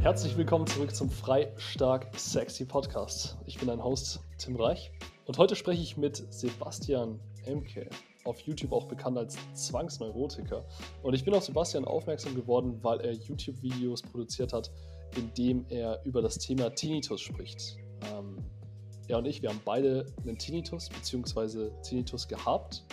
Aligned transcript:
Herzlich 0.00 0.34
willkommen 0.38 0.66
zurück 0.66 0.94
zum 0.94 1.10
Frei, 1.10 1.52
Stark, 1.58 2.08
Sexy 2.18 2.64
Podcast. 2.64 3.36
Ich 3.44 3.58
bin 3.58 3.68
dein 3.68 3.84
Host 3.84 4.20
Tim 4.38 4.56
Reich 4.56 4.90
und 5.26 5.36
heute 5.36 5.54
spreche 5.54 5.82
ich 5.82 5.98
mit 5.98 6.16
Sebastian 6.32 7.20
Emke, 7.44 7.86
auf 8.24 8.40
YouTube 8.40 8.72
auch 8.72 8.86
bekannt 8.86 9.18
als 9.18 9.36
Zwangsneurotiker. 9.52 10.64
Und 11.02 11.12
ich 11.12 11.22
bin 11.22 11.34
auf 11.34 11.44
Sebastian 11.44 11.84
aufmerksam 11.84 12.34
geworden, 12.34 12.78
weil 12.80 12.98
er 13.02 13.12
YouTube-Videos 13.12 14.00
produziert 14.00 14.54
hat, 14.54 14.70
in 15.18 15.34
dem 15.34 15.66
er 15.68 16.02
über 16.06 16.22
das 16.22 16.38
Thema 16.38 16.70
Tinnitus 16.70 17.20
spricht. 17.20 17.76
Ähm, 18.10 18.38
er 19.06 19.18
und 19.18 19.26
ich, 19.26 19.42
wir 19.42 19.50
haben 19.50 19.60
beide 19.66 20.06
einen 20.22 20.38
Tinnitus 20.38 20.88
bzw. 20.88 21.68
Tinnitus 21.82 22.26
gehabt. 22.26 22.84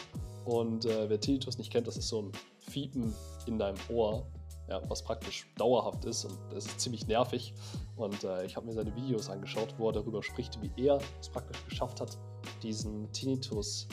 Und 0.43 0.85
äh, 0.85 1.09
wer 1.09 1.21
Tinnitus 1.21 1.57
nicht 1.57 1.71
kennt, 1.71 1.87
das 1.87 1.95
ist 1.95 2.09
so 2.09 2.23
ein 2.23 2.31
Fiepen 2.59 3.13
in 3.45 3.57
deinem 3.57 3.77
Ohr, 3.87 4.27
ja, 4.67 4.81
was 4.89 5.03
praktisch 5.03 5.47
dauerhaft 5.57 6.05
ist 6.05 6.25
und 6.25 6.37
es 6.53 6.65
ist 6.65 6.79
ziemlich 6.79 7.07
nervig. 7.07 7.53
Und 7.95 8.23
äh, 8.23 8.45
ich 8.45 8.55
habe 8.55 8.65
mir 8.65 8.73
seine 8.73 8.95
Videos 8.95 9.29
angeschaut, 9.29 9.73
wo 9.77 9.89
er 9.89 9.93
darüber 9.93 10.21
spricht, 10.21 10.59
wie 10.61 10.71
er 10.85 10.99
es 11.19 11.29
praktisch 11.29 11.63
geschafft 11.65 12.01
hat, 12.01 12.17
diesen 12.61 13.11
Tinnitus 13.11 13.87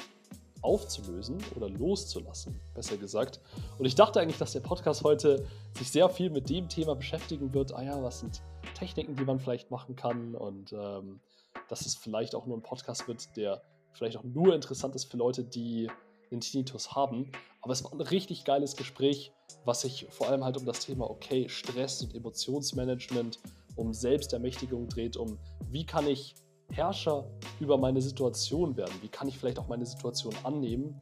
aufzulösen 0.62 1.38
oder 1.54 1.68
loszulassen, 1.68 2.58
besser 2.74 2.96
gesagt. 2.96 3.40
Und 3.78 3.84
ich 3.84 3.94
dachte 3.94 4.20
eigentlich, 4.20 4.38
dass 4.38 4.52
der 4.52 4.60
Podcast 4.60 5.04
heute 5.04 5.46
sich 5.76 5.90
sehr 5.90 6.08
viel 6.08 6.30
mit 6.30 6.48
dem 6.48 6.68
Thema 6.68 6.94
beschäftigen 6.96 7.52
wird. 7.52 7.74
Ah 7.74 7.82
ja, 7.82 8.02
was 8.02 8.20
sind 8.20 8.42
Techniken, 8.74 9.14
die 9.14 9.24
man 9.24 9.38
vielleicht 9.38 9.70
machen 9.70 9.94
kann 9.94 10.34
und 10.34 10.72
ähm, 10.72 11.20
dass 11.68 11.86
es 11.86 11.94
vielleicht 11.94 12.34
auch 12.34 12.46
nur 12.46 12.56
ein 12.56 12.62
Podcast 12.62 13.06
wird, 13.06 13.36
der 13.36 13.62
vielleicht 13.92 14.16
auch 14.16 14.24
nur 14.24 14.54
interessant 14.54 14.94
ist 14.94 15.04
für 15.10 15.18
Leute, 15.18 15.44
die 15.44 15.88
den 16.34 16.40
Tinnitus 16.40 16.94
haben. 16.94 17.30
Aber 17.62 17.72
es 17.72 17.82
war 17.84 17.92
ein 17.92 18.00
richtig 18.00 18.44
geiles 18.44 18.76
Gespräch, 18.76 19.32
was 19.64 19.82
sich 19.82 20.06
vor 20.10 20.28
allem 20.28 20.44
halt 20.44 20.56
um 20.56 20.66
das 20.66 20.80
Thema, 20.80 21.08
okay, 21.08 21.48
Stress 21.48 22.02
und 22.02 22.14
Emotionsmanagement, 22.14 23.38
um 23.76 23.92
Selbstermächtigung 23.92 24.88
dreht, 24.88 25.16
um 25.16 25.38
wie 25.70 25.86
kann 25.86 26.06
ich 26.06 26.34
Herrscher 26.70 27.30
über 27.60 27.78
meine 27.78 28.00
Situation 28.00 28.76
werden, 28.76 28.94
wie 29.00 29.08
kann 29.08 29.28
ich 29.28 29.38
vielleicht 29.38 29.58
auch 29.58 29.68
meine 29.68 29.86
Situation 29.86 30.34
annehmen 30.42 31.00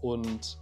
und 0.00 0.58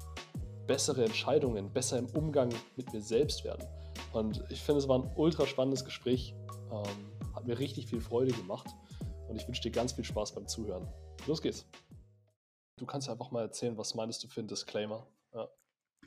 bessere 0.67 1.05
Entscheidungen, 1.05 1.73
besser 1.73 1.99
im 1.99 2.07
Umgang 2.15 2.51
mit 2.77 2.93
mir 2.93 3.01
selbst 3.01 3.45
werden. 3.45 3.67
Und 4.13 4.45
ich 4.51 4.61
finde, 4.61 4.81
es 4.81 4.89
war 4.89 5.01
ein 5.01 5.11
ultra 5.17 5.47
spannendes 5.47 5.85
Gespräch, 5.85 6.35
ähm, 6.71 7.33
hat 7.35 7.47
mir 7.47 7.59
richtig 7.59 7.87
viel 7.87 8.01
Freude 8.01 8.33
gemacht 8.33 8.67
und 9.29 9.37
ich 9.37 9.47
wünsche 9.47 9.63
dir 9.63 9.71
ganz 9.71 9.93
viel 9.93 10.05
Spaß 10.05 10.33
beim 10.35 10.47
Zuhören. 10.47 10.87
Los 11.27 11.43
geht's. 11.43 11.67
Du 12.81 12.87
kannst 12.87 13.11
einfach 13.11 13.31
mal 13.31 13.43
erzählen, 13.43 13.77
was 13.77 13.95
meinst 13.95 14.25
du 14.25 14.29
für 14.29 14.41
einen 14.41 14.49
Disclaimer? 14.49 15.07
Ja. 15.35 15.49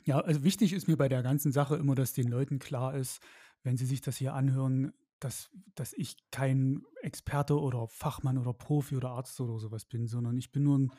ja, 0.04 0.20
also 0.20 0.42
wichtig 0.42 0.72
ist 0.72 0.88
mir 0.88 0.96
bei 0.96 1.08
der 1.08 1.22
ganzen 1.22 1.52
Sache 1.52 1.76
immer, 1.76 1.94
dass 1.94 2.14
den 2.14 2.26
Leuten 2.26 2.58
klar 2.58 2.96
ist, 2.96 3.22
wenn 3.62 3.76
sie 3.76 3.86
sich 3.86 4.00
das 4.00 4.16
hier 4.16 4.34
anhören, 4.34 4.92
dass, 5.20 5.50
dass 5.76 5.92
ich 5.92 6.16
kein 6.32 6.82
Experte 7.00 7.60
oder 7.60 7.86
Fachmann 7.86 8.38
oder 8.38 8.52
Profi 8.52 8.96
oder 8.96 9.10
Arzt 9.10 9.40
oder 9.40 9.60
sowas 9.60 9.84
bin, 9.84 10.08
sondern 10.08 10.36
ich 10.36 10.50
bin 10.50 10.64
nur 10.64 10.78
ein, 10.78 10.92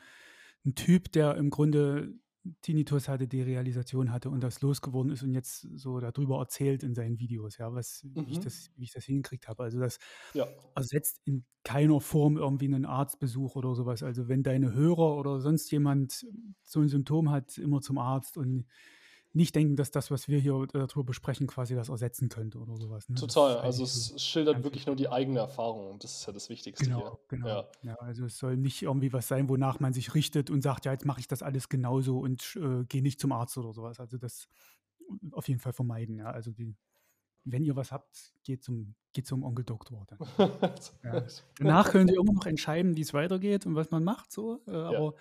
ein 0.64 0.74
Typ, 0.74 1.12
der 1.12 1.36
im 1.36 1.50
Grunde 1.50 2.14
Tinnitus 2.62 3.08
hatte, 3.08 3.28
Derealisation 3.28 4.12
hatte 4.12 4.30
und 4.30 4.42
das 4.42 4.60
losgeworden 4.60 5.12
ist 5.12 5.22
und 5.22 5.34
jetzt 5.34 5.68
so 5.74 6.00
darüber 6.00 6.38
erzählt 6.38 6.82
in 6.82 6.94
seinen 6.94 7.18
Videos, 7.18 7.58
ja, 7.58 7.72
was, 7.72 8.04
mhm. 8.04 8.26
wie, 8.26 8.30
ich 8.32 8.38
mhm. 8.38 8.44
das, 8.44 8.70
wie 8.76 8.84
ich 8.84 8.92
das 8.92 9.04
hingekriegt 9.04 9.48
habe. 9.48 9.64
Also 9.64 9.78
das 9.78 9.98
ja. 10.34 10.46
ersetzt 10.74 11.20
in 11.24 11.44
keiner 11.64 12.00
Form 12.00 12.36
irgendwie 12.36 12.66
einen 12.66 12.84
Arztbesuch 12.84 13.56
oder 13.56 13.74
sowas. 13.74 14.02
Also 14.02 14.28
wenn 14.28 14.42
deine 14.42 14.72
Hörer 14.72 15.16
oder 15.16 15.40
sonst 15.40 15.70
jemand 15.72 16.26
so 16.62 16.80
ein 16.80 16.88
Symptom 16.88 17.30
hat, 17.30 17.58
immer 17.58 17.80
zum 17.80 17.98
Arzt 17.98 18.38
und 18.38 18.66
nicht 19.36 19.54
denken, 19.54 19.76
dass 19.76 19.90
das, 19.90 20.10
was 20.10 20.28
wir 20.28 20.38
hier 20.38 20.66
darüber 20.72 21.04
besprechen, 21.04 21.46
quasi 21.46 21.74
das 21.74 21.90
ersetzen 21.90 22.30
könnte 22.30 22.58
oder 22.58 22.76
sowas. 22.76 23.08
Ne? 23.10 23.16
Total, 23.16 23.58
also 23.58 23.84
es 23.84 24.06
so 24.06 24.18
schildert 24.18 24.64
wirklich 24.64 24.86
nur 24.86 24.96
die 24.96 25.10
eigene 25.10 25.40
Erfahrung 25.40 25.90
und 25.90 26.02
das 26.02 26.20
ist 26.20 26.26
ja 26.26 26.32
das 26.32 26.48
Wichtigste 26.48 26.86
genau, 26.86 27.00
hier. 27.00 27.18
Genau, 27.28 27.46
ja. 27.46 27.68
ja. 27.82 27.94
also 27.96 28.24
es 28.24 28.38
soll 28.38 28.56
nicht 28.56 28.82
irgendwie 28.82 29.12
was 29.12 29.28
sein, 29.28 29.50
wonach 29.50 29.78
man 29.78 29.92
sich 29.92 30.14
richtet 30.14 30.48
und 30.48 30.62
sagt, 30.62 30.86
ja, 30.86 30.92
jetzt 30.92 31.04
mache 31.04 31.20
ich 31.20 31.28
das 31.28 31.42
alles 31.42 31.68
genauso 31.68 32.18
und 32.18 32.56
äh, 32.56 32.84
gehe 32.84 33.02
nicht 33.02 33.20
zum 33.20 33.30
Arzt 33.32 33.58
oder 33.58 33.74
sowas. 33.74 34.00
Also 34.00 34.16
das 34.16 34.48
auf 35.32 35.46
jeden 35.48 35.60
Fall 35.60 35.74
vermeiden, 35.74 36.16
ja. 36.16 36.30
Also 36.30 36.50
die, 36.50 36.74
wenn 37.44 37.62
ihr 37.62 37.76
was 37.76 37.92
habt, 37.92 38.32
geht 38.42 38.64
zum, 38.64 38.94
geht 39.12 39.26
zum 39.26 39.42
Onkel 39.42 39.66
Doktor. 39.66 40.06
ja. 41.04 41.26
Danach 41.58 41.90
könnt 41.90 42.10
ihr 42.10 42.18
immer 42.18 42.32
noch 42.32 42.46
entscheiden, 42.46 42.96
wie 42.96 43.02
es 43.02 43.12
weitergeht 43.12 43.66
und 43.66 43.74
was 43.74 43.90
man 43.90 44.02
macht, 44.02 44.32
so. 44.32 44.62
Äh, 44.66 44.70
aber 44.70 45.14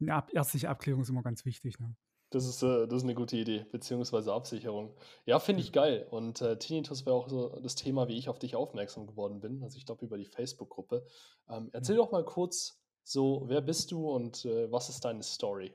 eine 0.00 0.14
ab 0.14 0.30
ärztliche 0.32 0.70
Abklärung 0.70 1.02
ist 1.02 1.10
immer 1.10 1.22
ganz 1.22 1.44
wichtig. 1.44 1.78
Ne? 1.78 1.94
Das 2.30 2.46
ist, 2.46 2.62
äh, 2.62 2.86
das 2.86 2.98
ist 2.98 3.04
eine 3.04 3.14
gute 3.14 3.36
Idee, 3.36 3.64
beziehungsweise 3.70 4.32
Absicherung. 4.32 4.94
Ja, 5.24 5.38
finde 5.38 5.62
ich 5.62 5.72
geil. 5.72 6.06
Und 6.10 6.42
äh, 6.42 6.58
Tinnitus 6.58 7.06
wäre 7.06 7.16
auch 7.16 7.28
so 7.28 7.58
das 7.60 7.74
Thema, 7.74 8.08
wie 8.08 8.18
ich 8.18 8.28
auf 8.28 8.38
dich 8.38 8.54
aufmerksam 8.54 9.06
geworden 9.06 9.40
bin. 9.40 9.62
Also 9.62 9.78
ich 9.78 9.86
glaube 9.86 10.04
über 10.04 10.18
die 10.18 10.26
Facebook-Gruppe. 10.26 11.06
Ähm, 11.48 11.70
erzähl 11.72 11.96
doch 11.96 12.10
mal 12.10 12.24
kurz 12.24 12.82
so, 13.02 13.44
wer 13.46 13.62
bist 13.62 13.90
du 13.92 14.10
und 14.10 14.44
äh, 14.44 14.70
was 14.70 14.90
ist 14.90 15.04
deine 15.04 15.22
Story? 15.22 15.72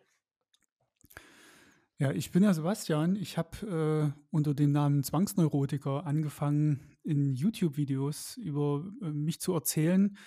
Ja, 1.97 2.11
ich 2.11 2.31
bin 2.31 2.43
ja 2.43 2.53
Sebastian. 2.53 3.15
Ich 3.15 3.37
habe 3.37 4.13
äh, 4.13 4.19
unter 4.29 4.53
dem 4.53 4.71
Namen 4.71 5.03
Zwangsneurotiker 5.03 6.05
angefangen, 6.05 6.97
in 7.03 7.33
YouTube-Videos 7.33 8.37
über 8.37 8.85
äh, 9.01 9.05
mich 9.05 9.39
zu 9.39 9.53
erzählen, 9.53 10.17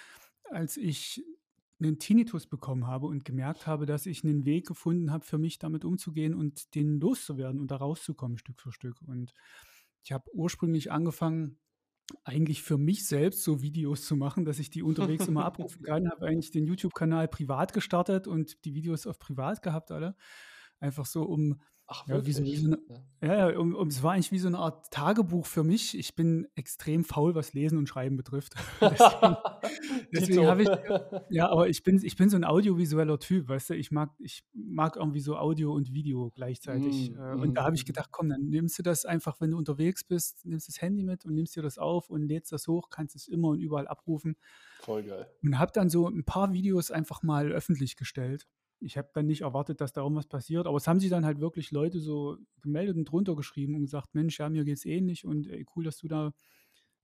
als 0.50 0.76
ich 0.76 1.24
einen 1.78 1.98
Tinnitus 1.98 2.46
bekommen 2.46 2.86
habe 2.86 3.06
und 3.06 3.24
gemerkt 3.24 3.66
habe, 3.66 3.86
dass 3.86 4.06
ich 4.06 4.24
einen 4.24 4.44
Weg 4.44 4.66
gefunden 4.66 5.12
habe, 5.12 5.24
für 5.24 5.38
mich 5.38 5.58
damit 5.58 5.84
umzugehen 5.84 6.34
und 6.34 6.74
den 6.74 7.00
loszuwerden 7.00 7.60
und 7.60 7.70
da 7.70 7.76
rauszukommen 7.76 8.38
Stück 8.38 8.60
für 8.60 8.72
Stück. 8.72 9.00
Und 9.02 9.32
ich 10.02 10.12
habe 10.12 10.24
ursprünglich 10.32 10.90
angefangen, 10.90 11.58
eigentlich 12.24 12.62
für 12.62 12.78
mich 12.78 13.06
selbst 13.06 13.42
so 13.42 13.62
Videos 13.62 14.06
zu 14.06 14.16
machen, 14.16 14.44
dass 14.44 14.58
ich 14.58 14.70
die 14.70 14.82
unterwegs 14.82 15.26
immer 15.26 15.44
abrufen 15.44 15.82
kann. 15.82 16.08
Habe 16.08 16.26
eigentlich 16.26 16.50
den 16.50 16.66
YouTube-Kanal 16.66 17.28
privat 17.28 17.72
gestartet 17.72 18.26
und 18.28 18.64
die 18.64 18.74
Videos 18.74 19.06
auf 19.06 19.18
privat 19.18 19.62
gehabt 19.62 19.90
alle. 19.90 20.16
Einfach 20.78 21.06
so, 21.06 21.24
um 21.24 21.60
Ach, 21.88 22.04
ja, 22.08 22.26
wie 22.26 22.32
so, 22.32 22.42
wie 22.42 22.56
so 22.56 22.66
eine, 22.66 22.78
ja, 23.22 23.48
ja 23.48 23.58
um, 23.58 23.72
um, 23.74 23.86
es 23.86 24.02
war 24.02 24.12
eigentlich 24.12 24.32
wie 24.32 24.40
so 24.40 24.48
eine 24.48 24.58
Art 24.58 24.90
Tagebuch 24.90 25.46
für 25.46 25.62
mich. 25.62 25.96
Ich 25.96 26.16
bin 26.16 26.48
extrem 26.56 27.04
faul, 27.04 27.36
was 27.36 27.52
Lesen 27.54 27.78
und 27.78 27.88
Schreiben 27.88 28.16
betrifft. 28.16 28.54
deswegen, 28.80 29.36
deswegen 30.12 30.46
habe 30.48 30.62
ich, 30.64 30.68
ja, 31.30 31.48
aber 31.48 31.68
ich 31.68 31.84
bin, 31.84 32.00
ich 32.02 32.16
bin 32.16 32.28
so 32.28 32.36
ein 32.36 32.44
audiovisueller 32.44 33.20
Typ, 33.20 33.48
weißt 33.48 33.70
du, 33.70 33.74
ich 33.74 33.92
mag, 33.92 34.10
ich 34.18 34.44
mag 34.52 34.96
irgendwie 34.96 35.20
so 35.20 35.36
Audio 35.36 35.72
und 35.72 35.92
Video 35.92 36.32
gleichzeitig. 36.34 37.12
Mm, 37.12 37.40
und 37.40 37.50
mm, 37.50 37.54
da 37.54 37.64
habe 37.64 37.76
ich 37.76 37.84
mhm. 37.84 37.86
gedacht, 37.86 38.10
komm, 38.10 38.30
dann 38.30 38.48
nimmst 38.48 38.80
du 38.80 38.82
das 38.82 39.04
einfach, 39.04 39.40
wenn 39.40 39.52
du 39.52 39.58
unterwegs 39.58 40.02
bist, 40.02 40.44
nimmst 40.44 40.66
das 40.66 40.82
Handy 40.82 41.04
mit 41.04 41.24
und 41.24 41.34
nimmst 41.34 41.54
dir 41.54 41.62
das 41.62 41.78
auf 41.78 42.10
und 42.10 42.22
lädst 42.22 42.50
das 42.50 42.66
hoch, 42.66 42.90
kannst 42.90 43.14
es 43.14 43.28
immer 43.28 43.48
und 43.48 43.60
überall 43.60 43.86
abrufen. 43.86 44.36
Voll 44.80 45.04
geil. 45.04 45.30
Und 45.40 45.60
habe 45.60 45.70
dann 45.72 45.88
so 45.88 46.08
ein 46.08 46.24
paar 46.24 46.52
Videos 46.52 46.90
einfach 46.90 47.22
mal 47.22 47.52
öffentlich 47.52 47.94
gestellt 47.94 48.48
ich 48.80 48.98
habe 48.98 49.08
dann 49.14 49.26
nicht 49.26 49.42
erwartet, 49.42 49.80
dass 49.80 49.92
da 49.92 50.02
irgendwas 50.02 50.26
passiert, 50.26 50.66
aber 50.66 50.76
es 50.76 50.86
haben 50.86 51.00
sich 51.00 51.10
dann 51.10 51.24
halt 51.24 51.40
wirklich 51.40 51.70
Leute 51.70 52.00
so 52.00 52.36
gemeldet 52.60 52.96
und 52.96 53.06
drunter 53.06 53.34
geschrieben 53.34 53.74
und 53.74 53.82
gesagt, 53.82 54.14
Mensch, 54.14 54.38
ja, 54.38 54.48
mir 54.48 54.64
geht 54.64 54.78
es 54.78 54.84
ähnlich 54.84 55.24
und 55.24 55.48
ey, 55.48 55.66
cool, 55.74 55.84
dass 55.84 55.98
du 55.98 56.08
da 56.08 56.32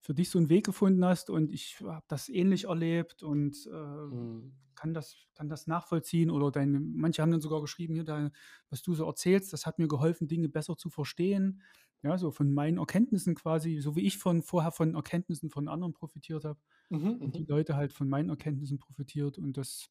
für 0.01 0.15
dich 0.15 0.31
so 0.31 0.39
einen 0.39 0.49
Weg 0.49 0.67
gefunden 0.67 1.05
hast 1.05 1.31
und 1.31 1.53
ich 1.53 1.81
habe 1.81 2.05
das 2.09 2.29
ähnlich 2.29 2.65
erlebt 2.65 3.23
und 3.23 3.69
äh, 3.73 3.77
mhm. 3.77 4.53
kann, 4.75 4.95
das, 4.95 5.17
kann 5.35 5.49
das 5.49 5.67
nachvollziehen 5.67 6.31
oder 6.31 6.51
deine, 6.51 6.81
manche 6.81 7.23
haben 7.23 7.31
dann 7.31 7.41
sogar 7.41 7.61
geschrieben, 7.61 7.95
hier, 7.95 8.05
da, 8.05 8.31
was 8.69 8.83
du 8.83 8.95
so 8.95 9.07
erzählst, 9.07 9.53
das 9.53 9.65
hat 9.65 9.79
mir 9.79 9.89
geholfen, 9.89 10.27
Dinge 10.27 10.49
besser 10.49 10.77
zu 10.77 10.91
verstehen, 10.91 11.63
ja, 12.03 12.19
so 12.19 12.33
von 12.33 12.53
meinen 12.53 12.79
Erkenntnissen 12.79 13.37
quasi, 13.37 13.79
so 13.79 13.95
wie 13.95 14.01
ich 14.01 14.19
von 14.19 14.43
vorher 14.43 14.73
von 14.73 14.97
Erkenntnissen 14.97 15.51
von 15.51 15.69
anderen 15.69 15.93
profitiert 15.93 16.45
habe, 16.45 16.59
mhm, 16.91 17.15
und 17.19 17.37
die 17.37 17.43
mhm. 17.43 17.49
Leute 17.49 17.77
halt 17.77 17.93
von 17.93 18.09
meinen 18.09 18.29
Erkenntnissen 18.29 18.79
profitiert 18.79 19.39
und 19.39 19.57
das 19.57 19.89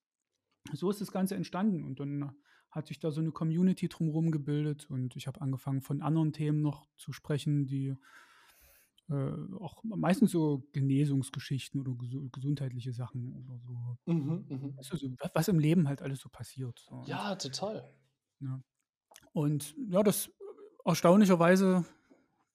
so 0.74 0.90
ist 0.90 1.02
das 1.02 1.12
Ganze 1.12 1.36
entstanden 1.36 1.84
und 1.84 2.00
dann 2.00 2.36
hat 2.70 2.88
sich 2.88 3.00
da 3.00 3.12
so 3.12 3.20
eine 3.20 3.32
Community 3.32 3.90
drumherum 3.90 4.32
gebildet 4.32 4.90
und 4.90 5.16
ich 5.16 5.28
habe 5.28 5.42
angefangen 5.42 5.82
von 5.82 6.02
anderen 6.02 6.32
Themen 6.32 6.62
noch 6.62 6.88
zu 6.96 7.12
sprechen, 7.12 7.66
die 7.66 7.96
äh, 9.10 9.34
auch 9.60 9.84
meistens 9.84 10.32
so 10.32 10.64
Genesungsgeschichten 10.72 11.82
oder 11.82 11.92
ges 11.96 12.16
gesundheitliche 12.32 12.94
Sachen 12.94 13.34
oder 13.34 13.60
so. 13.60 13.98
Mhm, 14.06 14.46
mh. 14.48 14.78
weißt 14.78 14.92
so 14.92 15.08
was 15.34 15.48
im 15.50 15.60
Leben 15.60 15.88
halt 15.88 16.02
alles 16.02 16.22
so 16.22 16.30
passiert. 16.30 16.80
So. 16.80 17.04
Ja, 17.08 17.36
total. 17.36 17.94
Ja. 18.40 18.62
Und 19.34 19.76
ja, 19.90 20.02
das 20.02 20.32
erstaunlicherweise 20.86 21.86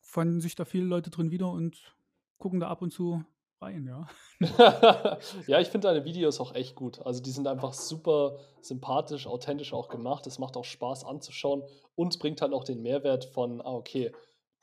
fanden 0.00 0.41
sich 0.41 0.55
da 0.55 0.64
viele 0.64 0.87
Leute 0.87 1.11
drin 1.11 1.31
wieder 1.31 1.50
und 1.50 1.94
gucken 2.38 2.61
da 2.61 2.69
ab 2.69 2.81
und 2.81 2.91
zu 2.91 3.23
rein, 3.61 3.87
ja. 3.87 4.06
ja, 5.47 5.61
ich 5.61 5.69
finde 5.69 5.88
deine 5.88 6.05
Videos 6.05 6.41
auch 6.41 6.55
echt 6.55 6.75
gut. 6.75 7.05
Also 7.05 7.23
die 7.23 7.31
sind 7.31 7.47
einfach 7.47 7.73
super 7.73 8.38
sympathisch, 8.61 9.26
authentisch 9.26 9.73
auch 9.73 9.88
gemacht. 9.88 10.26
Es 10.26 10.38
macht 10.38 10.56
auch 10.56 10.64
Spaß 10.64 11.05
anzuschauen 11.05 11.62
und 11.94 12.19
bringt 12.19 12.43
halt 12.43 12.53
auch 12.53 12.64
den 12.64 12.82
Mehrwert 12.82 13.25
von, 13.25 13.61
ah, 13.61 13.73
okay, 13.73 14.12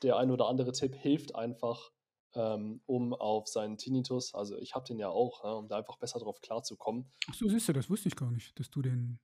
der 0.02 0.18
ein 0.18 0.32
oder 0.32 0.48
andere 0.48 0.72
Tipp 0.72 0.96
hilft 0.96 1.36
einfach, 1.36 1.92
ähm, 2.36 2.82
um 2.86 3.14
auf 3.14 3.48
seinen 3.48 3.78
Tinnitus, 3.78 4.34
also 4.34 4.58
ich 4.58 4.76
habe 4.76 4.86
den 4.86 5.00
ja 5.00 5.10
auch, 5.10 5.44
ja, 5.44 5.52
um 5.52 5.68
da 5.68 5.78
einfach 5.78 5.98
besser 5.98 6.20
drauf 6.20 6.42
klarzukommen. 6.42 7.12
Ach 7.30 7.34
so, 7.34 7.48
siehst 7.48 7.70
du, 7.70 7.74
das 7.74 7.90
wusste 7.90 8.10
ich 8.10 8.16
gar 8.16 8.32
nicht, 8.32 8.58
dass 8.60 8.70
du 8.70 8.82
den 8.82 9.20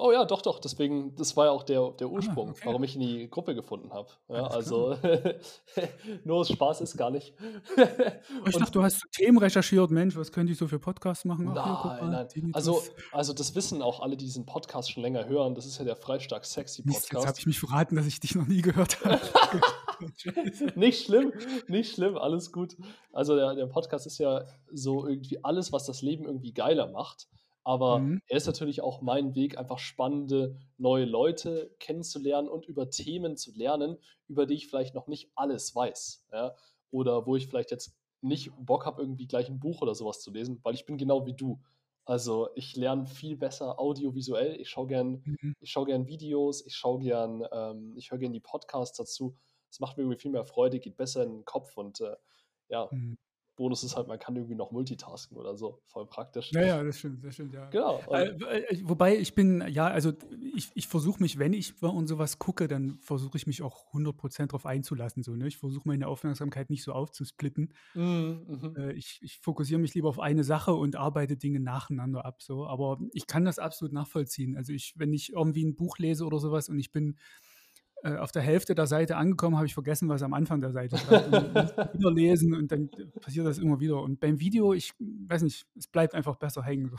Oh 0.00 0.12
ja, 0.12 0.24
doch, 0.24 0.42
doch. 0.42 0.60
Deswegen, 0.60 1.14
das 1.16 1.36
war 1.36 1.46
ja 1.46 1.50
auch 1.50 1.64
der, 1.64 1.90
der 1.98 2.06
Ah, 2.06 2.10
Ursprung, 2.10 2.50
okay. 2.50 2.62
warum 2.64 2.84
ich 2.84 2.94
in 2.94 3.00
die 3.00 3.28
Gruppe 3.28 3.54
gefunden 3.54 3.92
habe. 3.92 4.08
Ja, 4.28 4.46
also 4.46 4.96
nur 6.24 6.44
Spaß 6.44 6.80
ist 6.82 6.96
gar 6.96 7.10
nicht. 7.10 7.34
Oh, 7.76 8.48
ich 8.48 8.56
dachte, 8.56 8.72
du 8.72 8.82
hast 8.82 9.02
Themen 9.12 9.38
recherchiert. 9.38 9.90
Mensch, 9.90 10.16
was 10.16 10.30
könnte 10.30 10.52
ich 10.52 10.58
so 10.58 10.68
für 10.68 10.78
Podcasts 10.78 11.24
machen? 11.24 11.52
Ach, 11.54 11.82
hier, 11.82 11.92
nein, 11.92 12.10
mal, 12.12 12.28
nein. 12.32 12.50
Also, 12.54 12.82
also 13.10 13.32
das 13.32 13.54
wissen 13.56 13.82
auch 13.82 14.00
alle, 14.00 14.16
die 14.16 14.24
diesen 14.24 14.46
Podcast 14.46 14.92
schon 14.92 15.02
länger 15.02 15.26
hören. 15.26 15.54
Das 15.54 15.66
ist 15.66 15.78
ja 15.78 15.84
der 15.84 15.96
Freistark 15.96 16.44
Sexy 16.44 16.82
Mist, 16.84 16.96
jetzt 16.96 17.08
habe 17.10 17.18
Podcast. 17.20 17.38
ich 17.40 17.46
mich 17.46 17.58
verraten, 17.58 17.96
dass 17.96 18.06
ich 18.06 18.20
dich 18.20 18.34
noch 18.34 18.46
nie 18.46 18.62
gehört 18.62 19.04
habe. 19.04 19.20
Nicht 20.76 21.04
schlimm, 21.06 21.32
nicht 21.66 21.94
schlimm, 21.94 22.16
alles 22.16 22.52
gut. 22.52 22.76
Also 23.12 23.34
der, 23.34 23.56
der 23.56 23.66
Podcast 23.66 24.06
ist 24.06 24.18
ja 24.18 24.44
so 24.72 25.06
irgendwie 25.08 25.42
alles, 25.44 25.72
was 25.72 25.86
das 25.86 26.02
Leben 26.02 26.24
irgendwie 26.24 26.52
geiler 26.52 26.86
macht. 26.92 27.26
Aber 27.68 27.98
Mhm. 27.98 28.20
er 28.28 28.38
ist 28.38 28.46
natürlich 28.46 28.80
auch 28.80 29.02
mein 29.02 29.34
Weg, 29.34 29.58
einfach 29.58 29.78
spannende 29.78 30.56
neue 30.78 31.04
Leute 31.04 31.74
kennenzulernen 31.80 32.48
und 32.48 32.66
über 32.66 32.88
Themen 32.90 33.36
zu 33.36 33.52
lernen, 33.52 33.98
über 34.26 34.46
die 34.46 34.54
ich 34.54 34.68
vielleicht 34.68 34.94
noch 34.94 35.06
nicht 35.06 35.30
alles 35.34 35.74
weiß. 35.74 36.26
Ja? 36.32 36.54
Oder 36.90 37.26
wo 37.26 37.36
ich 37.36 37.46
vielleicht 37.46 37.70
jetzt 37.70 37.98
nicht 38.22 38.50
Bock 38.58 38.86
habe, 38.86 39.02
irgendwie 39.02 39.26
gleich 39.26 39.48
ein 39.50 39.60
Buch 39.60 39.82
oder 39.82 39.94
sowas 39.94 40.20
zu 40.22 40.30
lesen, 40.30 40.60
weil 40.62 40.74
ich 40.74 40.86
bin 40.86 40.96
genau 40.96 41.26
wie 41.26 41.34
du. 41.34 41.60
Also 42.04 42.48
ich 42.54 42.74
lerne 42.74 43.06
viel 43.06 43.36
besser 43.36 43.78
audiovisuell. 43.78 44.58
Ich 44.60 44.70
schaue 44.70 44.86
gern, 44.86 45.26
Mhm. 45.26 45.52
ich 45.60 45.70
schaue 45.70 45.86
gern 45.86 46.06
Videos, 46.06 46.64
ich 46.64 46.74
schaue 46.74 47.00
gern, 47.00 47.44
ähm, 47.52 47.94
ich 47.96 48.10
höre 48.10 48.18
gern 48.18 48.32
die 48.32 48.40
Podcasts 48.40 48.96
dazu. 48.96 49.36
Es 49.70 49.78
macht 49.80 49.96
mir 49.98 50.04
irgendwie 50.04 50.18
viel 50.20 50.30
mehr 50.30 50.44
Freude, 50.46 50.80
geht 50.80 50.96
besser 50.96 51.22
in 51.24 51.32
den 51.32 51.44
Kopf 51.44 51.76
und 51.76 52.00
äh, 52.00 52.16
ja, 52.68 52.90
Mhm. 52.90 53.16
Bonus 53.58 53.82
ist 53.82 53.96
halt, 53.96 54.06
man 54.06 54.18
kann 54.20 54.36
irgendwie 54.36 54.54
noch 54.54 54.70
multitasken 54.70 55.36
oder 55.36 55.56
so. 55.56 55.80
Voll 55.84 56.06
praktisch. 56.06 56.52
Ja, 56.52 56.62
ja, 56.62 56.82
das 56.82 57.00
stimmt, 57.00 57.24
das 57.24 57.34
stimmt, 57.34 57.52
ja. 57.52 57.68
Genau. 57.70 58.00
Äh, 58.08 58.28
äh, 58.28 58.80
wobei 58.84 59.16
ich 59.16 59.34
bin, 59.34 59.64
ja, 59.68 59.88
also 59.88 60.12
ich, 60.54 60.70
ich 60.74 60.86
versuche 60.86 61.20
mich, 61.20 61.38
wenn 61.40 61.52
ich 61.52 61.74
und 61.82 62.06
sowas 62.06 62.38
gucke, 62.38 62.68
dann 62.68 62.98
versuche 63.00 63.36
ich 63.36 63.48
mich 63.48 63.60
auch 63.62 63.92
100% 63.92 64.46
drauf 64.46 64.64
einzulassen. 64.64 65.24
So, 65.24 65.34
ne? 65.34 65.48
Ich 65.48 65.58
versuche 65.58 65.88
meine 65.88 66.06
Aufmerksamkeit 66.06 66.70
nicht 66.70 66.84
so 66.84 66.92
aufzusplitten. 66.92 67.74
mm, 67.94 68.00
mhm. 68.00 68.74
Äh, 68.76 68.92
ich, 68.92 69.18
ich 69.22 69.40
fokussiere 69.40 69.80
mich 69.80 69.92
lieber 69.92 70.08
auf 70.08 70.20
eine 70.20 70.44
Sache 70.44 70.74
und 70.74 70.94
arbeite 70.94 71.36
Dinge 71.36 71.58
nacheinander 71.58 72.24
ab. 72.24 72.42
So. 72.42 72.64
Aber 72.64 73.00
ich 73.12 73.26
kann 73.26 73.44
das 73.44 73.58
absolut 73.58 73.92
nachvollziehen. 73.92 74.56
Also 74.56 74.72
ich, 74.72 74.94
wenn 74.96 75.12
ich 75.12 75.32
irgendwie 75.32 75.64
ein 75.64 75.74
Buch 75.74 75.98
lese 75.98 76.24
oder 76.24 76.38
sowas 76.38 76.68
und 76.68 76.78
ich 76.78 76.92
bin 76.92 77.18
äh, 78.02 78.16
auf 78.16 78.32
der 78.32 78.42
Hälfte 78.42 78.74
der 78.74 78.86
Seite 78.86 79.16
angekommen, 79.16 79.56
habe 79.56 79.66
ich 79.66 79.74
vergessen, 79.74 80.08
was 80.08 80.22
am 80.22 80.34
Anfang 80.34 80.60
der 80.60 80.72
Seite 80.72 80.96
stand. 80.98 81.26
Und 81.34 81.94
wieder 81.94 82.10
lesen 82.12 82.54
und 82.54 82.70
dann 82.70 82.90
passiert 83.20 83.46
das 83.46 83.58
immer 83.58 83.80
wieder. 83.80 84.00
Und 84.00 84.20
beim 84.20 84.38
Video, 84.40 84.72
ich 84.72 84.92
weiß 84.98 85.42
nicht, 85.42 85.66
es 85.76 85.86
bleibt 85.86 86.14
einfach 86.14 86.36
besser 86.36 86.62
hängen. 86.62 86.94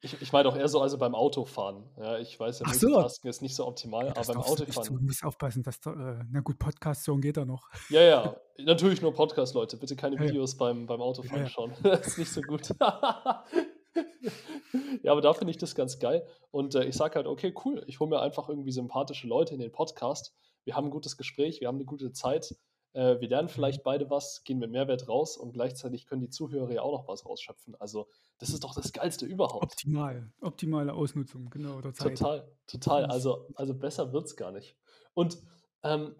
Ich, 0.00 0.20
ich 0.22 0.32
meine 0.32 0.48
auch 0.48 0.56
eher 0.56 0.68
so 0.68 0.80
also 0.80 0.96
beim 0.98 1.14
Autofahren. 1.14 1.82
Ja, 1.98 2.18
ich 2.18 2.38
weiß 2.38 2.60
ja, 2.60 2.66
Ach 2.68 2.74
so. 2.74 2.88
Multitasking 2.88 3.30
ist 3.30 3.42
nicht 3.42 3.54
so 3.54 3.66
optimal, 3.66 4.06
aber 4.06 4.14
Das 4.14 4.28
beim. 4.28 4.38
Autofahren. 4.38 4.96
Du 4.96 5.02
musst 5.02 5.24
aufpassen, 5.24 5.62
dass 5.62 5.80
da, 5.80 5.92
äh, 5.92 6.24
na 6.30 6.40
gut, 6.40 6.58
Podcast-Hören 6.58 7.20
geht 7.20 7.36
da 7.36 7.44
noch. 7.44 7.68
Ja, 7.90 8.02
ja. 8.02 8.36
Natürlich 8.58 9.02
nur 9.02 9.12
Podcast, 9.12 9.54
Leute. 9.54 9.76
Bitte 9.76 9.96
keine 9.96 10.16
Ja, 10.16 10.22
ja. 10.22 10.28
Videos 10.28 10.56
beim, 10.56 10.86
beim 10.86 11.00
Autofahren 11.00 11.38
Ja, 11.38 11.42
ja. 11.44 11.48
schauen. 11.48 11.72
Das 11.82 12.06
ist 12.06 12.18
nicht 12.18 12.32
so 12.32 12.40
gut. 12.42 12.68
ja, 15.02 15.12
aber 15.12 15.20
da 15.20 15.32
finde 15.34 15.50
ich 15.50 15.58
das 15.58 15.74
ganz 15.74 15.98
geil. 15.98 16.26
Und 16.50 16.74
äh, 16.74 16.84
ich 16.84 16.96
sage 16.96 17.16
halt, 17.16 17.26
okay, 17.26 17.54
cool. 17.64 17.82
Ich 17.86 18.00
hole 18.00 18.10
mir 18.10 18.20
einfach 18.20 18.48
irgendwie 18.48 18.72
sympathische 18.72 19.26
Leute 19.26 19.54
in 19.54 19.60
den 19.60 19.72
Podcast. 19.72 20.34
Wir 20.64 20.76
haben 20.76 20.86
ein 20.86 20.90
gutes 20.90 21.16
Gespräch, 21.16 21.60
wir 21.60 21.68
haben 21.68 21.76
eine 21.76 21.84
gute 21.84 22.12
Zeit. 22.12 22.56
Äh, 22.92 23.20
wir 23.20 23.28
lernen 23.28 23.48
vielleicht 23.48 23.82
beide 23.82 24.08
was, 24.10 24.42
gehen 24.44 24.58
mit 24.58 24.70
Mehrwert 24.70 25.08
raus 25.08 25.36
und 25.36 25.52
gleichzeitig 25.52 26.06
können 26.06 26.22
die 26.22 26.30
Zuhörer 26.30 26.72
ja 26.72 26.82
auch 26.82 26.92
noch 26.92 27.08
was 27.08 27.26
rausschöpfen. 27.26 27.74
Also, 27.80 28.08
das 28.38 28.50
ist 28.50 28.64
doch 28.64 28.74
das 28.74 28.92
Geilste 28.92 29.26
überhaupt. 29.26 29.64
Optimal. 29.64 30.32
Optimale 30.40 30.92
Ausnutzung, 30.94 31.50
genau, 31.50 31.80
der 31.80 31.92
Zeit. 31.92 32.18
Total, 32.18 32.48
total. 32.66 33.06
Also, 33.06 33.48
also 33.54 33.74
besser 33.74 34.12
wird 34.12 34.26
es 34.26 34.36
gar 34.36 34.52
nicht. 34.52 34.76
Und 35.12 35.38
ähm, 35.82 36.14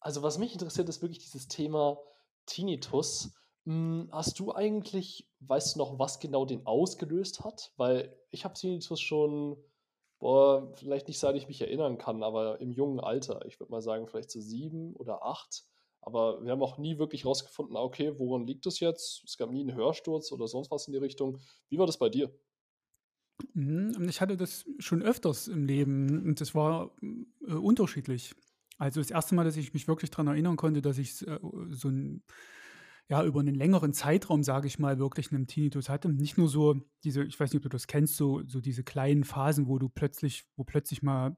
also 0.00 0.22
was 0.22 0.38
mich 0.38 0.52
interessiert, 0.52 0.88
ist 0.88 1.02
wirklich 1.02 1.18
dieses 1.18 1.46
Thema 1.46 1.98
Tinnitus. 2.46 3.32
Hm, 3.66 4.08
hast 4.12 4.38
du 4.38 4.52
eigentlich, 4.52 5.28
weißt 5.40 5.74
du 5.74 5.78
noch, 5.80 5.98
was 5.98 6.18
genau 6.18 6.44
den 6.44 6.66
ausgelöst 6.66 7.44
hat? 7.44 7.72
Weil 7.76 8.16
ich 8.30 8.44
habe 8.44 8.54
Tinnitus 8.54 9.00
schon, 9.00 9.56
boah, 10.18 10.72
vielleicht 10.76 11.08
nicht 11.08 11.18
seit 11.18 11.36
ich 11.36 11.48
mich 11.48 11.60
erinnern 11.60 11.98
kann, 11.98 12.22
aber 12.22 12.60
im 12.60 12.72
jungen 12.72 13.00
Alter. 13.00 13.44
Ich 13.46 13.60
würde 13.60 13.72
mal 13.72 13.82
sagen, 13.82 14.06
vielleicht 14.06 14.30
so 14.30 14.40
sieben 14.40 14.94
oder 14.96 15.24
acht. 15.24 15.64
Aber 16.02 16.42
wir 16.42 16.52
haben 16.52 16.62
auch 16.62 16.78
nie 16.78 16.98
wirklich 16.98 17.26
rausgefunden, 17.26 17.76
ah, 17.76 17.82
okay, 17.82 18.18
woran 18.18 18.46
liegt 18.46 18.66
es 18.66 18.80
jetzt? 18.80 19.22
Es 19.24 19.36
gab 19.36 19.50
nie 19.50 19.60
einen 19.60 19.74
Hörsturz 19.74 20.32
oder 20.32 20.48
sonst 20.48 20.70
was 20.70 20.86
in 20.86 20.92
die 20.92 20.98
Richtung. 20.98 21.38
Wie 21.68 21.78
war 21.78 21.86
das 21.86 21.98
bei 21.98 22.08
dir? 22.08 22.32
Mhm, 23.54 24.08
ich 24.08 24.20
hatte 24.20 24.36
das 24.36 24.64
schon 24.78 25.02
öfters 25.02 25.48
im 25.48 25.64
Leben 25.64 26.26
und 26.26 26.40
das 26.40 26.54
war 26.54 26.94
äh, 27.46 27.52
unterschiedlich. 27.52 28.34
Also 28.78 29.00
das 29.00 29.10
erste 29.10 29.34
Mal, 29.34 29.44
dass 29.44 29.56
ich 29.56 29.74
mich 29.74 29.88
wirklich 29.88 30.10
daran 30.10 30.28
erinnern 30.28 30.56
konnte, 30.56 30.80
dass 30.82 30.98
ich 30.98 31.26
äh, 31.26 31.38
so 31.70 31.88
ein, 31.88 32.22
ja, 33.10 33.24
über 33.24 33.40
einen 33.40 33.56
längeren 33.56 33.92
Zeitraum, 33.92 34.44
sage 34.44 34.68
ich 34.68 34.78
mal, 34.78 34.98
wirklich 35.00 35.32
einen 35.32 35.48
Tinnitus 35.48 35.88
hatte. 35.88 36.08
Nicht 36.08 36.38
nur 36.38 36.48
so 36.48 36.76
diese, 37.02 37.24
ich 37.24 37.38
weiß 37.38 37.50
nicht, 37.52 37.58
ob 37.58 37.64
du 37.64 37.68
das 37.68 37.88
kennst, 37.88 38.16
so, 38.16 38.42
so 38.46 38.60
diese 38.60 38.84
kleinen 38.84 39.24
Phasen, 39.24 39.66
wo 39.66 39.78
du 39.78 39.88
plötzlich, 39.88 40.44
wo 40.56 40.62
plötzlich 40.64 41.02
mal 41.02 41.36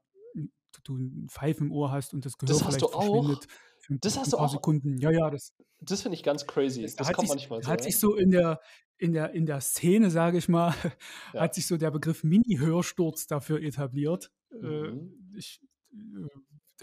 du 0.84 0.96
ein 0.96 1.28
Pfeifen 1.30 1.66
im 1.68 1.72
Ohr 1.72 1.90
hast 1.90 2.12
und 2.14 2.24
das 2.26 2.36
Gehör 2.38 2.54
Das 2.54 2.64
hast 2.64 2.74
vielleicht 2.76 2.82
du 2.82 2.96
auch? 2.96 3.12
verschwindet 3.12 3.46
für, 3.78 3.96
Das 3.98 4.18
hast 4.18 4.28
ein 4.28 4.30
du 4.32 4.36
paar 4.36 4.46
auch? 4.46 4.52
Sekunden. 4.52 4.98
Ja, 4.98 5.10
ja, 5.10 5.30
das, 5.30 5.54
Das 5.80 6.02
finde 6.02 6.16
ich 6.16 6.22
ganz 6.22 6.46
crazy. 6.46 6.82
das 6.82 7.12
kommt 7.12 7.20
sich, 7.20 7.28
manchmal 7.28 7.62
so, 7.62 7.70
hat 7.70 7.80
ja? 7.80 7.84
sich 7.84 7.98
so 7.98 8.16
in 8.16 8.30
der, 8.30 8.60
in 8.98 9.12
der, 9.12 9.32
in 9.32 9.46
der 9.46 9.60
Szene, 9.60 10.10
sage 10.10 10.38
ich 10.38 10.48
mal, 10.48 10.74
Ja. 11.34 11.40
hat 11.42 11.54
sich 11.54 11.66
so 11.66 11.76
der 11.78 11.90
Begriff 11.90 12.22
Mini-Hörsturz 12.24 13.26
dafür 13.26 13.62
etabliert. 13.62 14.30
Äh, 14.52 14.56
Mhm. 14.92 15.32
ich 15.36 15.60
äh, 15.94 16.28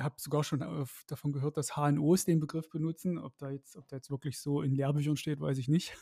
habe 0.02 0.16
sogar 0.18 0.44
schon 0.44 0.64
auf, 0.64 1.04
davon 1.08 1.32
gehört, 1.32 1.58
dass 1.58 1.76
HNOs 1.76 2.26
den 2.26 2.40
Begriff 2.40 2.70
benutzen. 2.70 3.18
Ob 3.18 3.38
da 3.38 3.52
jetzt, 3.52 3.76
ob 3.76 3.88
da 3.88 3.98
jetzt 3.98 4.10
wirklich 4.10 4.40
so 4.40 4.62
in 4.62 4.74
Lehrbüchern 4.74 5.18
steht, 5.18 5.40
weiß 5.40 5.58
ich 5.58 5.68
nicht. 5.68 5.96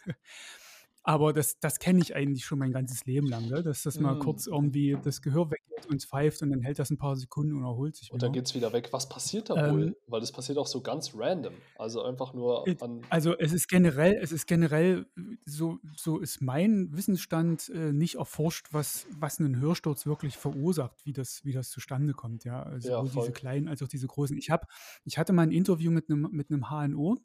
Aber 1.07 1.31
das, 1.33 1.57
das 1.59 1.79
kenne 1.79 2.01
ich 2.01 2.15
eigentlich 2.15 2.45
schon 2.45 2.59
mein 2.59 2.71
ganzes 2.73 3.05
Leben 3.05 3.29
lang, 3.29 3.47
gell? 3.47 3.63
dass 3.63 3.83
das 3.83 3.99
mal 3.99 4.15
Mm, 4.15 4.19
kurz 4.19 4.45
irgendwie 4.45 4.97
das 5.01 5.21
Gehör 5.21 5.49
weggeht 5.49 5.85
und 5.87 5.95
es 5.97 6.05
pfeift 6.05 6.41
und 6.41 6.49
dann 6.49 6.61
hält 6.61 6.79
das 6.79 6.89
ein 6.91 6.97
paar 6.97 7.15
Sekunden 7.15 7.55
und 7.55 7.63
erholt 7.63 7.95
sich 7.95 8.11
Und 8.11 8.21
dann 8.21 8.31
wieder. 8.31 8.39
geht 8.39 8.45
es 8.47 8.55
wieder 8.55 8.73
weg. 8.73 8.89
Was 8.91 9.07
passiert 9.09 9.49
da 9.49 9.55
Ähm, 9.55 9.71
wohl? 9.73 9.95
Weil 10.07 10.21
das 10.21 10.31
passiert 10.31 10.57
auch 10.57 10.67
so 10.67 10.81
ganz 10.81 11.13
random. 11.15 11.53
Also 11.75 12.03
einfach 12.03 12.33
nur 12.33 12.65
It- 12.67 12.81
an. 12.81 13.01
Also 13.09 13.37
es 13.37 13.53
ist 13.53 13.69
generell, 13.69 14.17
es 14.21 14.33
ist 14.33 14.47
generell, 14.47 15.05
so, 15.45 15.79
so 15.95 16.19
ist 16.19 16.41
mein 16.41 16.89
Wissensstand 16.91 17.69
äh, 17.69 17.93
nicht 17.93 18.15
erforscht, 18.15 18.67
was, 18.71 19.07
was 19.17 19.39
einen 19.39 19.59
Hörsturz 19.61 20.05
wirklich 20.05 20.35
verursacht, 20.37 21.05
wie 21.05 21.13
das, 21.13 21.45
wie 21.45 21.53
das 21.53 21.69
zustande 21.69 22.13
kommt, 22.13 22.43
ja. 22.43 22.61
Also 22.63 22.89
Ja, 22.89 23.01
diese 23.03 23.31
kleinen 23.31 23.69
als 23.69 23.81
auch 23.81 23.87
diese 23.87 24.07
großen. 24.07 24.37
Ich 24.37 24.49
habe, 24.49 24.67
ich 25.05 25.17
hatte 25.17 25.31
mal 25.31 25.43
ein 25.43 25.51
Interview 25.51 25.89
mit 25.91 26.09
einem, 26.09 26.27
mit 26.31 26.51
einem 26.51 26.69
HNO, 26.69 27.17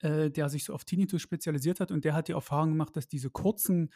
äh, 0.00 0.30
der 0.30 0.48
sich 0.48 0.64
so 0.64 0.74
auf 0.74 0.84
Tinnitus 0.84 1.22
spezialisiert 1.22 1.80
hat 1.80 1.90
und 1.92 2.04
der 2.04 2.14
hat 2.14 2.28
die 2.28 2.32
Erfahrung 2.32 2.70
gemacht, 2.70 2.96
dass 2.96 3.08
diese 3.08 3.30
kurzen 3.30 3.90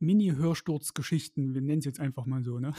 Mini-Hörsturzgeschichten, 0.00 1.54
wir 1.54 1.62
nennen 1.62 1.78
es 1.80 1.86
jetzt 1.86 2.00
einfach 2.00 2.26
mal 2.26 2.44
so, 2.44 2.58
ne, 2.58 2.74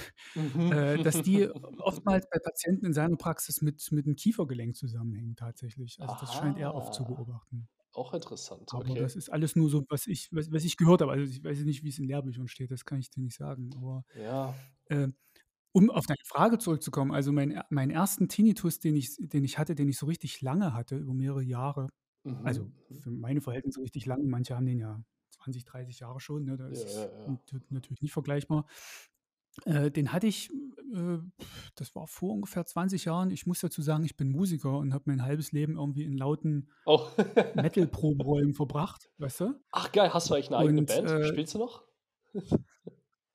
äh, 0.69 0.99
dass 0.99 1.21
die 1.21 1.49
oftmals 1.79 2.27
bei 2.31 2.39
Patienten 2.39 2.85
in 2.85 2.93
seiner 2.93 3.17
Praxis 3.17 3.61
mit, 3.61 3.85
mit 3.91 4.05
dem 4.05 4.15
Kiefergelenk 4.15 4.75
zusammenhängen 4.75 5.35
tatsächlich. 5.35 6.01
Also 6.01 6.15
das 6.15 6.33
scheint 6.33 6.57
er 6.57 6.75
oft 6.75 6.93
zu 6.93 7.05
Aha. 7.05 7.07
beobachten. 7.07 7.69
Auch 7.93 8.13
interessant. 8.13 8.73
Aber 8.73 8.83
Okay. 8.85 8.97
das 8.97 9.15
ist 9.15 9.29
alles 9.29 9.55
nur 9.55 9.69
so, 9.69 9.85
was 9.89 10.07
ich, 10.07 10.29
was, 10.31 10.51
was 10.51 10.63
ich 10.65 10.77
gehört 10.77 11.01
habe. 11.01 11.11
Also 11.13 11.31
ich 11.31 11.43
weiß 11.43 11.59
nicht, 11.61 11.83
wie 11.83 11.89
es 11.89 11.99
in 11.99 12.05
Lehrbüchern 12.05 12.47
steht, 12.47 12.71
das 12.71 12.85
kann 12.85 12.99
ich 12.99 13.09
dir 13.09 13.21
nicht 13.21 13.35
sagen. 13.35 13.71
Aber 13.75 14.03
Ja. 14.13 14.67
äh, 14.87 15.09
um 15.73 15.89
auf 15.91 16.07
deine 16.07 16.17
Frage 16.25 16.59
zurückzukommen, 16.59 17.13
also 17.13 17.31
mein, 17.33 17.61
meinen 17.69 17.91
ersten 17.91 18.29
Tinnitus, 18.29 18.79
den 18.79 18.95
ich, 18.95 19.15
den 19.19 19.43
ich 19.45 19.57
hatte, 19.59 19.75
den 19.75 19.89
ich 19.89 19.97
so 19.97 20.07
richtig 20.07 20.41
lange 20.41 20.73
hatte, 20.73 20.97
über 20.97 21.13
mehrere 21.13 21.43
Jahre, 21.43 21.89
Mhm. 22.27 22.73
mhm. 22.89 22.95
für 23.01 23.11
meine 23.11 23.41
Verhältnisse 23.41 23.81
richtig 23.81 24.05
lang, 24.05 24.27
manche 24.27 24.55
haben 24.55 24.65
den 24.65 24.79
ja 24.79 25.01
20, 25.31 25.65
30 25.65 25.99
Jahre 25.99 26.19
schon, 26.19 26.45
ne? 26.45 26.57
das 26.57 26.79
Ja, 26.79 26.85
ist 26.85 26.95
ja, 26.95 27.01
ja. 27.03 27.27
nat- 27.31 27.71
natürlich 27.71 28.01
nicht 28.01 28.13
vergleichbar. 28.13 28.65
Äh, 29.65 29.89
den 29.89 30.13
hatte 30.13 30.27
ich, 30.27 30.51
äh, 30.93 31.17
das 31.75 31.95
war 31.95 32.05
vor 32.07 32.33
ungefähr 32.33 32.65
20 32.65 33.05
Jahren. 33.05 33.31
Ich 33.31 33.47
muss 33.47 33.59
dazu 33.59 33.81
sagen, 33.81 34.03
ich 34.03 34.15
bin 34.15 34.29
Musiker 34.29 34.77
und 34.77 34.93
habe 34.93 35.05
mein 35.07 35.23
halbes 35.23 35.51
Leben 35.51 35.77
irgendwie 35.77 36.03
in 36.03 36.15
lauten 36.15 36.69
Oh. 36.85 37.07
Metal-Probenräumen 37.55 38.53
verbracht, 38.55 39.09
weißt 39.17 39.39
du? 39.41 39.53
Ach 39.71 39.91
geil, 39.91 40.13
hast 40.13 40.29
du 40.29 40.35
eigentlich 40.35 40.47
eine 40.49 40.57
eigene 40.57 40.79
Und 40.81 40.85
Band? 40.87 41.09
äh, 41.09 41.23
Spielst 41.23 41.55
du 41.55 41.59
noch? 41.59 41.83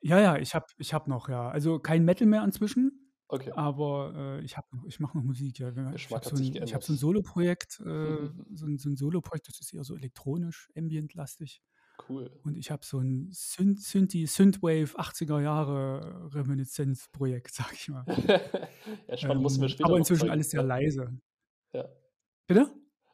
ja, 0.01 0.21
ja, 0.21 0.37
ich 0.37 0.55
habe 0.55 0.67
ich 0.79 0.95
hab 0.95 1.09
noch, 1.09 1.29
ja. 1.29 1.49
Also 1.51 1.79
kein 1.81 2.05
Metal 2.05 2.27
mehr 2.27 2.45
inzwischen, 2.45 3.02
Okay. 3.33 3.51
aber 3.53 4.13
äh, 4.15 4.45
ich, 4.45 4.57
hab 4.59 4.69
ich 4.87 5.01
mache 5.01 5.17
noch 5.17 5.25
Musik, 5.25 5.59
ja. 5.59 5.71
Ich 5.95 6.11
habe 6.11 6.23
so, 6.25 6.37
ein- 6.37 6.63
ich 6.63 6.75
hab 6.75 6.83
so 6.85 6.93
ein. 6.93 6.97
Soloprojekt, 6.97 7.81
äh, 7.81 7.85
so, 8.55 8.67
ein, 8.67 8.77
so 8.79 8.89
ein 8.91 8.97
Soloprojekt, 8.97 9.49
das 9.49 9.59
ist 9.61 9.73
eher 9.73 9.85
so 9.85 9.97
elektronisch, 9.97 10.69
ambient-lastig. 10.77 11.63
Cool. 12.09 12.31
Und 12.45 12.57
ich 12.57 12.71
habe 12.71 12.85
so 12.85 12.99
ein 12.99 13.29
Synth, 13.33 13.81
Synthi, 13.81 14.27
Synthwave 14.27 14.99
80er 14.99 15.41
Jahre 15.41 16.31
Reminiszenz-Projekt, 16.35 17.55
sag 17.55 17.73
ich 17.73 17.89
mal. 17.89 18.05
ja, 19.09 19.17
spannend. 19.17 19.43
Musst 19.43 19.57
du 19.57 19.61
mir 19.61 19.67
Ähm, 19.67 19.69
später 19.71 19.89
aber 19.89 19.99
inzwischen 19.99 20.29
alles 20.31 20.51
sehr 20.51 20.63
leise. 20.63 21.19
ja. 21.75 21.89
Bitte? 22.47 22.67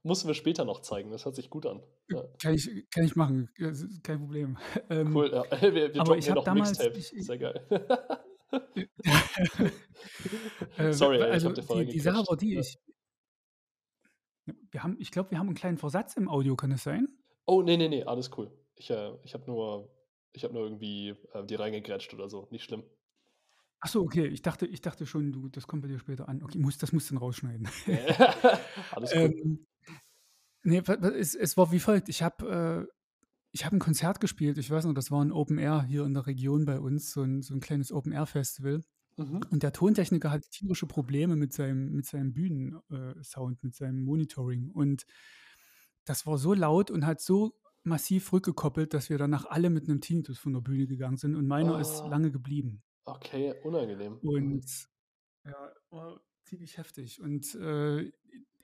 Musst 0.05 0.23
du 0.25 0.29
mir 0.29 0.35
später 0.35 0.65
noch 0.65 0.81
zeigen. 0.81 1.11
Das 1.11 1.25
hört 1.27 1.35
sich 1.37 1.51
gut 1.51 1.67
an. 1.67 1.83
Ja. 2.09 2.25
Kann 2.41 2.55
ich, 2.55 2.89
kann 2.91 3.05
ich 3.05 3.15
machen, 3.15 3.51
ist 3.57 4.03
kein 4.03 4.19
Problem. 4.21 4.57
Ähm, 4.89 5.15
Cool. 5.15 5.31
Ja. 5.33 5.45
Wir, 5.63 5.93
wir 5.95 6.01
aber 6.01 6.17
ich 6.17 6.25
hier 6.25 6.31
habe 6.31 6.39
noch 6.41 6.45
damals, 6.45 6.79
Mixtape. 6.79 6.99
ich, 6.99 7.09
Sehr 7.27 7.39
geil. 7.39 7.67
Äh, 10.77 10.93
Sorry, 10.93 11.23
also 11.23 11.53
die, 11.53 11.87
die 11.87 12.01
Sache 12.01 12.25
war 12.27 12.37
die, 12.37 12.57
ich, 12.59 12.79
wir 14.71 14.83
haben, 14.83 14.97
ich 14.99 15.11
glaube, 15.11 15.31
wir 15.31 15.39
haben 15.39 15.49
einen 15.49 15.57
kleinen 15.57 15.79
Versatz 15.79 16.17
im 16.17 16.29
Audio, 16.29 16.57
kann 16.57 16.73
es 16.73 16.83
sein? 16.83 17.09
Oh, 17.47 17.63
nee, 17.63 17.77
nee, 17.77 17.89
nee, 17.89 18.05
alles 18.05 18.31
cool. 18.37 18.51
Ich, 18.75 18.91
äh, 18.91 19.13
ich 19.23 19.35
habe 19.35 19.45
nur, 19.47 19.91
ich 20.33 20.45
habe 20.45 20.55
nur 20.55 20.65
irgendwie 20.65 21.17
äh, 21.33 21.45
die 21.45 21.55
reingegrätscht 21.55 22.15
oder 22.15 22.29
so. 22.29 22.49
Nicht 22.51 22.65
schlimm. 22.65 22.85
Ach 23.81 23.89
so, 23.89 24.03
okay. 24.03 24.27
Ich 24.27 24.43
dachte, 24.43 24.67
ich 24.67 24.81
dachte 24.81 25.07
schon, 25.07 25.33
du, 25.33 25.49
das 25.49 25.67
kommt 25.67 25.83
bei 25.83 25.89
dir 25.89 25.99
später 25.99 26.29
an. 26.29 26.43
Okay, 26.43 26.59
muss, 26.59 26.79
das 26.79 26.93
musst 26.93 27.11
du 27.11 27.15
dann 27.15 27.23
rausschneiden. 27.23 27.69
Alles 28.91 29.13
cool. 29.15 29.35
ähm, 29.45 29.67
nee, 30.63 30.83
es, 31.17 31.35
es 31.35 31.57
war 31.57 31.71
wie 31.73 31.79
folgt. 31.79 32.09
Ich 32.09 32.23
habe 32.23 32.89
äh, 32.89 32.98
ich 33.53 33.65
hab 33.65 33.73
ein 33.73 33.79
Konzert 33.79 34.21
gespielt. 34.21 34.59
Ich 34.59 34.71
weiß 34.71 34.85
noch, 34.85 34.95
das 34.95 35.11
war 35.11 35.25
ein 35.25 35.33
Open 35.33 35.59
Air 35.59 35.83
hier 35.83 36.05
in 36.05 36.15
der 36.15 36.27
Region 36.27 36.65
bei 36.65 36.79
uns, 36.81 37.11
so 37.13 37.23
ein, 37.23 37.43
so 37.43 37.55
ein 37.55 37.61
kleines 37.61 37.93
Open 37.93 38.13
Air 38.13 38.27
Festival. 38.27 38.83
Mhm. 39.17 39.41
Und 39.51 39.63
der 39.63 39.73
Tontechniker 39.73 40.31
hatte 40.31 40.49
tierische 40.51 40.87
Probleme 40.87 41.35
mit 41.37 41.53
seinem, 41.53 41.93
mit 41.93 42.07
seinem 42.07 42.33
Bühnensound, 42.33 43.63
mit 43.63 43.75
seinem 43.75 44.05
Monitoring. 44.05 44.71
Und 44.71 45.05
das 46.05 46.27
war 46.27 46.39
so 46.39 46.55
laut 46.55 46.91
und 46.91 47.05
hat 47.07 47.21
so 47.21 47.55
massiv 47.85 48.33
rückgekoppelt, 48.33 48.93
dass 48.95 49.09
wir 49.09 49.19
danach 49.19 49.47
alle 49.47 49.71
mit 49.71 49.89
einem 49.89 50.01
Tinnitus 50.01 50.39
von 50.39 50.53
der 50.53 50.61
Bühne 50.61 50.87
gegangen 50.87 51.17
sind. 51.17 51.35
Und 51.35 51.47
meiner 51.47 51.81
ist 51.81 52.01
Ah, 52.03 52.09
lange 52.09 52.31
geblieben. 52.31 52.83
okay, 53.05 53.55
unangenehm. 53.65 54.19
Und 54.19 54.65
ja, 55.45 55.73
war 55.91 56.21
ziemlich 56.45 56.77
heftig. 56.77 57.21
Und 57.21 57.55
äh, 57.55 58.13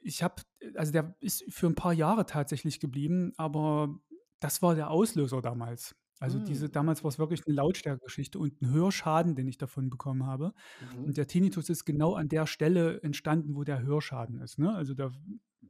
ich 0.02 0.22
habe, 0.22 0.42
also 0.74 0.92
der 0.92 1.16
ist 1.20 1.44
für 1.48 1.66
ein 1.66 1.74
paar 1.74 1.94
Jahre 1.94 2.26
tatsächlich 2.26 2.78
geblieben, 2.80 3.32
aber 3.38 3.98
das 4.44 4.60
war 4.60 4.74
der 4.74 4.90
Auslöser 4.90 5.40
damals. 5.40 5.96
Also 6.20 6.38
diese, 6.38 6.66
Mm, 6.66 6.72
damals 6.72 7.02
war 7.02 7.08
es 7.08 7.18
wirklich 7.18 7.46
eine 7.46 7.54
Lautstärkegeschichte 7.54 8.38
und 8.38 8.60
ein 8.60 8.70
Hörschaden, 8.70 9.34
den 9.34 9.48
ich 9.48 9.56
davon 9.56 9.88
bekommen 9.88 10.26
habe. 10.26 10.52
Mhm. 10.98 11.04
Und 11.04 11.16
der 11.16 11.26
Tinnitus 11.26 11.70
ist 11.70 11.86
genau 11.86 12.12
an 12.14 12.28
der 12.28 12.46
Stelle 12.46 13.02
entstanden, 13.02 13.54
wo 13.54 13.64
der 13.64 13.82
Hörschaden 13.82 14.40
ist. 14.42 14.58
Ne? 14.58 14.74
Also 14.74 14.92
da 14.92 15.10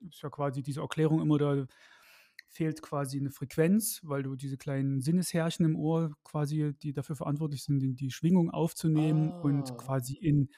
ist 0.08 0.22
ja 0.22 0.28
quasi 0.28 0.62
diese 0.62 0.80
Erklärung 0.80 1.22
immer, 1.22 1.38
da 1.38 1.66
fehlt 2.48 2.82
quasi 2.82 3.18
eine 3.18 3.30
Frequenz, 3.30 4.00
weil 4.02 4.24
du 4.24 4.34
diese 4.34 4.56
kleinen 4.56 5.00
Sinneshärchen 5.00 5.64
im 5.64 5.76
Ohr 5.76 6.16
quasi, 6.24 6.74
die 6.82 6.92
dafür 6.92 7.14
verantwortlich 7.14 7.62
sind, 7.62 7.78
die, 7.78 8.10
Schwingung 8.10 8.50
aufzunehmen 8.50 9.30
und 9.30 9.70
Ah, 9.70 9.74
quasi 9.76 10.14
in 10.14 10.50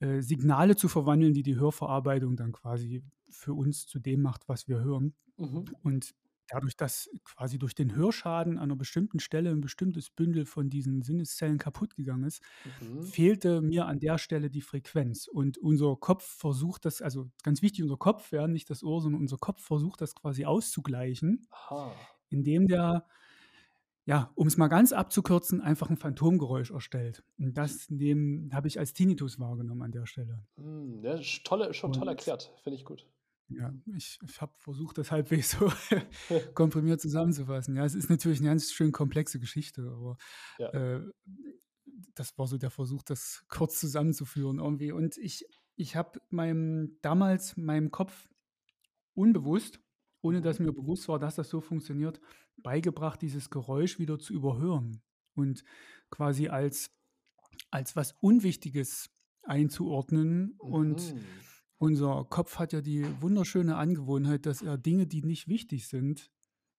äh, 0.00 0.20
Signale 0.20 0.76
zu 0.76 0.88
verwandeln, 0.88 1.32
die 1.32 1.42
die 1.42 1.56
Hörverarbeitung 1.56 2.36
dann 2.36 2.52
quasi 2.52 3.02
für 3.30 3.54
uns 3.54 3.86
zu 3.86 3.98
dem 3.98 4.20
macht, 4.20 4.46
was 4.46 4.68
wir 4.68 4.80
hören. 4.80 5.14
mhm. 5.38 5.64
Und 5.82 6.14
dadurch, 6.50 6.76
dass 6.76 7.10
quasi 7.24 7.58
durch 7.58 7.74
den 7.74 7.94
Hörschaden 7.94 8.58
an 8.58 8.64
einer 8.64 8.76
bestimmten 8.76 9.20
Stelle 9.20 9.50
ein 9.50 9.60
bestimmtes 9.60 10.10
Bündel 10.10 10.46
von 10.46 10.68
diesen 10.70 11.02
Sinneszellen 11.02 11.58
kaputt 11.58 11.94
gegangen 11.96 12.24
ist, 12.24 12.42
Mhm. 12.64 13.02
fehlte 13.02 13.60
mir 13.62 13.86
an 13.86 14.00
der 14.00 14.18
Stelle 14.18 14.50
die 14.50 14.60
Frequenz. 14.62 15.26
Und 15.28 15.58
unser 15.58 15.96
Kopf 15.96 16.24
versucht 16.24 16.84
das, 16.84 17.02
also 17.02 17.30
ganz 17.42 17.62
wichtig, 17.62 17.82
unser 17.82 17.96
Kopf, 17.96 18.32
ja, 18.32 18.46
nicht 18.48 18.70
das 18.70 18.82
Ohr, 18.82 19.00
sondern 19.02 19.20
unser 19.22 19.38
Kopf 19.38 19.62
versucht 19.62 20.00
das 20.00 20.14
quasi 20.14 20.44
auszugleichen, 20.44 21.46
Aha. 21.50 22.08
indem 22.30 22.66
der, 22.68 23.06
ja, 24.06 24.32
um 24.34 24.46
es 24.46 24.56
mal 24.56 24.68
ganz 24.68 24.92
abzukürzen, 24.92 25.60
einfach 25.60 25.90
ein 25.90 25.96
Phantomgeräusch 25.96 26.70
erstellt. 26.70 27.22
Und 27.38 27.56
das 27.56 27.88
habe 28.52 28.68
ich 28.68 28.78
als 28.78 28.92
Tinnitus 28.92 29.38
wahrgenommen 29.38 29.82
an 29.82 29.92
der 29.92 30.06
Stelle. 30.06 30.44
Mm, 30.56 31.02
ja, 31.04 31.18
tolle, 31.44 31.74
schon 31.74 31.92
toll 31.92 32.06
Und 32.06 32.08
erklärt. 32.08 32.52
Finde 32.62 32.76
ich 32.76 32.84
gut. 32.84 33.06
Ja, 33.50 33.72
ich, 33.96 34.18
ich 34.26 34.40
habe 34.40 34.52
versucht, 34.58 34.98
das 34.98 35.10
halbwegs 35.10 35.50
so 35.52 35.70
komprimiert 36.54 37.00
zusammenzufassen. 37.00 37.76
Ja, 37.76 37.84
es 37.84 37.94
ist 37.94 38.10
natürlich 38.10 38.40
eine 38.40 38.48
ganz 38.50 38.72
schön 38.72 38.92
komplexe 38.92 39.38
Geschichte, 39.40 39.82
aber 39.82 40.16
Ja. 40.58 40.68
äh, 40.70 41.10
das 42.14 42.36
war 42.38 42.46
so 42.46 42.58
der 42.58 42.70
Versuch, 42.70 43.02
das 43.02 43.44
kurz 43.48 43.78
zusammenzuführen 43.80 44.58
irgendwie. 44.58 44.92
Und 44.92 45.16
ich, 45.18 45.44
ich 45.76 45.96
habe 45.96 46.20
meinem 46.30 46.98
damals 47.02 47.56
meinem 47.56 47.90
Kopf 47.90 48.28
unbewusst, 49.14 49.80
ohne 50.22 50.38
Mhm. 50.38 50.42
dass 50.44 50.58
mir 50.58 50.72
bewusst 50.72 51.08
war, 51.08 51.18
dass 51.18 51.34
das 51.36 51.48
so 51.48 51.60
funktioniert, 51.60 52.20
beigebracht, 52.56 53.22
dieses 53.22 53.50
Geräusch 53.50 53.98
wieder 53.98 54.18
zu 54.18 54.32
überhören 54.34 55.02
und 55.34 55.64
quasi 56.10 56.48
als, 56.48 56.90
als 57.70 57.96
was 57.96 58.12
Unwichtiges 58.20 59.10
einzuordnen. 59.42 60.54
Und 60.58 61.14
Mhm. 61.14 61.20
Unser 61.80 62.26
Kopf 62.28 62.58
hat 62.58 62.72
ja 62.72 62.82
die 62.82 63.06
wunderschöne 63.22 63.76
Angewohnheit, 63.76 64.44
dass 64.44 64.60
er 64.60 64.76
Dinge, 64.76 65.06
die 65.06 65.22
nicht 65.22 65.48
wichtig 65.48 65.88
sind, 65.88 66.30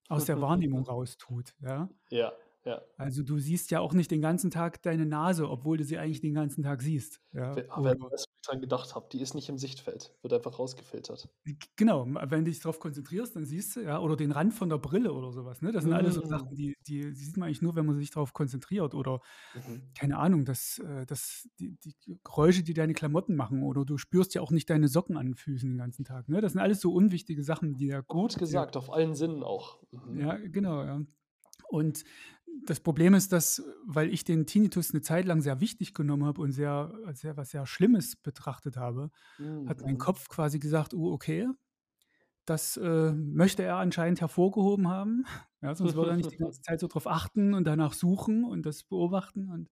aus 0.07 0.25
der 0.25 0.39
Wahrnehmung 0.39 0.83
raustut. 0.87 1.55
Ja? 1.59 1.89
Ja, 2.09 2.31
ja. 2.63 2.81
Also 2.97 3.23
du 3.23 3.39
siehst 3.39 3.71
ja 3.71 3.79
auch 3.79 3.93
nicht 3.93 4.11
den 4.11 4.21
ganzen 4.21 4.51
Tag 4.51 4.81
deine 4.83 5.07
Nase, 5.07 5.49
obwohl 5.49 5.77
du 5.77 5.83
sie 5.83 5.97
eigentlich 5.97 6.21
den 6.21 6.35
ganzen 6.35 6.63
Tag 6.63 6.83
siehst. 6.83 7.19
Ja? 7.33 7.55
Wer, 7.55 7.65
ah, 7.69 7.83
wer 7.83 7.95
Dran 8.41 8.61
gedacht 8.61 8.95
habe, 8.95 9.07
die 9.11 9.21
ist 9.21 9.33
nicht 9.35 9.49
im 9.49 9.57
Sichtfeld. 9.57 10.15
Wird 10.21 10.33
einfach 10.33 10.57
rausgefiltert. 10.59 11.29
G- 11.45 11.55
Genau, 11.75 12.05
wenn 12.05 12.45
du 12.45 12.51
dich 12.51 12.59
darauf 12.59 12.79
konzentrierst, 12.79 13.35
dann 13.35 13.45
siehst 13.45 13.75
du, 13.75 13.81
ja, 13.81 13.99
oder 13.99 14.15
den 14.15 14.31
Rand 14.31 14.53
von 14.53 14.69
der 14.69 14.77
Brille 14.77 15.11
oder 15.13 15.31
sowas, 15.31 15.61
ne? 15.61 15.71
Das 15.71 15.83
sind 15.83 15.93
alles 15.93 16.15
so. 16.15 16.21
Sachen, 16.21 16.55
die, 16.55 16.75
die, 16.87 17.01
die 17.11 17.13
sieht 17.15 17.37
man 17.37 17.47
eigentlich 17.47 17.61
nur, 17.63 17.75
wenn 17.75 17.85
man 17.85 17.97
sich 17.97 18.11
darauf 18.11 18.33
konzentriert 18.33 18.93
oder, 18.93 19.21
Mhm. 19.53 19.91
keine 19.97 20.17
Ahnung, 20.19 20.45
das, 20.45 20.79
äh, 20.79 21.05
das, 21.05 21.49
die, 21.59 21.77
die 21.77 21.95
Geräusche, 22.23 22.63
die 22.63 22.73
deine 22.75 22.93
Klamotten 22.93 23.35
machen 23.35 23.63
oder 23.63 23.85
du 23.85 23.97
spürst 23.97 24.35
ja 24.35 24.41
auch 24.41 24.51
nicht 24.51 24.69
deine 24.69 24.87
Socken 24.87 25.17
an 25.17 25.27
den 25.27 25.35
Füßen 25.35 25.69
den 25.69 25.77
ganzen 25.79 26.05
Tag, 26.05 26.29
ne? 26.29 26.41
Das 26.41 26.53
sind 26.53 26.61
alles 26.61 26.79
so 26.81 26.93
unwichtige 26.93 27.43
Sachen, 27.43 27.75
die 27.75 27.87
der, 27.87 28.05
Gut 28.07 28.37
gesagt, 28.37 28.77
auf 28.77 28.91
allen 28.93 29.15
Sinnen 29.15 29.41
auch. 29.43 29.79
Mhm. 29.89 30.19
ja, 30.19 30.37
genau, 30.37 30.83
ja. 30.83 31.01
Und 31.71 32.03
das 32.65 32.79
Problem 32.79 33.13
ist, 33.13 33.31
dass, 33.31 33.63
weil 33.85 34.13
ich 34.13 34.23
den 34.23 34.45
Tinnitus 34.45 34.91
eine 34.91 35.01
Zeit 35.01 35.25
lang 35.25 35.41
sehr 35.41 35.61
wichtig 35.61 35.93
genommen 35.93 36.25
habe 36.25 36.41
und 36.41 36.51
sehr, 36.51 36.93
als 37.05 37.21
sehr 37.21 37.37
was 37.37 37.51
sehr 37.51 37.65
Schlimmes 37.65 38.15
betrachtet 38.17 38.77
habe, 38.77 39.09
hat 39.65 39.81
mein 39.83 39.97
Mhm. 39.97 39.97
Kopf 39.97 40.27
quasi 40.29 40.59
gesagt, 40.59 40.93
oh, 40.93 41.11
okay, 41.13 41.47
das 42.45 42.77
äh, 42.77 43.13
möchte 43.13 43.63
er 43.63 43.77
anscheinend 43.77 44.19
hervorgehoben 44.21 44.87
haben. 44.87 45.25
Ja, 45.61 45.75
sonst 45.75 45.95
würde 45.95 46.11
er 46.11 46.17
nicht 46.17 46.31
die 46.31 46.37
ganze 46.37 46.61
Zeit 46.61 46.79
so 46.79 46.87
drauf 46.87 47.07
achten 47.07 47.53
und 47.53 47.65
danach 47.65 47.93
suchen 47.93 48.43
und 48.43 48.65
das 48.65 48.83
beobachten 48.83 49.49
und 49.49 49.69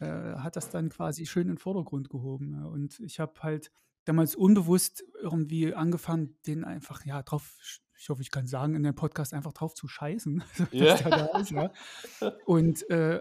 äh, 0.00 0.34
hat 0.36 0.56
das 0.56 0.70
dann 0.70 0.88
quasi 0.88 1.26
schön 1.26 1.42
in 1.42 1.48
den 1.54 1.58
Vordergrund 1.58 2.08
gehoben. 2.10 2.64
Und 2.64 3.00
ich 3.00 3.20
habe 3.20 3.34
halt 3.42 3.70
damals 4.04 4.34
unbewusst 4.36 5.04
irgendwie 5.20 5.74
angefangen, 5.74 6.38
den 6.46 6.64
einfach, 6.64 7.04
ja, 7.04 7.22
drauf, 7.22 7.58
ich 7.98 8.08
hoffe, 8.08 8.22
ich 8.22 8.30
kann 8.30 8.46
sagen, 8.46 8.74
in 8.74 8.82
dem 8.82 8.94
Podcast 8.94 9.34
einfach 9.34 9.52
drauf 9.52 9.74
zu 9.74 9.88
scheißen, 9.88 10.42
dass 10.58 10.72
Ja. 10.72 10.94
der 10.96 11.10
da 11.10 11.38
ist, 11.38 11.50
ja. 11.50 11.72
Und 12.46 12.88
äh, 12.90 13.20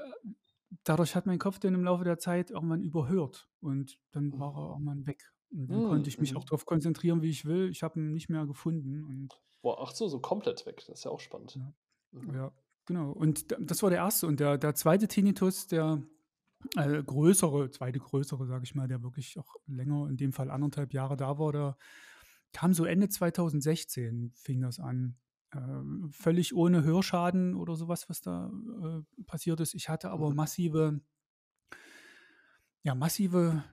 dadurch 0.83 1.15
hat 1.15 1.25
mein 1.25 1.39
Kopf 1.39 1.59
den 1.59 1.73
im 1.73 1.83
Laufe 1.83 2.03
der 2.03 2.19
Zeit 2.19 2.51
irgendwann 2.51 2.81
überhört 2.81 3.49
und 3.61 3.97
dann 4.11 4.37
war 4.39 4.53
er 4.55 4.69
irgendwann 4.73 5.05
weg. 5.07 5.31
Und 5.49 5.67
dann 5.69 5.83
konnte 5.83 6.01
Mhm. 6.01 6.07
ich 6.07 6.19
mich 6.19 6.35
auch 6.35 6.41
Mhm. 6.43 6.47
darauf 6.47 6.65
konzentrieren, 6.65 7.21
wie 7.21 7.29
ich 7.29 7.45
will. 7.45 7.69
Ich 7.69 7.83
habe 7.83 7.99
ihn 7.99 8.13
nicht 8.13 8.29
mehr 8.29 8.45
gefunden 8.45 9.03
und 9.03 9.39
Boah, 9.61 9.81
ach 9.81 9.91
so, 9.91 10.07
so 10.07 10.19
komplett 10.19 10.65
weg. 10.65 10.83
Das 10.87 10.99
ist 10.99 11.05
ja 11.05 11.11
auch 11.11 11.19
spannend. 11.19 11.55
ja, 11.55 11.73
Mhm. 12.11 12.33
ja 12.35 12.51
genau. 12.85 13.11
Und 13.11 13.51
da- 13.51 13.57
das 13.59 13.81
war 13.81 13.89
der 13.89 13.99
erste. 13.99 14.27
Und 14.27 14.39
der, 14.39 14.57
der 14.57 14.75
zweite 14.75 15.07
Tinnitus, 15.07 15.67
der 15.67 16.03
äh, 16.75 17.01
größere, 17.03 17.69
zweite 17.71 17.99
größere, 17.99 18.45
sage 18.45 18.63
ich 18.65 18.75
mal, 18.75 18.87
der 18.87 19.03
wirklich 19.03 19.37
auch 19.39 19.55
länger, 19.67 20.07
in 20.09 20.17
dem 20.17 20.33
Fall 20.33 20.49
anderthalb 20.51 20.93
Jahre 20.93 21.15
da 21.15 21.37
war, 21.39 21.51
der 21.51 21.77
kam 22.53 22.73
so 22.73 22.85
Ende 22.85 23.09
2016, 23.09 24.31
fing 24.35 24.61
das 24.61 24.79
an. 24.79 25.17
Ähm, 25.53 26.09
völlig 26.11 26.55
ohne 26.55 26.83
Hörschaden 26.83 27.55
oder 27.55 27.75
sowas, 27.75 28.09
was 28.09 28.21
da 28.21 28.51
äh, 28.83 29.23
passiert 29.25 29.59
ist. 29.61 29.73
Ich 29.75 29.87
hatte 29.89 30.09
aber 30.11 30.29
Mhm. 30.29 30.33
massive, 30.33 30.99
ja, 32.83 32.95
massive, 32.95 33.63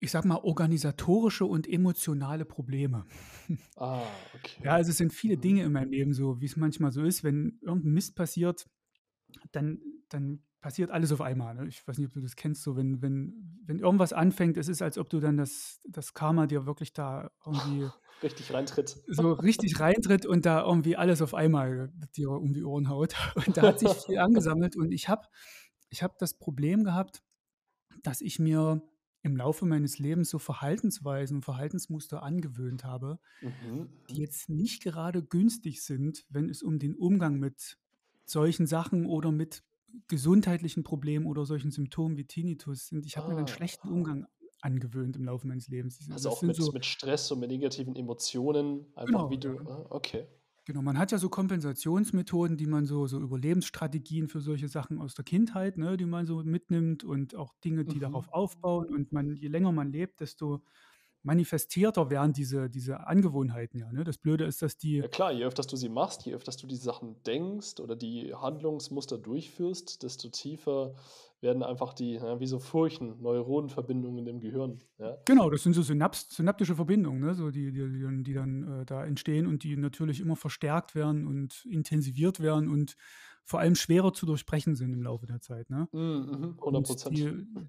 ich 0.00 0.10
sag 0.10 0.24
mal, 0.24 0.36
organisatorische 0.36 1.44
und 1.46 1.68
emotionale 1.68 2.44
Probleme. 2.44 3.06
Ah, 3.76 4.28
Ja, 4.62 4.72
okay. 4.72 4.74
also 4.74 4.90
es 4.90 4.96
sind 4.96 5.12
viele 5.12 5.36
Mhm. 5.36 5.38
Dinge 5.38 5.62
in 5.62 5.72
meinem 5.72 5.90
Leben 5.90 6.14
so, 6.14 6.40
wie 6.40 6.46
es 6.46 6.56
manchmal 6.56 6.92
so 6.92 7.02
ist, 7.04 7.22
wenn 7.22 7.58
irgendein 7.62 7.92
Mist 7.92 8.16
passiert, 8.16 8.66
dann, 9.52 9.80
dann 10.08 10.44
passiert 10.64 10.90
alles 10.90 11.12
auf 11.12 11.20
einmal. 11.20 11.54
Ne? 11.54 11.66
Ich 11.68 11.86
weiß 11.86 11.98
nicht, 11.98 12.06
ob 12.06 12.14
du 12.14 12.22
das 12.22 12.36
kennst, 12.36 12.62
so 12.62 12.74
wenn, 12.74 13.02
wenn, 13.02 13.60
wenn 13.66 13.80
irgendwas 13.80 14.14
anfängt, 14.14 14.56
es 14.56 14.66
ist, 14.68 14.80
als 14.80 14.96
ob 14.96 15.10
du 15.10 15.20
dann 15.20 15.36
das, 15.36 15.78
das 15.86 16.14
Karma 16.14 16.46
dir 16.46 16.64
wirklich 16.64 16.94
da 16.94 17.30
irgendwie 17.44 17.86
Richtig 18.22 18.50
reintritt. 18.54 18.96
so 19.08 19.34
richtig 19.34 19.78
reintritt 19.78 20.24
und 20.24 20.46
da 20.46 20.64
irgendwie 20.64 20.96
alles 20.96 21.20
auf 21.20 21.34
einmal 21.34 21.92
dir 22.16 22.30
um 22.30 22.54
die 22.54 22.64
Ohren 22.64 22.88
haut. 22.88 23.14
Und 23.46 23.58
da 23.58 23.62
hat 23.62 23.78
sich 23.80 23.90
viel 23.90 24.16
angesammelt 24.18 24.74
und 24.76 24.90
ich 24.92 25.10
habe 25.10 25.26
ich 25.90 26.02
hab 26.02 26.16
das 26.18 26.32
Problem 26.38 26.84
gehabt, 26.84 27.22
dass 28.02 28.22
ich 28.22 28.38
mir 28.38 28.80
im 29.20 29.36
Laufe 29.36 29.66
meines 29.66 29.98
Lebens 29.98 30.30
so 30.30 30.38
Verhaltensweisen, 30.38 31.42
Verhaltensmuster 31.42 32.22
angewöhnt 32.22 32.84
habe, 32.84 33.18
Mhm. 33.42 33.90
die 34.08 34.16
jetzt 34.22 34.48
nicht 34.48 34.82
gerade 34.82 35.22
günstig 35.22 35.82
sind, 35.82 36.24
wenn 36.30 36.48
es 36.48 36.62
um 36.62 36.78
den 36.78 36.94
Umgang 36.94 37.38
mit 37.38 37.76
solchen 38.24 38.66
Sachen 38.66 39.04
oder 39.04 39.30
mit 39.30 39.62
gesundheitlichen 40.08 40.84
Problemen 40.84 41.26
oder 41.26 41.44
solchen 41.46 41.70
Symptomen 41.70 42.16
wie 42.16 42.26
Tinnitus 42.26 42.86
sind. 42.88 43.06
Ich 43.06 43.16
habe 43.16 43.30
mir 43.32 43.38
einen 43.38 43.46
schlechten 43.48 43.88
Ah. 43.88 43.88
Umgang 43.88 44.26
angewöhnt 44.60 45.16
im 45.16 45.24
Laufe 45.24 45.46
meines 45.46 45.68
Lebens. 45.68 45.98
Also 46.10 46.28
Das 46.28 46.30
auch 46.30 46.40
sind 46.40 46.54
mit, 46.56 46.56
so, 46.56 46.72
mit 46.72 46.84
Stress 46.86 47.30
und 47.30 47.40
mit 47.40 47.50
negativen 47.50 47.94
Emotionen, 47.96 48.90
einfach 48.96 49.28
genau, 49.28 49.28
wie 49.28 49.38
du. 49.38 49.60
ja. 49.60 49.66
Ah, 49.66 49.86
okay. 49.90 50.28
Genau, 50.66 50.80
man 50.82 50.98
hat 50.98 51.12
ja 51.12 51.18
so 51.18 51.28
Kompensationsmethoden, 51.28 52.56
die 52.56 52.66
man 52.66 52.86
so 52.86 53.06
so 53.06 53.20
Überlebensstrategien 53.20 54.28
für 54.28 54.40
solche 54.40 54.68
Sachen 54.68 54.98
aus 54.98 55.14
der 55.14 55.24
Kindheit, 55.24 55.76
ne, 55.76 55.96
die 55.98 56.06
man 56.06 56.26
so 56.26 56.42
mitnimmt 56.42 57.04
und 57.04 57.34
auch 57.34 57.54
Dinge, 57.64 57.84
die 57.84 57.98
Mhm. 57.98 58.00
darauf 58.00 58.28
aufbauen. 58.32 58.86
Und 58.94 59.12
man 59.12 59.36
je 59.36 59.48
länger 59.48 59.72
man 59.72 59.92
lebt, 59.92 60.20
desto 60.20 60.62
manifestierter 61.24 62.10
werden 62.10 62.32
diese 62.32 62.70
diese 62.70 63.06
Angewohnheiten 63.06 63.78
ja, 63.80 63.92
ne? 63.92 64.04
Das 64.04 64.18
Blöde 64.18 64.44
ist, 64.44 64.62
dass 64.62 64.76
die 64.78 65.04
Ja 65.04 65.08
klar, 65.08 65.32
je 65.32 65.44
öfters 65.44 65.66
du 65.66 65.76
sie 65.76 65.88
machst, 65.88 66.24
je 66.24 66.34
öfters 66.34 66.56
du 66.56 66.66
die 66.66 66.76
Sachen 66.76 67.22
denkst 67.24 67.80
oder 67.80 67.96
die 67.96 68.32
Handlungsmuster 68.34 69.18
durchführst, 69.18 70.02
desto 70.02 70.28
tiefer 70.28 70.94
werden 71.40 71.62
einfach 71.62 71.94
die 71.94 72.12
ja, 72.14 72.38
wie 72.40 72.46
so 72.46 72.58
Furchen, 72.60 73.20
Neuronenverbindungen 73.20 74.26
im 74.26 74.40
Gehirn, 74.40 74.82
ja. 74.98 75.18
Genau, 75.26 75.48
das 75.48 75.62
sind 75.62 75.72
so 75.72 75.80
Synaps 75.82 76.28
synaptische 76.36 76.74
Verbindungen, 76.76 77.20
ne, 77.20 77.34
so 77.34 77.50
die 77.50 77.72
die 77.72 78.22
die 78.22 78.34
dann 78.34 78.80
äh, 78.82 78.84
da 78.84 79.04
entstehen 79.06 79.46
und 79.46 79.62
die 79.64 79.76
natürlich 79.76 80.20
immer 80.20 80.36
verstärkt 80.36 80.94
werden 80.94 81.26
und 81.26 81.64
intensiviert 81.64 82.40
werden 82.40 82.68
und 82.68 82.96
vor 83.42 83.60
allem 83.60 83.74
schwerer 83.74 84.12
zu 84.12 84.26
durchbrechen 84.26 84.74
sind 84.74 84.92
im 84.92 85.02
Laufe 85.02 85.26
der 85.26 85.40
Zeit, 85.40 85.70
ne? 85.70 85.88
Mhm, 85.92 86.26
mhm, 86.30 86.58
hundert 86.62 86.84
Und 86.84 86.86
Prozent. 86.86 87.24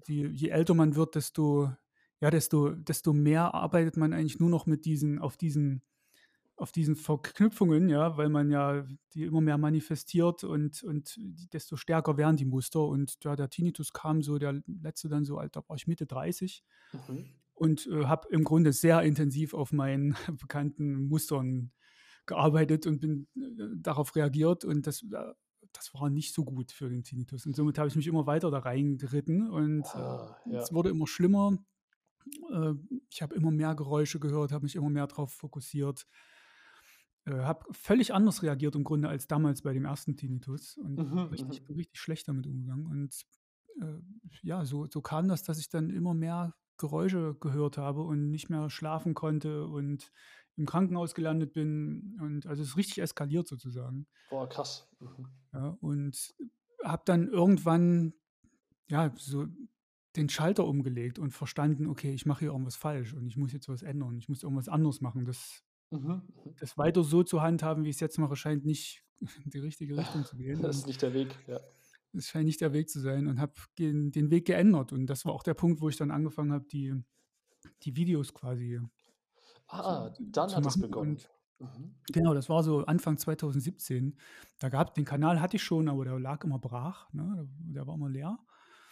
die 0.08 0.22
je 0.32 0.48
älter 0.50 0.74
man 0.74 0.96
wird, 0.96 1.14
desto 1.14 1.72
ja, 2.20 2.30
desto 2.30 2.70
desto 2.70 3.12
mehr 3.12 3.54
arbeitet 3.54 3.96
man 3.96 4.12
eigentlich 4.12 4.40
nur 4.40 4.50
noch 4.50 4.66
mit 4.66 4.84
diesen 4.86 5.18
auf 5.20 5.36
diesen 5.36 5.82
auf 6.56 6.72
diesen 6.72 6.96
Verknüpfungen, 6.96 7.88
ja, 7.90 8.16
weil 8.16 8.30
man 8.30 8.50
ja 8.50 8.86
die 9.14 9.24
immer 9.24 9.42
mehr 9.42 9.58
manifestiert 9.58 10.44
und 10.44 10.82
und 10.84 11.18
desto 11.52 11.76
stärker 11.76 12.16
werden 12.16 12.36
die 12.36 12.46
Muster. 12.46 12.82
Und 12.86 13.16
ja, 13.24 13.36
der 13.36 13.50
Tinnitus 13.50 13.92
kam 13.92 14.22
so 14.22 14.38
der 14.38 14.62
letzte 14.66 15.08
dann 15.08 15.24
so 15.26 15.38
alt, 15.38 15.56
da 15.56 15.62
war 15.68 15.76
ich 15.76 15.86
Mitte 15.86 16.06
30 16.06 16.64
Mhm. 16.92 17.36
und, 17.54 17.86
äh, 17.88 18.04
habe 18.06 18.28
im 18.30 18.44
Grunde 18.44 18.72
sehr 18.72 19.02
intensiv 19.02 19.54
auf 19.54 19.72
meinen 19.72 20.14
bekannten 20.40 21.08
Mustern 21.08 21.72
gearbeitet 22.26 22.86
und 22.86 23.00
bin, 23.00 23.28
äh, 23.36 23.76
darauf 23.78 24.14
reagiert 24.16 24.64
und 24.64 24.86
das, 24.86 25.02
äh 25.04 25.34
das 25.72 25.92
war 25.94 26.08
nicht 26.10 26.32
so 26.34 26.44
gut 26.44 26.72
für 26.72 26.88
den 26.88 27.04
Tinnitus. 27.04 27.44
Und 27.46 27.54
somit 27.56 27.76
habe 27.78 27.88
ich 27.88 27.96
mich 27.96 28.06
immer 28.06 28.26
weiter 28.26 28.50
da 28.50 28.60
reingeritten 28.60 29.50
und, 29.50 29.94
äh, 29.94 29.98
Ah, 29.98 30.36
ja. 30.46 30.62
es 30.62 30.72
wurde 30.72 30.88
immer 30.90 31.06
schlimmer. 31.06 31.58
Äh, 32.52 32.74
ich 33.10 33.22
habe 33.22 33.34
immer 33.34 33.50
mehr 33.50 33.74
Geräusche 33.74 34.20
gehört, 34.20 34.52
habe 34.52 34.64
mich 34.64 34.76
immer 34.76 34.90
mehr 34.90 35.06
drauf 35.06 35.32
fokussiert. 35.32 36.06
Äh, 37.24 37.32
habe 37.40 37.66
völlig 37.72 38.14
anders 38.14 38.42
reagiert 38.42 38.76
im 38.76 38.84
Grunde 38.84 39.08
als 39.08 39.26
damals 39.26 39.62
bei 39.62 39.72
dem 39.72 39.84
ersten 39.84 40.16
Tinnitus 40.16 40.76
und 40.76 41.02
Mhm, 41.02 41.18
richtig 41.30 41.64
mhm. 41.64 41.66
bin 41.66 41.76
richtig 41.76 42.00
schlecht 42.00 42.28
damit 42.28 42.46
umgegangen. 42.46 42.86
Und, 42.86 43.22
äh, 43.80 43.98
ja, 44.42 44.64
so 44.64 44.86
so 44.90 45.00
kam 45.02 45.28
das, 45.28 45.42
dass 45.42 45.58
ich 45.58 45.68
dann 45.68 45.90
immer 45.90 46.14
mehr 46.14 46.54
Geräusche 46.78 47.34
gehört 47.40 47.78
habe 47.78 48.02
und 48.02 48.30
nicht 48.30 48.48
mehr 48.50 48.70
schlafen 48.70 49.14
konnte 49.14 49.66
und 49.66 50.12
im 50.56 50.66
Krankenhaus 50.66 51.14
gelandet 51.14 51.52
bin 51.52 52.16
und 52.20 52.46
also 52.46 52.62
es 52.62 52.70
ist 52.70 52.76
richtig 52.76 52.98
eskaliert 52.98 53.48
sozusagen. 53.48 54.06
Boah, 54.28 54.48
krass. 54.48 54.88
Mhm. 55.00 55.26
Ja, 55.52 55.76
und 55.80 56.34
habe 56.84 57.02
dann 57.06 57.28
irgendwann, 57.28 58.14
ja, 58.88 59.12
so 59.16 59.46
den 60.16 60.28
Schalter 60.28 60.66
umgelegt 60.66 61.18
und 61.18 61.32
verstanden: 61.32 61.86
„Okay, 61.86 62.12
ich 62.14 62.26
mache 62.26 62.40
hier 62.40 62.50
irgendwas 62.52 62.76
falsch 62.76 63.14
und 63.14 63.26
ich 63.28 63.36
muss 63.36 63.52
jetzt 63.52 63.68
was 63.68 63.82
ändern. 63.82 64.18
Ich 64.18 64.28
muss 64.28 64.42
irgendwas 64.42 64.68
anderes 64.68 65.00
machen.“ 65.00 65.24
Das 65.24 65.62
Mhm, 65.90 66.22
mhm. 66.44 66.56
das 66.60 66.78
weiter 66.78 67.04
so 67.04 67.22
zu 67.24 67.42
handhaben, 67.42 67.84
wie 67.84 67.90
ich's 67.90 68.00
jetzt 68.00 68.18
mache, 68.18 68.36
scheint 68.36 68.64
nicht 68.64 69.04
in 69.44 69.50
die 69.52 69.58
richtige 69.60 69.96
Richtung 69.96 70.24
zu 70.24 70.36
gehen 70.36 70.62
Das 70.62 70.76
ist 70.78 70.86
nicht 70.86 71.02
der 71.02 71.14
Weg, 71.14 71.44
ja. 71.46 71.60
es 72.12 72.28
scheint 72.28 72.46
nicht 72.46 72.60
der 72.60 72.72
Weg 72.72 72.88
zu 72.88 73.00
sein 73.00 73.26
und 73.26 73.40
habe 73.40 73.52
den 73.78 74.30
Weg 74.30 74.46
geändert. 74.46 74.92
Und 74.92 75.06
das 75.06 75.24
war 75.24 75.32
auch 75.32 75.42
der 75.42 75.54
Punkt, 75.54 75.80
wo 75.80 75.88
ich 75.88 75.96
dann 75.96 76.10
angefangen 76.10 76.52
habe, 76.52 76.66
die 76.66 76.94
die 77.84 77.96
Videos 77.96 78.34
quasi 78.34 78.80
zu 79.80 79.94
Ah, 79.94 80.12
dann 80.18 80.54
zu 80.54 80.60
hat 80.60 80.66
es 80.66 80.76
machen 80.76 80.80
begonnen. 80.80 81.22
und 81.24 81.30
Mhm. 81.58 81.94
genau, 82.12 82.34
das 82.34 82.48
war 82.50 82.62
so 82.64 82.86
Anfang 82.86 83.18
2017. 83.18 84.18
Da 84.60 84.68
gab 84.70 84.94
den 84.94 85.04
Kanal 85.06 85.40
hatte 85.42 85.56
ich 85.58 85.64
schon, 85.64 85.88
aber 85.88 86.04
der 86.06 86.20
lag 86.20 86.44
immer 86.44 86.58
brach, 86.60 87.12
ne? 87.14 87.48
Der 87.60 87.86
war 87.88 87.96
immer 87.96 88.10
leer. 88.10 88.38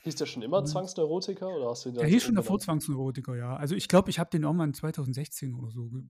Hieß 0.05 0.17
der 0.17 0.27
schon 0.27 0.43
immer 0.43 0.63
Und 0.63 0.67
Zwangsneurotiker 0.67 1.51
oder 1.51 1.71
hast 1.71 1.87
du 1.87 1.89
ihn 1.89 1.95
der 2.01 2.09
hieß 2.09 2.25
schon 2.25 2.35
davor? 2.35 2.59
Zwangsneurotiker, 2.59 3.37
ja. 3.37 3.57
Also, 3.57 3.75
ich 3.77 3.89
glaube, 3.89 4.11
ich 4.11 4.19
habe 4.19 4.31
den 4.31 4.43
irgendwann 4.43 4.75
2016 4.75 5.55
oder 5.55 5.71
so 5.71 5.89
ge 5.91 6.03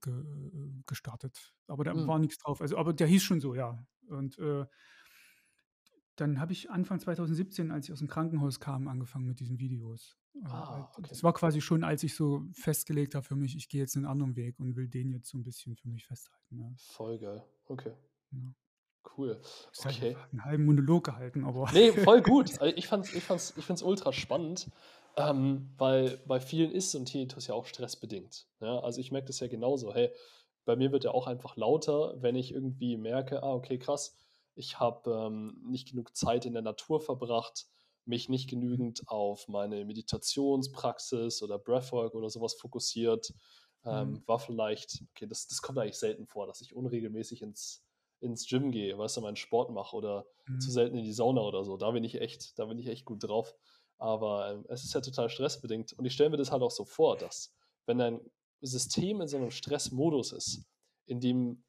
ge 0.00 0.24
gestartet, 0.86 1.54
aber 1.66 1.84
da 1.84 1.94
Mhm. 1.94 2.06
war 2.06 2.18
nix 2.18 2.36
drauf. 2.38 2.60
Also, 2.60 2.76
aber 2.76 2.92
der 2.92 3.06
hieß 3.06 3.22
schon 3.22 3.40
so, 3.40 3.54
ja. 3.54 3.86
Und, 4.08 4.38
äh 4.38 4.66
dann 6.18 6.38
habe 6.40 6.52
ich 6.52 6.70
Anfang 6.70 7.00
2017, 7.00 7.70
als 7.72 7.88
ich 7.88 7.94
aus'm 7.94 8.06
Krankenhaus 8.08 8.60
kam, 8.60 8.86
angefangen 8.88 9.26
mit 9.26 9.40
diesen 9.40 9.58
Videos. 9.58 10.16
Äh, 10.36 10.38
Ah, 10.50 10.92
okay. 10.98 11.16
das 11.16 11.22
war 11.22 11.32
quasi 11.32 11.60
schon, 11.60 11.82
als 11.84 12.02
ich 12.04 12.14
so 12.14 12.44
festgelegt 12.52 13.14
habe 13.14 13.24
für 13.26 13.36
mich, 13.36 13.56
ich 13.56 13.68
gehe 13.68 13.80
jetzt 13.80 13.96
'nen 13.96 14.06
anderen 14.06 14.36
Weg 14.36 14.58
und 14.60 14.76
will 14.76 14.88
den 14.88 15.10
jetzt 15.10 15.28
so 15.28 15.38
'n 15.38 15.42
bisschen 15.42 15.76
für 15.76 15.88
mich 15.88 16.06
festhalten, 16.06 16.58
ja. 16.58 16.76
Voll 16.76 17.18
geil. 17.18 17.42
Okay. 17.68 17.94
Ja. 18.32 18.54
Cool. 19.04 19.40
Jetzt 19.72 19.84
habe 19.86 19.98
Okay. 19.98 20.16
ich 20.16 20.32
'n 20.32 20.44
halben 20.44 20.64
Monolog 20.64 21.04
gehalten, 21.04 21.44
aber 21.44 21.68
Ne, 21.70 21.92
voll 21.92 22.22
gut. 22.22 22.58
Also, 22.60 22.76
ich 22.76 22.86
fand's 22.86 23.12
ich 23.12 23.24
fand's 23.24 23.52
ich 23.56 23.64
finde 23.66 23.78
es 23.78 23.82
ultra 23.82 24.12
spannend, 24.12 24.70
ähm, 25.16 25.72
weil 25.78 26.18
bei 26.26 26.38
vielen 26.40 26.70
ist 26.70 26.90
so 26.90 26.98
'n 26.98 27.04
Tinnitus 27.06 27.46
ja 27.46 27.54
auch 27.54 27.66
stressbedingt, 27.66 28.46
ja? 28.60 28.78
Also, 28.80 29.00
ich 29.00 29.10
merke 29.12 29.26
das 29.28 29.40
ja 29.40 29.48
genauso. 29.48 29.92
Hey, 29.94 30.10
bei 30.66 30.76
mir 30.76 30.92
wird 30.92 31.04
er 31.04 31.14
auch 31.14 31.26
einfach 31.26 31.56
lauter, 31.56 32.20
wenn 32.22 32.36
ich 32.36 32.52
irgendwie 32.52 32.96
merke: 32.96 33.42
„Ah, 33.42 33.54
okay, 33.54 33.78
krass, 33.78 34.16
ich 34.54 34.78
habe, 34.78 35.10
ähm, 35.10 35.62
nicht 35.66 35.88
genug 35.88 36.14
Zeit 36.16 36.44
in 36.46 36.52
der 36.52 36.62
Natur 36.62 37.00
verbracht, 37.00 37.66
mich 38.04 38.28
nicht 38.28 38.48
Mhm. 38.70 38.84
genügend 38.90 39.08
auf 39.08 39.48
meine 39.48 39.84
Meditationspraxis 39.86 41.42
oder 41.42 41.58
Breathwork 41.58 42.14
oder 42.14 42.28
so 42.30 42.40
was 42.42 42.54
fokussiert.“ 42.54 43.32
Mhm. 43.90 44.14
Ähm, 44.14 44.22
war 44.26 44.38
vielleicht 44.38 45.02
okay, 45.10 45.26
das 45.26 45.46
das 45.48 45.62
kommt 45.62 45.78
eigentlich 45.78 45.98
selten 45.98 46.26
vor, 46.26 46.46
dass 46.46 46.60
ich 46.60 46.74
unregelmäßig 46.74 47.42
ins 47.42 47.84
ins 48.24 48.48
Gym 48.48 48.72
gehe, 48.72 48.98
weißt 48.98 49.18
du, 49.18 49.22
meinen 49.22 49.36
Sport 49.36 49.70
mache 49.72 49.96
oder 49.96 50.26
zu 50.58 50.70
Mhm. 50.70 50.72
selten 50.72 50.98
in 50.98 51.04
die 51.04 51.12
Sauna 51.14 51.42
oder 51.42 51.64
so. 51.64 51.76
Da 51.78 51.92
bin 51.92 52.04
ich 52.04 52.20
echt 52.20 52.58
da 52.58 52.66
bin 52.66 52.78
ich 52.78 52.88
echt 52.88 53.06
gut 53.06 53.24
drauf. 53.24 53.54
Aber, 53.98 54.50
ähm, 54.52 54.66
es 54.70 54.84
ist 54.84 54.94
ja 54.94 55.02
total 55.02 55.30
stressbedingt 55.30 55.92
und 55.94 56.04
ich 56.06 56.14
stelle 56.14 56.30
mir 56.30 56.38
das 56.38 56.52
halt 56.52 56.62
auch 56.64 56.72
so 56.72 56.84
vor, 56.86 57.18
dass 57.18 57.54
wenn 57.86 57.98
dein 57.98 58.20
System 58.62 59.20
in 59.22 59.28
so 59.28 59.38
'nem 59.38 59.50
Stressmodus 59.52 60.32
ist, 60.32 60.66
in 61.06 61.20
dem 61.20 61.64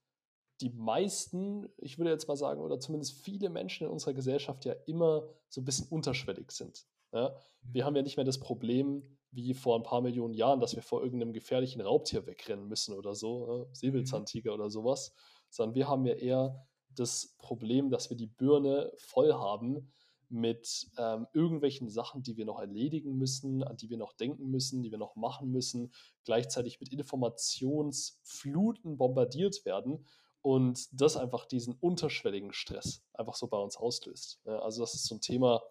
die 0.61 0.69
meisten, 0.71 1.69
ich 1.77 1.97
würde 1.99 2.11
jetzt 2.11 2.27
mal 2.29 2.37
sagen, 2.37 2.61
oder 2.61 2.79
zumindest 2.79 3.13
viele 3.23 3.49
Menschen 3.49 3.85
in 3.87 3.91
unserer 3.93 4.13
Gesellschaft 4.15 4.65
ja 4.65 4.73
immer 4.87 5.29
so 5.49 5.61
'n 5.61 5.65
bisschen 5.65 5.87
unterschwellig 5.89 6.51
sind, 6.53 6.87
ja? 7.13 7.37
Wir 7.73 7.83
Mhm. 7.83 7.87
haben 7.87 7.95
ja 7.97 8.03
nicht 8.03 8.17
mehr 8.17 8.25
das 8.25 8.39
Problem 8.39 9.17
wie 9.31 9.53
vor 9.55 9.77
'n 9.77 9.83
paar 9.83 10.01
Millionen 10.01 10.33
Jahren, 10.35 10.61
dass 10.61 10.75
wir 10.75 10.83
vor 10.83 11.03
irgend 11.03 11.19
'nem 11.19 11.33
gefährlichen 11.33 11.81
Raubtier 11.81 12.25
wegrennen 12.27 12.67
müssen 12.69 12.93
oder 12.95 13.15
so, 13.15 13.63
äh, 13.65 13.67
Mhm. 13.99 14.25
Säbelzahntiger 14.31 14.53
oder 14.55 14.69
so 14.71 14.85
was, 14.85 15.13
sondern 15.55 15.75
wir 15.75 15.87
haben 15.87 16.05
ja 16.05 16.13
eher 16.15 16.67
das 16.89 17.35
Problem, 17.39 17.89
dass 17.91 18.09
wir 18.09 18.17
die 18.17 18.27
Birne 18.27 18.91
voll 18.97 19.33
haben 19.33 19.91
mit, 20.29 20.89
ähm, 20.97 21.27
irgendwelchen 21.33 21.89
Sachen, 21.89 22.23
die 22.23 22.35
wir 22.37 22.45
noch 22.45 22.59
erledigen 22.59 23.15
müssen, 23.17 23.63
an 23.63 23.77
die 23.77 23.89
wir 23.89 23.97
noch 23.97 24.13
denken 24.13 24.49
müssen, 24.49 24.81
die 24.83 24.91
wir 24.91 24.97
noch 24.97 25.15
machen 25.15 25.51
müssen, 25.51 25.91
gleichzeitig 26.25 26.79
mit 26.79 26.89
Informationsfluten 26.91 28.97
bombardiert 28.97 29.63
werden 29.65 30.05
und 30.41 30.87
das 30.99 31.15
einfach 31.17 31.45
diesen 31.45 31.75
unterschwelligen 31.75 32.53
Stress 32.53 33.03
einfach 33.13 33.35
so 33.35 33.47
bei 33.47 33.57
uns 33.57 33.77
auslöst? 33.77 34.41
Also, 34.45 34.81
das 34.81 34.95
ist 34.95 35.05
so 35.07 35.15
'n 35.15 35.21
Thema 35.21 35.61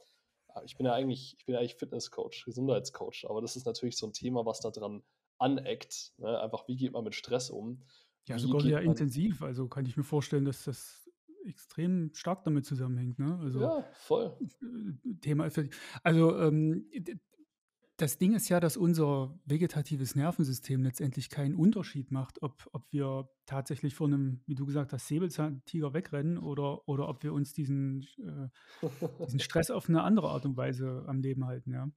ah, 0.48 0.62
ich 0.64 0.76
bin 0.76 0.86
ja 0.86 0.92
eigentlich 0.94 1.34
ich 1.38 1.44
bin 1.46 1.54
ja 1.54 1.60
eigentlich 1.60 1.74
Fitnesscoach, 1.76 2.44
Gesundheitscoach, 2.46 3.26
aber 3.28 3.40
das 3.42 3.56
ist 3.56 3.66
natürlich 3.66 3.96
so 3.98 4.06
'n 4.06 4.12
Thema, 4.12 4.46
was 4.46 4.60
da 4.60 4.70
dran 4.70 5.02
aneckt, 5.38 6.12
ne? 6.18 6.38
Einfach, 6.40 6.68
wie 6.68 6.76
geht 6.76 6.92
man 6.92 7.02
mit 7.04 7.14
Stress 7.16 7.50
um? 7.50 7.82
Ja, 8.28 8.38
Wie 8.38 8.38
sogar 8.38 8.62
sehr 8.62 8.80
man 8.82 8.82
intensiv. 8.82 9.42
Also, 9.42 9.68
kann 9.68 9.84
ich 9.84 9.96
mir 9.96 10.02
vorstellen, 10.04 10.46
dass 10.46 10.64
das 10.64 11.10
extrem 11.44 12.10
stark 12.14 12.42
damit 12.44 12.64
zusammenhängt, 12.64 13.18
ne? 13.18 13.38
Also, 13.38 13.74
Ja, 13.74 13.92
voll. 13.94 14.44
äh, 14.62 15.16
Thema 15.20 15.48
also, 16.04 16.38
ähm, 16.40 16.90
das 17.98 18.18
Ding 18.18 18.34
ist 18.34 18.48
ja, 18.50 18.60
dass 18.60 18.76
unser 18.78 19.38
vegetatives 19.46 20.16
Nervensystem 20.16 20.82
letztendlich 20.84 21.30
keinen 21.30 21.54
Unterschied 21.56 22.12
macht, 22.12 22.42
ob 22.42 22.68
ob 22.72 22.92
wir 22.92 23.30
tatsächlich 23.46 23.94
vor 23.96 24.08
'nem, 24.08 24.42
wie 24.46 24.54
du 24.56 24.66
gesagt 24.66 24.92
hast, 24.94 25.08
Säbelzahntiger 25.08 25.94
wegrennen 25.94 26.38
oder 26.38 26.88
oder 26.88 27.08
ob 27.08 27.22
wir 27.24 27.34
uns 27.34 27.52
diesen 27.54 28.02
äh, 28.18 28.48
diesen 29.26 29.40
Stress 29.42 29.70
auf 29.70 29.88
'ne 29.88 30.02
andere 30.02 30.30
Art 30.30 30.46
und 30.46 30.56
Weise 30.58 31.04
am 31.08 31.20
Leben 31.22 31.46
halten, 31.46 31.72
ja? 31.72 31.90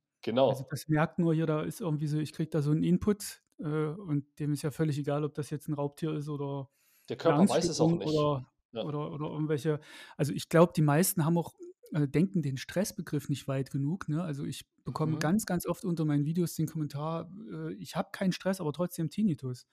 Also, 0.47 0.63
Genau. 0.63 0.67
das 0.69 0.87
merkt 0.89 1.19
nur 1.19 1.33
hier, 1.35 1.45
da 1.47 1.61
ist 1.63 1.81
irgendwie 1.81 2.07
so 2.07 2.19
ich 2.19 2.33
kriege 2.33 2.49
da 2.51 2.61
so 2.63 2.71
'n 2.71 2.83
Input, 2.83 3.43
äh, 3.59 3.63
und 3.65 4.39
dem 4.39 4.53
ist 4.53 4.61
ja 4.63 4.71
völlig 4.71 4.97
egal, 4.99 5.23
ob 5.23 5.33
das 5.35 5.49
jetzt 5.49 5.67
'n 5.69 5.73
Raubtier 5.75 6.13
ist 6.13 6.29
oder 6.29 6.69
Der 7.09 7.17
Körper 7.17 7.49
weiß 7.49 7.67
es 7.67 7.81
auch 7.81 7.91
nicht. 7.93 8.29
oder 8.29 8.47
Ja. 8.71 8.85
oder 8.85 9.11
oder 9.11 9.27
irgendwelche 9.31 9.79
also, 10.17 10.33
ich 10.33 10.49
glaube, 10.49 10.73
die 10.75 10.81
meisten 10.83 11.25
haben 11.25 11.37
auch 11.37 11.53
äh, 11.93 12.07
denken 12.07 12.41
den 12.43 12.57
Stressbegriff 12.57 13.29
nicht 13.29 13.47
weit 13.47 13.71
genug, 13.71 14.09
ne? 14.09 14.21
Also, 14.23 14.45
ich 14.45 14.65
bekomme 14.85 15.17
Mhm. 15.17 15.19
ganz, 15.19 15.45
ganz 15.45 15.65
oft 15.67 15.85
unter 15.85 16.05
meinen 16.05 16.25
Videos 16.25 16.55
den 16.55 16.67
Kommentar, 16.67 17.31
äh: 17.51 17.73
„Ich 17.75 17.95
habe 17.95 18.09
keinen 18.13 18.31
Stress, 18.33 18.61
aber 18.61 18.73
trotzdem 18.73 19.09
Tinnitus.“ 19.09 19.67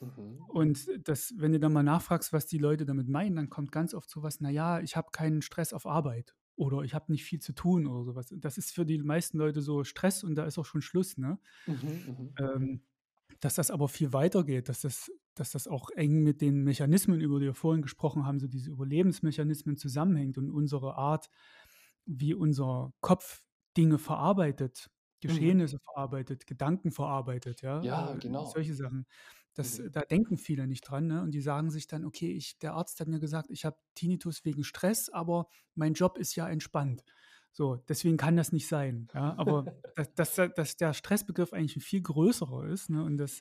Mhm. 0.00 0.46
Und 0.48 0.86
das 1.08 1.34
wenn 1.36 1.52
du 1.52 1.60
dann 1.60 1.72
mal 1.72 1.82
nachfragst, 1.82 2.32
was 2.32 2.46
die 2.46 2.58
Leute 2.58 2.84
damit 2.84 3.08
meinen, 3.08 3.36
dann 3.36 3.50
kommt 3.50 3.72
ganz 3.72 3.94
oft 3.94 4.10
so 4.10 4.22
was: 4.22 4.40
„Na 4.40 4.50
ja, 4.50 4.80
ich 4.80 4.96
habe 4.96 5.08
keinen 5.12 5.42
Stress 5.42 5.72
auf 5.72 5.86
Arbeit“ 5.86 6.34
oder 6.56 6.82
„Ich 6.82 6.94
habe 6.94 7.10
nicht 7.12 7.24
viel 7.24 7.40
zu 7.40 7.52
tun“ 7.54 7.86
oder 7.86 8.04
so 8.04 8.14
was. 8.16 8.28
Das 8.36 8.58
ist 8.58 8.72
für 8.74 8.84
die 8.86 8.98
meisten 8.98 9.38
Leute 9.38 9.62
so 9.62 9.84
Stress 9.84 10.24
und 10.24 10.34
da 10.34 10.44
ist 10.44 10.58
auch 10.58 10.66
schon 10.66 10.82
Schluss, 10.82 11.16
ne? 11.16 11.38
Mhm, 11.66 12.04
mhm. 12.06 12.38
Ähm, 12.38 12.82
dass 13.42 13.56
das 13.56 13.70
aber 13.72 13.88
viel 13.90 14.14
weitergeht, 14.14 14.70
dass 14.70 14.82
das 14.82 15.12
dass 15.36 15.52
das 15.52 15.68
auch 15.68 15.90
eng 15.92 16.24
mit 16.24 16.42
den 16.42 16.64
Mechanismen, 16.64 17.20
über 17.20 17.40
die 17.40 17.46
wir 17.46 17.54
vorhin 17.54 17.82
gesprochen 17.82 18.26
haben, 18.26 18.40
so 18.40 18.48
diese 18.48 18.70
Überlebensmechanismen 18.72 19.78
zusammenhängt 19.78 20.38
und 20.38 20.50
unsere 20.50 20.96
Art, 20.96 21.30
wie 22.06 22.34
unser 22.34 22.92
Kopf 23.00 23.42
Dinge 23.76 23.98
verarbeitet, 23.98 24.90
Mhm. 25.26 25.62
Geschehnisse 25.62 25.78
verarbeitet, 25.78 26.46
Gedanken 26.46 26.90
verarbeitet, 26.92 27.62
ja, 27.62 27.80
Ja, 27.80 28.14
äh, 28.16 28.18
genau. 28.18 28.44
solche 28.44 28.74
Sachen. 28.74 29.06
Das, 29.54 29.80
Mhm. 29.80 29.92
da 29.92 30.02
denken 30.02 30.38
viele 30.38 30.66
nicht 30.66 30.82
dran, 30.82 31.06
ne? 31.06 31.22
Und 31.22 31.32
die 31.32 31.40
sagen 31.40 31.70
sich 31.70 31.86
dann, 31.86 32.04
okay, 32.04 32.32
ich, 32.32 32.58
der 32.58 32.74
Arzt 32.74 33.00
hat 33.00 33.08
mir 33.08 33.20
gesagt, 33.20 33.50
ich 33.50 33.64
habe 33.64 33.76
Tinnitus 33.94 34.44
wegen 34.44 34.64
Stress, 34.64 35.08
aber 35.10 35.46
mein 35.74 35.94
Job 35.94 36.18
ist 36.18 36.34
ja 36.36 36.48
entspannt. 36.48 37.04
So, 37.54 37.76
deswegen 37.88 38.16
kann 38.16 38.36
das 38.36 38.50
nicht 38.50 38.66
sein. 38.66 39.08
Ja? 39.14 39.34
Aber 39.36 39.76
dass, 39.94 40.34
dass, 40.34 40.54
dass 40.56 40.76
der 40.76 40.94
Stressbegriff 40.94 41.52
eigentlich 41.52 41.76
ein 41.76 41.80
viel 41.82 42.00
größerer 42.00 42.66
ist, 42.66 42.88
ne? 42.90 43.04
Und 43.04 43.18
das 43.18 43.40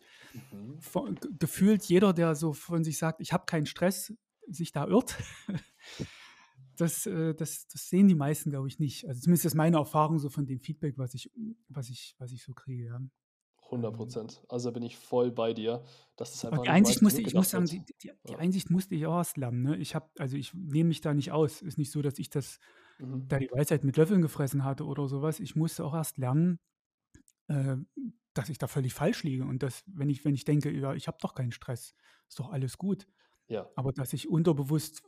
Mhm. 0.52 0.82
von, 0.82 1.16
ge- 1.16 1.32
gefühlt 1.40 1.84
jeder, 1.86 2.12
der 2.14 2.36
so 2.36 2.52
von 2.54 2.84
sich 2.84 2.98
sagt, 2.98 3.22
ich 3.22 3.32
habe 3.32 3.46
keinen 3.46 3.66
Stress, 3.66 4.14
sich 4.48 4.72
da 4.72 4.86
irrt. 4.88 5.16
Das, 6.78 7.06
äh, 7.06 7.36
das, 7.36 7.68
das 7.68 7.90
sehen 7.90 8.08
die 8.08 8.16
meisten, 8.16 8.50
glaube 8.50 8.68
ich, 8.68 8.80
nicht. 8.80 9.06
Also 9.08 9.22
zumindest 9.22 9.46
ist 9.46 9.56
meine 9.56 9.78
Erfahrung 9.78 10.18
so 10.20 10.30
von 10.30 10.46
dem 10.48 10.60
Feedback, 10.60 10.98
was 10.98 11.14
ich, 11.14 11.30
was 11.68 11.90
ich, 11.90 12.16
was 12.18 12.32
ich 12.32 12.44
so 12.44 12.54
kriege. 12.54 12.86
Ja. 12.86 13.00
100 13.66 13.92
Ähm, 13.92 13.98
Prozent. 13.98 14.44
Also 14.50 14.70
da 14.70 14.74
bin 14.74 14.84
ich 14.84 14.98
voll 14.98 15.32
bei 15.32 15.54
dir, 15.54 15.84
es 16.18 16.44
aber 16.44 16.54
einfach 16.54 16.64
die 16.64 16.70
Einsicht 16.70 17.02
musste, 17.02 17.22
ich 17.22 17.34
muss 17.34 17.52
sagen, 17.52 17.66
die, 17.66 17.80
die, 18.02 18.12
die 18.28 18.32
Ja. 18.32 18.38
Einsicht 18.40 18.70
musste 18.72 18.96
ich 18.96 19.06
auch 19.06 19.18
erst 19.18 19.38
lernen. 19.38 19.62
Ne? 19.62 19.78
Ich 19.78 19.94
habe, 19.96 20.10
also 20.18 20.38
ich 20.38 20.54
nehme 20.54 20.88
mich 20.88 21.02
da 21.02 21.14
nicht 21.14 21.32
aus. 21.32 21.62
Ist 21.62 21.78
nicht 21.78 21.92
so, 21.92 22.02
dass 22.02 22.18
ich 22.18 22.30
das, 22.30 22.60
Mhm. 23.02 23.28
da 23.28 23.40
die 23.40 23.50
Weisheit 23.52 23.84
mit 23.84 23.98
Löffeln 23.98 24.22
gefressen 24.22 24.64
hatte 24.64 24.86
oder 24.86 25.08
sowas. 25.08 25.40
Ich 25.40 25.56
musste 25.56 25.86
auch 25.86 25.94
erst 25.94 26.18
lernen, 26.18 26.60
äh, 27.48 27.78
dass 28.34 28.50
ich 28.50 28.58
da 28.58 28.68
völlig 28.68 28.94
falsch 28.94 29.24
liege 29.24 29.46
und 29.46 29.64
dass, 29.64 29.84
wenn 29.88 30.10
ich, 30.10 30.24
wenn 30.26 30.34
ich 30.36 30.46
denke, 30.46 30.72
ja, 30.72 30.94
ich 30.94 31.08
habe 31.08 31.18
doch 31.22 31.36
keinen 31.36 31.52
Stress, 31.52 31.94
ist 32.30 32.40
doch 32.40 32.52
alles 32.52 32.78
gut. 32.78 33.08
Ja. 33.48 33.70
Aber 33.76 33.92
dass 33.94 34.14
ich 34.14 34.30
unterbewusst, 34.30 35.04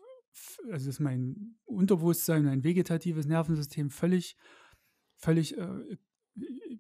also 0.72 0.88
dass 0.88 1.00
mein 1.00 1.58
Unterbewusstsein, 1.66 2.46
mein 2.46 2.64
vegetatives 2.64 3.26
Nervensystem 3.28 3.90
völlig, 3.90 4.36
völlig 5.18 5.58
äh, 5.58 5.98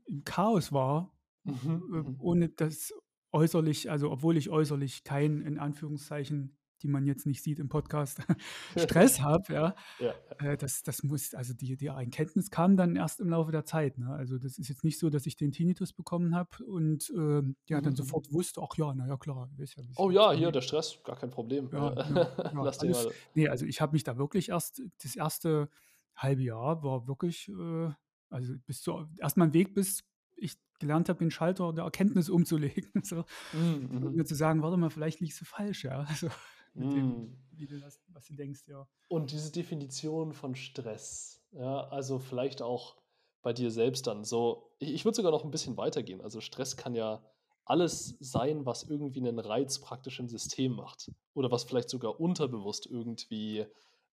im 0.07 0.23
Chaos 0.25 0.71
war, 0.71 1.17
Mhm. 1.45 1.83
äh, 1.93 1.97
Mhm. 1.99 2.15
ohne 2.19 2.49
das 2.49 2.93
äußerlich, 3.31 3.89
also 3.91 4.11
obwohl 4.11 4.37
ich 4.37 4.49
äußerlich 4.49 5.03
keinen, 5.03 5.41
in 5.41 5.59
Anführungszeichen, 5.59 6.57
die 6.83 6.87
man 6.87 7.05
jetzt 7.07 7.25
nicht 7.25 7.41
sieht 7.41 7.59
im 7.59 7.69
Podcast, 7.69 8.19
Stress 8.77 9.21
habe, 9.21 9.53
ja, 9.53 9.75
Ja. 9.99 10.13
äh, 10.39 10.57
das, 10.57 10.83
das 10.83 11.01
muss, 11.03 11.33
also 11.33 11.53
die, 11.53 11.75
die 11.77 11.87
Erkenntnis 11.87 12.51
kam 12.51 12.77
dann 12.77 12.95
erst 12.95 13.19
im 13.21 13.29
Laufe 13.29 13.51
der 13.51 13.65
Zeit. 13.65 13.97
Ne? 13.97 14.09
Also 14.09 14.37
das 14.37 14.57
ist 14.59 14.67
jetzt 14.69 14.83
nicht 14.83 14.99
so, 14.99 15.09
dass 15.09 15.25
ich 15.25 15.35
den 15.37 15.51
Tinnitus 15.51 15.93
bekommen 15.93 16.35
habe 16.35 16.63
und 16.65 17.11
ähm, 17.15 17.55
ja, 17.67 17.81
dann 17.81 17.93
mhm. 17.93 17.97
sofort 17.97 18.31
wusste, 18.31 18.61
ach 18.61 18.77
ja, 18.77 18.93
naja, 18.93 19.17
klar, 19.17 19.49
weiß 19.57 19.75
ja, 19.77 19.83
Oh 19.95 20.11
ja, 20.11 20.31
hier 20.33 20.51
der 20.51 20.61
Stress, 20.61 20.99
gar 21.03 21.15
kein 21.15 21.29
Problem. 21.31 21.69
Ja, 21.71 21.93
Äh, 21.93 22.13
ja, 22.15 22.63
Lass 22.63 22.77
den 22.79 22.93
alles. 22.93 23.05
mal. 23.05 23.13
Nee, 23.33 23.47
also 23.47 23.65
ich 23.65 23.81
habe 23.81 23.93
mich 23.93 24.03
da 24.03 24.17
wirklich 24.17 24.49
erst, 24.49 24.81
das 25.01 25.15
erste 25.15 25.69
halbe 26.15 26.43
Jahr 26.43 26.83
war 26.83 27.07
wirklich, 27.07 27.49
äh, 27.49 27.89
also 28.29 28.53
bis 28.65 28.81
zu, 28.81 29.07
erst 29.19 29.37
mal 29.37 29.45
ein 29.45 29.53
Weg, 29.53 29.73
bis 29.73 30.03
ich 30.35 30.55
gelernt 30.79 31.07
habe, 31.09 31.19
den 31.19 31.31
Schalter 31.31 31.71
der 31.73 31.85
Erkenntnis 31.85 32.29
umzulegen. 32.29 32.91
So, 33.03 33.23
Mhm, 33.53 33.89
und 33.91 34.03
mhm. 34.03 34.15
mir 34.15 34.25
zu 34.25 34.35
sagen, 34.35 34.61
warte 34.61 34.77
mal, 34.77 34.89
vielleicht 34.89 35.19
liegst 35.21 35.39
du 35.41 35.45
falsch, 35.45 35.83
ja. 35.85 36.01
Also 36.01 36.27
mit 36.73 36.93
dem, 36.93 37.07
Mhm. 37.09 37.37
wie 37.51 37.67
du 37.67 37.79
das, 37.79 37.99
was 38.07 38.25
du 38.25 38.33
denkst, 38.35 38.61
ja. 38.67 38.87
Und 39.09 39.31
diese 39.31 39.51
Definition 39.51 40.33
von 40.33 40.55
Stress, 40.55 41.41
ja, 41.51 41.87
also 41.89 42.19
vielleicht 42.19 42.61
auch 42.61 42.97
bei 43.41 43.53
dir 43.53 43.71
selbst 43.71 44.07
dann 44.07 44.23
so, 44.23 44.71
ich, 44.79 44.93
ich 44.93 45.05
würde 45.05 45.15
sogar 45.15 45.31
noch 45.31 45.43
ein 45.43 45.51
bisschen 45.51 45.77
weitergehen. 45.77 46.21
Also 46.21 46.39
Stress 46.41 46.77
kann 46.77 46.95
ja 46.95 47.23
alles 47.65 48.15
sein, 48.19 48.65
was 48.65 48.83
irgendwie 48.83 49.19
einen 49.19 49.39
Reiz 49.39 49.79
praktisch 49.79 50.19
im 50.19 50.27
System 50.29 50.73
macht. 50.75 51.11
Oder 51.33 51.51
was 51.51 51.63
vielleicht 51.63 51.89
sogar 51.89 52.19
unterbewusst 52.19 52.85
irgendwie 52.87 53.65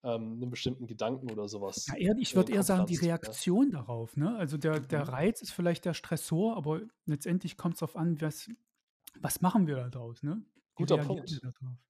ähm, 0.03 0.33
einen 0.35 0.51
bestimmten 0.51 0.87
Gedanken 0.87 1.31
oder 1.31 1.43
Ja, 1.43 1.49
sowas 1.49 1.87
eher, 1.97 2.17
ich 2.19 2.35
würde 2.35 2.53
eher 2.53 2.63
sagen, 2.63 2.87
die 2.87 2.97
pflanzt. 2.97 3.03
Ja. 3.03 3.09
Reaktion 3.17 3.71
darauf. 3.71 4.17
Ne? 4.17 4.37
Also 4.37 4.57
der, 4.57 4.81
der 4.81 5.05
Mhm. 5.05 5.11
Reiz 5.11 5.43
ist 5.43 5.53
vielleicht 5.53 5.85
der 5.85 5.95
Stressor, 5.95 6.57
aber 6.57 6.81
letztendlich 7.07 7.57
kommt 7.57 7.75
es 7.75 7.81
darauf 7.81 7.97
an, 7.97 8.21
was, 8.21 8.49
was 9.21 9.41
machen 9.41 9.67
wir 9.67 9.77
da 9.77 9.89
draus, 9.89 10.23
ne? 10.23 10.43
Guter 10.81 10.99
Punkt. 10.99 11.41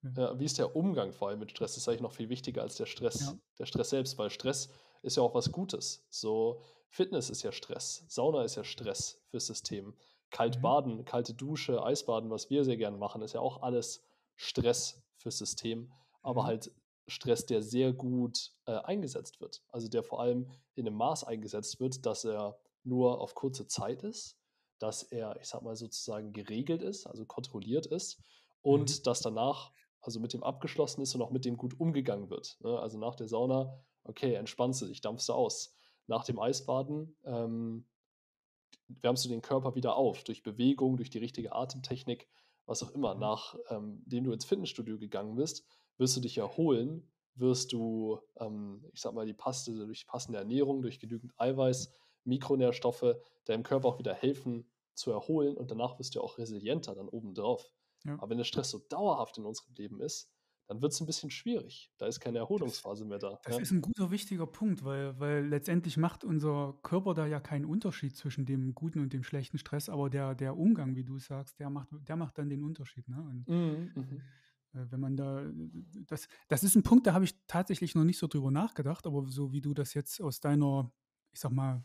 Ja. 0.03 0.11
Ja, 0.16 0.38
wie 0.38 0.44
ist 0.44 0.59
der 0.59 0.74
Umgang 0.74 1.12
vor 1.12 1.29
allem 1.29 1.38
mit 1.38 1.50
Stress? 1.50 1.72
Das 1.74 1.79
ist 1.83 1.88
eigentlich 1.88 2.00
noch 2.00 2.12
viel 2.12 2.29
wichtiger 2.29 2.62
als 2.62 2.76
der 2.76 2.87
Ja. 2.87 2.90
Stress, 2.90 3.37
der 3.59 3.66
Stress 3.66 3.90
selbst, 3.90 4.18
weil 4.18 4.31
Stress 4.31 4.70
ist 5.03 5.16
ja 5.16 5.22
auch 5.22 5.35
was 5.35 5.53
Gutes. 5.53 6.07
So 6.11 6.62
Fitness 6.88 7.31
ist 7.31 7.42
ja 7.42 7.53
Stress, 7.53 8.05
Sauna 8.09 8.42
ist 8.42 8.57
ja 8.57 8.64
Stress 8.64 9.22
fürs 9.31 9.46
System. 9.46 9.94
Kalt 10.31 10.62
Mhm. 10.62 11.05
kalte 11.05 11.35
Dusche, 11.35 11.83
Eisbaden, 11.83 12.31
was 12.31 12.50
wir 12.50 12.64
sehr 12.64 12.76
gern 12.76 12.98
machen, 12.98 13.22
ist 13.22 13.33
ja 13.35 13.40
auch 13.40 13.62
alles 13.62 14.05
Stress 14.37 15.03
fürs 15.16 15.38
System, 15.38 15.92
aber 16.22 16.42
Mhm. 16.42 16.46
halt 16.46 16.72
Stress, 17.07 17.46
der 17.46 17.62
sehr 17.62 17.92
gut 17.92 18.53
äh, 18.66 18.72
eingesetzt 18.72 19.40
wird. 19.40 19.62
Also 19.68 19.88
der 19.88 20.03
vor 20.03 20.20
allem 20.20 20.48
in 20.74 20.87
einem 20.87 20.96
Maß 20.96 21.24
eingesetzt 21.24 21.81
wird, 21.81 22.07
dass 22.07 22.24
er 22.24 22.59
nur 22.85 23.20
auf 23.20 23.35
kurze 23.35 23.66
Zeit 23.66 24.03
ist, 24.03 24.38
dass 24.79 25.03
er, 25.03 25.38
ich 25.40 25.48
sag 25.48 25.62
mal, 25.62 25.76
sozusagen 25.76 26.33
geregelt 26.33 26.83
ist, 26.83 27.07
also 27.07 27.26
kontrolliert 27.26 27.87
ist 27.87 28.22
Mhm. 28.62 28.73
und 28.73 29.07
dass 29.07 29.20
danach, 29.20 29.73
also 30.01 30.20
mit 30.20 30.33
dem 30.33 30.42
abgeschlossen 30.42 31.03
ist 31.03 31.14
und 31.14 31.23
auch 31.23 31.31
mit 31.31 31.44
dem 31.44 31.57
gut 31.57 31.79
umgegangen 31.79 32.31
wird. 32.31 32.59
Ne? 32.61 32.79
Also 32.79 32.99
nach 32.99 33.14
der 33.14 33.29
Sauna, 33.29 33.79
okay, 34.05 34.35
entspannst 34.35 34.83
du 34.83 34.87
dich, 34.87 35.01
dampfst 35.01 35.29
du 35.29 35.35
aus. 35.35 35.75
Nach 36.07 36.25
dem 36.25 36.38
Eisbaden 36.38 37.16
ähm, 37.25 37.87
wärmst 38.88 39.25
du 39.25 39.29
den 39.29 39.42
Körper 39.42 39.75
wieder 39.75 39.96
auf 39.96 40.25
durch 40.25 40.42
Bewegung, 40.42 40.96
durch 40.96 41.11
die 41.11 41.18
richtige 41.18 41.53
Atemtechnik, 41.53 42.29
was 42.66 42.83
auch 42.83 42.90
immer. 42.90 43.14
Mhm. 43.14 43.20
Nachdem 43.20 44.25
du 44.25 44.33
ins 44.33 44.44
Fitnessstudio 44.44 44.99
gegangen 44.99 45.37
bist, 45.37 45.64
wirst 45.99 46.16
du 46.16 46.20
dich 46.20 46.38
erholen, 46.38 47.11
wirst 47.35 47.73
du, 47.73 48.20
ähm, 48.38 48.85
ich 48.92 49.01
sag 49.01 49.14
mal, 49.14 49.27
die 49.27 49.35
Paste 49.35 49.73
durch 49.73 50.07
passende 50.07 50.38
Ernährung, 50.38 50.83
durch 50.83 50.99
genügend 50.99 51.33
Eiweiß, 51.38 51.92
Mikronährstoffe 52.25 53.16
deinem 53.44 53.62
Körper 53.62 53.88
auch 53.88 53.99
wieder 53.99 54.14
helfen 54.14 54.70
zu 54.94 55.11
erholen 55.11 55.57
und 55.57 55.70
danach 55.70 55.99
wirst 55.99 56.14
du 56.14 56.20
auch 56.20 56.38
resilienter 56.38 56.94
dann 56.94 57.09
obendrauf. 57.09 57.70
Ja. 58.05 58.15
Aber 58.15 58.31
wenn 58.31 58.39
der 58.39 58.45
Stress 58.45 58.71
so 58.71 58.79
dauerhaft 58.89 59.39
in 59.39 59.45
unserem 59.45 59.75
Leben 59.75 60.01
ist, 60.01 60.31
dann 60.69 60.81
wird 60.83 60.93
es 60.93 61.01
ein 61.01 61.07
bisschen 61.07 61.31
schwierig. 61.31 61.91
Da 61.99 62.07
ist 62.07 62.21
keine 62.21 62.39
Erholungsphase 62.39 63.05
mehr 63.05 63.19
da. 63.19 63.41
Das 63.43 63.57
Ja? 63.57 63.61
ist 63.63 63.73
ein 63.73 63.81
guter, 63.81 64.13
wichtiger 64.13 64.47
Punkt, 64.47 64.85
weil, 64.85 65.19
weil 65.19 65.45
letztendlich 65.47 65.97
macht 65.97 66.23
unser 66.23 66.79
Körper 66.85 67.13
da 67.15 67.27
ja 67.27 67.41
keinen 67.41 67.65
Unterschied 67.65 68.17
zwischen 68.17 68.47
dem 68.47 68.73
guten 68.75 69.01
und 69.01 69.13
dem 69.13 69.25
schlechten 69.25 69.59
Stress, 69.59 69.89
aber 69.89 70.09
der, 70.11 70.37
der 70.37 70.57
Umgang, 70.57 70.95
wie 70.95 71.03
du 71.03 71.19
sagst, 71.19 71.59
der 71.59 71.71
macht, 71.71 71.89
der 71.93 72.15
macht 72.15 72.39
dann 72.39 72.49
den 72.49 72.63
Unterschied. 72.63 73.09
Ne? 73.09 73.17
Und 73.21 73.49
Mhm, 73.49 73.91
mhm. 73.97 74.23
äh, 74.75 74.87
wenn 74.93 75.01
man 75.01 75.17
da, 75.17 75.45
das, 76.07 76.29
das 76.47 76.63
ist 76.63 76.77
ein 76.77 76.85
Punkt, 76.85 77.05
da 77.09 77.15
habe 77.15 77.25
ich 77.25 77.35
tatsächlich 77.49 77.97
noch 77.97 78.05
nicht 78.05 78.19
so 78.19 78.29
drüber 78.29 78.53
nachgedacht, 78.53 79.07
aber 79.09 79.27
so 79.27 79.53
wie 79.53 79.61
du 79.61 79.75
das 79.75 79.93
jetzt 79.95 80.21
aus 80.23 80.39
deiner, 80.39 80.93
ich 81.33 81.41
sag 81.41 81.51
mal, 81.51 81.83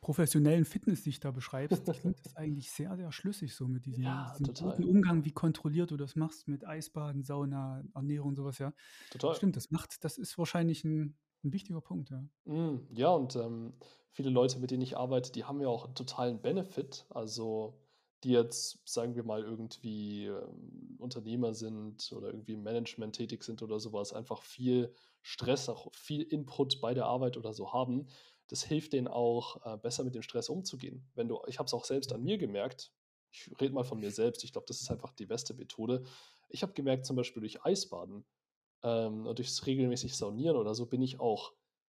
professionellen 0.00 0.64
Fitnesssicht 0.64 1.24
da 1.24 1.30
beschreibst, 1.32 1.90
klingt 1.92 2.18
das 2.24 2.36
eigentlich 2.36 2.70
sehr, 2.70 2.96
sehr 2.96 3.12
schlüssig 3.12 3.54
so 3.54 3.66
mit 3.68 3.86
diesem, 3.86 4.04
Ja, 4.04 4.32
diesem 4.38 4.54
guten 4.54 4.84
Umgang, 4.84 5.24
wie 5.24 5.32
kontrolliert 5.32 5.90
du 5.90 5.96
das 5.96 6.14
machst 6.16 6.48
mit 6.48 6.66
Eisbaden, 6.66 7.24
Sauna, 7.24 7.82
Ernährung, 7.94 8.34
sowas, 8.36 8.58
ja. 8.58 8.72
Total. 9.10 9.34
Stimmt, 9.34 9.56
das 9.56 9.70
macht, 9.70 10.04
das 10.04 10.18
ist 10.18 10.38
wahrscheinlich 10.38 10.84
ein, 10.84 11.18
ein 11.44 11.52
wichtiger 11.52 11.80
Punkt, 11.80 12.10
ja. 12.10 12.28
Mm, 12.44 12.86
Ja, 12.94 13.10
und 13.10 13.36
ähm, 13.36 13.74
viele 14.10 14.30
Leute, 14.30 14.58
mit 14.58 14.70
denen 14.70 14.82
ich 14.82 14.96
arbeite, 14.96 15.32
die 15.32 15.44
haben 15.44 15.60
ja 15.60 15.68
auch 15.68 15.84
einen 15.84 15.94
totalen 15.94 16.40
Benefit. 16.40 17.06
Also, 17.10 17.80
die 18.24 18.30
jetzt, 18.30 18.80
sagen 18.88 19.14
wir 19.14 19.22
mal, 19.24 19.42
irgendwie 19.44 20.26
ähm, 20.26 20.96
Unternehmer 20.98 21.54
sind 21.54 22.10
oder 22.12 22.28
irgendwie 22.28 22.54
im 22.54 22.62
Management 22.62 23.14
tätig 23.16 23.44
sind 23.44 23.62
oder 23.62 23.78
sowas, 23.78 24.12
einfach 24.12 24.42
viel 24.42 24.92
Stress, 25.22 25.68
auch 25.68 25.94
viel 25.94 26.22
Input 26.22 26.80
bei 26.80 26.94
der 26.94 27.06
Arbeit 27.06 27.36
oder 27.36 27.52
so 27.52 27.72
haben. 27.72 28.06
Das 28.48 28.62
hilft 28.64 28.92
denen 28.92 29.08
auch, 29.08 29.64
äh, 29.64 29.76
besser 29.78 30.04
mit 30.04 30.14
dem 30.14 30.22
Stress 30.22 30.48
umzugehen. 30.48 31.10
Wenn 31.14 31.28
du, 31.28 31.40
ich 31.46 31.58
habe 31.58 31.66
es 31.66 31.74
auch 31.74 31.84
selbst 31.84 32.12
an 32.12 32.22
mir 32.22 32.38
gemerkt, 32.38 32.92
ich 33.30 33.50
rede 33.60 33.74
mal 33.74 33.84
von 33.84 33.98
mir 34.00 34.10
selbst, 34.10 34.42
ich 34.44 34.52
glaube, 34.52 34.66
das 34.66 34.80
ist 34.80 34.90
einfach 34.90 35.12
die 35.12 35.26
beste 35.26 35.54
Methode. 35.54 36.04
Ich 36.48 36.62
habe 36.62 36.72
gemerkt, 36.72 37.04
zum 37.06 37.16
Beispiel 37.16 37.40
durch 37.40 37.64
Eisbaden 37.64 38.24
ähm, 38.82 39.26
und 39.26 39.38
durchs 39.38 39.66
regelmäßig 39.66 40.16
Saunieren 40.16 40.56
oder 40.56 40.74
so 40.74 40.86
bin 40.86 41.02
ich 41.02 41.20
auch 41.20 41.52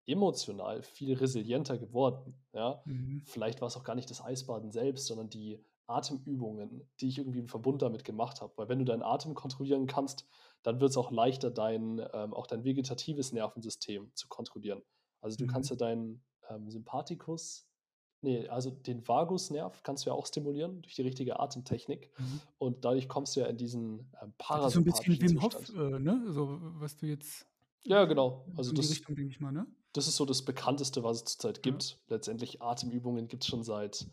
emotional 0.06 0.82
viel 0.82 1.14
resilienter 1.14 1.78
geworden. 1.78 2.44
Ja? 2.54 2.84
Mhm. 2.86 3.22
Vielleicht 3.24 3.62
war 3.62 3.68
es 3.68 3.78
auch 3.78 3.84
gar 3.84 3.96
nicht 3.96 4.10
das 4.10 4.24
Eisbaden 4.24 4.72
selbst, 4.72 5.06
sondern 5.08 5.30
die 5.30 5.64
Atemübungen, 5.88 6.90
die 7.00 7.08
ich 7.10 7.18
irgendwie 7.18 7.40
im 7.40 7.48
Verbund 7.48 7.82
damit 7.82 8.04
gemacht 8.04 8.42
habe. 8.42 8.54
Weil 8.58 8.70
wenn 8.70 8.80
du 8.80 8.86
deinen 8.86 9.04
Atem 9.04 9.34
kontrollieren 9.34 9.88
kannst, 9.88 10.28
dann 10.64 10.80
wird 10.80 10.92
es 10.92 10.98
auch 10.98 11.12
leichter, 11.12 11.52
dein, 11.52 12.00
ähm, 12.14 12.34
auch 12.34 12.48
dein 12.48 12.64
vegetatives 12.64 13.32
Nervensystem 13.34 14.12
zu 14.16 14.28
kontrollieren. 14.28 14.84
Also 15.22 15.38
du 15.38 15.46
Mhm. 15.46 15.48
kannst 15.48 15.70
ja 15.70 15.76
deinen 15.76 16.24
ähm, 16.50 16.70
Sympathikus, 16.70 17.68
nee, 18.22 18.48
also 18.48 18.70
den 18.70 19.08
Vagusnerv 19.08 19.82
kannst 19.84 20.06
du 20.06 20.10
ja 20.10 20.16
auch 20.16 20.26
stimulieren 20.26 20.82
durch 20.82 20.96
die 20.96 21.02
richtige 21.04 21.40
Atemtechnik. 21.40 22.12
Mhm. 22.18 22.42
Und 22.58 22.86
dadurch 22.86 23.08
kommst 23.08 23.36
du 23.36 23.42
ja 23.42 23.48
in 23.48 23.58
diesen 23.58 24.12
ähm, 24.22 24.34
Das 24.50 24.68
ist 24.68 24.74
so 24.74 24.80
ein 24.80 24.84
bisschen 24.84 25.22
Wim 25.22 25.42
Hof, 25.42 25.70
äh, 25.70 26.00
ne? 26.00 26.26
So, 26.30 26.58
was 26.80 26.98
du 26.98 27.06
jetzt 27.06 27.46
Ja, 27.84 28.06
genau. 28.06 28.46
so 28.48 28.58
Also 28.58 28.74
das, 28.74 28.90
Richtung, 28.90 29.16
denke 29.16 29.32
ich 29.32 29.40
mal, 29.40 29.52
ne? 29.52 29.66
das 29.94 30.08
ist 30.08 30.18
so 30.18 30.26
das 30.26 30.44
bekannteste, 30.44 31.04
was 31.04 31.18
es 31.18 31.24
zurzeit 31.26 31.58
Ja. 31.58 31.72
gibt. 31.72 32.00
Letztendlich 32.08 32.62
Atemübungen 32.62 33.28
gibt 33.28 33.44
es 33.44 33.50
schon 33.50 33.64
seit 33.64 34.06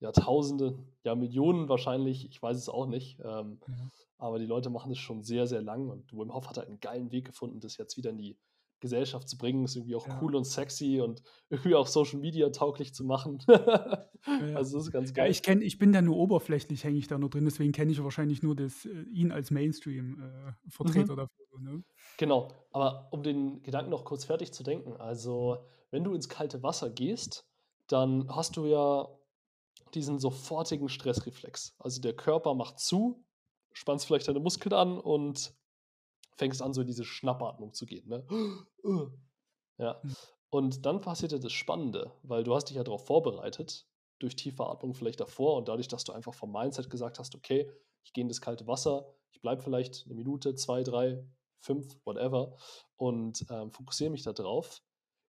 Jahrtausende, 0.00 0.78
ja 1.04 1.14
Millionen 1.14 1.68
wahrscheinlich, 1.68 2.26
ich 2.28 2.42
weiß 2.42 2.56
es 2.56 2.68
auch 2.68 2.86
nicht. 2.86 3.18
Ähm, 3.24 3.60
Ja. 3.68 3.74
aber 4.18 4.38
die 4.38 4.46
Leute 4.46 4.70
machen 4.70 4.90
das 4.90 4.98
schon 4.98 5.22
sehr, 5.22 5.46
sehr 5.46 5.62
lang 5.62 5.88
und 5.88 6.12
Wim 6.12 6.32
Hof 6.32 6.48
hat 6.48 6.56
halt 6.58 6.68
einen 6.68 6.80
geilen 6.80 7.10
Weg 7.12 7.26
gefunden, 7.26 7.60
das 7.60 7.76
jetzt 7.76 7.96
wieder 7.96 8.10
in 8.10 8.18
die 8.18 8.36
Gesellschaft 8.82 9.28
zu 9.28 9.38
bringen, 9.38 9.64
ist 9.64 9.76
irgendwie 9.76 9.94
auch 9.94 10.06
Ja. 10.06 10.18
cool 10.20 10.34
und 10.36 10.44
sexy 10.44 11.00
und 11.00 11.22
irgendwie 11.50 11.74
auch 11.74 11.86
Social 11.86 12.18
Media 12.20 12.50
tauglich 12.50 12.92
zu 12.92 13.04
machen. 13.04 13.38
Ja. 13.48 14.08
Also 14.56 14.76
das 14.76 14.86
ist 14.86 14.92
ganz 14.92 15.14
geil. 15.14 15.30
ich 15.30 15.42
kenne 15.42 15.64
ich 15.64 15.78
bin 15.78 15.92
da 15.92 16.02
nur 16.02 16.16
oberflächlich 16.16 16.84
hänge 16.84 16.98
ich 16.98 17.08
da 17.08 17.16
nur 17.18 17.30
drin, 17.30 17.44
deswegen 17.44 17.72
kenne 17.72 17.90
ich 17.92 18.02
wahrscheinlich 18.04 18.42
nur 18.42 18.54
das, 18.54 18.84
äh, 18.84 19.02
ihn 19.12 19.32
als 19.32 19.50
Mainstream-Vertreter 19.50 21.12
Mhm. 21.14 21.16
dafür, 21.16 21.60
ne? 21.60 21.84
Genau, 22.18 22.48
aber 22.72 23.08
um 23.12 23.22
den 23.22 23.62
Gedanken 23.62 23.90
noch 23.90 24.04
kurz 24.04 24.24
fertig 24.24 24.52
zu 24.52 24.62
denken, 24.62 24.96
also 24.96 25.58
wenn 25.90 26.04
du 26.04 26.14
ins 26.14 26.28
kalte 26.28 26.62
Wasser 26.62 26.90
gehst, 26.90 27.46
dann 27.88 28.28
hast 28.34 28.56
du 28.56 28.66
ja 28.66 29.08
diesen 29.94 30.18
sofortigen 30.18 30.88
Stressreflex. 30.88 31.74
Also 31.78 32.00
der 32.00 32.14
Körper 32.14 32.54
macht 32.54 32.78
zu, 32.78 33.24
spannst 33.72 34.06
vielleicht 34.06 34.28
deine 34.28 34.40
Muskeln 34.40 34.72
an 34.72 34.98
und 34.98 35.54
fängst 36.36 36.62
an, 36.62 36.72
so 36.72 36.80
in 36.80 36.86
diese 36.86 37.04
Schnappatmung 37.04 37.72
zu 37.72 37.86
gehen. 37.86 38.08
Ne? 38.08 38.26
Ja. 39.78 40.00
Mhm. 40.02 40.16
Und 40.50 40.84
dann 40.84 41.00
passiert 41.00 41.32
ja 41.32 41.38
das 41.38 41.52
Spannende, 41.52 42.12
weil 42.22 42.44
du 42.44 42.54
hast 42.54 42.66
dich 42.66 42.76
ja 42.76 42.84
darauf 42.84 43.06
vorbereitet, 43.06 43.86
durch 44.18 44.36
tiefe 44.36 44.66
Atmung 44.66 44.94
vielleicht 44.94 45.18
davor 45.18 45.56
und 45.56 45.66
dadurch, 45.68 45.88
dass 45.88 46.04
du 46.04 46.12
einfach 46.12 46.34
vom 46.34 46.52
Mindset 46.52 46.90
gesagt 46.90 47.18
hast, 47.18 47.34
okay, 47.34 47.72
ich 48.04 48.12
gehe 48.12 48.22
in 48.22 48.28
das 48.28 48.42
kalte 48.42 48.66
Wasser, 48.66 49.14
ich 49.30 49.40
bleibe 49.40 49.62
vielleicht 49.62 50.04
eine 50.04 50.14
Minute, 50.14 50.54
zwei, 50.54 50.82
drei, 50.82 51.24
fünf, 51.60 51.96
whatever 52.04 52.56
und 52.96 53.44
ähm, 53.50 53.72
fokussiere 53.72 54.10
mich 54.10 54.22
da 54.22 54.32
drauf, 54.32 54.82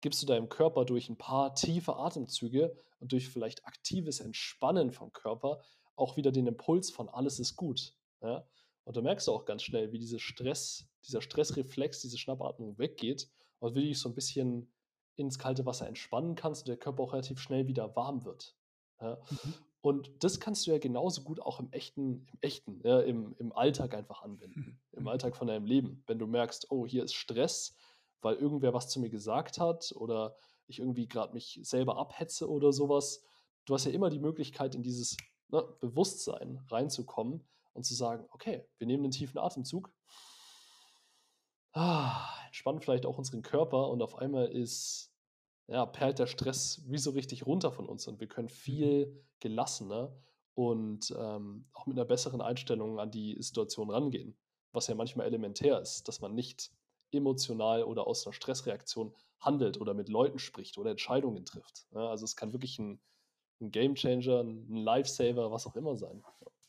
gibst 0.01 0.21
du 0.21 0.27
deinem 0.27 0.49
Körper 0.49 0.85
durch 0.85 1.09
ein 1.09 1.17
paar 1.17 1.55
tiefe 1.55 1.95
Atemzüge 1.95 2.75
und 2.99 3.11
durch 3.11 3.27
vielleicht 3.27 3.65
aktives 3.65 4.19
Entspannen 4.19 4.91
vom 4.91 5.11
Körper 5.11 5.61
auch 5.95 6.15
wieder 6.15 6.31
den 6.31 6.47
Impuls 6.47 6.91
von 6.91 7.09
alles 7.09 7.39
ist 7.39 7.55
gut. 7.55 7.95
Ja? 8.21 8.47
Und 8.87 8.95
da 8.95 9.01
merkst 9.01 9.27
du 9.27 9.33
auch 9.33 9.43
ganz 9.43 9.63
schnell, 9.63 9.91
wie 9.91 9.99
diese 9.99 10.17
Stress, 10.17 10.87
dieser 11.05 11.21
Stressreflex, 11.21 11.99
diese 11.99 12.17
Schnappatmung 12.17 12.77
weggeht 12.77 13.29
und 13.59 13.75
wie 13.75 13.81
du 13.81 13.87
dich 13.87 13.99
so 13.99 14.07
ein 14.07 14.15
bisschen 14.15 14.73
ins 15.17 15.37
kalte 15.37 15.65
Wasser 15.65 15.89
entspannen 15.89 16.35
kannst 16.35 16.61
und 16.61 16.69
der 16.69 16.77
Körper 16.77 17.03
auch 17.03 17.11
relativ 17.11 17.37
schnell 17.37 17.67
wieder 17.67 17.97
warm 17.97 18.23
wird. 18.23 18.55
Ja? 19.01 19.19
Mhm. 19.29 19.53
Und 19.81 20.23
das 20.23 20.39
kannst 20.39 20.65
du 20.65 20.71
ja 20.71 20.77
genauso 20.77 21.23
gut 21.23 21.41
auch 21.41 21.59
im 21.59 21.69
echten, 21.73 22.27
im 22.31 22.37
echten, 22.39 22.79
ja, 22.85 23.01
im, 23.01 23.35
im 23.39 23.51
Alltag 23.51 23.93
einfach 23.93 24.21
anwenden. 24.21 24.79
Im 24.93 25.03
Mhm. 25.03 25.09
Alltag 25.09 25.35
von 25.35 25.47
deinem 25.47 25.65
Leben. 25.65 26.01
Wenn 26.07 26.17
du 26.17 26.25
merkst, 26.25 26.71
oh, 26.71 26.87
hier 26.87 27.03
ist 27.03 27.13
Stress, 27.13 27.75
weil 28.21 28.35
irgendwer 28.35 28.73
was 28.73 28.87
zu 28.87 29.01
mir 29.01 29.09
gesagt 29.09 29.59
hat 29.59 29.91
oder 29.97 30.37
ich 30.65 30.79
irgendwie 30.79 31.09
gerade 31.09 31.33
mich 31.33 31.59
selber 31.63 31.97
abhetze 31.97 32.49
oder 32.49 32.71
sowas. 32.71 33.21
Du 33.65 33.73
hast 33.73 33.83
ja 33.83 33.91
immer 33.91 34.09
die 34.09 34.19
Möglichkeit, 34.19 34.75
in 34.75 34.81
dieses 34.81 35.17
ne, 35.49 35.61
Bewusstsein 35.81 36.65
reinzukommen 36.69 37.45
und 37.77 37.83
zu 37.83 37.93
sagen, 37.93 38.27
okay, 38.31 38.65
wir 38.79 38.87
nehmen 38.87 39.03
einen 39.03 39.11
tiefen 39.11 39.37
Atemzug, 39.37 39.93
ah, 41.73 42.27
entspannen 42.47 42.81
vielleicht 42.81 43.05
auch 43.05 43.17
unseren 43.17 43.43
Körper 43.43 43.89
und 43.89 44.01
auf 44.01 44.17
einmal 44.17 44.47
ist, 44.47 45.13
ja, 45.67 45.85
perlt 45.85 46.17
der 46.17 46.27
Stress 46.27 46.81
wie 46.87 46.97
so 46.97 47.11
richtig 47.11 47.45
runter 47.45 47.71
von 47.71 47.87
uns 47.87 48.07
und 48.07 48.19
wir 48.19 48.27
können 48.27 48.49
viel 48.49 49.23
gelassener 49.39 50.11
und 50.55 51.15
ähm, 51.15 51.65
auch 51.73 51.85
mit 51.85 51.95
einer 51.97 52.05
besseren 52.05 52.41
Einstellung 52.41 52.99
an 52.99 53.11
die 53.11 53.37
Situation 53.39 53.91
rangehen, 53.91 54.35
was 54.71 54.87
ja 54.87 54.95
manchmal 54.95 55.27
elementär 55.27 55.79
ist, 55.79 56.07
dass 56.07 56.19
man 56.19 56.33
nicht 56.33 56.71
emotional 57.11 57.83
oder 57.83 58.07
aus 58.07 58.25
einer 58.25 58.33
Stressreaktion 58.33 59.13
handelt 59.39 59.79
oder 59.79 59.93
mit 59.93 60.09
Leuten 60.09 60.39
spricht 60.39 60.79
oder 60.79 60.89
Entscheidungen 60.89 61.45
trifft. 61.45 61.85
Ja, 61.91 62.09
also 62.09 62.25
es 62.25 62.35
kann 62.35 62.53
wirklich 62.53 62.79
ein, 62.79 62.99
ein 63.61 63.69
Gamechanger, 63.69 64.39
ein 64.39 64.75
Lifesaver, 64.77 65.51
was 65.51 65.67
auch 65.67 65.75
immer 65.75 65.95
sein. 65.95 66.23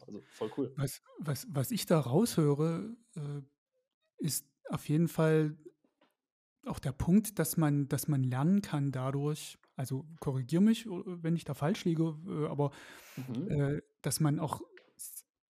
Also 0.09 0.23
voll 0.31 0.51
cool. 0.57 0.73
Was, 0.77 1.03
was, 1.19 1.47
was 1.51 1.71
ich 1.71 1.85
da 1.87 2.01
raushöre, 2.01 2.97
äh, 3.15 3.43
ist 4.19 4.47
auf 4.71 4.89
jeden 4.89 5.09
Fall 5.09 5.57
auch 6.65 6.79
der 6.79 6.93
Punkt, 6.93 7.39
dass 7.39 7.57
man, 7.57 7.89
dass 7.89 8.09
man 8.09 8.23
lernen 8.23 8.63
kann 8.63 8.91
dadurch, 8.91 9.59
also 9.77 10.07
korrigiere 10.21 10.63
mich, 10.63 10.87
äh, 10.87 10.91
wenn 11.23 11.37
ich 11.37 11.45
da 11.45 11.55
falsch 11.55 11.85
liege, 11.85 12.17
äh, 12.27 12.47
aber 12.47 12.73
Mhm. 13.17 13.51
äh, 13.51 13.83
dass 14.01 14.21
man 14.21 14.39
auch 14.39 14.63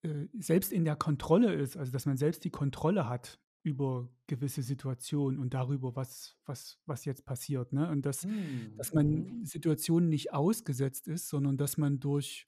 äh, 0.02 0.26
selbst 0.38 0.72
in 0.72 0.84
der 0.84 0.96
Kontrolle 0.96 1.52
ist, 1.54 1.76
also 1.76 1.92
dass 1.92 2.06
man 2.06 2.16
selbst 2.16 2.44
die 2.44 2.50
Kontrolle 2.50 3.08
hat 3.08 3.38
über 3.62 4.08
gewisse 4.26 4.62
Situationen 4.62 5.38
und 5.38 5.52
darüber, 5.52 5.94
was, 5.94 6.36
was, 6.46 6.80
was 6.86 7.04
jetzt 7.04 7.26
passiert. 7.26 7.72
Ne? 7.72 7.88
Und 7.90 8.06
dass, 8.06 8.22
Hm, 8.22 8.74
dass 8.76 8.94
man 8.94 9.06
mhm. 9.06 9.44
Situationen 9.44 10.08
nicht 10.08 10.32
ausgesetzt 10.32 11.06
ist, 11.08 11.28
sondern 11.28 11.58
dass 11.58 11.76
man 11.76 12.00
durch 12.00 12.46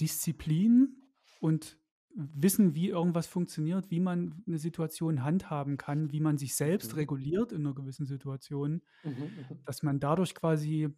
Disziplin 0.00 0.97
und 1.38 1.78
Wissen, 2.14 2.74
wie 2.74 2.88
irgendwas 2.88 3.26
funktioniert, 3.28 3.90
wie 3.90 4.00
man 4.00 4.42
eine 4.46 4.58
Situation 4.58 5.22
handhaben 5.24 5.76
kann, 5.76 6.10
wie 6.12 6.20
man 6.20 6.38
sich 6.38 6.56
selbst 6.56 6.96
Mhm. 6.96 6.96
reguliert 6.96 7.52
in 7.52 7.60
einer 7.66 7.74
gewissen 7.74 8.06
Situation, 8.06 8.82
Mhm, 9.04 9.24
mhm. 9.36 9.66
dass 9.66 9.82
man 9.82 10.00
dadurch 10.00 10.34
quasi 10.34 10.88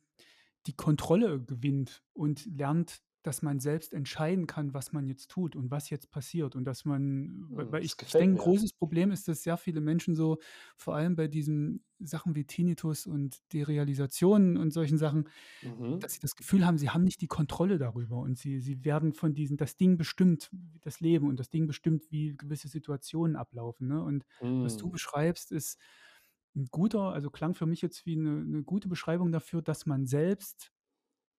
die 0.66 0.74
Kontrolle 0.76 1.42
gewinnt 1.42 2.04
und 2.12 2.46
lernt, 2.46 3.02
dass 3.22 3.42
man 3.42 3.60
selbst 3.60 3.92
entscheiden 3.94 4.46
kann, 4.46 4.74
was 4.74 4.92
man 4.92 5.06
jetzt 5.06 5.30
tut 5.30 5.56
und 5.56 5.70
was 5.70 5.90
jetzt 5.90 6.10
passiert. 6.10 6.56
Und 6.56 6.64
dass 6.64 6.84
man, 6.84 7.46
weil 7.50 7.66
Hm, 7.66 7.76
Das 7.80 7.84
ich, 7.84 7.94
ich 8.06 8.16
denke, 8.16 8.34
ein 8.34 8.38
großes 8.38 8.72
Problem 8.74 9.10
ist, 9.10 9.28
dass 9.28 9.42
sehr 9.42 9.56
viele 9.56 9.80
Menschen 9.80 10.14
so, 10.14 10.38
vor 10.76 10.94
allem 10.96 11.16
bei 11.16 11.28
diesen 11.28 11.84
Sachen 11.98 12.34
wie 12.34 12.44
Tinnitus 12.46 13.06
und 13.06 13.40
Derealisationen 13.52 14.56
und 14.56 14.70
solchen 14.72 14.98
Sachen, 14.98 15.28
Mhm. 15.62 16.00
dass 16.00 16.14
sie 16.14 16.20
das 16.20 16.34
Gefühl 16.36 16.64
haben, 16.66 16.78
sie 16.78 16.88
haben 16.90 17.04
nicht 17.04 17.20
die 17.20 17.26
Kontrolle 17.26 17.76
darüber 17.78 18.18
und 18.18 18.38
sie, 18.38 18.60
sie 18.60 18.84
werden 18.84 19.12
von 19.12 19.34
diesen, 19.34 19.56
das 19.58 19.76
Ding 19.76 19.98
bestimmt 19.98 20.50
das 20.80 21.00
Leben 21.00 21.28
und 21.28 21.38
das 21.38 21.50
Ding 21.50 21.66
bestimmt, 21.66 22.10
wie 22.10 22.36
gewisse 22.36 22.68
Situationen 22.68 23.36
ablaufen. 23.36 23.88
Ne? 23.88 24.02
Und 24.02 24.24
was 24.62 24.76
du 24.76 24.88
Hm. 24.88 24.90
beschreibst, 24.90 25.52
ist 25.52 25.78
ein 26.56 26.66
guter, 26.70 27.12
also 27.12 27.30
klang 27.30 27.54
für 27.54 27.66
mich 27.66 27.82
jetzt 27.82 28.06
wie 28.06 28.16
eine, 28.16 28.40
eine 28.40 28.62
gute 28.62 28.88
Beschreibung 28.88 29.30
dafür, 29.32 29.62
dass 29.62 29.86
man 29.86 30.06
selbst 30.06 30.72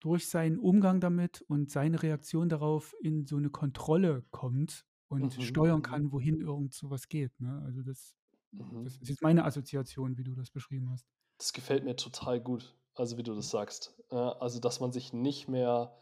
durch 0.02 0.28
seinen 0.28 0.60
Umgang 0.60 1.00
damit 1.00 1.42
und 1.44 1.72
seine 1.72 2.04
Reaktion 2.04 2.50
darauf 2.50 2.94
in 3.02 3.26
so 3.26 3.38
eine 3.38 3.50
Kontrolle 3.50 4.26
kommt 4.32 4.86
und 5.08 5.38
Mhm, 5.38 5.42
steuern 5.42 5.78
mhm, 5.78 5.84
kann, 5.84 6.12
wohin 6.12 6.42
irgend 6.42 6.74
sowas 6.74 7.08
geht. 7.08 7.40
Ne? 7.40 7.62
Also 7.66 7.82
das, 7.84 8.16
mhm. 8.52 8.84
das 8.84 8.98
ist 8.98 9.10
jetzt 9.10 9.22
meine 9.22 9.46
Assoziation, 9.46 10.18
wie 10.18 10.24
du 10.24 10.36
das 10.36 10.50
beschrieben 10.50 10.90
hast. 10.90 11.06
Das 11.38 11.54
gefällt 11.54 11.84
mir 11.84 11.96
total 11.96 12.42
gut, 12.42 12.76
also 12.96 13.18
wie 13.18 13.24
du 13.24 13.34
das 13.36 13.50
sagst. 13.50 13.96
Ja, 14.12 14.34
also, 14.34 14.60
dass 14.60 14.80
man 14.80 14.92
sich 14.92 15.14
nicht 15.14 15.48
mehr 15.48 15.98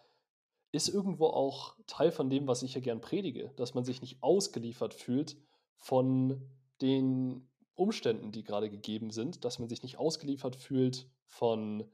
ist 0.72 0.88
irgendwo 0.88 1.28
auch 1.28 1.76
Teil 1.88 2.12
von 2.12 2.30
dem, 2.30 2.48
was 2.48 2.62
ich 2.62 2.76
ja 2.76 2.82
gern 2.82 3.02
predige, 3.02 3.52
dass 3.56 3.74
man 3.74 3.84
sich 3.84 4.02
nicht 4.02 4.22
ausgeliefert 4.22 4.94
fühlt 4.94 5.36
von 5.76 6.48
den 6.82 7.50
Umständen, 7.74 8.32
die 8.32 8.44
gerade 8.44 8.70
gegeben 8.70 9.10
sind, 9.10 9.46
dass 9.46 9.58
man 9.58 9.70
sich 9.70 9.82
nicht 9.82 9.98
ausgeliefert 9.98 10.56
fühlt 10.56 11.10
von 11.26 11.90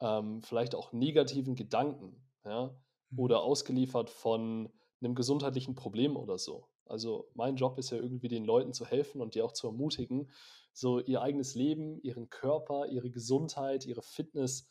ähm, 0.00 0.42
vielleicht 0.42 0.74
auch 0.74 0.92
negativen 0.92 1.54
Gedanken, 1.54 2.26
ja, 2.44 2.74
Mhm. 3.10 3.18
oder 3.18 3.42
ausgeliefert 3.42 4.10
von 4.10 4.72
einem 5.00 5.14
gesundheitlichen 5.14 5.74
Problem 5.74 6.16
oder 6.16 6.38
so. 6.38 6.68
Also 6.86 7.30
mein 7.34 7.56
Job 7.56 7.78
ist 7.78 7.90
ja 7.90 7.98
irgendwie 7.98 8.28
den 8.28 8.44
Leuten 8.44 8.72
zu 8.72 8.84
helfen 8.86 9.20
und 9.20 9.34
die 9.34 9.42
auch 9.42 9.52
zu 9.52 9.66
ermutigen, 9.68 10.30
so 10.72 11.00
ihr 11.00 11.22
eigenes 11.22 11.54
Leben, 11.54 12.00
ihren 12.02 12.28
Körper, 12.30 12.86
ihre 12.86 13.10
Gesundheit, 13.10 13.86
ihre 13.86 14.02
Fitness, 14.02 14.68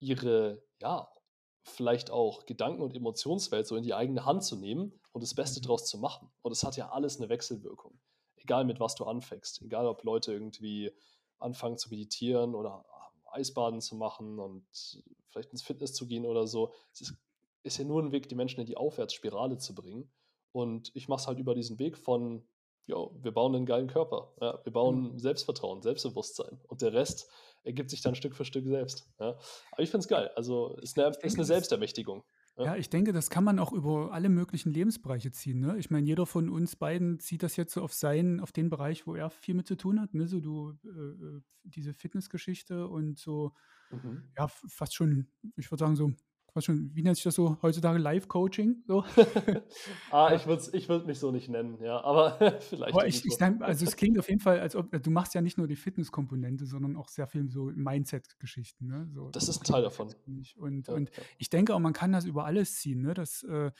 ihre, 0.00 0.62
ja, 0.80 1.08
vielleicht 1.64 2.10
auch 2.10 2.46
Gedanken- 2.46 2.82
und 2.82 2.94
Emotionswelt 2.96 3.66
so 3.66 3.76
in 3.76 3.84
die 3.84 3.94
eigene 3.94 4.24
Hand 4.24 4.42
zu 4.44 4.56
nehmen 4.56 4.98
und 5.12 5.22
das 5.22 5.34
Beste 5.34 5.60
Mhm. 5.60 5.64
draus 5.64 5.86
zu 5.86 5.98
machen. 5.98 6.32
Und 6.42 6.52
es 6.52 6.64
hat 6.64 6.76
ja 6.76 6.90
alles 6.90 7.18
eine 7.18 7.28
Wechselwirkung. 7.28 8.00
Egal 8.36 8.64
mit 8.64 8.80
was 8.80 8.96
du 8.96 9.04
anfängst. 9.04 9.62
Egal 9.62 9.86
ob 9.86 10.02
Leute 10.02 10.32
irgendwie 10.32 10.90
anfangen 11.38 11.76
zu 11.78 11.90
meditieren 11.90 12.54
oder 12.56 12.84
Eisbaden 13.32 13.80
zu 13.80 13.96
machen 13.96 14.38
und 14.38 14.64
vielleicht 15.30 15.50
ins 15.52 15.62
Fitness 15.62 15.94
zu 15.94 16.06
gehen 16.06 16.26
oder 16.26 16.46
so. 16.46 16.72
Es 16.92 17.00
ist, 17.02 17.14
ist 17.62 17.78
ja 17.78 17.84
nur 17.84 18.02
ein 18.02 18.12
Weg, 18.12 18.28
die 18.28 18.34
Menschen 18.34 18.60
in 18.60 18.66
die 18.66 18.76
Aufwärtsspirale 18.76 19.58
zu 19.58 19.74
bringen. 19.74 20.10
Und 20.52 20.90
ich 20.94 21.08
mache 21.08 21.20
es 21.20 21.26
halt 21.26 21.38
über 21.38 21.54
diesen 21.54 21.78
Weg 21.78 21.96
von, 21.96 22.46
ja, 22.86 22.96
wir 23.22 23.32
bauen 23.32 23.54
einen 23.54 23.66
geilen 23.66 23.86
Körper. 23.86 24.32
Ja, 24.40 24.60
wir 24.64 24.72
bauen 24.72 25.18
Selbstvertrauen, 25.18 25.82
Selbstbewusstsein. 25.82 26.60
Und 26.66 26.82
der 26.82 26.92
Rest 26.92 27.30
ergibt 27.64 27.90
sich 27.90 28.02
dann 28.02 28.14
Stück 28.14 28.36
für 28.36 28.44
Stück 28.44 28.66
selbst. 28.66 29.08
Ja. 29.18 29.38
Aber 29.70 29.82
ich 29.82 29.90
finde 29.90 30.04
es 30.04 30.08
geil. 30.08 30.30
Also 30.36 30.76
ist 30.82 30.98
eine, 30.98 31.16
ist 31.22 31.36
eine 31.36 31.44
Selbstermächtigung. 31.44 32.24
Ja. 32.58 32.76
Ich 32.76 32.90
denke, 32.90 33.12
das 33.12 33.30
kann 33.30 33.44
man 33.44 33.58
auch 33.58 33.72
über 33.72 34.12
alle 34.12 34.28
möglichen 34.28 34.72
Lebensbereiche 34.72 35.32
ziehen. 35.32 35.60
Ne? 35.60 35.78
Ich 35.78 35.90
meine, 35.90 36.06
jeder 36.06 36.26
von 36.26 36.50
uns 36.50 36.76
beiden 36.76 37.18
zieht 37.18 37.42
das 37.42 37.56
jetzt 37.56 37.72
so 37.72 37.82
auf 37.82 37.94
seinen, 37.94 38.40
auf 38.40 38.52
den 38.52 38.68
Bereich, 38.68 39.06
wo 39.06 39.14
er 39.14 39.30
viel 39.30 39.54
mit 39.54 39.66
zu 39.66 39.76
tun 39.76 40.00
hat. 40.00 40.12
Ne? 40.14 40.28
So 40.28 40.40
du, 40.40 40.78
äh, 40.84 40.88
äh, 40.88 41.40
diese 41.64 41.94
Fitnessgeschichte 41.94 42.86
und 42.88 43.18
so, 43.18 43.52
Mhm. 43.90 44.22
ja, 44.38 44.48
fast 44.48 44.94
schon, 44.94 45.26
ich 45.56 45.70
würde 45.70 45.84
sagen, 45.84 45.96
so 45.96 46.12
was 46.54 46.64
schon, 46.64 46.90
wie 46.94 47.02
nennt 47.02 47.16
sich 47.16 47.24
das 47.24 47.34
so 47.34 47.56
heutzutage? 47.62 47.98
Live-Coaching? 47.98 48.82
So. 48.86 49.04
ah, 50.10 50.32
ich 50.34 50.46
würde 50.46 50.62
ich 50.72 50.88
würd 50.88 51.06
mich 51.06 51.18
so 51.18 51.30
nicht 51.30 51.48
nennen, 51.48 51.78
ja, 51.82 52.02
aber 52.02 52.38
vielleicht. 52.60 52.94
Aber 52.94 53.06
ich, 53.06 53.24
ich 53.24 53.34
sag, 53.34 53.60
also 53.62 53.84
es 53.84 53.96
klingt 53.96 54.18
auf 54.18 54.28
jeden 54.28 54.40
Fall, 54.40 54.60
als 54.60 54.76
ob 54.76 54.90
du 54.90 55.10
machst 55.10 55.34
ja 55.34 55.40
nicht 55.40 55.58
nur 55.58 55.66
die 55.66 55.76
Fitnesskomponente, 55.76 56.66
sondern 56.66 56.96
auch 56.96 57.08
sehr 57.08 57.26
viel 57.26 57.48
so 57.48 57.70
Mindset-Geschichten. 57.74 58.86
Ne? 58.86 59.08
So, 59.14 59.30
das 59.30 59.48
ist 59.48 59.62
ein 59.62 59.64
Teil 59.64 59.82
davon. 59.82 60.14
Und, 60.56 60.88
ja, 60.88 60.94
und 60.94 61.10
ja. 61.16 61.22
ich 61.38 61.50
denke 61.50 61.74
auch, 61.74 61.80
man 61.80 61.92
kann 61.92 62.12
das 62.12 62.24
über 62.24 62.44
alles 62.44 62.76
ziehen, 62.76 63.02
ne? 63.02 63.14
dass, 63.14 63.42
äh, 63.44 63.70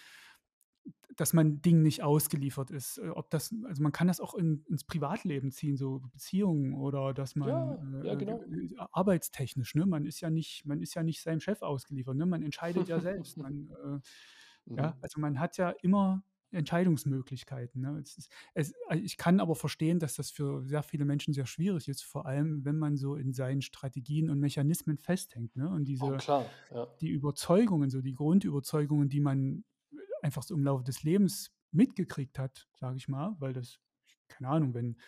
dass 1.16 1.32
man 1.32 1.60
Dingen 1.60 1.82
nicht 1.82 2.02
ausgeliefert 2.02 2.70
ist. 2.70 2.98
Äh, 2.98 3.08
ob 3.10 3.30
das, 3.30 3.54
also 3.64 3.82
man 3.82 3.92
kann 3.92 4.08
das 4.08 4.20
auch 4.20 4.34
in, 4.34 4.64
ins 4.68 4.84
Privatleben 4.84 5.50
ziehen, 5.50 5.76
so 5.76 6.00
Beziehungen 6.12 6.74
oder 6.74 7.14
dass 7.14 7.36
man 7.36 7.48
ja, 7.48 8.02
ja, 8.04 8.14
genau. 8.14 8.42
äh, 8.42 8.74
arbeitstechnisch, 8.92 9.74
ne? 9.74 9.86
Man 9.86 10.06
ist 10.06 10.20
ja 10.20 10.30
nicht, 10.30 10.64
man 10.66 10.80
ist 10.80 10.94
ja 10.94 11.02
nicht 11.02 11.22
seinem 11.22 11.40
Chef 11.40 11.62
ausgeliefert, 11.62 12.16
ne? 12.16 12.26
Man 12.26 12.42
entscheidet 12.42 12.88
ja 12.88 13.00
selbst. 13.00 13.36
Man, 13.42 13.68
äh, 13.84 14.74
ja, 14.76 14.90
mhm. 14.90 14.94
also 15.00 15.20
man 15.20 15.40
hat 15.40 15.56
ja 15.56 15.70
immer 15.82 16.22
Entscheidungsmöglichkeiten. 16.52 17.80
Ne? 17.80 17.98
Es 18.00 18.16
ist, 18.18 18.30
es, 18.54 18.74
ich 18.94 19.16
kann 19.16 19.40
aber 19.40 19.54
verstehen, 19.54 19.98
dass 19.98 20.14
das 20.14 20.30
für 20.30 20.64
sehr 20.64 20.82
viele 20.82 21.04
Menschen 21.04 21.34
sehr 21.34 21.46
schwierig 21.46 21.88
ist, 21.88 22.02
vor 22.02 22.26
allem 22.26 22.64
wenn 22.64 22.76
man 22.76 22.96
so 22.96 23.16
in 23.16 23.32
seinen 23.32 23.62
Strategien 23.62 24.30
und 24.30 24.38
Mechanismen 24.38 24.98
festhängt. 24.98 25.56
Ne? 25.56 25.68
Und 25.68 25.86
diese, 25.86 26.04
oh, 26.04 26.16
klar, 26.16 26.46
ja. 26.70 26.86
die 27.00 27.08
Überzeugungen, 27.08 27.90
so 27.90 28.00
die 28.00 28.14
Grundüberzeugungen, 28.14 29.08
die 29.08 29.20
man 29.20 29.64
einfach 30.22 30.42
so 30.44 30.54
im 30.54 30.64
Laufe 30.64 30.84
des 30.84 31.02
Lebens 31.04 31.52
mitgekriegt 31.72 32.38
hat, 32.38 32.68
sage 32.74 32.96
ich 32.98 33.08
mal, 33.08 33.36
weil 33.40 33.52
das, 33.54 33.80
keine 34.28 34.48
Ahnung, 34.48 34.74
wenn, 34.74 34.98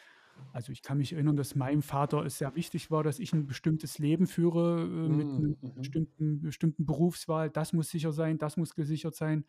also 0.53 0.72
ich 0.72 0.83
kann 0.83 0.98
mich 0.98 1.12
erinnern, 1.12 1.37
dass 1.37 1.55
meinem 1.55 1.83
Vater 1.83 2.24
es 2.24 2.38
sehr 2.38 2.55
wichtig 2.55 2.90
war, 2.90 3.03
dass 3.03 3.18
ich 3.18 3.33
ein 3.33 3.46
bestimmtes 3.46 3.98
Leben 3.98 4.27
führe 4.27 4.83
äh, 5.07 5.09
mit 5.11 5.29
Mhm, 5.37 5.37
einer 5.37 5.55
mhm, 5.62 5.70
bestimmten, 5.81 6.42
bestimmten 6.42 6.87
Berufswahl. 6.87 7.50
Das 7.50 7.72
muss 7.72 7.90
sicher 7.90 8.12
sein, 8.12 8.38
das 8.38 8.57
muss 8.57 8.74
gesichert 8.74 9.16
sein. 9.16 9.46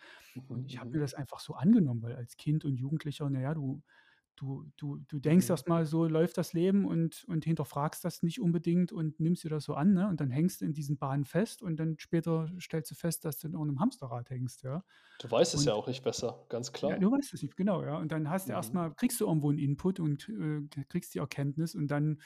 Und 0.48 0.66
mhm, 0.66 0.68
ich 0.68 0.80
habe 0.80 0.90
mhm. 0.90 0.98
mir 0.98 1.02
das 1.02 1.14
einfach 1.14 1.40
so 1.40 1.56
angenommen, 1.56 2.02
weil 2.04 2.16
als 2.16 2.38
Kind 2.38 2.66
und 2.66 2.76
Jugendlicher, 2.78 3.30
naja, 3.30 3.54
du, 3.54 3.84
du, 4.36 4.66
du, 4.78 4.98
du 5.08 5.20
denkst 5.20 5.50
Mhm. 5.50 5.50
erstmal, 5.50 5.86
so 5.86 6.06
läuft 6.08 6.38
das 6.38 6.54
Leben 6.54 6.86
und, 6.86 7.24
und 7.28 7.46
hinterfragst 7.46 8.04
das 8.06 8.24
nicht 8.24 8.40
unbedingt 8.42 8.92
und 8.92 9.20
nimmst 9.20 9.44
dir 9.44 9.50
das 9.50 9.64
so 9.66 9.76
an, 9.76 9.94
ne? 9.94 10.08
Und 10.08 10.22
dann 10.22 10.32
hängst 10.32 10.62
du 10.62 10.66
in 10.66 10.74
diesen 10.74 10.98
Bahnen 10.98 11.26
fest 11.26 11.62
und 11.62 11.78
dann 11.78 11.96
später 12.00 12.50
stellst 12.60 12.92
du 12.92 12.96
fest, 12.96 13.26
dass 13.26 13.40
du 13.40 13.48
in 13.48 13.54
irgendeinem 13.54 13.80
Hamsterrad 13.82 14.30
hängst, 14.30 14.64
ja. 14.64 14.84
Du 15.18 15.30
weißt 15.30 15.54
es 15.56 15.66
ja 15.66 15.74
Und 15.74 15.74
auch 15.74 15.88
nicht 15.88 16.06
besser, 16.06 16.46
ganz 16.48 16.72
ja, 16.82 16.98
klar. 16.98 17.00
du 17.00 17.12
weißt 17.12 17.34
es 17.34 17.42
nicht, 17.42 17.58
genau, 17.58 17.84
ja. 17.84 17.98
Und 17.98 18.12
dann 18.12 18.30
hast 18.30 18.50
du 18.50 18.54
Mhm. 18.54 18.54
erstmal, 18.54 18.94
kriegst 18.94 19.20
du 19.20 19.26
irgendwo 19.28 19.50
einen 19.50 19.58
Input 19.60 20.00
und 20.00 20.30
äh, 20.30 20.62
kriegst 20.90 21.14
die 21.16 21.20
Erkenntnis 21.20 21.76
und 21.76 21.88
dann 21.88 22.22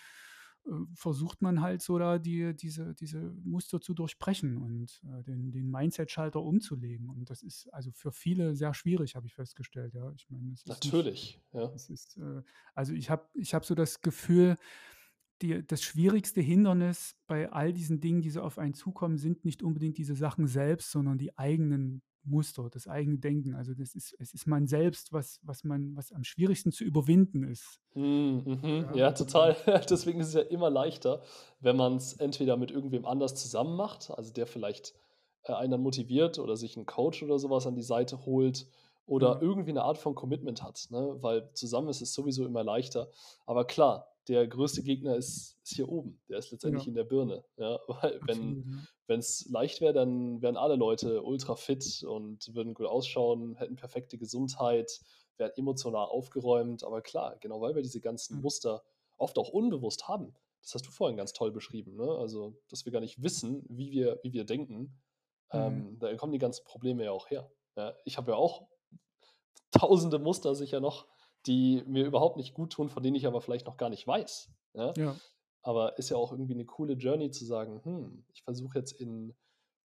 versucht 0.94 1.42
man 1.42 1.62
halt 1.62 1.82
so 1.82 1.98
da 1.98 2.20
die, 2.20 2.56
diese, 2.56 2.94
diese 2.96 3.20
Muster 3.44 3.82
zu 3.82 3.94
durchbrechen 3.94 4.58
und 4.58 5.02
äh, 5.06 5.24
den, 5.24 5.52
den 5.52 5.70
Mindset-Schalter 5.70 6.42
umzulegen. 6.42 7.10
Und 7.10 7.30
das 7.30 7.42
ist 7.44 7.68
also 7.74 7.92
für 7.92 8.12
viele 8.12 8.56
sehr 8.56 8.74
schwierig, 8.74 9.16
habe 9.16 9.28
ich 9.28 9.34
festgestellt, 9.34 9.94
ja. 9.94 10.12
Ich 10.14 10.30
meine, 10.30 10.52
es 10.52 10.62
ist 10.62 10.68
nicht, 10.68 10.86
Natürlich, 10.86 11.42
ja. 11.54 11.72
es 11.74 11.90
ist, 11.90 12.18
äh, 12.18 12.42
also 12.74 12.94
ich 12.94 13.10
habe 13.10 13.28
ich 13.34 13.54
hab 13.54 13.66
so 13.66 13.76
das 13.76 14.02
Gefühl, 14.02 14.58
die, 15.42 15.66
das 15.66 15.82
schwierigste 15.82 16.42
Hindernis 16.42 17.16
bei 17.28 17.52
all 17.52 17.74
diesen 17.74 18.02
Dingen, 18.02 18.22
die 18.22 18.30
so 18.30 18.42
auf 18.42 18.58
einen 18.58 18.74
zukommen, 18.74 19.18
sind 19.18 19.46
nicht 19.46 19.64
unbedingt 19.64 19.98
diese 19.98 20.16
Sachen 20.16 20.48
selbst, 20.48 20.92
sondern 20.92 21.18
die 21.18 21.38
eigenen 21.38 22.02
Muster, 22.24 22.70
das 22.72 22.88
eigene 22.88 23.18
Denken. 23.18 23.56
Also 23.56 23.74
das 23.74 23.96
ist, 23.96 24.16
es 24.20 24.34
ist 24.34 24.48
man 24.48 24.68
selbst, 24.68 25.14
was, 25.14 25.40
was 25.44 25.64
man, 25.64 25.96
was 25.96 26.12
am 26.12 26.24
schwierigsten 26.24 26.72
zu 26.72 26.84
überwinden 26.84 27.44
ist. 27.44 27.80
Mhm, 27.96 28.44
mhm. 28.46 28.86
Ja, 28.92 28.96
Ja, 28.96 29.08
also, 29.08 29.26
total. 29.26 29.56
Deswegen 29.90 30.20
ist 30.20 30.28
es 30.30 30.34
ja 30.34 30.42
immer 30.42 30.70
leichter, 30.70 31.22
wenn 31.60 31.76
man 31.76 31.96
es 31.96 32.14
entweder 32.14 32.58
mit 32.58 32.72
irgendwem 32.72 33.06
anders 33.06 33.36
zusammen 33.36 33.76
macht, 33.76 34.12
also 34.12 34.34
der 34.34 34.48
vielleicht 34.48 34.94
äh, 35.44 35.54
einen 35.54 35.72
dann 35.72 35.82
motiviert 35.82 36.40
oder 36.40 36.56
sich 36.58 36.76
einen 36.76 36.86
Coach 36.86 37.24
oder 37.24 37.40
sowas 37.40 37.66
an 37.68 37.76
die 37.76 37.82
Seite 37.82 38.26
holt 38.26 38.68
oder 39.06 39.36
ja, 39.36 39.42
irgendwie 39.42 39.72
eine 39.72 39.84
Art 39.84 39.98
von 39.98 40.14
Commitment 40.14 40.62
hat, 40.62 40.88
ne? 40.92 41.18
Weil 41.22 41.50
zusammen 41.54 41.90
ist 41.90 42.02
es 42.02 42.14
sowieso 42.14 42.46
immer 42.46 42.64
leichter. 42.64 43.10
Aber 43.48 43.66
klar, 43.66 44.08
der 44.28 44.48
größte 44.48 44.84
Gegner 44.84 45.16
ist, 45.16 45.58
ist 45.64 45.76
hier 45.76 45.90
oben. 45.90 46.22
Der 46.30 46.38
ist 46.38 46.52
letztendlich 46.52 46.84
ja, 46.84 46.90
in 46.90 46.96
der 46.96 47.04
Birne. 47.04 47.44
Ja? 47.58 47.80
Weil 47.88 48.20
wenn. 48.26 48.88
Ja. 49.08 49.16
es 49.16 49.48
leicht 49.50 49.82
wäre, 49.82 49.94
dann 49.94 50.42
wären 50.42 50.58
alle 50.58 50.76
Leute 50.76 51.24
ultra 51.24 51.56
fit 51.56 52.04
und 52.08 52.54
würden 52.54 52.76
gut 52.76 52.86
ausschauen, 52.86 53.56
hätten 53.56 53.76
perfekte 53.76 54.18
Gesundheit, 54.18 55.02
wären 55.38 55.52
emotional 55.56 56.06
aufgeräumt. 56.08 56.84
Aber 56.84 57.02
klar, 57.02 57.38
genau 57.40 57.60
weil 57.62 57.76
wir 57.76 57.82
diese 57.82 58.02
ganzen 58.02 58.36
Ja. 58.36 58.42
Muster 58.42 58.84
oft 59.18 59.38
auch 59.38 59.50
unbewusst 59.50 60.08
haben. 60.08 60.36
Das 60.62 60.76
hast 60.76 60.86
du 60.86 60.92
vorhin 60.92 61.18
ganz 61.18 61.34
toll 61.34 61.52
beschrieben, 61.52 61.96
ne? 61.96 62.18
Also, 62.18 62.56
dass 62.70 62.86
wir 62.86 62.92
gar 62.92 63.00
nicht 63.00 63.24
wissen, 63.24 63.66
wie 63.70 63.92
wir, 63.92 64.20
wie 64.24 64.34
wir 64.34 64.44
denken. 64.44 64.78
Mhm. 65.52 65.60
Ähm, 65.60 66.00
da 66.00 66.16
kommen 66.16 66.34
die 66.34 66.40
ganzen 66.40 66.64
Probleme 66.66 67.06
ja 67.06 67.12
auch 67.12 67.30
her. 67.30 67.50
Ja, 67.76 67.96
ich 68.06 68.18
habe 68.18 68.32
ja 68.32 68.38
auch 68.38 68.68
tausende 69.72 70.20
Muster 70.20 70.56
sicher 70.56 70.80
noch, 70.80 71.08
die 71.46 71.84
mir 71.88 72.06
überhaupt 72.06 72.38
nicht 72.38 72.54
gut 72.54 72.74
tun, 72.74 72.90
von 72.90 73.04
denen 73.04 73.16
ich 73.16 73.28
aber 73.28 73.42
vielleicht 73.42 73.68
noch 73.68 73.78
gar 73.78 73.90
nicht 73.90 74.06
weiß. 74.08 74.52
Ja? 74.74 74.96
Ja. 74.96 75.20
Aber 75.62 75.98
ist 75.98 76.10
ja 76.10 76.18
auch 76.18 76.32
irgendwie 76.32 76.54
eine 76.54 76.66
coole 76.66 76.94
Journey 76.94 77.32
zu 77.32 77.46
sagen, 77.46 77.82
hm, 77.84 78.26
ich 78.34 78.44
versuche 78.44 78.78
jetzt 78.80 78.94
in 78.94 79.36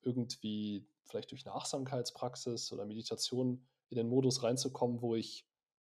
irgendwie, 0.03 0.89
vielleicht 1.05 1.31
durch 1.33 1.47
eine 1.47 1.55
Achtsamkeitspraxis 1.55 2.73
oder 2.73 2.85
Meditation 2.87 3.67
in 3.89 3.97
den 3.97 4.09
Modus 4.09 4.43
reinzukommen, 4.43 5.03
wo 5.03 5.15
ich 5.17 5.47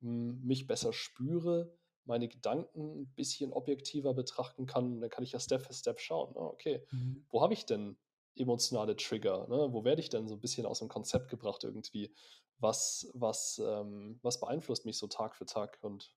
hm, 0.00 0.40
mich 0.44 0.66
besser 0.66 0.92
spüre, 0.92 1.76
meine 2.04 2.28
Gedanken 2.28 3.02
ein 3.02 3.14
bisschen 3.14 3.52
objektiver 3.52 4.14
betrachten 4.14 4.66
kann. 4.66 5.00
Dann 5.00 5.10
kann 5.10 5.24
ich 5.24 5.32
ja 5.32 5.40
Step 5.40 5.62
für 5.62 5.74
Step 5.74 6.00
schauen. 6.00 6.34
ah, 6.36 6.46
Okay, 6.48 6.84
Mhm. 6.92 7.24
wo 7.30 7.42
habe 7.42 7.54
ich 7.54 7.66
denn 7.66 7.98
emotionale 8.34 8.96
Trigger? 8.96 9.46
Ne? 9.48 9.72
Wo 9.72 9.84
werde 9.84 10.00
ich 10.00 10.08
denn 10.08 10.28
so 10.28 10.34
ein 10.34 10.40
bisschen 10.40 10.66
aus 10.66 10.78
dem 10.78 10.88
Konzept 10.88 11.28
gebracht 11.28 11.64
irgendwie? 11.64 12.14
Was, 12.60 13.08
was, 13.14 13.60
ähm, 13.64 14.18
was 14.22 14.40
beeinflusst 14.40 14.84
mich 14.84 14.98
so 14.98 15.06
Tag 15.06 15.36
für 15.36 15.46
Tag? 15.46 15.78
Und 15.82 16.12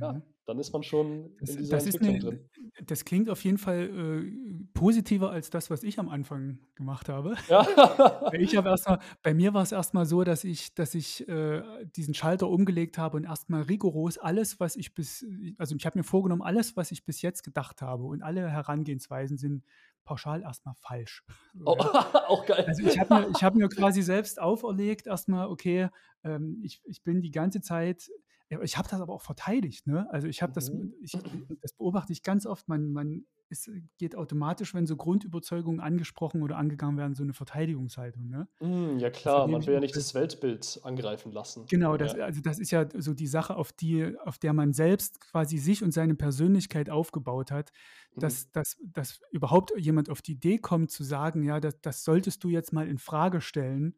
ja, 0.00 0.14
Mhm. 0.14 0.22
dann 0.46 0.58
ist 0.58 0.72
man 0.72 0.82
schon 0.82 1.36
Das, 1.38 1.54
in 1.54 1.56
dieser 1.56 1.78
das 1.78 1.86
ist 1.86 2.00
Entwicklung 2.00 2.18
eine, 2.18 2.20
drin. 2.20 2.50
das 2.84 3.04
klingt 3.04 3.28
auf 3.28 3.44
jeden 3.44 3.58
Fall 3.58 4.24
äh, 4.24 4.64
positiver 4.72 5.30
als 5.30 5.50
das, 5.50 5.68
was 5.70 5.82
ich 5.82 5.98
am 5.98 6.08
Anfang 6.08 6.60
gemacht 6.74 7.08
habe. 7.08 7.36
Ja. 7.48 7.66
Ich 8.32 8.56
habe 8.56 8.68
erstmal, 8.70 8.98
bei 9.22 9.34
mir 9.34 9.54
war 9.54 9.62
es 9.62 9.72
erstmal 9.72 10.04
so, 10.06 10.24
dass 10.24 10.42
ich, 10.44 10.74
dass 10.74 10.94
ich 10.94 11.28
äh, 11.28 11.62
diesen 11.96 12.14
Schalter 12.14 12.48
umgelegt 12.48 12.98
habe 12.98 13.16
und 13.16 13.24
erstmal 13.24 13.62
rigoros 13.62 14.18
alles, 14.18 14.58
was 14.58 14.76
ich 14.76 14.94
bis, 14.94 15.24
also 15.58 15.76
ich 15.76 15.86
habe 15.86 15.98
mir 15.98 16.02
vorgenommen, 16.04 16.42
alles, 16.42 16.76
was 16.76 16.90
ich 16.90 17.04
bis 17.04 17.22
jetzt 17.22 17.42
gedacht 17.44 17.82
habe 17.82 18.04
und 18.04 18.22
alle 18.22 18.50
Herangehensweisen 18.50 19.38
sind 19.38 19.64
pauschal 20.06 20.42
erstmal 20.42 20.74
falsch. 20.76 21.22
Oh, 21.64 21.74
auch 22.28 22.44
geil. 22.46 22.64
Also 22.66 22.82
ich 22.82 22.98
habe 22.98 23.14
mir, 23.14 23.30
ich 23.34 23.42
hab 23.42 23.54
mir 23.54 23.68
quasi 23.70 24.02
selbst 24.02 24.40
auferlegt, 24.40 25.06
erstmal, 25.06 25.48
okay, 25.48 25.88
ähm, 26.22 26.60
ich, 26.62 26.82
ich 26.84 27.02
bin 27.02 27.22
die 27.22 27.30
ganze 27.30 27.62
Zeit, 27.62 28.10
ja, 28.48 28.60
ich 28.62 28.76
habe 28.78 28.88
das 28.88 29.00
aber 29.00 29.12
auch 29.12 29.22
verteidigt. 29.22 29.86
Ne? 29.86 30.06
Also 30.10 30.28
ich 30.28 30.42
habe 30.42 30.52
das, 30.52 30.70
Mhm. 30.72 30.94
ich, 31.02 31.12
das 31.60 31.72
beobachte 31.72 32.12
ich 32.12 32.22
ganz 32.22 32.46
oft, 32.46 32.68
man, 32.68 32.92
man 32.92 33.26
es 33.48 33.70
geht 33.98 34.16
automatisch, 34.16 34.74
wenn 34.74 34.86
so 34.88 34.96
Grundüberzeugungen 34.96 35.80
angesprochen 35.80 36.42
oder 36.42 36.56
angegangen 36.56 36.96
werden, 36.96 37.14
so 37.14 37.22
eine 37.22 37.32
Verteidigungshaltung. 37.32 38.28
Ne? 38.28 38.48
Mm, 38.58 38.98
ja 38.98 39.08
klar, 39.10 39.46
man 39.46 39.64
will 39.66 39.74
ja 39.74 39.78
nicht 39.80 39.94
das 39.94 40.14
Weltbild 40.14 40.80
angreifen 40.82 41.30
lassen. 41.30 41.64
Genau, 41.68 41.96
das, 41.96 42.14
Ja. 42.14 42.24
also 42.24 42.40
das 42.40 42.58
ist 42.58 42.72
ja 42.72 42.88
so 42.98 43.14
die 43.14 43.28
Sache, 43.28 43.54
auf 43.56 43.72
die, 43.72 44.16
auf 44.24 44.38
der 44.38 44.52
man 44.52 44.72
selbst 44.72 45.20
quasi 45.20 45.58
sich 45.58 45.84
und 45.84 45.92
seine 45.92 46.16
Persönlichkeit 46.16 46.90
aufgebaut 46.90 47.52
hat, 47.52 47.70
Mhm. 48.16 48.20
dass, 48.20 48.50
dass, 48.50 48.76
dass 48.82 49.20
überhaupt 49.30 49.72
jemand 49.78 50.10
auf 50.10 50.22
die 50.22 50.32
Idee 50.32 50.58
kommt 50.58 50.90
zu 50.90 51.04
sagen, 51.04 51.44
ja, 51.44 51.60
das, 51.60 51.80
das 51.82 52.02
solltest 52.02 52.42
du 52.42 52.48
jetzt 52.48 52.72
mal 52.72 52.88
in 52.88 52.98
Frage 52.98 53.40
stellen, 53.40 53.94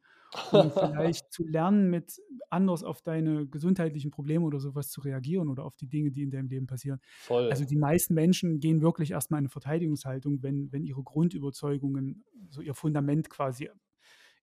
um 0.50 0.72
vielleicht 0.72 1.32
zu 1.32 1.44
lernen, 1.46 1.90
mit 1.90 2.20
anders 2.50 2.82
auf 2.82 3.02
deine 3.02 3.46
gesundheitlichen 3.46 4.10
Probleme 4.10 4.44
oder 4.44 4.60
sowas 4.60 4.90
zu 4.90 5.00
reagieren 5.00 5.48
oder 5.48 5.64
auf 5.64 5.76
die 5.76 5.88
Dinge, 5.88 6.10
die 6.10 6.22
in 6.22 6.30
deinem 6.30 6.48
Leben 6.48 6.66
passieren. 6.66 7.00
Also 7.48 7.64
Voll. 7.64 7.66
die 7.66 7.76
meisten 7.76 8.14
Menschen 8.14 8.60
gehen 8.60 8.80
wirklich 8.82 9.10
erstmal 9.12 9.38
in 9.38 9.42
eine 9.44 9.50
Verteidigungshaltung, 9.50 10.42
wenn, 10.42 10.72
wenn 10.72 10.84
ihre 10.84 11.02
Grundüberzeugungen, 11.02 12.24
so 12.50 12.60
ihr 12.60 12.74
Fundament 12.74 13.30
quasi 13.30 13.70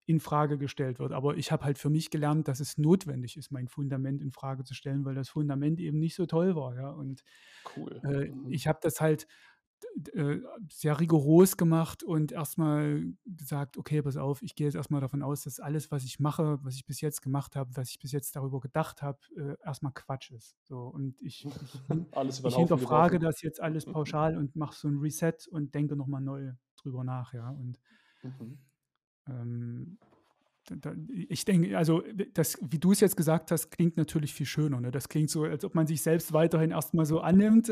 in 0.07 0.19
Frage 0.19 0.57
gestellt 0.59 0.99
wird. 0.99 1.11
Aber 1.11 1.35
ich 1.37 1.51
habe 1.51 1.65
halt 1.65 1.79
für 1.79 1.89
mich 1.89 2.11
gelernt, 2.11 2.47
dass 2.47 2.59
es 2.59 2.77
notwendig 2.77 3.37
ist, 3.37 3.51
mein 3.51 3.67
Fundament 3.67 4.21
in 4.21 4.31
Frage 4.31 4.63
zu 4.63 4.75
stellen, 4.75 5.03
weil 5.03 5.15
das 5.15 5.29
Fundament 5.29 5.79
eben 5.79 5.97
nicht 5.99 6.15
so 6.15 6.27
toll 6.27 6.55
war. 6.55 6.75
Ja? 6.75 6.91
Und 6.91 7.23
Cool. 7.75 8.01
äh, 8.03 8.29
Mhm. 8.29 8.51
ich 8.51 8.67
habe 8.67 8.79
das 8.81 9.01
halt 9.01 9.27
sehr 10.69 10.99
rigoros 10.99 11.57
gemacht 11.57 12.03
und 12.03 12.31
erstmal 12.31 13.03
gesagt, 13.25 13.77
okay, 13.77 14.01
pass 14.01 14.17
auf, 14.17 14.41
ich 14.41 14.55
gehe 14.55 14.67
jetzt 14.67 14.75
erstmal 14.75 15.01
davon 15.01 15.21
aus, 15.21 15.43
dass 15.43 15.59
alles, 15.59 15.91
was 15.91 16.03
ich 16.03 16.19
mache, 16.19 16.59
was 16.63 16.75
ich 16.75 16.85
bis 16.85 17.01
jetzt 17.01 17.21
gemacht 17.21 17.55
habe, 17.55 17.75
was 17.75 17.89
ich 17.89 17.99
bis 17.99 18.11
jetzt 18.11 18.35
darüber 18.35 18.59
gedacht 18.59 19.01
habe, 19.01 19.19
äh, 19.35 19.55
erstmal 19.65 19.93
Quatsch 19.93 20.31
ist. 20.31 20.57
So, 20.63 20.87
und 20.87 21.21
ich, 21.21 21.45
ich, 21.45 21.53
ich 22.43 22.55
hinterfrage 22.55 23.19
das 23.19 23.41
jetzt 23.41 23.61
alles 23.61 23.85
pauschal 23.91 24.37
und 24.37 24.55
mache 24.55 24.75
so 24.75 24.87
ein 24.87 24.97
Reset 24.99 25.47
und 25.49 25.73
denke 25.75 25.95
nochmal 25.95 26.21
neu 26.21 26.53
drüber 26.77 27.03
nach, 27.03 27.33
ja. 27.33 27.49
Und 27.49 27.79
Mhm. 28.23 28.57
ähm, 29.27 29.97
ich 31.29 31.45
denke, 31.45 31.77
also 31.77 32.01
das, 32.33 32.57
wie 32.61 32.79
du 32.79 32.91
es 32.91 32.99
jetzt 32.99 33.15
gesagt 33.15 33.51
hast, 33.51 33.69
klingt 33.69 33.97
natürlich 33.97 34.33
viel 34.33 34.45
schöner. 34.45 34.81
Ne? 34.81 34.91
Das 34.91 35.09
klingt 35.09 35.29
so, 35.29 35.43
als 35.43 35.63
ob 35.63 35.75
man 35.75 35.85
sich 35.85 36.01
selbst 36.01 36.33
weiterhin 36.33 36.71
erstmal 36.71 37.05
so 37.05 37.19
annimmt 37.19 37.71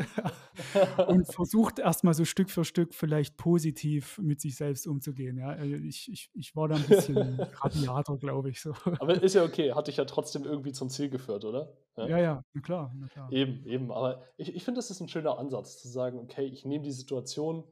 und 1.08 1.32
versucht 1.32 1.80
erstmal 1.80 2.14
so 2.14 2.26
Stück 2.26 2.50
für 2.50 2.66
Stück 2.66 2.94
vielleicht 2.94 3.38
positiv 3.38 4.20
mit 4.20 4.42
sich 4.42 4.56
selbst 4.56 4.86
umzugehen. 4.86 5.38
Ja? 5.38 5.50
Also 5.50 5.76
ich, 5.76 6.12
ich, 6.12 6.30
ich 6.34 6.56
war 6.56 6.68
da 6.68 6.76
ein 6.76 6.84
bisschen 6.84 7.40
rabiater, 7.62 8.18
glaube 8.18 8.50
ich. 8.50 8.62
So. 8.62 8.74
Aber 9.00 9.22
ist 9.22 9.36
ja 9.36 9.44
okay, 9.44 9.74
hat 9.74 9.88
dich 9.88 9.98
ja 9.98 10.06
trotzdem 10.06 10.44
irgendwie 10.44 10.72
zum 10.72 10.90
Ziel 10.90 11.10
geführt, 11.10 11.46
oder? 11.46 11.76
Ja, 11.98 12.08
ja, 12.08 12.20
ja 12.20 12.46
na 12.54 12.62
klar, 12.62 12.94
na 12.96 13.08
klar. 13.08 13.32
Eben, 13.32 13.66
eben. 13.66 13.92
Aber 13.92 14.24
ich, 14.38 14.54
ich 14.56 14.64
finde, 14.64 14.78
das 14.80 14.92
ist 14.92 15.00
ein 15.00 15.10
schöner 15.10 15.38
Ansatz, 15.38 15.82
zu 15.82 15.88
sagen, 15.88 16.20
okay, 16.20 16.46
ich 16.46 16.66
nehme 16.66 16.84
die 16.84 16.92
Situation 16.92 17.64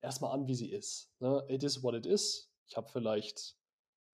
erstmal 0.00 0.32
an, 0.32 0.46
wie 0.46 0.54
sie 0.54 0.70
ist. 0.70 1.12
Ne? 1.20 1.44
It 1.48 1.62
is 1.62 1.82
what 1.82 1.94
it 1.94 2.06
is. 2.06 2.50
Ich 2.66 2.76
habe 2.76 2.88
vielleicht 2.90 3.56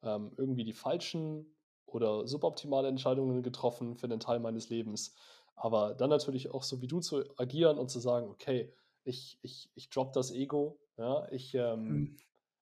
ähm, 0.02 0.32
irgendwie 0.36 0.64
die 0.64 0.72
falschen 0.72 1.56
oder 1.86 2.26
suboptimale 2.26 2.88
Entscheidungen 2.88 3.42
getroffen 3.42 3.96
für 3.96 4.08
den 4.08 4.20
Teil 4.20 4.40
meines 4.40 4.68
Lebens. 4.68 5.14
Aber 5.56 5.94
dann 5.94 6.10
natürlich 6.10 6.50
auch 6.50 6.62
so 6.62 6.80
wie 6.80 6.86
du 6.86 7.00
zu 7.00 7.24
agieren 7.36 7.78
und 7.78 7.90
zu 7.90 8.00
sagen, 8.00 8.28
okay, 8.28 8.72
ich, 9.04 9.38
ich, 9.42 9.70
ich 9.74 9.90
drop 9.90 10.12
das 10.12 10.30
Ego, 10.30 10.80
ja, 10.96 11.30
ich, 11.30 11.54
ähm, 11.54 11.88
mhm. 11.88 12.16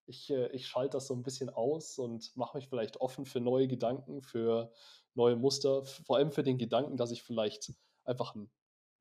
ich, 0.06 0.30
äh, 0.30 0.48
ich 0.52 0.66
schalte 0.66 0.96
das 0.96 1.06
so 1.06 1.14
ein 1.14 1.22
bisschen 1.22 1.50
aus 1.50 1.98
und 1.98 2.36
mache 2.36 2.56
mich 2.56 2.68
vielleicht 2.68 3.00
offen 3.00 3.24
für 3.24 3.40
neue 3.40 3.68
Gedanken, 3.68 4.22
für 4.22 4.72
neue 5.14 5.36
Muster, 5.36 5.84
vor 5.84 6.16
allem 6.16 6.32
für 6.32 6.42
den 6.42 6.58
Gedanken, 6.58 6.96
dass 6.96 7.10
ich 7.10 7.22
vielleicht 7.22 7.72
einfach 8.04 8.34
ein 8.34 8.50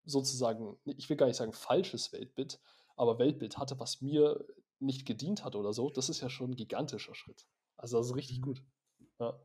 sozusagen, 0.08 0.78
ich 0.86 1.10
will 1.10 1.18
gar 1.18 1.28
nicht 1.28 1.36
sagen 1.36 1.54
falsches 1.54 2.14
Weltbild, 2.14 2.60
aber 2.96 3.20
Weltbild 3.20 3.58
hatte, 3.58 3.80
was 3.80 4.02
mir 4.02 4.46
nicht 4.80 5.06
gedient 5.06 5.44
hat 5.44 5.56
oder 5.56 5.74
so, 5.74 5.90
das 5.90 6.10
ist 6.10 6.22
ja 6.22 6.30
schon 6.30 6.52
ein 6.52 6.56
gigantischer 6.56 7.14
Schritt. 7.14 7.46
Also 7.78 7.98
das 7.98 8.08
ist 8.08 8.16
richtig 8.16 8.40
mhm. 8.40 8.44
gut. 8.44 8.64
Ja. 9.20 9.40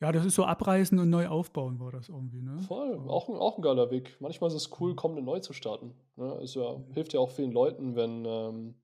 Ja, 0.00 0.12
das 0.12 0.26
ist 0.26 0.34
so 0.34 0.44
abreißen 0.44 0.98
und 0.98 1.08
neu 1.08 1.26
aufbauen, 1.26 1.80
war 1.80 1.90
das 1.90 2.10
irgendwie, 2.10 2.42
ne? 2.42 2.58
Voll, 2.58 2.98
auch 3.08 3.30
ein, 3.30 3.36
auch 3.36 3.56
ein 3.56 3.62
geiler 3.62 3.90
Weg. 3.90 4.16
Manchmal 4.20 4.48
ist 4.48 4.54
es 4.54 4.70
cool, 4.78 4.94
kommende 4.94 5.22
neu 5.22 5.40
zu 5.40 5.54
starten. 5.54 5.94
Ne? 6.16 6.38
Es 6.42 6.54
ja, 6.54 6.78
hilft 6.92 7.14
ja 7.14 7.20
auch 7.20 7.30
vielen 7.30 7.50
Leuten, 7.50 7.96
wenn 7.96 8.26
ähm, 8.26 8.74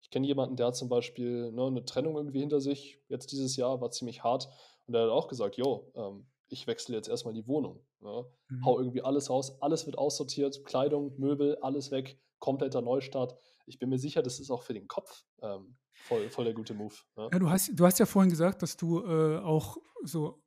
ich 0.00 0.10
kenne 0.10 0.26
jemanden, 0.26 0.54
der 0.54 0.66
hat 0.66 0.76
zum 0.76 0.88
Beispiel 0.88 1.50
ne, 1.50 1.66
eine 1.66 1.84
Trennung 1.84 2.14
irgendwie 2.16 2.40
hinter 2.40 2.60
sich. 2.60 3.00
Jetzt 3.08 3.32
dieses 3.32 3.56
Jahr 3.56 3.80
war 3.80 3.90
ziemlich 3.90 4.22
hart. 4.22 4.48
Und 4.86 4.92
der 4.92 5.02
hat 5.02 5.10
auch 5.10 5.28
gesagt, 5.28 5.56
jo, 5.56 5.90
ähm, 5.94 6.26
ich 6.48 6.66
wechsle 6.66 6.94
jetzt 6.94 7.08
erstmal 7.08 7.34
die 7.34 7.48
Wohnung. 7.48 7.80
Ne? 8.00 8.24
Mhm. 8.48 8.64
Hau 8.64 8.78
irgendwie 8.78 9.02
alles 9.02 9.30
raus, 9.30 9.60
alles 9.62 9.86
wird 9.86 9.98
aussortiert, 9.98 10.64
Kleidung, 10.64 11.18
Möbel, 11.18 11.56
alles 11.62 11.90
weg, 11.90 12.20
kompletter 12.38 12.82
Neustart. 12.82 13.36
Ich 13.66 13.78
bin 13.78 13.88
mir 13.88 13.98
sicher, 13.98 14.22
das 14.22 14.40
ist 14.40 14.50
auch 14.50 14.62
für 14.62 14.74
den 14.74 14.88
Kopf 14.88 15.24
ähm, 15.42 15.76
voll, 15.92 16.28
voll 16.30 16.44
der 16.44 16.54
gute 16.54 16.74
Move. 16.74 16.94
Ja. 17.16 17.28
ja, 17.32 17.38
du, 17.38 17.50
hast, 17.50 17.70
du 17.72 17.86
hast 17.86 17.98
ja 17.98 18.06
vorhin 18.06 18.30
gesagt, 18.30 18.62
dass 18.62 18.76
du 18.76 19.04
äh, 19.04 19.38
auch 19.38 19.78
so 20.02 20.42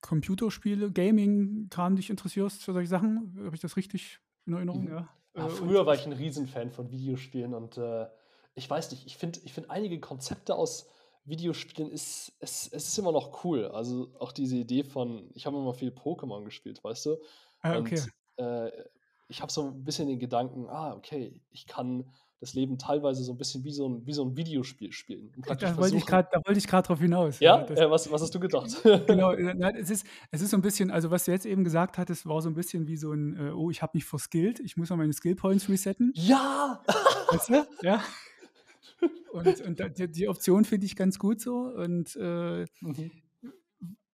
Computerspiele, 0.00 0.90
Gaming-Kram 0.90 1.96
dich 1.96 2.10
interessierst 2.10 2.62
für 2.62 2.72
solche 2.72 2.88
Sachen. 2.88 3.34
Habe 3.44 3.54
ich 3.54 3.60
das 3.62 3.76
richtig 3.76 4.20
in 4.46 4.54
Erinnerung? 4.54 4.84
Mhm. 4.84 4.88
Ja. 4.90 5.08
ja. 5.36 5.46
Äh, 5.46 5.50
früher 5.50 5.86
war 5.86 5.94
ich 5.94 6.06
ein 6.06 6.12
Riesenfan 6.12 6.70
von 6.70 6.90
Videospielen 6.90 7.54
und 7.54 7.76
äh, 7.76 8.06
ich 8.54 8.68
weiß 8.68 8.90
nicht, 8.92 9.06
ich 9.06 9.16
finde 9.16 9.40
ich 9.44 9.52
find 9.52 9.70
einige 9.70 10.00
Konzepte 10.00 10.54
aus 10.54 10.88
Videospielen 11.24 11.90
ist, 11.90 12.36
es, 12.40 12.68
es 12.70 12.88
ist 12.88 12.98
immer 12.98 13.12
noch 13.12 13.44
cool. 13.44 13.66
Also 13.68 14.12
auch 14.18 14.32
diese 14.32 14.56
Idee 14.56 14.84
von, 14.84 15.30
ich 15.34 15.46
habe 15.46 15.56
immer 15.56 15.72
viel 15.72 15.90
Pokémon 15.90 16.44
gespielt, 16.44 16.84
weißt 16.84 17.06
du? 17.06 17.16
Ah, 17.60 17.78
okay. 17.78 18.00
Und 18.36 18.44
äh, 18.44 18.70
ich 19.28 19.40
habe 19.40 19.52
so 19.52 19.68
ein 19.68 19.84
bisschen 19.84 20.08
den 20.08 20.18
Gedanken, 20.18 20.66
ah, 20.68 20.94
okay, 20.94 21.40
ich 21.50 21.66
kann 21.66 22.04
das 22.40 22.54
Leben 22.54 22.78
teilweise 22.78 23.24
so 23.24 23.32
ein 23.32 23.38
bisschen 23.38 23.64
wie 23.64 23.72
so 23.72 23.88
ein, 23.88 24.06
wie 24.06 24.12
so 24.12 24.24
ein 24.24 24.36
Videospiel 24.36 24.92
spielen. 24.92 25.32
Da 25.46 25.76
wollte, 25.78 25.96
ich 25.96 26.04
grad, 26.04 26.32
da 26.32 26.42
wollte 26.44 26.58
ich 26.58 26.66
gerade 26.66 26.86
drauf 26.86 27.00
hinaus. 27.00 27.40
Ja, 27.40 27.60
ja 27.60 27.64
das, 27.64 27.80
äh, 27.80 27.90
was, 27.90 28.10
was 28.10 28.20
hast 28.20 28.34
du 28.34 28.40
gedacht? 28.40 28.70
genau, 29.06 29.32
es 29.78 29.88
ist, 29.88 30.06
es 30.30 30.42
ist 30.42 30.50
so 30.50 30.58
ein 30.58 30.62
bisschen, 30.62 30.90
also 30.90 31.10
was 31.10 31.24
du 31.24 31.30
jetzt 31.30 31.46
eben 31.46 31.64
gesagt 31.64 31.96
hattest, 31.96 32.26
war 32.26 32.42
so 32.42 32.50
ein 32.50 32.54
bisschen 32.54 32.86
wie 32.86 32.96
so 32.96 33.12
ein, 33.12 33.36
äh, 33.36 33.50
oh, 33.50 33.70
ich 33.70 33.80
habe 33.80 33.92
mich 33.94 34.04
verskillt, 34.04 34.60
ich 34.60 34.76
muss 34.76 34.90
mal 34.90 34.96
meine 34.96 35.12
Skillpoints 35.12 35.68
resetten. 35.68 36.12
Ja! 36.14 36.82
Weißt 37.30 37.48
du? 37.48 37.66
Ja. 37.82 38.02
Und, 39.32 39.60
und 39.62 39.98
die, 39.98 40.08
die 40.08 40.28
Option 40.28 40.64
finde 40.64 40.86
ich 40.86 40.96
ganz 40.96 41.18
gut 41.18 41.40
so. 41.40 41.56
Und 41.56 42.16
äh, 42.16 42.66
mhm. 42.80 43.10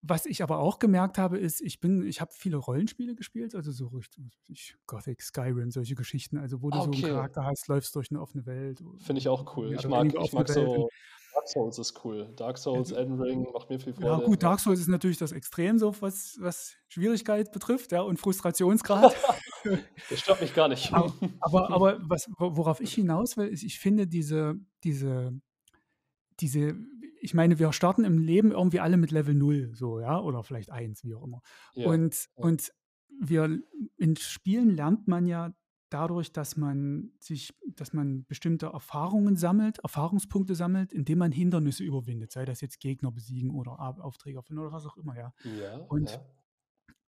Was 0.03 0.25
ich 0.25 0.41
aber 0.41 0.57
auch 0.59 0.79
gemerkt 0.79 1.17
habe, 1.17 1.37
ist, 1.37 1.61
ich 1.61 1.79
bin, 1.79 2.05
ich 2.05 2.21
habe 2.21 2.31
viele 2.33 2.57
Rollenspiele 2.57 3.13
gespielt, 3.13 3.53
also 3.53 3.71
so 3.71 3.87
richtig 3.87 4.75
Gothic, 4.87 5.21
Skyrim, 5.21 5.69
solche 5.69 5.93
Geschichten, 5.95 6.37
also 6.37 6.61
wo 6.63 6.71
du 6.71 6.79
okay. 6.79 7.01
so 7.01 7.05
einen 7.05 7.15
Charakter 7.15 7.45
hast, 7.45 7.67
läufst 7.67 7.95
durch 7.95 8.09
eine 8.09 8.19
offene 8.19 8.45
Welt. 8.47 8.83
Finde 8.97 9.19
ich 9.19 9.27
auch 9.27 9.55
cool. 9.55 9.73
Ich 9.73 9.87
mag, 9.87 10.13
ich 10.13 10.33
mag 10.33 10.49
so 10.49 10.89
Dark 11.33 11.47
Souls 11.47 11.79
ist 11.79 12.03
cool. 12.03 12.29
Dark 12.35 12.57
Souls, 12.57 12.91
Elden 12.91 13.19
Ring 13.19 13.47
macht 13.53 13.69
mir 13.69 13.79
viel 13.79 13.93
Freude. 13.93 14.07
Ja, 14.07 14.19
gut, 14.19 14.43
Dark 14.43 14.59
Souls 14.59 14.79
ist 14.79 14.87
natürlich 14.87 15.17
das 15.17 15.31
Extrem 15.31 15.79
so, 15.79 15.95
was, 16.01 16.37
was 16.39 16.75
Schwierigkeit 16.87 17.51
betrifft, 17.51 17.91
ja, 17.91 18.01
und 18.01 18.19
Frustrationsgrad. 18.19 19.15
das 20.09 20.19
stört 20.19 20.41
mich 20.41 20.53
gar 20.53 20.67
nicht. 20.67 20.93
Aber, 20.93 21.13
aber, 21.39 21.69
aber 21.73 21.97
was, 22.01 22.29
worauf 22.37 22.81
ich 22.81 22.93
hinaus 22.93 23.37
will, 23.37 23.47
ist, 23.47 23.63
ich 23.63 23.79
finde 23.79 24.07
diese, 24.07 24.55
diese, 24.83 25.33
diese 26.39 26.75
ich 27.21 27.33
meine, 27.33 27.59
wir 27.59 27.71
starten 27.71 28.03
im 28.03 28.17
Leben 28.17 28.51
irgendwie 28.51 28.79
alle 28.79 28.97
mit 28.97 29.11
Level 29.11 29.35
0, 29.35 29.71
so, 29.73 29.99
ja, 29.99 30.19
oder 30.19 30.43
vielleicht 30.43 30.71
1, 30.71 31.03
wie 31.03 31.15
auch 31.15 31.23
immer. 31.23 31.41
Ja. 31.73 31.87
Und, 31.87 32.29
und 32.35 32.73
wir 33.19 33.61
in 33.97 34.15
Spielen 34.17 34.71
lernt 34.71 35.07
man 35.07 35.27
ja 35.27 35.53
dadurch, 35.89 36.31
dass 36.31 36.57
man 36.57 37.11
sich, 37.19 37.53
dass 37.67 37.93
man 37.93 38.25
bestimmte 38.25 38.67
Erfahrungen 38.67 39.35
sammelt, 39.35 39.79
Erfahrungspunkte 39.79 40.55
sammelt, 40.55 40.93
indem 40.93 41.19
man 41.19 41.31
Hindernisse 41.31 41.83
überwindet, 41.83 42.31
sei 42.31 42.45
das 42.45 42.61
jetzt 42.61 42.79
Gegner 42.79 43.11
besiegen 43.11 43.51
oder 43.51 43.79
Aufträge 43.79 44.41
finden 44.41 44.61
oder 44.61 44.71
was 44.71 44.85
auch 44.85 44.97
immer, 44.97 45.17
ja. 45.17 45.33
ja 45.43 45.77
und 45.89 46.09
ja 46.09 46.25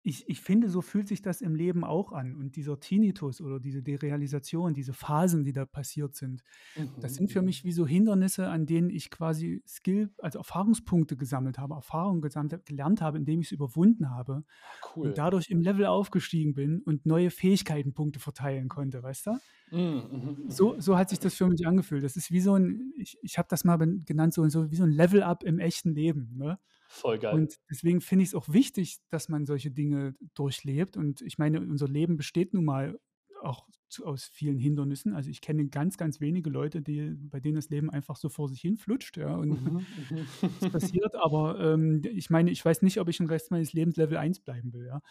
ich, 0.04 0.28
ich 0.28 0.42
finde, 0.42 0.70
so 0.70 0.82
fühlt 0.82 1.08
sich 1.08 1.22
das 1.22 1.42
im 1.42 1.54
Leben 1.54 1.84
auch 1.84 2.12
an. 2.12 2.36
Und 2.36 2.56
dieser 2.56 2.80
Tinnitus 2.80 3.40
oder 3.40 3.60
diese 3.60 3.84
Derealisation, 3.84 4.74
diese 4.74 4.94
Phasen, 4.94 5.44
die 5.44 5.54
da 5.54 5.66
passiert 5.66 6.16
sind, 6.16 6.44
mhm. 6.76 6.90
das 7.00 7.16
sind 7.16 7.32
für 7.32 7.42
mich 7.42 7.64
wie 7.64 7.72
so 7.72 7.86
Hindernisse, 7.86 8.48
an 8.48 8.66
denen 8.66 8.90
ich 8.90 9.12
quasi 9.12 9.62
Skill, 9.68 10.10
also 10.18 10.40
Erfahrungspunkte 10.40 11.18
gesammelt 11.18 11.60
habe, 11.60 11.76
Erfahrungen 11.76 12.22
gesammelt, 12.22 12.66
gelernt 12.66 13.02
habe, 13.02 13.20
indem 13.20 13.42
ich 13.42 13.48
es 13.48 13.52
überwunden 13.52 14.10
habe. 14.10 14.44
Ah, 14.44 14.88
cool. 14.96 15.08
Und 15.08 15.18
dadurch 15.18 15.50
im 15.50 15.62
Level 15.62 15.86
aufgestiegen 15.86 16.54
bin 16.54 16.82
und 16.82 17.06
neue 17.06 17.30
Fähigkeitenpunkte 17.30 18.20
verteilen 18.20 18.70
konnte, 18.70 19.04
weißt 19.04 19.28
du? 19.28 19.32
Mhm, 19.72 19.80
mhm, 19.80 20.50
so, 20.50 20.80
so 20.80 20.98
hat 20.98 21.10
sich 21.10 21.20
das 21.20 21.36
für 21.36 21.48
mich 21.48 21.66
angefühlt. 21.66 22.04
Das 22.04 22.16
ist 22.16 22.32
wie 22.32 22.42
so 22.42 22.56
ein, 22.56 22.92
ich, 22.98 23.18
ich 23.22 23.38
habe 23.38 23.48
das 23.50 23.64
mal 23.64 23.78
genannt, 23.78 24.34
so, 24.34 24.48
so 24.50 24.72
wie 24.72 24.76
so 24.76 24.84
ein 24.84 24.92
Level-Up 24.92 25.44
im 25.44 25.60
echten 25.60 25.94
Leben. 25.94 26.34
Ne? 26.36 26.60
Voll 26.94 27.20
geil. 27.20 27.34
Und 27.34 27.58
deswegen 27.70 28.02
finde 28.02 28.24
ich 28.24 28.30
es 28.30 28.36
auch 28.36 28.50
wichtig, 28.50 29.00
dass 29.10 29.30
man 29.30 29.46
solche 29.46 29.72
Dinge 29.72 30.14
durchlebt. 30.34 30.98
Und 30.98 31.22
ich 31.22 31.38
meine, 31.38 31.62
unser 31.62 31.88
Leben 31.88 32.18
besteht 32.18 32.54
nun 32.54 32.66
mal 32.66 33.00
auch 33.42 33.66
zu, 33.88 34.06
aus 34.06 34.26
vielen 34.26 34.60
Hindernissen. 34.60 35.16
Also 35.16 35.30
ich 35.30 35.40
kenne 35.40 35.70
ganz, 35.70 35.98
ganz 35.98 36.20
wenige 36.20 36.50
Leute, 36.50 36.82
die, 36.82 37.16
bei 37.16 37.40
denen 37.40 37.56
das 37.56 37.70
Leben 37.70 37.90
einfach 37.90 38.18
so 38.18 38.28
vor 38.28 38.50
sich 38.50 38.60
hin 38.60 38.76
flutscht. 38.76 39.16
Ja, 39.16 39.38
und 39.38 39.52
mhm, 39.52 39.86
es 40.10 40.62
mhm. 40.62 40.72
passiert. 40.72 41.16
Aber 41.16 41.58
ähm, 41.62 42.02
ich 42.04 42.30
meine, 42.30 42.52
ich 42.52 42.64
weiß 42.64 42.82
nicht, 42.82 43.00
ob 43.00 43.08
ich 43.08 43.18
den 43.18 43.28
Rest 43.28 43.52
meines 43.52 43.72
Lebens 43.72 43.96
Level 43.96 44.18
1 44.18 44.42
bleiben 44.42 44.74
will. 44.74 44.86
Ja. 44.86 45.02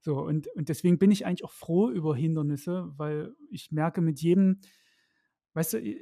So, 0.00 0.18
und, 0.20 0.48
und 0.56 0.68
deswegen 0.68 0.98
bin 0.98 1.12
ich 1.12 1.24
eigentlich 1.24 1.44
auch 1.44 1.52
froh 1.52 1.88
über 1.88 2.16
Hindernisse, 2.16 2.92
weil 2.96 3.32
ich 3.48 3.70
merke 3.70 4.00
mit 4.00 4.20
jedem, 4.20 4.60
weißt 5.54 5.74
du, 5.74 5.94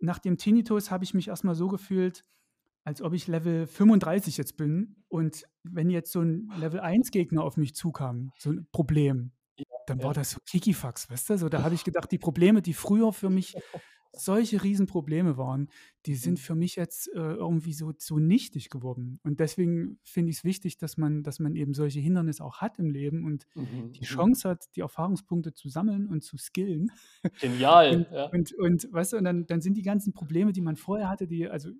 nach 0.00 0.18
dem 0.18 0.38
Tinnitus 0.38 0.90
habe 0.90 1.04
ich 1.04 1.14
mich 1.14 1.28
erstmal 1.28 1.54
so 1.54 1.68
gefühlt, 1.68 2.24
als 2.84 3.02
ob 3.02 3.12
ich 3.12 3.26
Level 3.26 3.66
35 3.66 4.36
jetzt 4.36 4.56
bin 4.56 4.96
und 5.08 5.44
wenn 5.62 5.90
jetzt 5.90 6.12
so 6.12 6.20
ein 6.20 6.50
Level 6.58 6.80
1 6.80 7.10
Gegner 7.10 7.44
auf 7.44 7.56
mich 7.56 7.74
zukam, 7.74 8.32
so 8.38 8.50
ein 8.50 8.66
Problem, 8.72 9.32
dann 9.86 10.02
war 10.02 10.14
das 10.14 10.32
so 10.32 10.40
Kikifax, 10.48 11.10
weißt 11.10 11.30
du? 11.30 11.38
So, 11.38 11.48
da 11.48 11.62
habe 11.62 11.74
ich 11.74 11.84
gedacht, 11.84 12.10
die 12.10 12.18
Probleme, 12.18 12.62
die 12.62 12.74
früher 12.74 13.12
für 13.12 13.30
mich 13.30 13.56
solche 14.14 14.62
Riesenprobleme 14.62 15.36
waren, 15.38 15.68
die 16.06 16.14
sind 16.14 16.34
mhm. 16.34 16.42
für 16.42 16.54
mich 16.54 16.76
jetzt 16.76 17.08
äh, 17.14 17.18
irgendwie 17.18 17.72
so, 17.72 17.92
so 17.96 18.18
nichtig 18.18 18.68
geworden. 18.68 19.20
Und 19.22 19.40
deswegen 19.40 19.98
finde 20.02 20.30
ich 20.30 20.38
es 20.38 20.44
wichtig, 20.44 20.76
dass 20.76 20.96
man, 20.96 21.22
dass 21.22 21.38
man 21.38 21.56
eben 21.56 21.72
solche 21.74 22.00
Hindernisse 22.00 22.44
auch 22.44 22.58
hat 22.58 22.78
im 22.78 22.90
Leben 22.90 23.24
und 23.24 23.46
mhm. 23.54 23.92
die 23.92 24.00
mhm. 24.00 24.04
Chance 24.04 24.48
hat, 24.50 24.66
die 24.76 24.80
Erfahrungspunkte 24.80 25.54
zu 25.54 25.68
sammeln 25.68 26.08
und 26.08 26.22
zu 26.22 26.36
skillen. 26.36 26.90
Genial. 27.40 27.96
und, 27.96 28.10
ja. 28.10 28.26
und, 28.26 28.52
und, 28.54 28.92
weißt 28.92 29.14
du, 29.14 29.16
und 29.16 29.24
dann, 29.24 29.46
dann 29.46 29.60
sind 29.60 29.76
die 29.76 29.82
ganzen 29.82 30.12
Probleme, 30.12 30.52
die 30.52 30.60
man 30.60 30.76
vorher 30.76 31.08
hatte, 31.08 31.26
die, 31.26 31.48
also 31.48 31.70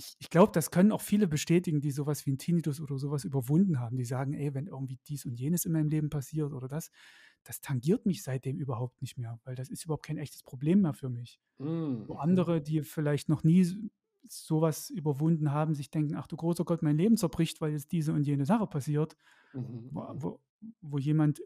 ich, 0.00 0.16
ich 0.18 0.30
glaube, 0.30 0.50
das 0.52 0.70
können 0.70 0.92
auch 0.92 1.02
viele 1.02 1.28
bestätigen, 1.28 1.82
die 1.82 1.90
sowas 1.90 2.24
wie 2.24 2.32
ein 2.32 2.38
Tinnitus 2.38 2.80
oder 2.80 2.98
sowas 2.98 3.24
überwunden 3.24 3.80
haben. 3.80 3.98
Die 3.98 4.04
sagen, 4.06 4.32
ey, 4.32 4.54
wenn 4.54 4.66
irgendwie 4.66 4.98
dies 5.06 5.26
und 5.26 5.38
jenes 5.38 5.66
in 5.66 5.72
meinem 5.72 5.88
Leben 5.88 6.08
passiert 6.08 6.54
oder 6.54 6.68
das, 6.68 6.90
das 7.44 7.60
tangiert 7.60 8.06
mich 8.06 8.22
seitdem 8.22 8.58
überhaupt 8.58 9.02
nicht 9.02 9.18
mehr, 9.18 9.38
weil 9.44 9.54
das 9.54 9.68
ist 9.68 9.84
überhaupt 9.84 10.06
kein 10.06 10.16
echtes 10.16 10.42
Problem 10.42 10.80
mehr 10.80 10.94
für 10.94 11.10
mich. 11.10 11.38
Mhm. 11.58 12.08
Wo 12.08 12.14
andere, 12.14 12.62
die 12.62 12.80
vielleicht 12.80 13.28
noch 13.28 13.44
nie 13.44 13.66
sowas 14.26 14.88
überwunden 14.88 15.52
haben, 15.52 15.74
sich 15.74 15.90
denken, 15.90 16.16
ach 16.16 16.26
du 16.26 16.36
großer 16.36 16.64
Gott, 16.64 16.82
mein 16.82 16.96
Leben 16.96 17.18
zerbricht, 17.18 17.60
weil 17.60 17.72
jetzt 17.72 17.92
diese 17.92 18.14
und 18.14 18.22
jene 18.22 18.46
Sache 18.46 18.66
passiert, 18.66 19.18
mhm. 19.52 19.90
wo, 19.92 20.40
mhm. 20.60 20.74
wo, 20.80 20.98
jemand, 20.98 21.42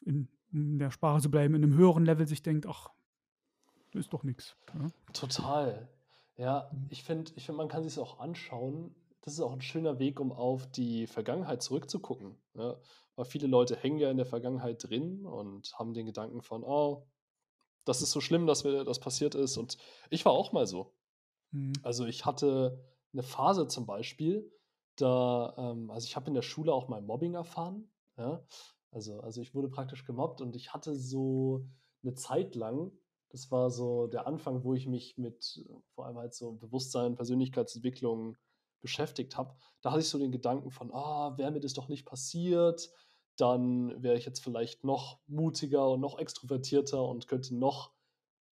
in, 0.00 0.28
in 0.50 0.80
der 0.80 0.90
Sprache 0.90 1.20
zu 1.20 1.30
bleiben, 1.30 1.54
in 1.54 1.62
einem 1.62 1.74
höheren 1.74 2.04
Level 2.04 2.26
sich 2.26 2.42
denkt, 2.42 2.66
ach, 2.66 2.88
das 3.92 4.06
ist 4.06 4.12
doch 4.12 4.24
nichts. 4.24 4.56
Ja? 4.74 4.88
Total. 5.12 5.88
Ja, 6.36 6.70
mhm. 6.72 6.88
ich 6.88 7.02
finde, 7.04 7.32
ich 7.36 7.46
find, 7.46 7.58
man 7.58 7.68
kann 7.68 7.84
sich 7.84 7.98
auch 7.98 8.18
anschauen, 8.18 8.94
das 9.20 9.34
ist 9.34 9.40
auch 9.40 9.52
ein 9.52 9.60
schöner 9.60 9.98
Weg, 9.98 10.18
um 10.18 10.32
auf 10.32 10.66
die 10.70 11.06
Vergangenheit 11.06 11.62
zurückzugucken, 11.62 12.42
ne? 12.54 12.80
Weil 13.14 13.24
viele 13.26 13.46
Leute 13.46 13.76
hängen 13.76 13.98
ja 13.98 14.10
in 14.10 14.16
der 14.16 14.26
Vergangenheit 14.26 14.82
drin 14.88 15.26
und 15.26 15.78
haben 15.78 15.92
den 15.94 16.06
Gedanken 16.06 16.42
von: 16.42 16.64
„Oh, 16.64 17.06
das 17.84 18.02
ist 18.02 18.12
so 18.12 18.20
schlimm, 18.20 18.46
dass 18.46 18.64
mir 18.64 18.84
das 18.84 19.00
passiert 19.00 19.34
ist.“ 19.36 19.58
Und 19.58 19.78
ich 20.10 20.24
war 20.26 20.32
auch 20.32 20.52
mal 20.52 20.66
so. 20.66 20.96
Mhm. 21.52 21.82
Also, 21.82 22.06
ich 22.06 22.26
hatte 22.26 22.84
eine 23.12 23.22
Phase 23.24 23.68
zum 23.68 23.86
Beispiel, 23.86 24.52
da 24.96 25.54
ähm, 25.58 25.90
also, 25.90 26.06
ich 26.06 26.16
habe 26.16 26.28
in 26.28 26.34
der 26.34 26.42
Schule 26.42 26.72
auch 26.74 26.88
mal 26.88 27.02
Mobbing 27.02 27.34
erfahren, 27.34 27.92
ja? 28.18 28.46
Also 28.92 29.20
also, 29.20 29.40
ich 29.42 29.54
wurde 29.54 29.68
praktisch 29.70 30.04
gemobbt 30.06 30.40
und 30.42 30.56
ich 30.56 30.72
hatte 30.74 30.94
so 30.96 31.66
eine 32.04 32.14
Zeit 32.14 32.54
lang 32.56 32.92
das 33.32 33.50
war 33.50 33.70
so 33.70 34.06
der 34.08 34.26
Anfang, 34.26 34.64
wo 34.64 34.74
ich 34.74 34.86
mich 34.86 35.16
mit 35.18 35.64
vor 35.94 36.06
allem 36.06 36.18
halt 36.18 36.34
so 36.34 36.52
Bewusstsein, 36.54 37.16
Persönlichkeitsentwicklung 37.16 38.36
beschäftigt 38.80 39.36
habe. 39.38 39.56
Da 39.80 39.90
hatte 39.92 40.02
ich 40.02 40.08
so 40.08 40.18
den 40.18 40.32
Gedanken 40.32 40.70
von: 40.70 40.92
„Ah, 40.92 41.36
wäre 41.38 41.50
mir 41.52 41.60
das 41.60 41.74
doch 41.74 41.88
nicht 41.88 42.06
passiert, 42.06 42.90
dann 43.36 44.02
wäre 44.02 44.16
ich 44.18 44.26
jetzt 44.26 44.42
vielleicht 44.44 44.84
noch 44.84 45.20
mutiger 45.26 45.90
und 45.90 46.00
noch 46.00 46.18
extrovertierter 46.18 47.04
und 47.04 47.28
könnte 47.28 47.56
noch 47.56 47.92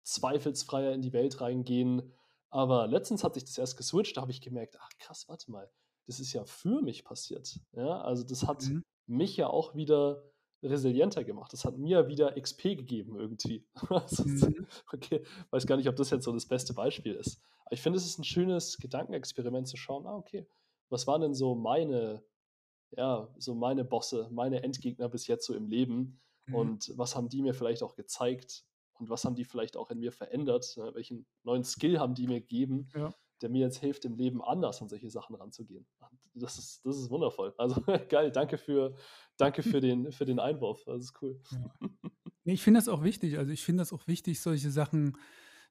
zweifelsfreier 0.04 0.94
in 0.94 1.02
die 1.02 1.14
Welt 1.14 1.42
reingehen.“ 1.42 2.14
Aber 2.52 2.88
letztens 2.88 3.24
hat 3.24 3.36
sich 3.36 3.46
das 3.46 3.58
erst 3.58 3.78
geswitcht, 3.78 4.18
da 4.18 4.22
habe 4.22 4.32
ich 4.32 4.42
gemerkt: 4.42 4.78
„Ach 4.80 4.90
krass, 5.00 5.28
warte 5.30 5.52
mal, 5.52 5.72
das 6.08 6.20
ist 6.20 6.34
ja 6.34 6.46
für 6.46 6.82
mich 6.82 7.06
passiert.“ 7.06 7.60
Ja, 7.74 8.02
also, 8.02 8.24
das 8.24 8.48
hat 8.48 8.72
Mhm. 8.72 8.82
mich 9.08 9.38
ja 9.38 9.48
auch 9.50 9.76
wieder 9.76 10.32
resilienter 10.64 11.24
gemacht. 11.24 11.54
Das 11.54 11.66
hat 11.66 11.78
mir 11.78 12.08
wieder 12.08 12.38
XP 12.38 12.76
gegeben 12.76 13.18
irgendwie. 13.20 13.66
Mhm. 14.24 14.66
okay, 14.94 15.24
weiß 15.52 15.66
gar 15.68 15.78
nicht, 15.78 15.88
ob 15.90 15.96
das 15.96 16.10
jetzt 16.10 16.26
so 16.26 16.34
das 16.34 16.48
beste 16.48 16.74
Beispiel 16.74 17.16
ist. 17.16 17.42
Aber 17.66 17.74
ich 17.74 17.82
finde, 17.82 17.98
es 17.98 18.06
ist 18.06 18.20
ein 18.20 18.24
schönes 18.24 18.78
Gedankenexperiment 18.78 19.68
zu 19.68 19.78
schauen: 19.78 20.06
„Ah, 20.08 20.16
okay, 20.16 20.48
was 20.90 21.08
waren 21.08 21.22
denn 21.22 21.34
so 21.34 21.56
meine 21.56 22.24
ja, 22.98 23.34
so 23.38 23.56
meine 23.56 23.86
Bosse, 23.86 24.30
meine 24.32 24.64
Endgegner 24.64 25.10
bis 25.10 25.28
jetzt 25.28 25.46
so 25.46 25.54
im 25.54 25.68
Leben 25.68 26.22
Mhm. 26.48 26.70
und 26.70 26.92
was 26.98 27.16
haben 27.16 27.30
die 27.30 27.42
mir 27.42 27.54
vielleicht 27.54 27.84
auch 27.84 27.96
gezeigt 27.96 28.66
und 28.94 29.10
was 29.10 29.26
haben 29.26 29.36
die 29.36 29.46
vielleicht 29.46 29.78
auch 29.78 29.92
in 29.92 30.00
mir 30.00 30.12
verändert? 30.12 30.74
Ne? 30.78 30.94
Welchen 30.96 31.28
neuen 31.44 31.64
Skill 31.64 32.00
haben 32.00 32.16
die 32.16 32.28
mir 32.28 32.42
gegeben, 32.42 32.90
Ja. 32.94 33.14
Der 33.42 33.50
mir 33.50 33.66
jetzt 33.66 33.78
hilft, 33.78 34.06
im 34.06 34.16
Leben 34.16 34.44
anders 34.44 34.82
an 34.82 34.90
solche 34.90 35.10
Sachen 35.10 35.36
ranzugehen? 35.36 35.86
Das 36.34 36.58
ist, 36.58 36.86
das 36.86 36.98
ist 36.98 37.10
wundervoll. 37.10 37.54
Also 37.58 37.82
geil, 38.10 38.32
danke 38.32 38.58
für, 38.58 38.96
danke 39.38 39.64
für 39.64 39.80
den, 39.82 40.12
für 40.12 40.26
den 40.26 40.40
Einwurf. 40.40 40.84
Das 40.86 41.04
ist 41.04 41.14
cool. 41.22 41.40
Ja. 41.52 41.90
Ich 42.46 42.64
finde 42.64 42.80
das 42.80 42.88
auch 42.88 43.04
wichtig. 43.04 43.38
Also, 43.38 43.52
ich 43.52 43.64
finde 43.64 43.82
das 43.82 43.94
auch 43.94 44.08
wichtig, 44.08 44.40
solche 44.42 44.72
Sachen 44.72 45.18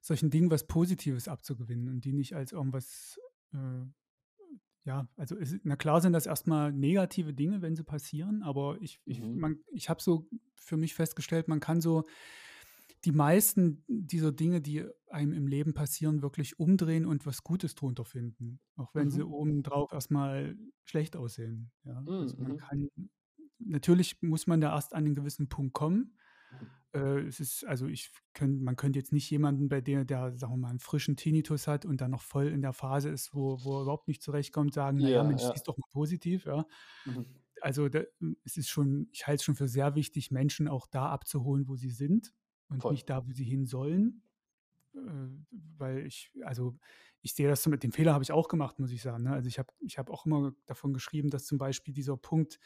solchen 0.01 0.29
Dingen 0.29 0.49
was 0.49 0.65
Positives 0.65 1.27
abzugewinnen 1.27 1.89
und 1.89 2.05
die 2.05 2.13
nicht 2.13 2.33
als 2.35 2.51
irgendwas, 2.51 3.19
äh 3.53 3.85
ja, 4.85 5.07
also, 5.17 5.37
es 5.37 5.57
na 5.63 5.75
klar 5.75 5.99
sind 6.01 6.13
das 6.13 6.25
erstmal 6.25 6.71
negative 6.71 7.33
Dinge, 7.33 7.61
wenn 7.61 7.75
sie 7.75 7.83
passieren, 7.83 8.41
aber 8.43 8.77
ich 8.81 9.01
ich 9.05 9.19
Mhm. 9.19 9.39
man 9.39 9.59
ich 9.73 9.89
habe 9.89 10.01
so 10.01 10.27
für 10.55 10.77
mich 10.77 10.93
festgestellt, 10.93 11.47
man 11.47 11.59
kann 11.59 11.81
so 11.81 12.05
die 13.05 13.11
meisten 13.13 13.83
dieser 13.87 14.31
Dinge, 14.33 14.61
die 14.61 14.85
einem 15.09 15.33
im 15.33 15.47
Leben 15.47 15.73
passieren, 15.73 16.21
wirklich 16.21 16.59
umdrehen 16.59 17.05
und 17.05 17.25
was 17.25 17.43
Gutes 17.43 17.75
drunter 17.75 18.05
finden, 18.05 18.59
auch 18.75 18.95
wenn 18.95 19.09
sie 19.11 19.23
Mhm. 19.23 19.25
obendrauf 19.25 19.91
erstmal 19.93 20.57
schlecht 20.85 21.15
aussehen, 21.17 21.71
ja? 21.85 22.07
Mhm. 22.07 22.13
Also, 22.19 22.37
man 22.39 22.55
Mhm. 22.57 22.69
kann 22.69 22.89
natürlich 23.59 24.21
muss 24.23 24.47
man 24.47 24.61
da 24.61 24.75
erst 24.75 24.93
an 24.95 25.03
'nen 25.05 25.15
gewissen 25.15 25.49
Punkt 25.49 25.73
kommen. 25.73 26.17
Äh, 26.93 27.21
es 27.27 27.39
ist 27.41 27.65
also, 27.65 27.87
ich 27.87 28.11
könn 28.33 28.63
man 28.63 28.75
könnte 28.77 28.99
jetzt 28.99 29.13
nicht 29.13 29.29
jemanden, 29.31 29.69
bei 29.69 29.81
der 29.81 30.05
der, 30.05 30.37
sagen 30.37 30.53
wir 30.53 30.57
mal, 30.57 30.71
'n 30.71 30.79
frischen 30.79 31.17
Tinnitus 31.17 31.67
hat 31.67 31.85
und 31.85 32.01
dann 32.01 32.11
noch 32.11 32.23
voll 32.23 32.47
in 32.49 32.61
der 32.63 32.73
Phase 32.73 33.09
ist, 33.09 33.33
wo 33.35 33.63
wo 33.63 33.79
er 33.79 33.83
überhaupt 33.83 34.07
nicht 34.09 34.23
zurechtkommt, 34.23 34.73
sagen: 34.75 35.01
„Na 35.01 35.09
ja, 35.11 35.23
Ja, 35.23 35.25
Mensch, 35.25 35.43
ja. 35.43 35.53
sieh's 35.53 35.63
doch 35.63 35.77
mal 35.77 35.87
positiv“, 35.93 36.45
ja? 36.47 36.65
Mhm. 37.05 37.39
Also, 37.61 37.89
da 37.89 38.03
es 38.45 38.57
ist 38.57 38.69
schon 38.69 39.09
ich 39.13 39.27
halte 39.27 39.37
es 39.41 39.43
schon 39.45 39.55
für 39.55 39.67
sehr 39.69 39.95
wichtig, 39.95 40.31
Menschen 40.31 40.67
auch 40.69 40.87
da 40.87 41.09
abzuholen, 41.11 41.67
wo 41.69 41.75
sie 41.77 41.91
sind 41.91 42.33
und 42.69 42.89
Voll. 42.89 42.89
nicht 42.89 43.09
da, 43.09 43.27
wo 43.27 43.31
sie 43.33 43.43
hin 43.45 43.65
sollen. 43.67 44.23
Äh, 44.95 44.99
weil 45.51 46.05
ich 46.07 46.31
also, 46.43 46.79
ich 47.21 47.33
sehe 47.35 47.49
das 47.49 47.67
mit 47.67 47.83
dem 47.83 47.91
Fehler 47.93 48.13
habe 48.13 48.23
ich 48.23 48.31
auch 48.33 48.47
gemacht, 48.49 48.79
muss 48.79 48.91
ich 48.91 49.01
sagen, 49.03 49.23
ne? 49.25 49.33
Also, 49.33 49.47
ich 49.49 49.59
habe 49.59 49.73
ich 49.81 49.97
habe 49.99 50.11
auch 50.13 50.25
immer 50.27 50.53
davon 50.67 50.93
geschrieben, 50.93 51.29
dass 51.31 51.45
zum 51.47 51.57
Beispiel 51.59 51.93
dieser 51.95 52.17
Punkt, 52.17 52.59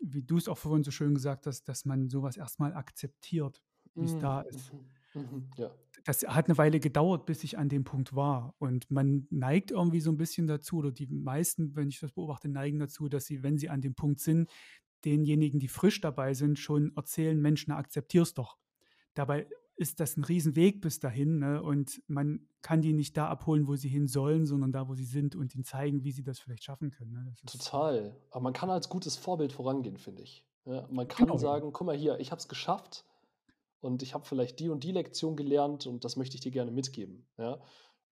wie 0.00 0.22
du 0.24 0.38
es 0.38 0.48
auch 0.48 0.58
vorhin 0.58 0.84
so 0.84 0.90
schön 0.92 1.14
gesagt 1.14 1.46
hast, 1.48 1.64
dass 1.66 1.84
man 1.86 2.08
so 2.10 2.22
was 2.24 2.36
erst 2.38 2.60
mal 2.60 2.74
akzeptiert, 2.74 3.62
wie's 3.98 4.18
Mhm. 4.18 4.18
da 4.18 4.42
ist. 4.42 4.72
Mhm. 4.72 4.90
Mhm. 5.14 5.52
Ja. 5.56 5.76
Das 6.04 6.22
hat 6.22 6.48
'ne 6.48 6.56
Weile 6.58 6.78
gedauert, 6.80 7.26
bis 7.26 7.42
ich 7.44 7.58
an 7.58 7.68
dem 7.68 7.84
Punkt 7.84 8.14
war. 8.14 8.54
Und 8.58 8.90
man 8.90 9.26
neigt 9.30 9.70
irgendwie 9.72 10.00
so 10.00 10.10
'n 10.10 10.16
bisschen 10.16 10.46
dazu 10.46 10.76
oder 10.78 10.92
die 10.92 11.06
meisten, 11.06 11.74
wenn 11.74 11.88
ich 11.88 12.00
das 12.00 12.12
beobachte, 12.12 12.48
neigen 12.48 12.78
dazu, 12.78 13.08
dass 13.08 13.26
sie, 13.26 13.42
wenn 13.42 13.58
sie 13.58 13.68
an 13.70 13.80
dem 13.80 13.94
Punkt 13.94 14.20
sind, 14.20 14.48
denjenigen, 15.04 15.60
die 15.60 15.68
frisch 15.68 16.00
dabei 16.00 16.34
sind, 16.34 16.58
schon 16.58 16.92
erzählen: 16.96 17.40
„Mensch, 17.40 17.66
na, 17.68 17.76
akzeptier's 17.78 18.34
doch.“ 18.34 18.56
Dabei 19.16 19.48
ist 19.76 20.00
das 20.00 20.16
'n 20.18 20.24
Riesenweg 20.24 20.80
bis 20.82 21.00
dahin, 21.00 21.38
ne? 21.40 21.62
Und 21.62 22.02
man 22.08 22.48
kann 22.62 22.82
die 22.82 22.92
nicht 22.92 23.16
da 23.16 23.28
abholen, 23.28 23.66
wo 23.68 23.76
sie 23.76 23.88
hin 23.88 24.08
sollen, 24.08 24.46
sondern 24.46 24.72
da, 24.72 24.88
wo 24.88 24.94
sie 24.94 25.04
sind 25.04 25.36
und 25.36 25.54
ihnen 25.54 25.64
zeigen, 25.64 26.04
wie 26.04 26.12
sie 26.12 26.22
das 26.22 26.38
vielleicht 26.38 26.64
schaffen 26.64 26.90
können, 26.90 27.12
ne? 27.12 27.36
Das 27.42 27.52
Total. 27.52 28.16
Aber 28.30 28.42
man 28.42 28.52
kann 28.52 28.70
als 28.70 28.88
gutes 28.88 29.16
Vorbild 29.16 29.52
vorangehen, 29.52 29.96
finde 29.98 30.22
ich. 30.22 30.44
Ja, 30.64 30.86
man 30.90 31.06
kann 31.08 31.26
genau, 31.26 31.38
sagen: 31.38 31.72
„Guck 31.72 31.86
mal 31.86 31.96
hier, 31.96 32.18
ich 32.18 32.30
habe 32.32 32.40
es 32.40 32.48
geschafft 32.48 33.04
und 33.80 34.02
ich 34.02 34.14
habe 34.14 34.24
vielleicht 34.26 34.60
die 34.60 34.68
und 34.70 34.84
die 34.84 34.92
Lektion 34.92 35.36
gelernt 35.36 35.86
und 35.86 36.04
das 36.04 36.16
möchte 36.16 36.36
ich 36.36 36.40
dir 36.42 36.52
gerne 36.52 36.70
mitgeben“, 36.72 37.28
ja? 37.38 37.60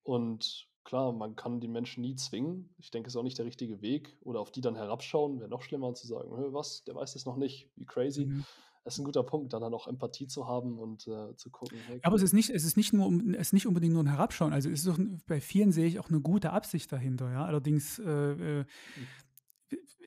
Und 0.04 0.68
klar, 0.84 1.12
man 1.12 1.36
kann 1.36 1.60
die 1.60 1.68
Menschen 1.68 2.02
nie 2.02 2.16
zwingen. 2.16 2.74
Ich 2.78 2.90
denke, 2.92 3.08
ist 3.08 3.16
auch 3.16 3.22
nicht 3.24 3.38
der 3.38 3.46
richtige 3.46 3.82
Weg 3.82 4.18
oder 4.22 4.40
auf 4.40 4.52
die 4.52 4.60
dann 4.62 4.76
herabschauen, 4.76 5.40
wäre 5.40 5.50
noch 5.50 5.62
schlimmer 5.62 5.94
zu 5.94 6.06
sagen: 6.06 6.36
„Hä, 6.36 6.44
was, 6.52 6.84
der 6.84 6.94
weiß 6.96 7.16
es 7.16 7.26
noch 7.26 7.36
nicht, 7.36 7.70
wie 7.76 7.86
crazy.“ 7.86 8.30
Mhm. 8.30 8.44
Das 8.86 8.94
ist 8.94 9.00
'n 9.00 9.04
guter 9.04 9.22
Punkt, 9.24 9.52
da 9.54 9.58
dann 9.60 9.72
auch 9.74 9.86
Empathie 9.86 10.26
zu 10.28 10.46
haben 10.46 10.78
und, 10.78 11.06
äh, 11.08 11.34
zu 11.36 11.50
gucken: 11.50 11.82
„Hey, 11.82 12.02
Aber 12.02 12.16
es 12.16 12.22
cool.“ 12.22 12.24
ist 12.24 12.32
nicht 12.34 12.50
es 12.50 12.64
ist 12.64 12.76
nicht 12.76 12.92
nur 12.92 13.10
es 13.34 13.48
ist 13.48 13.52
nicht 13.54 13.66
unbedingt 13.66 13.94
nur 13.94 14.02
'n 14.02 14.06
Herabschauen. 14.08 14.52
Also, 14.52 14.68
es 14.70 14.80
ist 14.84 14.88
auch 14.88 14.98
bei 15.26 15.40
vielen 15.40 15.72
sehe 15.72 15.86
ich 15.86 15.98
auch 15.98 16.10
'ne 16.10 16.20
gute 16.20 16.50
Absicht 16.52 16.92
dahinter, 16.92 17.30
ja. 17.32 17.44
Allerdings, 17.46 17.98
äh, 17.98 18.60
äh, 18.60 18.64
Mhm. 18.96 19.14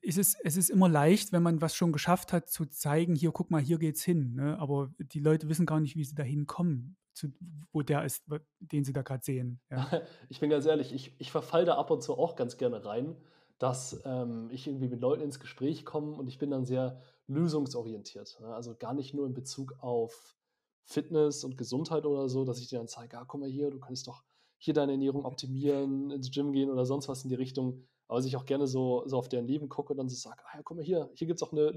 ist 0.01 0.17
es 0.17 0.35
es 0.43 0.57
ist 0.57 0.69
immer 0.69 0.89
leicht, 0.89 1.31
wenn 1.31 1.43
man 1.43 1.61
was 1.61 1.75
schon 1.75 1.91
geschafft 1.91 2.33
hat, 2.33 2.49
zu 2.49 2.65
zeigen: 2.65 3.15
„Hier, 3.15 3.31
guck 3.31 3.51
mal, 3.51 3.61
hier 3.61 3.79
geht's 3.79 4.03
hin“, 4.03 4.33
ne? 4.35 4.59
Aber 4.59 4.91
die 4.99 5.19
Leute 5.19 5.49
wissen 5.49 5.65
gar 5.65 5.79
nicht, 5.79 5.95
wie 5.95 6.03
sie 6.05 6.15
dahin 6.15 6.45
kommen, 6.47 6.97
zu 7.13 7.29
wo 7.71 7.81
der 7.81 8.05
ist, 8.05 8.25
den 8.59 8.83
sie 8.83 8.93
da 8.93 9.01
grad 9.01 9.23
sehen, 9.23 9.61
ja. 9.71 9.91
Ich 10.29 10.39
bin 10.39 10.49
ganz 10.49 10.65
ehrlich, 10.65 10.93
ich 10.93 11.19
ich 11.19 11.31
verfalle 11.31 11.65
da 11.65 11.75
ab 11.77 11.91
und 11.91 12.01
zu 12.01 12.17
auch 12.17 12.35
ganz 12.35 12.57
gerne 12.57 12.83
rein, 12.85 13.15
dass, 13.59 14.01
ähm, 14.05 14.49
ich 14.51 14.67
irgendwie 14.67 14.87
mit 14.87 15.01
Leuten 15.01 15.21
ins 15.23 15.39
Gespräch 15.39 15.85
komme 15.85 16.13
und 16.15 16.27
ich 16.27 16.37
bin 16.37 16.51
dann 16.51 16.65
sehr 16.65 17.01
lösungsorientiert, 17.27 18.39
ne? 18.41 18.47
Also, 18.55 18.75
gar 18.75 18.93
nicht 18.93 19.13
nur 19.13 19.27
in 19.27 19.33
Bezug 19.33 19.75
auf 19.79 20.37
Fitness 20.85 21.43
und 21.43 21.57
Gesundheit 21.57 22.05
oder 22.05 22.29
so, 22.29 22.45
dass 22.45 22.59
ich 22.59 22.69
denen 22.69 22.81
dann 22.81 22.87
zeige: 22.87 23.17
„Ah, 23.19 23.25
guck 23.25 23.39
mal 23.41 23.49
hier, 23.49 23.69
du 23.71 23.79
könntest 23.79 24.07
doch 24.07 24.23
hier 24.59 24.73
deine 24.73 24.93
Ernährung 24.93 25.25
optimieren, 25.25 26.11
ins 26.11 26.31
Gym 26.31 26.53
gehen“ 26.53 26.69
oder 26.71 26.85
sonst 26.85 27.09
was 27.09 27.23
in 27.23 27.29
die 27.29 27.35
Richtung. 27.35 27.83
Aber 28.07 28.19
dass 28.19 28.25
ich 28.25 28.37
auch 28.37 28.45
gerne 28.45 28.67
so 28.67 29.03
so 29.07 29.17
auf 29.17 29.29
deren 29.29 29.45
Leben 29.47 29.69
gucke 29.69 29.93
und 29.93 29.97
dann 29.97 30.09
so 30.09 30.15
sage: 30.17 30.43
„Ah 30.47 30.57
ja, 30.57 30.63
guck 30.63 30.77
mal 30.77 30.83
hier, 30.85 31.11
hier 31.15 31.27
gibt's 31.27 31.43
auch 31.43 31.51
'ne 31.53 31.71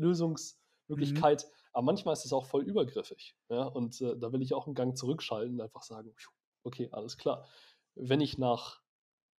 Mhm. 0.97 1.31
Lösungsmöglichkeit.“ 1.33 1.47
Aber 1.73 1.85
manchmal 1.85 2.13
ist 2.15 2.25
es 2.25 2.33
auch 2.33 2.47
voll 2.47 2.63
übergriffig, 2.65 3.37
ja? 3.51 3.65
Und, 3.65 4.01
äh, 4.01 4.17
da 4.19 4.33
will 4.33 4.43
ich 4.43 4.55
auch 4.55 4.67
'n 4.69 4.75
Gang 4.75 4.97
zurückschalten 4.97 5.55
und 5.57 5.61
einfach 5.63 5.83
sagen: 5.83 6.15
„Okay, 6.65 6.89
alles 6.93 7.17
klar.“ 7.19 7.47
Wenn 7.97 8.21
ich 8.21 8.39
nach 8.39 8.80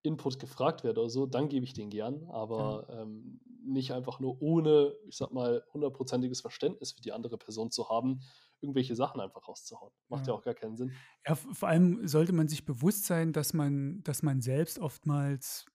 Input 0.04 0.40
gefragt 0.40 0.84
werde 0.84 1.02
oder 1.02 1.10
so, 1.10 1.26
dann 1.28 1.50
gebe 1.50 1.66
ich 1.66 1.74
den 1.74 1.90
gern, 1.90 2.26
Ja. 2.58 2.72
aber, 2.72 2.88
ähm, 2.90 3.40
nicht 3.64 3.92
einfach 3.94 4.20
nur 4.20 4.42
ohne, 4.42 4.96
ich 5.08 5.18
sage 5.18 5.34
mal, 5.36 5.64
hundertprozentiges 5.74 6.42
Verständnis 6.42 6.94
für 6.94 7.02
die 7.02 7.12
andere 7.14 7.38
Person 7.38 7.72
zu 7.72 7.90
haben, 7.90 8.22
irgendwelche 8.62 8.96
Sachen 8.96 9.22
einfach 9.22 9.48
rauszuhauen. 9.48 9.94
Macht 10.10 10.28
ja 10.28 10.34
Ja. 10.34 10.36
auch 10.36 10.44
gar 10.44 10.56
keinen 10.56 10.78
Sinn. 10.78 11.02
Ja, 11.28 11.36
vor 11.36 11.70
allem 11.70 12.08
sollte 12.08 12.34
man 12.34 12.48
sich 12.48 12.66
bewusst 12.66 13.06
sein, 13.06 13.34
dass 13.34 13.54
man 13.54 14.04
dass 14.04 14.24
man 14.24 14.42
selbst 14.42 14.80
oftmals 14.80 15.66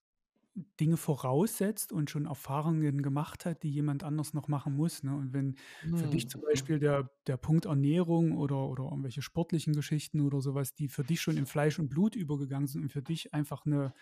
Dinge 0.80 0.96
voraussetzt 0.96 1.92
und 1.92 2.08
schon 2.10 2.26
Erfahrungen 2.26 3.02
gemacht 3.02 3.44
hat, 3.44 3.62
die 3.62 3.70
jemand 3.70 4.04
anders 4.04 4.32
noch 4.34 4.48
machen 4.48 4.74
muss, 4.74 5.02
ne? 5.02 5.14
Und 5.14 5.32
wenn 5.34 5.56
für 5.94 6.08
dich 6.08 6.28
Mhm, 6.28 6.30
zum. 6.30 6.42
Beispiel 6.42 6.78
der 6.78 7.10
der 7.26 7.36
Punkt 7.36 7.66
Ernährung 7.66 8.32
oder 8.36 8.66
oder 8.68 8.84
irgendwelche 8.84 9.20
sportlichen 9.22 9.74
Geschichten 9.74 10.20
oder 10.20 10.40
so 10.40 10.54
was, 10.54 10.74
die 10.74 10.88
für 10.88 11.04
dich 11.04 11.20
schon 11.20 11.36
in 11.36 11.46
Fleisch 11.46 11.78
und 11.78 11.88
Blut 11.90 12.16
übergegangen 12.16 12.68
sind 12.68 12.82
und 12.82 12.92
für 12.92 13.02
dich 13.02 13.34
einfach 13.34 13.66
'ne 13.66 13.92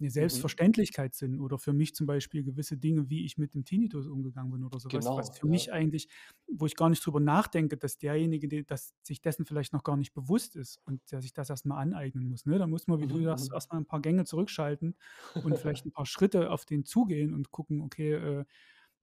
'ne 0.00 0.10
Mhm. 0.20 0.44
Selbstverständlichkeit 0.50 1.14
sind 1.14 1.40
oder 1.40 1.58
für 1.58 1.72
mich 1.72 1.94
zum 1.94 2.06
Beispiel 2.06 2.44
gewisse 2.44 2.76
Dinge, 2.78 3.10
wie 3.10 3.24
ich 3.24 3.38
mit 3.38 3.54
dem 3.54 3.64
Tinnitus 3.64 4.06
umgegangen 4.08 4.52
bin 4.52 4.64
oder 4.64 4.78
so 4.80 4.92
was, 4.92 5.12
was 5.16 5.28
Genau, 5.28 5.34
für 5.34 5.46
ja. 5.48 5.48
mich 5.48 5.72
eigentlich 5.72 6.08
wo 6.48 6.66
ich 6.66 6.76
gar 6.76 6.90
nicht 6.90 7.04
drüber 7.04 7.20
nachdenke, 7.20 7.76
dass 7.78 7.98
derjenige, 7.98 8.48
de 8.48 8.64
dass 8.64 8.94
sich 9.02 9.20
dessen 9.22 9.46
vielleicht 9.46 9.72
noch 9.72 9.82
gar 9.84 9.96
nicht 9.96 10.12
bewusst 10.14 10.56
ist 10.56 10.78
und 10.86 11.00
der 11.12 11.22
sich 11.22 11.32
das 11.32 11.50
erst 11.50 11.66
mal 11.66 11.78
aneignen 11.78 12.28
muss, 12.28 12.46
ne? 12.46 12.58
Da 12.58 12.66
muss 12.66 12.86
man, 12.88 13.00
wie 13.00 13.06
du 13.08 13.22
Mhm, 13.22 13.24
sagst, 13.24 13.50
mhm. 13.52 13.54
erst 13.54 13.72
mal 13.72 13.78
'n 13.78 13.86
paar 13.86 14.00
Gänge 14.02 14.24
zurückschalten 14.24 14.96
und 15.40 15.58
vielleicht 15.60 15.86
'n 15.86 15.92
paar 15.92 16.06
Schritte 16.06 16.50
auf 16.50 16.64
den 16.66 16.84
zugehen 16.84 17.34
und 17.34 17.50
gucken, 17.52 17.80
okay, 17.82 18.12
äh, 18.14 18.44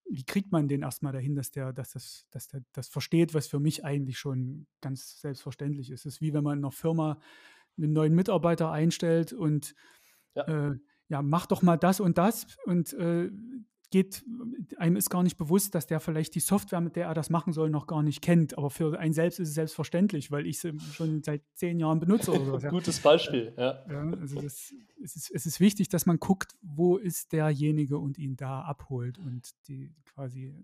wie 0.10 0.26
kriegt 0.26 0.52
man 0.52 0.68
den 0.70 0.84
erst 0.84 1.04
mal 1.04 1.14
dahin, 1.14 1.36
dass 1.36 1.52
der 1.52 1.74
dass 1.74 1.92
das 1.94 2.28
dass 2.32 2.48
der 2.50 2.64
das 2.74 2.90
versteht, 2.90 3.34
was 3.36 3.48
für 3.48 3.60
mich 3.60 3.86
eigentlich 3.86 4.20
schon 4.20 4.68
ganz 4.82 5.22
selbstverständlich 5.22 5.92
ist. 5.92 6.02
Es 6.08 6.16
ist 6.16 6.22
wie 6.22 6.34
wenn 6.34 6.44
man 6.46 6.60
in 6.60 6.62
'ner 6.66 6.72
Firma 6.72 7.20
'nen 7.78 7.94
neuen 7.94 8.16
Mitarbeiter 8.16 8.72
einstellt 8.72 9.34
und, 9.34 9.76
Ja. 10.36 10.44
äh, 10.44 10.80
ja, 11.10 11.22
mach 11.22 11.46
doch 11.46 11.62
mal 11.62 11.78
das 11.78 12.00
und 12.00 12.18
das 12.18 12.46
und 12.66 12.94
äh, 12.94 13.30
geht, 13.92 14.24
einem 14.78 14.96
ist 14.96 15.10
gar 15.10 15.22
nicht 15.22 15.38
bewusst, 15.38 15.76
dass 15.76 15.86
der 15.86 16.00
vielleicht 16.00 16.34
die 16.34 16.40
Software, 16.40 16.80
mit 16.80 16.96
der 16.96 17.08
er 17.08 17.14
das 17.14 17.30
machen 17.30 17.52
soll, 17.52 17.70
noch 17.70 17.88
gar 17.88 18.02
nicht 18.02 18.22
kennt. 18.22 18.58
Aber 18.58 18.70
für 18.70 18.98
einen 18.98 19.14
selbst 19.14 19.40
ist 19.40 19.50
es 19.50 19.56
selbstverständlich, 19.56 20.32
weil 20.32 20.48
ich 20.48 20.60
sie 20.60 20.80
schon 20.94 21.22
seit 21.24 21.44
zehn 21.54 21.80
Jahren 21.80 22.00
benutze. 22.00 22.32
Oder 22.32 22.60
so. 22.60 22.68
Gutes 22.70 23.02
Beispiel, 23.02 23.54
ja. 23.58 23.84
ja 23.90 24.12
also 24.20 24.42
das, 24.42 24.74
es, 25.04 25.16
ist, 25.18 25.32
es 25.32 25.46
ist 25.46 25.60
wichtig, 25.60 25.90
dass 25.90 26.06
man 26.06 26.18
guckt, 26.20 26.54
wo 26.62 26.96
ist 26.96 27.34
derjenige 27.34 27.98
und 27.98 28.18
ihn 28.18 28.38
da 28.38 28.62
abholt 28.62 29.18
und 29.18 29.50
die 29.68 29.94
quasi 30.06 30.56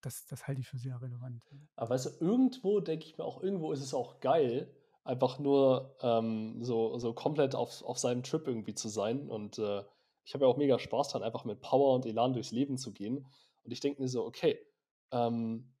das, 0.00 0.26
das 0.26 0.46
halte 0.46 0.60
ich 0.60 0.68
für 0.68 0.78
sehr 0.78 1.00
relevant. 1.00 1.42
Aber 1.76 1.90
weißt 1.90 2.06
du, 2.06 2.24
irgendwo 2.24 2.80
denke 2.80 3.06
ich 3.06 3.18
mir 3.18 3.24
auch, 3.24 3.42
irgendwo 3.42 3.72
ist 3.72 3.80
es 3.80 3.94
auch 3.94 4.20
geil, 4.20 4.70
einfach 5.04 5.38
nur 5.38 5.96
ähm, 6.02 6.62
so, 6.62 6.98
so 6.98 7.12
komplett 7.12 7.54
auf, 7.54 7.82
auf 7.82 7.98
seinem 7.98 8.22
Trip 8.22 8.46
irgendwie 8.46 8.74
zu 8.74 8.88
sein. 8.88 9.28
Und 9.28 9.58
äh, 9.58 9.82
ich 10.24 10.34
habe 10.34 10.44
ja 10.44 10.50
auch 10.50 10.56
mega 10.56 10.78
Spaß 10.78 11.08
daran, 11.08 11.22
einfach 11.22 11.44
mit 11.44 11.60
Power 11.60 11.94
und 11.94 12.06
Elan 12.06 12.34
durchs 12.34 12.52
Leben 12.52 12.76
zu 12.76 12.92
gehen. 12.92 13.26
Und 13.64 13.72
ich 13.72 13.80
denke 13.80 14.02
mir 14.02 14.08
so, 14.08 14.24
okay, 14.24 14.58
ähm, 15.10 15.72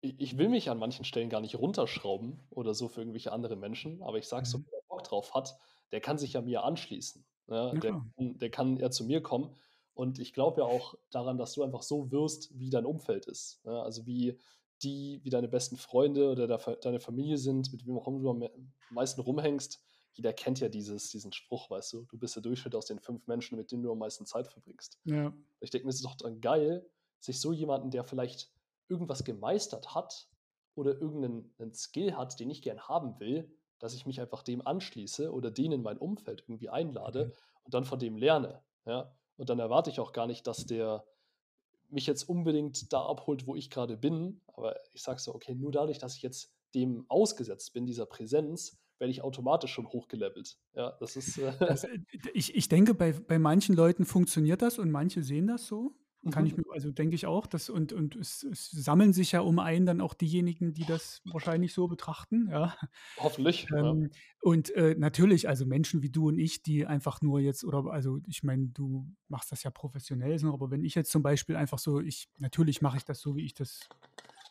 ich, 0.00 0.20
ich, 0.20 0.38
will 0.38 0.48
mich 0.48 0.68
an 0.70 0.78
manchen 0.78 1.04
Stellen 1.04 1.30
gar 1.30 1.40
nicht 1.40 1.56
runterschrauben 1.56 2.46
oder 2.50 2.74
so 2.74 2.88
für 2.88 3.00
irgendwelche 3.00 3.32
andere 3.32 3.56
Menschen, 3.56 4.02
aber 4.02 4.18
ich 4.18 4.28
sage 4.28 4.42
mhm. 4.42 4.50
so, 4.50 4.58
wer 4.70 4.80
Bock 4.88 5.04
drauf 5.04 5.34
hat, 5.34 5.56
der 5.92 6.00
kann 6.00 6.18
sich 6.18 6.34
ja 6.34 6.42
mir 6.42 6.64
anschließen. 6.64 7.24
Ja, 7.48 7.72
ja 7.72 7.80
der, 7.80 8.02
der 8.18 8.50
kann 8.50 8.76
ja 8.76 8.90
zu 8.90 9.04
mir 9.04 9.22
kommen. 9.22 9.54
Und 9.94 10.18
ich 10.18 10.32
glaube 10.32 10.60
ja 10.60 10.66
auch 10.66 10.96
daran, 11.10 11.38
dass 11.38 11.52
du 11.54 11.62
einfach 11.62 11.82
so 11.82 12.10
wirst, 12.10 12.58
wie 12.58 12.68
dein 12.68 12.84
Umfeld 12.84 13.26
ist. 13.26 13.60
Ja, 13.64 13.82
also 13.82 14.06
wie 14.06 14.38
die, 14.82 15.20
wie 15.22 15.30
deine 15.30 15.48
besten 15.48 15.76
Freunde 15.76 16.30
oder 16.30 16.46
deine 16.46 17.00
Familie 17.00 17.38
sind, 17.38 17.72
mit 17.72 17.86
wem 17.86 17.98
auch 17.98 18.06
immer 18.06 18.20
du 18.20 18.30
am 18.30 18.48
meisten 18.90 19.20
rumhängst. 19.20 19.82
Jeder 20.12 20.32
kennt 20.32 20.60
ja 20.60 20.68
dieses, 20.68 21.10
diesen 21.10 21.32
Spruch, 21.32 21.70
weißt 21.70 21.92
du, 21.92 22.02
du 22.04 22.18
bist 22.18 22.36
der 22.36 22.42
Durchschnitt 22.42 22.74
aus 22.74 22.86
den 22.86 23.00
fünf 23.00 23.26
Menschen, 23.26 23.56
mit 23.56 23.72
denen 23.72 23.82
du 23.82 23.90
am 23.90 23.98
meisten 23.98 24.26
Zeit 24.26 24.46
verbringst. 24.46 25.00
Ja. 25.04 25.32
Ich 25.60 25.70
denke 25.70 25.86
mir, 25.86 25.90
es 25.90 25.96
ist 25.96 26.04
doch 26.04 26.14
dann 26.16 26.40
geil, 26.40 26.88
sich 27.18 27.40
so 27.40 27.52
jemanden, 27.52 27.90
der 27.90 28.04
vielleicht 28.04 28.52
irgendwas 28.88 29.24
gemeistert 29.24 29.94
hat 29.94 30.28
oder 30.74 31.00
irgendeinen 31.00 31.74
Skill 31.74 32.14
hat, 32.14 32.38
den 32.38 32.50
ich 32.50 32.62
gern 32.62 32.80
haben 32.80 33.18
will, 33.18 33.50
dass 33.78 33.94
ich 33.94 34.06
mich 34.06 34.20
einfach 34.20 34.42
dem 34.42 34.64
anschließe 34.64 35.32
oder 35.32 35.50
den 35.50 35.72
in 35.72 35.82
mein 35.82 35.98
Umfeld 35.98 36.44
irgendwie 36.46 36.68
einlade 36.68 37.26
mhm. 37.26 37.32
und 37.64 37.74
dann 37.74 37.84
von 37.84 37.98
dem 37.98 38.16
lerne. 38.16 38.62
Ja? 38.86 39.12
Und 39.36 39.50
dann 39.50 39.58
erwarte 39.58 39.90
ich 39.90 40.00
auch 40.00 40.12
gar 40.12 40.26
nicht, 40.26 40.46
dass 40.46 40.66
der 40.66 41.04
mich 41.94 42.06
jetzt 42.06 42.28
unbedingt 42.28 42.92
da 42.92 43.04
abholt, 43.04 43.46
wo 43.46 43.54
ich 43.54 43.70
gerade 43.70 43.96
bin. 43.96 44.40
Aber 44.48 44.76
ich 44.92 45.02
sage 45.02 45.20
so, 45.20 45.34
okay, 45.34 45.54
nur 45.54 45.72
dadurch, 45.72 45.98
dass 45.98 46.16
ich 46.16 46.22
jetzt 46.22 46.52
dem 46.74 47.06
ausgesetzt 47.08 47.72
bin, 47.72 47.86
dieser 47.86 48.06
Präsenz, 48.06 48.78
werde 48.98 49.10
ich 49.10 49.22
automatisch 49.22 49.72
schon 49.72 49.88
hochgelevelt. 49.88 50.58
Ja, 50.74 50.96
das 51.00 51.16
ist. 51.16 51.38
Äh 51.38 51.52
das, 51.58 51.84
äh, 51.84 51.98
ich, 52.32 52.54
ich 52.54 52.68
denke, 52.68 52.94
bei, 52.94 53.12
bei 53.12 53.38
manchen 53.38 53.74
Leuten 53.74 54.04
funktioniert 54.04 54.62
das 54.62 54.78
und 54.78 54.90
manche 54.90 55.22
sehen 55.22 55.46
das 55.46 55.66
so. 55.66 55.94
Kann 56.30 56.46
ich 56.46 56.56
mhm. 56.56 56.64
mir, 56.66 56.74
also 56.74 56.90
denke 56.90 57.14
ich 57.14 57.26
auch, 57.26 57.46
dass, 57.46 57.68
und, 57.68 57.92
und 57.92 58.16
es, 58.16 58.42
es, 58.44 58.70
sammeln 58.70 59.12
sich 59.12 59.32
ja 59.32 59.40
um 59.40 59.58
einen 59.58 59.86
dann 59.86 60.00
auch 60.00 60.14
diejenigen, 60.14 60.72
die 60.72 60.84
das 60.84 61.20
wahrscheinlich 61.24 61.74
so 61.74 61.88
betrachten, 61.88 62.48
ja. 62.50 62.74
Hoffentlich. 63.18 63.66
Ähm, 63.76 64.10
ja. 64.12 64.18
Und 64.40 64.70
äh, 64.70 64.94
natürlich, 64.98 65.48
also 65.48 65.66
Menschen 65.66 66.02
wie 66.02 66.10
du 66.10 66.28
und 66.28 66.38
ich, 66.38 66.62
die 66.62 66.86
einfach 66.86 67.22
nur 67.22 67.40
jetzt, 67.40 67.64
oder 67.64 67.86
also 67.90 68.20
ich 68.26 68.42
meine, 68.42 68.68
du 68.68 69.06
machst 69.28 69.52
das 69.52 69.62
ja 69.62 69.70
professionell, 69.70 70.38
aber 70.46 70.70
wenn 70.70 70.84
ich 70.84 70.94
jetzt 70.94 71.10
zum 71.10 71.22
Beispiel 71.22 71.56
einfach 71.56 71.78
so, 71.78 72.00
ich, 72.00 72.28
natürlich 72.38 72.82
mache 72.82 72.96
ich 72.96 73.04
das 73.04 73.20
so, 73.20 73.36
wie 73.36 73.44
ich 73.44 73.54
das 73.54 73.88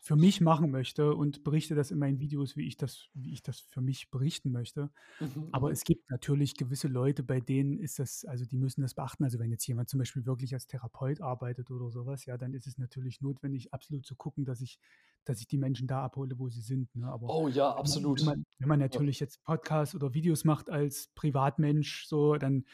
für 0.04 0.18
mich 0.18 0.42
machen 0.42 0.70
möchte 0.70 1.16
und 1.16 1.46
berichte 1.46 1.76
das 1.76 1.90
in 1.90 1.98
meinen 1.98 2.20
Videos, 2.20 2.58
wie 2.58 2.68
ich 2.68 2.76
das, 2.76 3.08
wie 3.14 3.32
ich 3.32 3.42
das 3.42 3.62
für 3.62 3.80
mich 3.80 4.12
berichten 4.12 4.52
möchte. 4.52 4.90
Mhm. 5.22 5.48
Aber 5.54 5.68
mhm. 5.68 5.74
es 5.74 5.86
gibt 5.86 6.12
natürlich 6.12 6.58
gewisse 6.58 6.90
Leute, 6.90 7.24
bei 7.24 7.40
denen 7.40 7.80
ist 7.80 8.00
das, 8.00 8.26
also 8.26 8.44
die 8.44 8.58
müssen 8.58 8.82
das 8.82 8.96
beachten. 8.96 9.24
Also 9.24 9.40
wenn 9.40 9.50
jetzt 9.50 9.66
jemand 9.66 9.88
zum 9.88 10.00
Beispiel 10.00 10.26
wirklich 10.26 10.54
als 10.54 10.68
Therapeut 10.68 11.22
arbeitet 11.22 11.72
oder 11.72 11.90
sowas, 11.90 12.26
ja, 12.26 12.38
dann 12.38 12.54
ist 12.54 12.68
es 12.68 12.78
natürlich 12.78 13.22
notwendig, 13.22 13.74
absolut 13.74 14.06
zu 14.06 14.18
gucken, 14.18 14.44
dass 14.44 14.60
ich, 14.60 14.78
dass 15.24 15.40
ich 15.40 15.48
die 15.48 15.58
Menschen 15.58 15.88
da 15.88 16.04
abhole, 16.04 16.38
wo 16.38 16.50
sie 16.50 16.60
sind. 16.62 16.94
Ne? 16.98 17.08
Aber 17.08 17.34
oh 17.34 17.48
ja, 17.48 17.74
absolut. 17.74 18.20
Wenn 18.20 18.26
man, 18.26 18.46
wenn 18.60 18.68
man 18.68 18.80
natürlich 18.80 19.22
ja. 19.22 19.26
jetzt 19.26 19.42
Podcasts 19.46 19.96
oder 19.96 20.14
Videos 20.14 20.44
macht 20.44 20.70
als 20.70 21.12
Privatmensch, 21.16 22.08
so, 22.08 22.36
dann, 22.36 22.66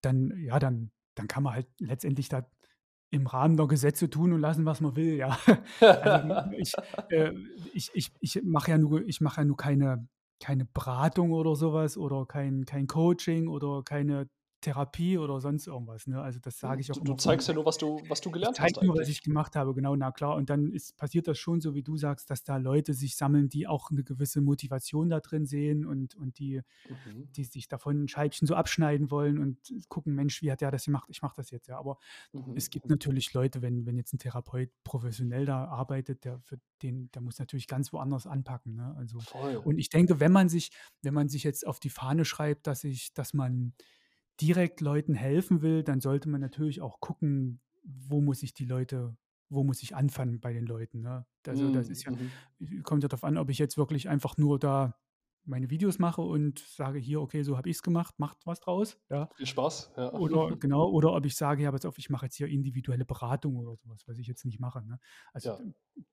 dann, 0.00 0.32
ja, 0.40 0.58
dann, 0.58 0.90
dann 1.16 1.28
kann 1.28 1.42
man 1.42 1.52
halt 1.52 1.66
letztendlich 1.80 2.30
da 2.30 2.48
im 3.12 3.26
Rahmen 3.26 3.58
der 3.58 3.66
Gesetze 3.66 4.08
tun 4.08 4.32
und 4.32 4.40
lassen, 4.40 4.64
was 4.64 4.80
man 4.80 4.96
will, 4.96 5.16
ja. 5.16 5.38
Also 5.80 6.50
ich, 6.56 6.72
äh, 7.10 7.32
ich, 7.74 7.90
ich, 7.94 8.10
ich 8.20 8.42
mache 8.42 8.70
ja 8.70 8.78
nur, 8.78 9.06
ich 9.06 9.20
mache 9.20 9.42
ja 9.42 9.44
nur 9.44 9.56
keine, 9.56 10.08
keine 10.40 10.64
Beratung 10.64 11.32
oder 11.32 11.54
sowas 11.54 11.98
oder 11.98 12.24
kein, 12.26 12.64
kein 12.64 12.86
Coaching 12.86 13.48
oder 13.48 13.82
keine 13.84 14.28
Therapie 14.62 15.18
oder 15.18 15.40
sonst 15.40 15.66
irgendwas. 15.66 16.06
Ne? 16.06 16.22
Also 16.22 16.38
das 16.40 16.58
sage 16.58 16.80
ich 16.80 16.90
auch 16.90 16.94
du, 16.94 17.00
immer. 17.00 17.10
Du 17.10 17.16
zeigst 17.16 17.48
ja 17.48 17.54
nur, 17.54 17.66
was 17.66 17.76
du, 17.76 18.00
was 18.08 18.20
du 18.20 18.30
gelernt 18.30 18.56
ich 18.58 18.62
hast. 18.62 18.82
nur, 18.82 18.96
was 18.96 19.08
ich 19.08 19.22
gemacht 19.22 19.56
habe, 19.56 19.74
genau, 19.74 19.94
na 19.96 20.12
klar. 20.12 20.36
Und 20.36 20.48
dann 20.48 20.70
ist, 20.72 20.96
passiert 20.96 21.28
das 21.28 21.38
schon 21.38 21.60
so, 21.60 21.74
wie 21.74 21.82
du 21.82 21.96
sagst, 21.96 22.30
dass 22.30 22.44
da 22.44 22.56
Leute 22.56 22.94
sich 22.94 23.16
sammeln, 23.16 23.48
die 23.48 23.66
auch 23.66 23.90
eine 23.90 24.04
gewisse 24.04 24.40
Motivation 24.40 25.10
da 25.10 25.20
drin 25.20 25.46
sehen 25.46 25.84
und, 25.84 26.14
und 26.14 26.38
die, 26.38 26.62
mhm. 26.88 27.30
die 27.32 27.44
sich 27.44 27.68
davon 27.68 28.04
ein 28.04 28.08
Scheibchen 28.08 28.46
so 28.46 28.54
abschneiden 28.54 29.10
wollen 29.10 29.38
und 29.38 29.58
gucken, 29.88 30.14
Mensch, 30.14 30.40
wie 30.42 30.50
hat 30.50 30.60
der 30.60 30.70
das 30.70 30.84
gemacht? 30.86 31.08
Ich 31.10 31.20
mache 31.20 31.34
das 31.36 31.50
jetzt 31.50 31.66
ja. 31.66 31.78
Aber 31.78 31.98
mhm. 32.32 32.56
es 32.56 32.70
gibt 32.70 32.88
natürlich 32.88 33.34
Leute, 33.34 33.62
wenn, 33.62 33.84
wenn 33.84 33.96
jetzt 33.96 34.14
ein 34.14 34.18
Therapeut 34.18 34.70
professionell 34.84 35.44
da 35.44 35.64
arbeitet, 35.64 36.24
der 36.24 36.40
für 36.40 36.58
den, 36.82 37.10
der 37.12 37.22
muss 37.22 37.38
natürlich 37.38 37.66
ganz 37.66 37.92
woanders 37.92 38.26
anpacken. 38.26 38.76
Ne? 38.76 38.94
Also, 38.96 39.18
Voll. 39.20 39.56
und 39.56 39.78
ich 39.78 39.88
denke, 39.88 40.20
wenn 40.20 40.32
man 40.32 40.48
sich, 40.48 40.70
wenn 41.02 41.14
man 41.14 41.28
sich 41.28 41.42
jetzt 41.42 41.66
auf 41.66 41.80
die 41.80 41.90
Fahne 41.90 42.24
schreibt, 42.24 42.66
dass 42.68 42.84
ich, 42.84 43.12
dass 43.14 43.34
man 43.34 43.74
direkt 44.40 44.80
Leuten 44.80 45.14
helfen 45.14 45.62
will, 45.62 45.82
dann 45.82 46.00
sollte 46.00 46.28
man 46.28 46.40
natürlich 46.40 46.80
auch 46.80 47.00
gucken, 47.00 47.60
wo 47.82 48.20
muss 48.20 48.42
ich 48.42 48.54
die 48.54 48.64
Leute, 48.64 49.16
wo 49.48 49.64
muss 49.64 49.82
ich 49.82 49.94
anfangen 49.94 50.40
bei 50.40 50.52
den 50.52 50.66
Leuten. 50.66 51.00
Ne? 51.00 51.26
Also 51.46 51.72
das 51.72 51.88
ist 51.88 52.04
ja, 52.04 52.12
mhm. 52.12 52.82
kommt 52.82 53.02
ja 53.02 53.08
darauf 53.08 53.24
an, 53.24 53.36
ob 53.36 53.50
ich 53.50 53.58
jetzt 53.58 53.76
wirklich 53.76 54.08
einfach 54.08 54.36
nur 54.36 54.58
da 54.58 54.96
meine 55.44 55.70
Videos 55.70 55.98
mache 55.98 56.22
und 56.22 56.60
sage 56.60 56.98
hier, 56.98 57.20
okay, 57.20 57.42
so 57.42 57.56
habe 57.56 57.68
ich 57.68 57.76
es 57.76 57.82
gemacht, 57.82 58.14
macht 58.18 58.38
was 58.46 58.60
draus. 58.60 58.96
Ja. 59.10 59.28
Viel 59.34 59.46
Spaß, 59.46 59.92
ja. 59.96 60.12
Oder 60.12 60.56
genau, 60.60 60.88
oder 60.88 61.12
ob 61.12 61.26
ich 61.26 61.34
sage, 61.34 61.64
ja, 61.64 61.72
pass 61.72 61.84
auf, 61.84 61.98
ich 61.98 62.10
mache 62.10 62.26
jetzt 62.26 62.36
hier 62.36 62.46
individuelle 62.46 63.04
Beratung 63.04 63.56
oder 63.56 63.76
sowas, 63.76 64.02
was 64.06 64.18
ich 64.18 64.26
jetzt 64.26 64.44
nicht 64.44 64.60
mache. 64.60 64.82
Ne? 64.86 64.98
Also 65.32 65.50
ja. 65.50 65.60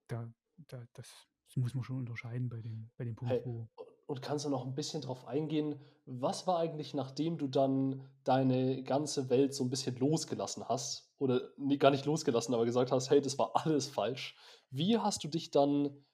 da, 0.08 0.32
da, 0.68 0.84
das, 0.94 1.28
das 1.46 1.56
muss 1.56 1.74
man 1.74 1.84
schon 1.84 1.98
unterscheiden 1.98 2.48
bei 2.48 2.60
dem, 2.60 2.90
bei 2.96 3.04
dem 3.04 3.14
Punkt, 3.14 3.34
hey, 3.34 3.42
wo. 3.44 3.68
Und 4.10 4.22
kannst 4.22 4.44
du 4.44 4.48
noch 4.48 4.66
ein 4.66 4.74
bisschen 4.74 5.02
drauf 5.02 5.28
eingehen, 5.28 5.78
was 6.04 6.48
war 6.48 6.58
eigentlich, 6.58 6.94
nachdem 6.94 7.38
du 7.38 7.46
dann 7.46 8.04
deine 8.24 8.82
ganze 8.82 9.30
Welt 9.30 9.54
so 9.54 9.62
ein 9.62 9.70
bisschen 9.70 9.94
losgelassen 9.98 10.68
hast, 10.68 11.14
oder 11.18 11.52
nee, 11.56 11.76
gar 11.76 11.92
nicht 11.92 12.06
losgelassen, 12.06 12.52
aber 12.52 12.64
gesagt 12.64 12.90
hast, 12.90 13.08
hey, 13.08 13.20
das 13.20 13.38
war 13.38 13.52
alles 13.54 13.86
falsch. 13.86 14.34
Wie 14.68 14.98
hast 14.98 15.22
du 15.22 15.28
dich 15.28 15.52
dann 15.52 16.04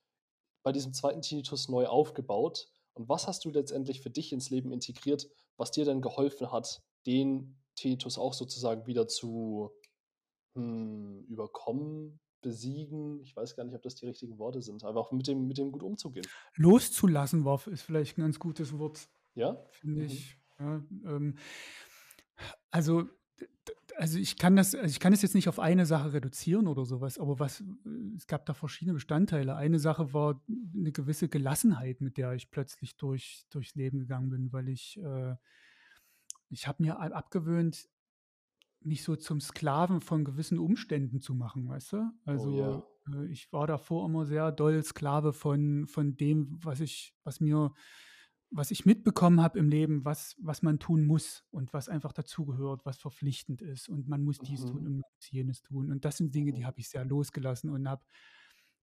bei 0.62 0.72
diesem 0.72 0.92
zweiten 0.92 1.22
Tinnitus 1.22 1.70
neu 1.70 1.86
aufgebaut? 1.86 2.68
Und 2.92 3.09
was 3.09 3.26
hast 3.26 3.47
du 3.47 3.51
letztendlich 3.51 4.03
für 4.03 4.11
dich 4.11 4.30
ins 4.30 4.51
Leben 4.51 4.72
integriert, 4.72 5.26
was 5.57 5.70
dir 5.70 5.86
dann 5.86 6.03
geholfen 6.03 6.53
hat, 6.53 6.82
den 7.07 7.57
Tinnitus 7.76 8.18
auch 8.18 8.34
sozusagen 8.34 8.86
wieder 8.86 9.09
zu 9.09 9.72
hm, 10.55 11.24
überkommen, 11.28 12.20
besiegen. 12.43 13.20
Ich 13.20 13.34
weiß 13.37 13.57
gar 13.57 13.64
nicht, 13.64 13.74
ob 13.74 13.82
das 13.82 13.95
die 13.97 14.07
richtigen 14.07 14.39
Worte 14.39 14.62
sind. 14.62 14.84
Einfach 14.84 15.12
mit 15.12 15.26
dem, 15.26 15.47
mit 15.47 15.59
dem 15.59 15.72
gut 15.72 15.82
umzugehen. 15.82 16.26
Loszulassen 16.55 17.45
war, 17.45 17.66
ist 17.68 17.82
vielleicht 17.82 18.18
ein 18.18 18.22
ganz 18.22 18.39
gutes 18.39 18.78
Wort. 18.78 19.09
Ja. 19.34 19.62
Finde 19.70 20.03
mhm. 20.03 20.07
ich. 20.07 20.39
Ja, 20.59 20.82
ähm, 21.05 21.37
also, 22.70 23.09
also 23.97 24.18
ich 24.18 24.39
kann 24.39 24.57
das, 24.57 24.74
also 24.74 24.87
ich 24.87 25.01
kann 25.01 25.12
das 25.12 25.22
jetzt 25.22 25.34
nicht 25.34 25.49
auf 25.49 25.59
eine 25.59 25.87
Sache 25.87 26.12
reduzieren 26.12 26.66
oder 26.66 26.84
sowas, 26.84 27.18
aber 27.18 27.39
was, 27.39 27.62
es 28.16 28.26
gab 28.26 28.47
da 28.47 28.55
verschiedene 28.55 28.95
Bestandteile. 28.95 29.57
Eine 29.57 29.78
Sache 29.78 30.12
war 30.12 30.43
eine 30.74 30.93
gewisse 30.93 31.28
Gelassenheit, 31.28 32.01
mit 32.01 32.16
der 32.16 32.32
ich 32.32 32.51
plötzlich 32.51 32.97
durch, 32.97 33.47
durchs 33.51 33.74
Leben 33.74 33.99
gegangen 33.99 34.30
bin, 34.30 34.53
weil 34.53 34.68
ich, 34.68 34.99
äh, 35.03 35.34
ich 36.49 36.66
habe 36.66 36.82
mir 36.82 36.99
abgewöhnt, 36.99 37.89
nicht 38.81 39.03
so 39.03 39.16
zum 39.16 39.41
Sklaven 39.41 40.01
von 40.01 40.24
gewissen 40.24 40.59
Umständen 40.59 41.20
zu 41.20 41.35
machen, 41.35 41.68
weißt 41.68 41.93
du? 41.93 41.97
Oh 41.97 42.11
also 42.24 42.51
oh, 42.51 42.59
ja. 43.11 43.20
äh, 43.20 43.27
ich 43.27 43.53
war 43.53 43.66
davor 43.66 44.07
immer 44.07 44.27
sehr 44.27 44.53
doll 44.53 44.83
Sklave 44.83 45.33
von, 45.33 45.87
von 45.87 46.16
dem, 46.16 46.59
was 46.62 46.81
ich, 46.81 47.14
was 47.24 47.41
mir, 47.41 47.72
was 48.51 48.70
ich 48.70 48.87
mitbekommen 48.87 49.41
habe 49.41 49.59
im 49.59 49.68
Leben, 49.68 50.05
was, 50.05 50.37
was 50.41 50.62
man 50.62 50.79
tun 50.79 51.05
muss 51.05 51.45
und 51.51 51.72
was 51.72 51.89
einfach 51.89 52.12
dazugehört, 52.12 52.87
was 52.87 52.99
verpflichtend 52.99 53.62
ist 53.62 53.89
und 53.89 54.09
man 54.09 54.22
muss 54.22 54.39
dies 54.39 54.62
mhm. 54.62 54.68
tun 54.68 54.79
und 54.79 54.85
man 54.85 55.11
muss 55.14 55.31
jenes 55.31 55.62
tun. 55.62 55.91
Und 55.91 56.05
das 56.05 56.16
sind 56.18 56.35
Dinge, 56.35 56.53
die 56.53 56.62
mhm. 56.62 56.66
habe 56.66 56.79
ich 56.79 56.89
sehr 56.89 57.05
losgelassen 57.05 57.70
und 57.70 57.89
habe 57.89 58.05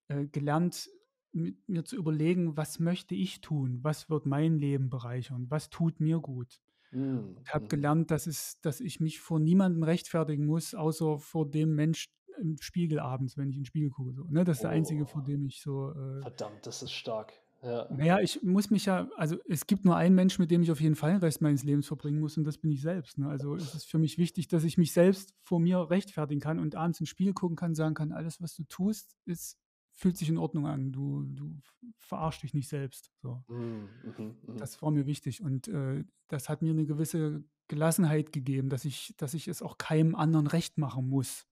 äh, 0.10 0.28
gelernt, 0.28 0.90
mit 1.34 1.68
mir 1.68 1.84
zu 1.84 1.96
überlegen, 1.96 2.56
was 2.58 2.80
möchte 2.80 3.16
ich 3.16 3.42
tun, 3.42 3.80
was 3.82 4.10
wird 4.10 4.26
mein 4.26 4.60
Leben 4.60 4.90
bereichern, 4.90 5.50
was 5.50 5.70
tut 5.70 6.00
mir 6.00 6.20
gut. 6.20 6.62
Mhm. 6.94 7.38
Ich 7.44 7.54
habe 7.54 7.68
gelernt, 7.68 8.12
dass, 8.12 8.28
es, 8.28 8.60
dass 8.62 8.80
ich 8.80 9.00
mich 9.00 9.20
vor 9.20 9.40
niemandem 9.40 9.84
rechtfertigen 9.84 10.46
muss, 10.46 10.74
außer 10.74 11.20
vor 11.20 11.50
dem 11.50 11.76
Mensch 11.76 12.10
im 12.40 12.58
Spiegel 12.60 13.00
abends, 13.00 13.38
wenn 13.38 13.50
ich 13.50 13.56
in 13.56 13.62
den 13.62 13.66
Spiegel 13.66 13.90
gucke. 13.90 14.14
So, 14.14 14.24
ne? 14.26 14.44
Das 14.44 14.58
ist 14.58 14.64
der 14.64 14.72
einzige, 14.72 15.06
vor 15.06 15.22
oh. 15.24 15.26
dem 15.26 15.46
ich 15.46 15.62
so. 15.62 15.92
Äh, 15.92 16.22
Verdammt, 16.22 16.66
das 16.66 16.82
ist 16.82 16.92
stark. 16.92 17.34
Ja. 17.64 17.88
Naja, 17.90 18.20
ich 18.20 18.44
muss 18.44 18.70
mich 18.70 18.86
ja, 18.86 19.08
also 19.16 19.38
es 19.48 19.66
gibt 19.68 19.86
nur 19.86 19.96
einen 19.96 20.16
Mensch, 20.16 20.38
mit 20.38 20.52
dem 20.52 20.64
ich 20.64 20.72
auf 20.72 20.82
jeden 20.82 20.96
Fall 20.96 21.14
den 21.14 21.22
Rest 21.22 21.42
meines 21.42 21.64
Lebens 21.64 21.88
verbringen 21.88 22.20
muss 22.20 22.38
und 22.38 22.44
das 22.44 22.58
bin 22.58 22.72
ich 22.72 22.82
selbst. 22.82 23.18
Ne? 23.18 23.30
Also 23.30 23.56
es 23.56 23.74
ist 23.74 23.90
für 23.90 24.00
mich 24.00 24.18
wichtig, 24.18 24.50
dass 24.50 24.66
ich 24.66 24.78
mich 24.78 24.92
selbst 24.92 25.34
vor 25.44 25.62
mir 25.62 25.90
rechtfertigen 25.90 26.42
kann 26.42 26.60
und 26.60 26.76
abends 26.76 27.00
ins 27.00 27.08
Spiel 27.08 27.32
gucken 27.32 27.56
kann, 27.56 27.74
sagen 27.74 27.96
kann, 27.96 28.12
alles, 28.12 28.42
was 28.42 28.54
du 28.54 28.66
tust, 28.66 29.16
ist, 29.26 29.58
fühlt 29.94 30.18
sich 30.18 30.30
in 30.30 30.38
Ordnung 30.38 30.68
an. 30.68 30.92
Du, 30.92 31.24
du 31.24 31.56
verarschst 31.98 32.44
dich 32.44 32.54
nicht 32.54 32.68
selbst. 32.68 33.12
So. 33.22 33.44
Mhm, 33.48 33.90
mh, 34.04 34.36
mh. 34.48 34.58
Das 34.58 34.82
war 34.82 34.92
mir 34.92 35.06
wichtig 35.06 35.42
und 35.42 35.68
äh, 35.68 36.04
das 36.28 36.50
hat 36.50 36.62
mir 36.62 36.72
eine 36.72 36.86
gewisse 36.86 37.44
Gelassenheit 37.68 38.32
gegeben, 38.32 38.70
dass 38.70 38.86
ich, 38.86 39.14
dass 39.18 39.34
ich 39.34 39.48
es 39.48 39.62
auch 39.62 39.78
keinem 39.78 40.16
anderen 40.16 40.48
recht 40.48 40.78
machen 40.78 41.08
muss. 41.08 41.46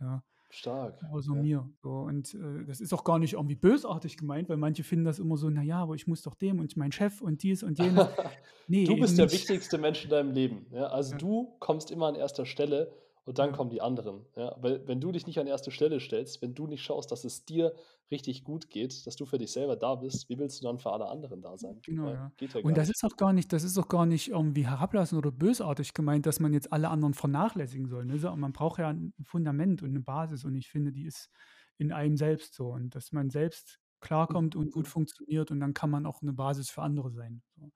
Ja. 0.00 0.22
Stark. 0.50 1.02
Außer 1.10 1.34
ja. 1.34 1.42
mir. 1.42 1.70
So, 1.82 1.90
und 1.90 2.32
äh, 2.34 2.64
das 2.64 2.80
ist 2.80 2.92
auch 2.92 3.02
gar 3.02 3.18
nicht 3.18 3.32
irgendwie 3.32 3.56
bösartig 3.56 4.16
gemeint, 4.16 4.48
weil 4.48 4.56
manche 4.56 4.84
finden 4.84 5.04
das 5.04 5.18
immer 5.18 5.36
so, 5.36 5.50
naja, 5.50 5.78
aber 5.78 5.96
ich 5.96 6.06
muss 6.06 6.22
doch 6.22 6.36
dem 6.36 6.60
und 6.60 6.76
mein 6.76 6.92
Chef 6.92 7.20
und 7.20 7.42
dies 7.42 7.62
und 7.62 7.78
jenes. 7.78 8.06
Nee, 8.66 8.84
du 8.84 8.96
bist 8.96 9.18
der 9.18 9.30
wichtigste 9.30 9.76
Mensch 9.76 10.04
in 10.04 10.10
deinem 10.10 10.30
Leben. 10.32 10.64
Ja? 10.70 10.86
Also 10.86 11.12
ja. 11.12 11.18
du 11.18 11.54
kommst 11.58 11.90
immer 11.90 12.06
an 12.06 12.14
erster 12.14 12.46
Stelle 12.46 12.90
und 13.24 13.38
dann 13.38 13.52
kommen 13.52 13.70
die 13.70 13.80
anderen. 13.80 14.26
Ja? 14.36 14.54
Weil 14.60 14.86
wenn 14.86 15.00
du 15.00 15.10
dich 15.12 15.26
nicht 15.26 15.38
an 15.38 15.46
erste 15.46 15.70
Stelle 15.70 16.00
stellst, 16.00 16.42
wenn 16.42 16.54
du 16.54 16.66
nicht 16.66 16.82
schaust, 16.82 17.10
dass 17.10 17.24
es 17.24 17.44
dir 17.44 17.74
richtig 18.10 18.44
gut 18.44 18.68
geht, 18.70 19.06
dass 19.06 19.16
du 19.16 19.24
für 19.24 19.38
dich 19.38 19.52
selber 19.52 19.76
da 19.76 19.94
bist, 19.94 20.28
wie 20.28 20.38
willst 20.38 20.60
du 20.60 20.66
dann 20.66 20.78
für 20.78 20.92
alle 20.92 21.06
anderen 21.06 21.40
da 21.40 21.56
sein? 21.56 21.80
Genau, 21.84 22.08
ja. 22.08 22.32
ja 22.40 22.60
und 22.62 22.76
das 22.76 22.88
nicht. 22.88 22.96
ist 22.96 23.04
auch 23.04 23.16
gar 23.16 23.32
nicht, 23.32 23.52
das 23.52 23.64
ist 23.64 23.78
auch 23.78 23.88
gar 23.88 24.06
nicht 24.06 24.28
irgendwie 24.28 24.66
herablassend 24.66 25.18
oder 25.18 25.32
bösartig 25.32 25.94
gemeint, 25.94 26.26
dass 26.26 26.38
man 26.38 26.52
jetzt 26.52 26.72
alle 26.72 26.90
anderen 26.90 27.14
vernachlässigen 27.14 27.88
soll. 27.88 28.04
Ne? 28.04 28.16
Man 28.36 28.52
braucht 28.52 28.78
ja 28.78 28.88
ein 28.88 29.14
Fundament 29.22 29.82
und 29.82 29.90
eine 29.90 30.00
Basis 30.00 30.44
und 30.44 30.54
ich 30.54 30.68
finde, 30.68 30.92
die 30.92 31.04
ist 31.04 31.30
in 31.78 31.92
einem 31.92 32.16
selbst 32.16 32.54
so 32.54 32.68
und 32.72 32.94
dass 32.94 33.12
man 33.12 33.30
selbst 33.30 33.80
klarkommt 34.00 34.54
und 34.54 34.70
gut 34.70 34.84
mhm. 34.84 34.90
funktioniert 34.90 35.50
und 35.50 35.60
dann 35.60 35.72
kann 35.72 35.90
man 35.90 36.04
auch 36.04 36.20
eine 36.20 36.34
Basis 36.34 36.68
für 36.68 36.82
andere 36.82 37.10
sein. 37.10 37.42
So. 37.56 37.70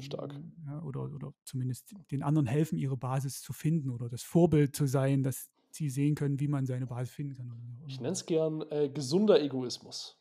Stark. 0.00 0.34
Ähm, 0.34 0.52
ja, 0.66 0.82
oder, 0.82 1.02
oder 1.02 1.32
zumindest 1.44 1.94
den 2.10 2.22
anderen 2.22 2.46
helfen, 2.46 2.78
ihre 2.78 2.96
Basis 2.96 3.40
zu 3.40 3.52
finden 3.52 3.90
oder 3.90 4.08
das 4.08 4.22
Vorbild 4.22 4.76
zu 4.76 4.86
sein, 4.86 5.22
dass 5.22 5.50
sie 5.70 5.90
sehen 5.90 6.14
können, 6.14 6.40
wie 6.40 6.48
man 6.48 6.66
seine 6.66 6.86
Basis 6.86 7.14
finden 7.14 7.34
kann. 7.34 7.52
Ich 7.86 8.00
nenne 8.00 8.12
es 8.12 8.26
gern 8.26 8.62
äh, 8.70 8.88
gesunder 8.88 9.40
Egoismus. 9.40 10.18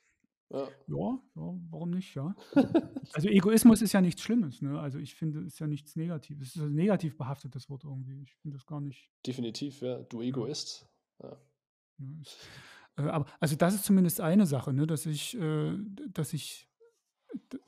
Ja. 0.49 0.59
ja. 0.87 1.19
Ja, 1.35 1.53
warum 1.69 1.91
nicht, 1.91 2.15
ja. 2.15 2.33
also 3.13 3.27
Egoismus 3.27 3.81
ist 3.81 3.91
ja 3.91 4.01
nichts 4.01 4.21
Schlimmes, 4.21 4.61
ne? 4.61 4.79
Also 4.79 4.97
ich 4.99 5.15
finde, 5.15 5.39
es 5.41 5.53
ist 5.53 5.59
ja 5.59 5.67
nichts 5.67 5.95
Negatives. 5.95 6.49
Es 6.49 6.55
ist 6.55 6.61
ein 6.61 6.75
negativ 6.75 7.17
behaftetes 7.17 7.69
Wort 7.69 7.83
irgendwie. 7.83 8.21
Ich 8.21 8.33
finde 8.35 8.57
das 8.57 8.65
gar 8.65 8.79
nicht. 8.79 9.09
Definitiv, 9.25 9.81
ja. 9.81 9.99
Du 10.03 10.21
Egoist. 10.21 10.87
Ja. 11.21 11.37
ja 11.99 12.05
äh, 12.97 13.09
aber 13.09 13.25
also 13.39 13.55
das 13.55 13.75
ist 13.75 13.85
zumindest 13.85 14.21
eine 14.21 14.45
Sache, 14.45 14.73
ne? 14.73 14.87
dass 14.87 15.05
ich, 15.05 15.37
äh, 15.37 15.77
dass 16.13 16.33
ich 16.33 16.69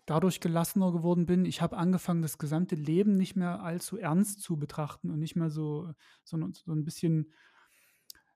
dadurch 0.05 0.39
gelassener 0.39 0.91
geworden 0.91 1.25
bin. 1.25 1.45
Ich 1.45 1.61
habe 1.61 1.77
angefangen, 1.77 2.21
das 2.21 2.37
gesamte 2.37 2.75
Leben 2.75 3.15
nicht 3.15 3.35
mehr 3.35 3.61
allzu 3.61 3.97
ernst 3.97 4.41
zu 4.41 4.57
betrachten 4.57 5.11
und 5.11 5.19
nicht 5.19 5.35
mehr 5.35 5.49
so, 5.49 5.89
sondern 6.23 6.53
so 6.53 6.71
ein 6.71 6.83
bisschen, 6.83 7.31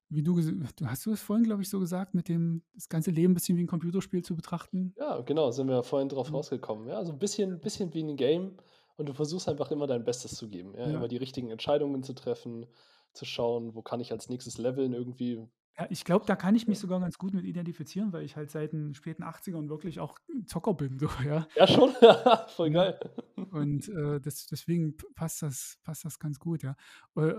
wie 0.09 0.21
du, 0.21 0.39
du 0.39 0.85
hast 0.85 1.05
du 1.05 1.11
es 1.11 1.21
vorhin, 1.21 1.45
glaube 1.45 1.63
ich, 1.63 1.69
so 1.69 1.79
gesagt, 1.79 2.13
mit 2.13 2.29
dem 2.29 2.63
das 2.75 2.89
ganze 2.89 3.11
Leben 3.11 3.31
ein 3.31 3.33
bisschen 3.33 3.57
wie 3.57 3.63
ein 3.63 3.67
Computerspiel 3.67 4.23
zu 4.23 4.35
betrachten. 4.35 4.93
Ja, 4.97 5.21
genau, 5.21 5.51
sind 5.51 5.67
wir 5.67 5.83
vorhin 5.83 6.09
drauf 6.09 6.29
mhm. 6.29 6.35
rausgekommen. 6.35 6.87
Ja, 6.87 7.03
so 7.03 7.13
ein 7.13 7.19
bisschen, 7.19 7.59
bisschen 7.59 7.93
wie 7.93 8.03
ein 8.03 8.15
Game 8.15 8.57
und 8.95 9.09
du 9.09 9.13
versuchst 9.13 9.49
einfach 9.49 9.71
immer 9.71 9.87
dein 9.87 10.03
Bestes 10.03 10.35
zu 10.35 10.49
geben. 10.49 10.73
Ja, 10.75 10.87
ja. 10.87 10.97
Immer 10.97 11.07
die 11.07 11.17
richtigen 11.17 11.49
Entscheidungen 11.49 12.03
zu 12.03 12.13
treffen, 12.13 12.67
zu 13.13 13.25
schauen, 13.25 13.75
wo 13.75 13.81
kann 13.81 13.99
ich 13.99 14.11
als 14.11 14.29
nächstes 14.29 14.57
leveln 14.57 14.93
irgendwie, 14.93 15.47
ja, 15.77 15.87
ich 15.89 16.05
glaube, 16.05 16.25
da 16.27 16.35
kann 16.35 16.55
ich 16.55 16.67
mich 16.67 16.79
sogar 16.79 16.99
ganz 16.99 17.17
gut 17.17 17.33
mit 17.33 17.45
identifizieren, 17.45 18.13
weil 18.13 18.23
ich 18.23 18.35
halt 18.35 18.51
seit 18.51 18.73
den 18.73 18.93
späten 18.93 19.23
80ern 19.23 19.69
wirklich 19.69 19.99
auch 19.99 20.17
Zocker 20.45 20.73
bin. 20.73 20.99
So, 21.03 21.09
ja. 21.25 21.47
ja, 21.55 21.67
schon. 21.67 21.91
Voll 22.55 22.71
geil. 22.71 22.99
Und 23.51 23.89
äh, 23.89 24.21
das, 24.21 24.45
deswegen 24.47 24.95
passt 25.15 25.41
das, 25.41 25.79
passt 25.83 26.05
das 26.05 26.19
ganz 26.19 26.39
gut, 26.39 26.63
ja. 26.63 26.75
Äh, 27.15 27.33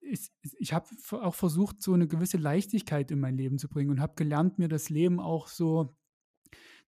ich, 0.00 0.30
ich 0.58 0.72
habe 0.72 0.86
auch 1.12 1.34
versucht, 1.34 1.82
so 1.82 1.92
eine 1.92 2.08
gewisse 2.08 2.38
Leichtigkeit 2.38 3.10
in 3.10 3.20
mein 3.20 3.36
Leben 3.36 3.58
zu 3.58 3.68
bringen 3.68 3.90
und 3.90 4.00
habe 4.00 4.14
gelernt, 4.16 4.58
mir 4.58 4.68
das 4.68 4.88
Leben 4.88 5.20
auch 5.20 5.46
so 5.46 5.94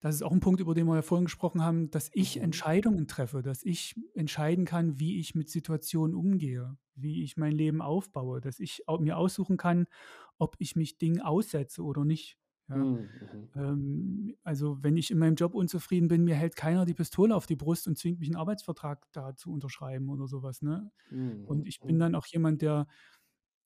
das 0.03 0.17
ist 0.17 0.23
auch 0.23 0.33
ein 0.33 0.41
Punkt, 0.41 0.61
über 0.61 0.75
den 0.75 0.87
wir 0.89 0.97
ja 0.97 1.03
vorhin 1.03 1.27
gesprochen 1.27 1.63
haben, 1.63 1.89
dass 1.93 2.11
ich 2.13 2.37
mhm. 2.37 2.43
Entscheidungen 2.43 3.07
treffe, 3.07 3.41
dass 3.41 3.63
ich 3.63 3.95
entscheiden 4.15 4.65
kann, 4.65 4.99
wie 4.99 5.21
ich 5.21 5.37
mit 5.37 5.49
Situationen 5.49 6.17
umgehe, 6.17 6.77
wie 6.97 7.23
ich 7.23 7.37
mein 7.37 7.53
Leben 7.53 7.81
aufbaue, 7.81 8.41
dass 8.41 8.59
ich 8.59 8.83
mir 8.99 9.17
aussuchen 9.17 9.57
kann, 9.57 9.87
ob 10.43 10.57
ich 10.59 10.75
mich 10.75 10.99
Dingen 10.99 11.21
aussetze 11.21 11.85
oder 11.85 12.05
nicht. 12.05 12.37
Ja. 12.69 12.77
Mhm. 12.77 12.95
mhm. 12.95 13.49
Ähm, 13.55 14.37
also 14.43 14.83
wenn 14.83 14.97
ich 14.97 15.11
in 15.11 15.19
meinem 15.19 15.37
Job 15.37 15.55
unzufrieden 15.55 16.09
bin, 16.09 16.25
mir 16.25 16.35
hält 16.35 16.57
keiner 16.57 16.85
die 16.85 16.95
Pistole 16.95 17.35
auf 17.35 17.47
die 17.47 17.57
Brust 17.57 17.87
und 17.87 17.97
zwingt 17.97 18.19
mich 18.19 18.29
einen 18.29 18.37
Arbeitsvertrag 18.37 19.07
da 19.13 19.37
zu 19.37 19.53
unterschreiben 19.53 20.09
oder 20.11 20.27
sowas. 20.27 20.61
Ne? 20.61 20.91
Mhm. 21.11 21.45
Und 21.47 21.69
ich 21.69 21.81
bin 21.81 21.97
mhm. 21.97 22.01
dann 22.01 22.15
auch 22.17 22.27
jemand, 22.27 22.61
der 22.61 22.89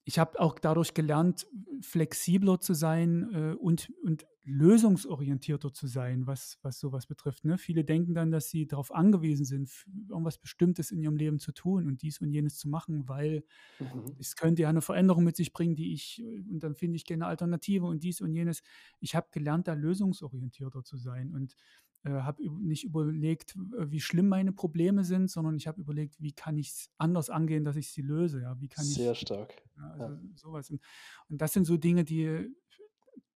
ich 0.05 0.20
habe 0.20 0.39
auch 0.39 0.59
dadurch 0.61 0.95
gelernt, 0.95 1.49
flexibler 1.81 2.61
zu 2.61 2.74
sein 2.74 3.29
äh, 3.33 3.57
und, 3.57 3.93
und 4.05 4.24
lösungsorientierter 4.49 5.73
zu 5.73 5.89
sein, 5.89 6.27
was, 6.27 6.59
was 6.63 6.79
sowas 6.79 7.07
betrifft. 7.07 7.45
Ne? 7.45 7.59
Viele 7.59 7.85
denken 7.85 8.15
dann, 8.15 8.31
dass 8.31 8.49
sie 8.49 8.67
darauf 8.67 8.95
angewiesen 8.95 9.45
sind, 9.45 9.71
irgendwas 10.09 10.39
Bestimmtes 10.39 10.93
in 10.93 11.01
ihrem 11.01 11.17
Leben 11.17 11.41
zu 11.41 11.53
tun 11.53 11.87
und 11.89 12.03
dies 12.03 12.21
und 12.21 12.31
jenes 12.31 12.57
zu 12.57 12.69
machen, 12.69 13.09
weil 13.09 13.45
mhm. 13.81 14.17
es 14.21 14.37
könnte 14.37 14.63
ja 14.63 14.69
eine 14.69 14.83
Veränderung 14.83 15.25
mit 15.25 15.35
sich 15.37 15.53
bringen, 15.53 15.75
die 15.75 15.93
ich, 15.93 16.23
und 16.49 16.61
dann 16.61 16.77
finde 16.77 16.97
ich 16.97 17.05
gerne 17.05 17.27
Alternative 17.27 17.87
und 17.87 18.05
dies 18.05 18.21
und 18.21 18.33
jenes. 18.33 18.63
Ich 19.01 19.17
habe 19.17 19.27
gelernt, 19.33 19.67
da 19.67 19.75
lösungsorientierter 19.75 20.85
zu 20.85 20.97
sein 20.97 21.33
und 21.33 21.57
äh, 22.05 22.11
habe 22.11 22.49
nicht 22.61 22.85
überlegt, 22.85 23.55
wie 23.57 24.01
schlimm 24.01 24.29
meine 24.29 24.53
Probleme 24.53 25.03
sind, 25.03 25.29
sondern 25.29 25.57
ich 25.57 25.67
habe 25.67 25.81
überlegt, 25.81 26.23
wie 26.23 26.33
kann 26.33 26.57
ich 26.57 26.69
es 26.69 26.91
anders 26.99 27.31
angehen, 27.31 27.65
dass 27.65 27.75
ich 27.75 27.91
sie 27.91 28.03
löse. 28.03 28.43
Ja? 28.43 28.61
Wie 28.61 28.69
kann 28.69 28.85
Sehr 28.85 29.11
ich, 29.11 29.19
stark. 29.19 29.61
Ja, 29.77 29.91
also 29.91 30.05
ja. 30.05 30.21
sowas. 30.37 30.71
Und, 30.71 30.81
und, 31.29 31.43
das 31.43 31.53
sind 31.53 31.65
so 31.65 31.77
Dinge, 31.77 32.05
die, 32.05 32.49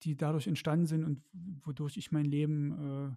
die 0.03 0.17
dadurch 0.17 0.47
entstanden 0.47 0.87
sind 0.87 1.05
und 1.05 1.23
wodurch 1.65 1.97
ich 1.97 2.13
mein 2.13 2.27
Leben 2.27 3.17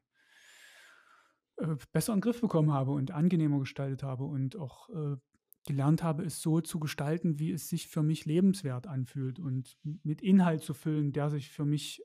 äh, 1.58 1.64
äh, 1.64 1.78
besser 1.92 2.14
in 2.14 2.18
den 2.18 2.24
Griff 2.24 2.42
bekommen 2.42 2.72
habe 2.72 2.92
und 2.92 3.12
angenehmer 3.12 3.60
gestaltet 3.60 4.04
habe 4.04 4.24
und 4.26 4.56
auch 4.56 4.90
äh, 4.90 5.18
gelernt 5.66 6.04
habe, 6.04 6.24
es 6.24 6.42
so 6.42 6.62
zu 6.62 6.80
gestalten, 6.80 7.40
wie 7.40 7.52
es 7.52 7.70
sich 7.70 7.88
für 7.88 8.04
mich 8.04 8.26
lebenswert 8.26 8.88
anfühlt 8.88 9.40
und 9.40 9.78
mit 10.04 10.22
Inhalt 10.22 10.64
zu 10.64 10.74
füllen, 10.74 11.14
der 11.14 11.30
sich 11.30 11.50
für 11.50 11.66
mich 11.66 12.04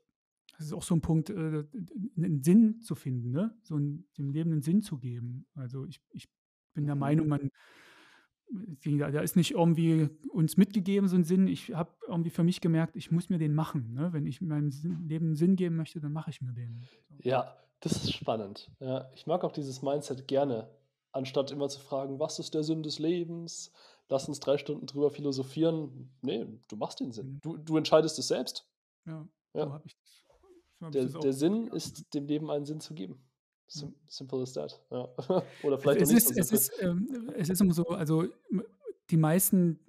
das 0.59 0.67
ist 0.67 0.73
auch 0.73 0.83
so 0.83 0.93
ein 0.93 0.99
Punkt, 0.99 1.29
äh, 1.29 1.63
einen 2.17 2.43
Sinn 2.43 2.81
zu 2.81 2.93
finden, 2.93 3.31
ne? 3.31 3.57
so 3.61 3.75
einen, 3.75 4.09
dem 4.17 4.29
Leben 4.29 4.51
einen 4.51 4.61
Sinn 4.61 4.81
zu 4.81 4.97
geben. 4.97 5.45
Also 5.55 5.85
ich, 5.85 6.01
ich 6.11 6.27
bin 6.73 6.85
der 6.85 6.95
Meinung, 6.95 7.27
mhm. 7.27 7.49
Man, 8.49 9.11
da 9.11 9.21
ist 9.21 9.35
nicht 9.35 9.51
irgendwie 9.51 10.09
uns 10.31 10.57
mitgegeben, 10.57 11.07
so 11.07 11.15
ein 11.15 11.23
Sinn. 11.23 11.47
Ich 11.47 11.73
habe 11.73 11.91
irgendwie 12.07 12.29
für 12.29 12.43
mich 12.43 12.61
gemerkt, 12.61 12.95
ich 12.95 13.11
muss 13.11 13.29
mir 13.29 13.37
den 13.37 13.53
machen. 13.53 13.93
Ne? 13.93 14.13
Wenn 14.13 14.25
ich 14.25 14.41
meinem 14.41 14.69
Leben 15.07 15.27
einen 15.27 15.35
Sinn 15.35 15.55
geben 15.55 15.75
möchte, 15.75 15.99
dann 15.99 16.13
mache 16.13 16.29
ich 16.29 16.41
mir 16.41 16.53
den. 16.53 16.79
So. 16.79 17.29
Ja, 17.29 17.55
das 17.79 18.03
ist 18.03 18.13
spannend. 18.13 18.71
Ja, 18.79 19.09
ich 19.13 19.27
mag 19.27 19.43
auch 19.43 19.51
dieses 19.51 19.81
Mindset 19.81 20.27
gerne, 20.27 20.69
anstatt 21.11 21.51
immer 21.51 21.69
zu 21.69 21.79
fragen, 21.79 22.19
was 22.19 22.39
ist 22.39 22.53
der 22.53 22.63
Sinn 22.63 22.83
des 22.83 22.99
Lebens? 22.99 23.71
Lass 24.09 24.27
uns 24.27 24.39
drei 24.39 24.57
Stunden 24.57 24.87
drüber 24.87 25.11
philosophieren. 25.11 26.11
Nee, 26.21 26.45
du 26.67 26.75
machst 26.75 26.99
den 26.99 27.11
Sinn. 27.11 27.39
Du, 27.41 27.57
du 27.57 27.77
entscheidest 27.77 28.17
es 28.17 28.27
selbst. 28.27 28.67
Ja, 29.05 29.27
ja. 29.53 29.65
so 29.65 29.73
habe 29.73 29.83
ich 29.85 29.95
das 30.79 30.91
der, 30.91 31.05
der 31.05 31.33
Sinn 31.33 31.67
ist, 31.67 32.13
dem 32.13 32.25
Leben 32.25 32.49
einen 32.49 32.65
Sinn 32.65 32.79
zu 32.79 32.93
geben. 32.93 33.21
Sim 33.69 33.93
simple 34.09 34.41
as 34.41 34.53
that. 34.53 34.79
Ja. 34.91 35.07
Oder 35.63 35.79
vielleicht 35.79 36.01
es, 36.01 36.11
ist, 36.11 36.27
so 36.27 36.33
es, 36.35 36.51
ist, 36.51 36.71
ähm, 36.81 37.31
es 37.35 37.49
ist 37.49 37.61
immer 37.61 37.73
so, 37.73 37.87
also 37.87 38.25
die 39.09 39.17
meisten, 39.17 39.79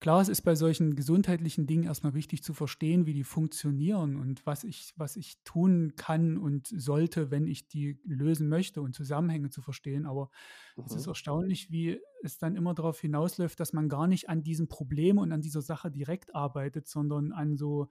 klar, 0.00 0.20
es 0.20 0.28
ist 0.28 0.42
bei 0.42 0.54
solchen 0.54 0.96
gesundheitlichen 0.96 1.66
Dingen 1.66 1.84
erstmal 1.84 2.14
wichtig 2.14 2.42
zu 2.42 2.54
verstehen, 2.54 3.06
wie 3.06 3.14
die 3.14 3.24
funktionieren 3.24 4.16
und 4.16 4.44
was 4.46 4.64
ich, 4.64 4.92
was 4.96 5.16
ich 5.16 5.42
tun 5.44 5.94
kann 5.96 6.38
und 6.38 6.66
sollte, 6.66 7.30
wenn 7.30 7.46
ich 7.46 7.68
die 7.68 7.98
lösen 8.04 8.48
möchte 8.48 8.82
und 8.82 8.94
Zusammenhänge 8.94 9.50
zu 9.50 9.62
verstehen. 9.62 10.06
Aber 10.06 10.30
mhm. 10.76 10.84
es 10.86 10.94
ist 10.94 11.06
mhm. 11.06 11.10
erstaunlich, 11.10 11.70
wie 11.70 12.00
es 12.22 12.38
dann 12.38 12.56
immer 12.56 12.74
darauf 12.74 13.00
hinausläuft, 13.00 13.60
dass 13.60 13.72
man 13.72 13.88
gar 13.88 14.06
nicht 14.06 14.28
an 14.28 14.42
diesem 14.42 14.68
Problem 14.68 15.18
und 15.18 15.32
an 15.32 15.42
dieser 15.42 15.62
Sache 15.62 15.90
direkt 15.90 16.34
arbeitet, 16.34 16.88
sondern 16.88 17.32
an 17.32 17.56
so 17.56 17.88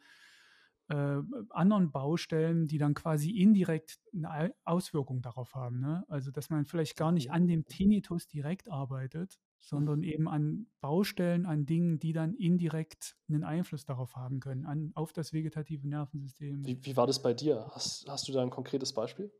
äh, 0.87 1.21
anderen 1.49 1.91
Baustellen, 1.91 2.67
die 2.67 2.77
dann 2.77 2.93
quasi 2.93 3.31
indirekt 3.31 3.99
eine 4.13 4.53
Auswirkung 4.63 5.21
darauf 5.21 5.55
haben. 5.55 5.79
Ne? 5.79 6.05
Also 6.07 6.31
dass 6.31 6.49
man 6.49 6.65
vielleicht 6.65 6.95
gar 6.95 7.11
nicht 7.11 7.31
an 7.31 7.47
dem 7.47 7.65
Tinnitus 7.65 8.27
direkt 8.27 8.69
arbeitet, 8.69 9.39
sondern 9.59 10.03
eben 10.03 10.29
an 10.29 10.67
Baustellen, 10.81 11.47
an 11.47 11.65
Dingen, 11.65 11.97
die 11.97 12.13
dann 12.13 12.35
indirekt 12.35 13.17
einen 13.27 13.43
Einfluss 13.43 13.83
darauf 13.83 14.15
haben 14.15 14.39
können, 14.39 14.65
an, 14.65 14.91
auf 14.93 15.11
das 15.11 15.33
vegetative 15.33 15.87
Nervensystem. 15.87 16.63
Wie, 16.65 16.85
wie 16.85 16.95
war 16.95 17.07
das 17.07 17.21
bei 17.21 17.33
dir? 17.33 17.67
Hast, 17.71 18.07
hast 18.07 18.27
du 18.27 18.31
da 18.31 18.43
ein 18.43 18.51
konkretes 18.51 18.93
Beispiel? 18.93 19.31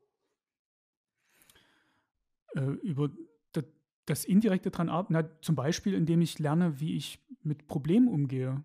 Äh, 2.56 2.62
über 2.82 3.12
das, 3.52 3.66
das 4.06 4.26
indirekte 4.26 4.72
dran 4.72 4.90
arbeiten, 4.90 5.30
zum 5.42 5.56
Beispiel, 5.56 5.94
indem 5.94 6.22
ich 6.22 6.40
lerne, 6.40 6.80
wie 6.80 6.96
ich 6.96 7.24
mit 7.44 7.68
Problemen 7.68 8.08
umgehe. 8.08 8.64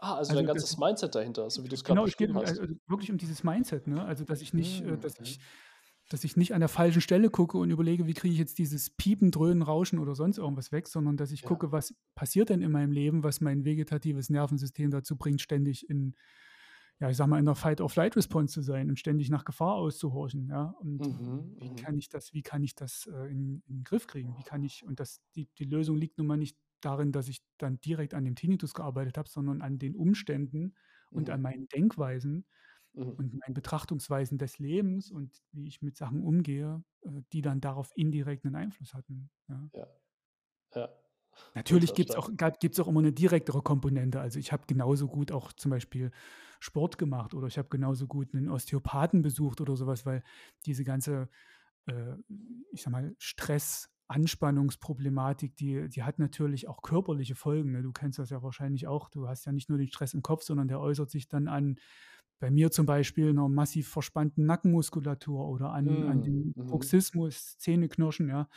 Ah, 0.00 0.16
also, 0.16 0.30
also 0.30 0.34
dein 0.34 0.46
ganzes 0.46 0.78
Mindset 0.78 1.14
dahinter, 1.14 1.50
so 1.50 1.62
wie 1.64 1.68
du 1.68 1.74
es 1.74 1.84
gerade 1.84 1.96
genau, 1.96 2.04
beschrieben 2.04 2.34
hast. 2.36 2.54
Genau, 2.54 2.62
es 2.62 2.68
geht 2.68 2.88
wirklich 2.88 3.10
um 3.10 3.18
dieses 3.18 3.44
Mindset, 3.44 3.86
ne? 3.86 4.04
Also, 4.04 4.24
dass 4.24 4.40
ich 4.40 4.54
nicht, 4.54 4.84
mhm. 4.84 5.00
dass 5.00 5.18
ich 5.20 5.38
dass 6.08 6.24
ich 6.24 6.36
nicht 6.36 6.54
an 6.54 6.60
der 6.60 6.68
falschen 6.68 7.00
Stelle 7.00 7.30
gucke 7.30 7.56
und 7.56 7.70
überlege, 7.70 8.06
wie 8.06 8.14
kriege 8.14 8.32
ich 8.32 8.40
jetzt 8.40 8.58
dieses 8.58 8.90
Piepen, 8.90 9.30
Dröhnen, 9.30 9.62
Rauschen 9.62 10.00
oder 10.00 10.16
sonst 10.16 10.38
irgendwas 10.38 10.72
weg, 10.72 10.88
sondern 10.88 11.16
dass 11.16 11.30
ich 11.30 11.42
Ja. 11.42 11.48
gucke, 11.48 11.70
was 11.70 11.94
passiert 12.16 12.48
denn 12.48 12.62
in 12.62 12.72
meinem 12.72 12.90
Leben, 12.90 13.22
was 13.22 13.40
mein 13.40 13.64
vegetatives 13.64 14.28
Nervensystem 14.28 14.90
dazu 14.90 15.16
bringt, 15.16 15.40
ständig 15.40 15.88
in, 15.88 16.16
ja, 16.98 17.10
ich 17.10 17.16
sag 17.16 17.28
mal, 17.28 17.38
in 17.38 17.44
der 17.46 17.54
Fight-or-Flight-Response 17.54 18.52
zu 18.54 18.62
sein 18.62 18.90
und 18.90 18.98
ständig 18.98 19.30
nach 19.30 19.44
Gefahr 19.44 19.74
auszuhorchen, 19.74 20.48
ja. 20.48 20.74
Und 20.80 20.98
Mhm, 20.98 21.56
wie 21.60 21.68
mhm. 21.68 21.76
kann 21.76 21.96
ich 21.96 22.08
das, 22.08 22.32
wie 22.34 22.42
kann 22.42 22.64
ich 22.64 22.74
das 22.74 23.06
äh, 23.06 23.30
in, 23.30 23.62
in 23.68 23.76
den 23.76 23.84
Griff 23.84 24.08
kriegen? 24.08 24.36
Wie 24.36 24.42
kann 24.42 24.64
ich, 24.64 24.84
und 24.84 24.98
das, 24.98 25.20
die, 25.36 25.48
die 25.58 25.64
Lösung 25.64 25.96
liegt 25.96 26.18
nun 26.18 26.26
mal 26.26 26.36
nicht 26.36 26.56
darin, 26.80 27.12
dass 27.12 27.28
ich 27.28 27.42
dann 27.58 27.80
direkt 27.80 28.14
an 28.14 28.24
dem 28.24 28.36
Tinnitus 28.36 28.74
gearbeitet 28.74 29.18
habe, 29.18 29.28
sondern 29.28 29.62
an 29.62 29.78
den 29.78 29.96
Umständen 29.96 30.74
und 31.12 31.28
Mhm. 31.28 31.30
an 31.30 31.42
meinen 31.42 31.68
Denkweisen 31.68 32.46
Mhm. 32.94 33.16
und 33.16 33.34
meinen 33.34 33.54
Betrachtungsweisen 33.54 34.38
des 34.38 34.58
Lebens 34.58 35.10
und 35.10 35.42
wie 35.52 35.66
ich 35.68 35.82
mit 35.82 35.96
Sachen 35.96 36.22
umgehe, 36.24 36.84
äh, 37.02 37.22
die 37.32 37.42
dann 37.42 37.60
darauf 37.60 37.92
indirekt 37.96 38.44
einen 38.46 38.56
Einfluss 38.56 38.94
hatten. 38.94 39.30
Ja. 39.48 39.70
Ja. 39.74 39.86
Ja. 40.74 40.88
Natürlich 41.54 41.94
Ultra 41.94 41.94
gibt 41.94 42.10
es 42.10 42.14
stark. 42.14 42.16
auch, 42.16 42.30
gibt's 42.60 42.78
auch 42.78 42.86
immer 42.88 43.00
eine 43.00 43.12
direktere 43.12 43.62
Komponente. 43.62 44.20
Also 44.20 44.38
ich 44.38 44.52
habe 44.52 44.64
genauso 44.66 45.08
gut 45.08 45.32
auch 45.32 45.52
zum 45.52 45.70
Beispiel 45.70 46.10
Sport 46.60 46.96
gemacht 46.98 47.34
oder 47.34 47.48
ich 47.48 47.58
habe 47.58 47.68
genauso 47.68 48.06
gut 48.06 48.34
einen 48.34 48.48
Osteopathen 48.48 49.22
besucht 49.22 49.60
oder 49.60 49.76
sowas, 49.76 50.06
weil 50.06 50.22
diese 50.66 50.84
ganze, 50.84 51.28
äh, 51.86 52.14
ich 52.72 52.82
sag 52.82 52.92
mal, 52.92 53.14
Stress, 53.18 53.90
Anspannungsproblematik, 54.10 55.56
die, 55.56 55.88
die 55.88 56.02
hat 56.02 56.18
natürlich 56.18 56.68
auch 56.68 56.82
körperliche 56.82 57.34
Folgen. 57.34 57.72
Ne? 57.72 57.82
Du 57.82 57.92
kennst 57.92 58.18
das 58.18 58.30
ja 58.30 58.42
wahrscheinlich 58.42 58.86
auch. 58.86 59.08
Du 59.08 59.28
hast 59.28 59.44
ja 59.46 59.52
nicht 59.52 59.68
nur 59.68 59.78
den 59.78 59.88
Stress 59.88 60.14
im 60.14 60.22
Kopf, 60.22 60.42
sondern 60.42 60.68
der 60.68 60.80
äußert 60.80 61.10
sich 61.10 61.28
dann 61.28 61.48
an, 61.48 61.78
bei 62.40 62.50
mir 62.50 62.70
zum 62.70 62.86
Beispiel, 62.86 63.28
einer 63.30 63.48
massiv 63.48 63.88
verspannten 63.88 64.46
Nackenmuskulatur 64.46 65.46
oder 65.48 65.72
an, 65.72 66.04
an 66.04 66.20
Mhm. 66.20 66.22
den 66.22 66.54
Mhm. 66.56 66.66
Bruxismus, 66.66 67.58
Zähneknirschen, 67.58 68.28
ja 68.28 68.48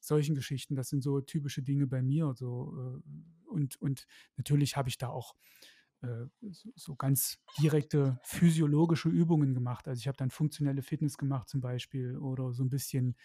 solchen 0.00 0.34
Geschichten. 0.34 0.74
Das 0.74 0.88
sind 0.88 1.02
so 1.02 1.20
typische 1.20 1.62
Dinge 1.62 1.86
bei 1.86 2.02
mir. 2.02 2.32
So, 2.34 2.74
äh, 2.74 3.48
und, 3.48 3.76
und 3.80 4.06
natürlich 4.36 4.76
habe 4.76 4.88
ich 4.88 4.98
da 4.98 5.08
auch 5.08 5.34
so, 6.50 6.70
so 6.74 6.96
ganz 6.96 7.38
direkte 7.58 8.18
physiologische 8.22 9.08
Übungen 9.08 9.54
gemacht. 9.54 9.86
Also 9.88 10.00
ich 10.00 10.08
habe 10.08 10.16
dann 10.16 10.30
funktionelle 10.30 10.82
Fitness 10.82 11.18
gemacht 11.18 11.48
zum 11.48 11.60
Beispiel 11.60 12.16
oder 12.16 12.52
so 12.52 12.62
ein 12.64 12.70
bisschen 12.70 13.16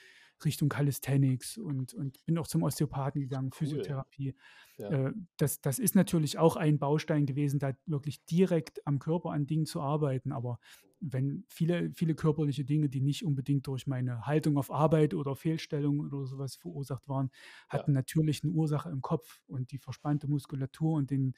Richtung 0.44 0.68
Calisthenics 0.70 1.58
und, 1.58 1.94
und 1.94 2.24
bin 2.26 2.38
auch 2.38 2.48
zum 2.48 2.64
Osteopathen 2.64 3.22
gegangen, 3.22 3.52
Cool. 3.62 3.94
Physiotherapie. 3.94 4.36
Ja. 4.78 4.92
Äh, 4.92 5.12
das, 5.38 5.62
das 5.62 5.80
ist 5.80 5.96
natürlich 5.96 6.38
auch 6.38 6.56
ein 6.58 6.78
Baustein 6.80 7.26
gewesen, 7.26 7.60
da 7.60 7.74
wirklich 7.86 8.26
direkt 8.26 8.86
am 8.86 9.00
Körper 9.00 9.32
an 9.32 9.48
Dingen 9.48 9.66
zu 9.66 9.82
arbeiten. 9.82 10.32
Aber 10.32 10.60
wenn 11.00 11.46
viele, 11.50 11.92
viele 11.94 12.16
körperliche 12.16 12.66
Dinge, 12.66 12.90
die 12.90 13.02
nicht 13.02 13.26
unbedingt 13.26 13.68
durch 13.68 13.88
meine 13.88 14.26
Haltung 14.26 14.58
auf 14.58 14.72
Arbeit 14.72 15.14
oder 15.14 15.36
Fehlstellung 15.36 16.00
oder 16.02 16.26
sowas 16.26 16.56
verursacht 16.56 17.08
waren, 17.08 17.32
Ja. 17.72 17.86
hatten 17.86 17.94
natürlich 17.94 18.44
eine 18.44 18.52
Ursache 18.54 18.90
im 18.90 19.02
Kopf. 19.02 19.42
Und 19.48 19.72
die 19.72 19.78
verspannte 19.80 20.28
Muskulatur 20.28 20.94
und 20.94 21.12
den, 21.12 21.34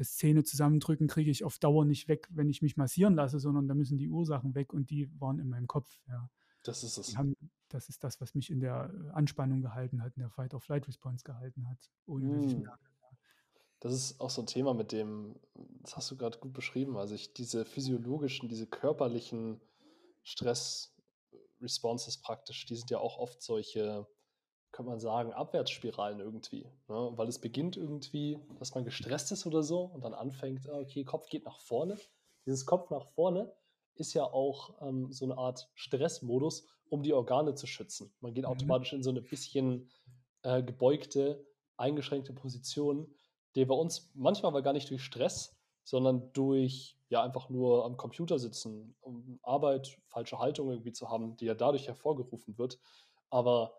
das 0.00 0.16
Zähne 0.16 0.42
zusammendrücken 0.44 1.08
kriege 1.08 1.30
ich 1.30 1.44
auf 1.44 1.58
Dauer 1.58 1.84
nicht 1.84 2.08
weg, 2.08 2.26
wenn 2.30 2.48
ich 2.48 2.62
mich 2.62 2.78
massieren 2.78 3.14
lasse, 3.14 3.38
sondern 3.38 3.68
da 3.68 3.74
müssen 3.74 3.98
die 3.98 4.08
Ursachen 4.08 4.54
weg 4.54 4.72
und 4.72 4.88
die 4.88 5.10
waren 5.20 5.38
in 5.38 5.50
meinem 5.50 5.66
Kopf. 5.66 6.00
Ja. 6.08 6.30
Das 6.62 6.82
ist 6.82 6.96
es. 6.96 7.18
haben, 7.18 7.36
das 7.68 7.90
ist 7.90 8.02
das, 8.02 8.18
was 8.18 8.34
mich 8.34 8.48
in 8.50 8.60
der 8.60 8.90
äh, 8.94 9.10
Anspannung 9.10 9.60
gehalten 9.60 10.02
hat, 10.02 10.16
in 10.16 10.20
der 10.20 10.30
Fight-or-Flight-Response 10.30 11.22
gehalten 11.22 11.68
hat, 11.68 11.90
ohne 12.06 12.34
dass 12.34 12.46
ich 12.50 12.58
merke. 12.58 12.88
Das 13.80 13.92
ist 13.92 14.18
auch 14.22 14.30
so 14.30 14.40
ein 14.40 14.46
Thema, 14.46 14.72
mit 14.72 14.90
dem, 14.92 15.38
das 15.82 15.98
hast 15.98 16.10
du 16.10 16.16
gerade 16.16 16.38
gut 16.38 16.54
beschrieben, 16.54 16.96
also 16.96 17.14
ich 17.14 17.34
diese 17.34 17.66
physiologischen, 17.66 18.48
diese 18.48 18.66
körperlichen 18.66 19.60
Stress-Responses 20.22 22.22
praktisch, 22.22 22.64
die 22.64 22.76
sind 22.76 22.88
ja 22.90 22.96
auch 22.98 23.18
oft 23.18 23.42
solche, 23.42 24.06
könnte 24.72 24.90
man 24.90 25.00
sagen, 25.00 25.32
Abwärtsspiralen 25.32 26.20
irgendwie. 26.20 26.66
Ne? 26.88 27.12
Weil 27.16 27.28
es 27.28 27.38
beginnt 27.38 27.76
irgendwie, 27.76 28.38
dass 28.58 28.74
man 28.74 28.84
gestresst 28.84 29.32
ist 29.32 29.46
oder 29.46 29.62
so 29.62 29.82
und 29.82 30.04
dann 30.04 30.14
anfängt, 30.14 30.68
ah, 30.68 30.78
okay, 30.78 31.04
Kopf 31.04 31.28
geht 31.28 31.44
nach 31.44 31.58
vorne. 31.60 31.96
Dieses 32.46 32.66
Kopf 32.66 32.90
nach 32.90 33.06
vorne 33.06 33.52
ist 33.94 34.14
ja 34.14 34.24
auch 34.24 34.80
ähm, 34.80 35.12
so 35.12 35.24
eine 35.24 35.36
Art 35.36 35.68
Stressmodus, 35.74 36.66
um 36.88 37.02
die 37.02 37.12
Organe 37.12 37.54
zu 37.54 37.66
schützen. 37.66 38.12
Man 38.20 38.34
geht 38.34 38.44
Mhm. 38.44 38.50
automatisch 38.50 38.92
in 38.92 39.02
so 39.02 39.10
eine 39.10 39.22
bisschen 39.22 39.90
äh, 40.42 40.62
gebeugte, 40.62 41.44
eingeschränkte 41.76 42.32
Position, 42.32 43.12
der 43.56 43.66
bei 43.66 43.74
uns 43.74 44.10
manchmal 44.14 44.50
aber 44.50 44.62
gar 44.62 44.72
nicht 44.72 44.90
durch 44.90 45.02
Stress, 45.02 45.56
sondern 45.82 46.32
durch 46.32 46.96
ja 47.08 47.22
einfach 47.22 47.48
nur 47.48 47.84
am 47.84 47.96
Computer 47.96 48.38
sitzen, 48.38 48.94
um 49.00 49.40
Arbeit, 49.42 49.98
falsche 50.06 50.38
Haltung 50.38 50.70
irgendwie 50.70 50.92
zu 50.92 51.10
haben, 51.10 51.36
die 51.36 51.46
ja 51.46 51.54
dadurch 51.54 51.88
hervorgerufen 51.88 52.56
wird. 52.58 52.78
Aber 53.28 53.74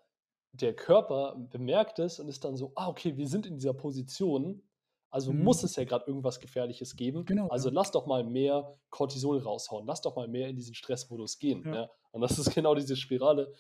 der 0.54 0.76
Körper 0.76 1.36
bemerkt 1.50 2.00
es 2.00 2.20
und 2.20 2.28
ist 2.28 2.44
dann 2.44 2.58
so, 2.58 2.72
ah, 2.76 2.88
okay, 2.90 3.16
wir 3.18 3.28
sind 3.28 3.46
in 3.46 3.56
dieser 3.56 3.74
Position, 3.74 4.62
also 5.10 5.32
Mhm. 5.34 5.44
muss 5.44 5.64
es 5.64 5.76
ja 5.76 5.84
gerade 5.86 6.06
irgendwas 6.08 6.40
Gefährliches 6.40 6.96
geben. 6.96 7.26
Genau, 7.26 7.48
Also 7.48 7.70
ja. 7.70 7.76
lass 7.76 7.92
doch 7.92 8.06
mal 8.06 8.24
mehr 8.24 8.78
Cortisol 8.90 9.40
raushauen, 9.40 9.86
lass 9.86 10.02
doch 10.02 10.16
mal 10.16 10.28
mehr 10.28 10.50
in 10.50 10.56
diesen 10.56 10.74
Stressmodus 10.76 11.40
gehen. 11.40 11.64
Ja. 11.66 11.74
Ja? 11.76 11.90
Und 12.12 12.22
das 12.22 12.38
ist 12.38 12.46
genau 12.64 12.76
diese 12.76 12.96
Spirale, 12.96 13.54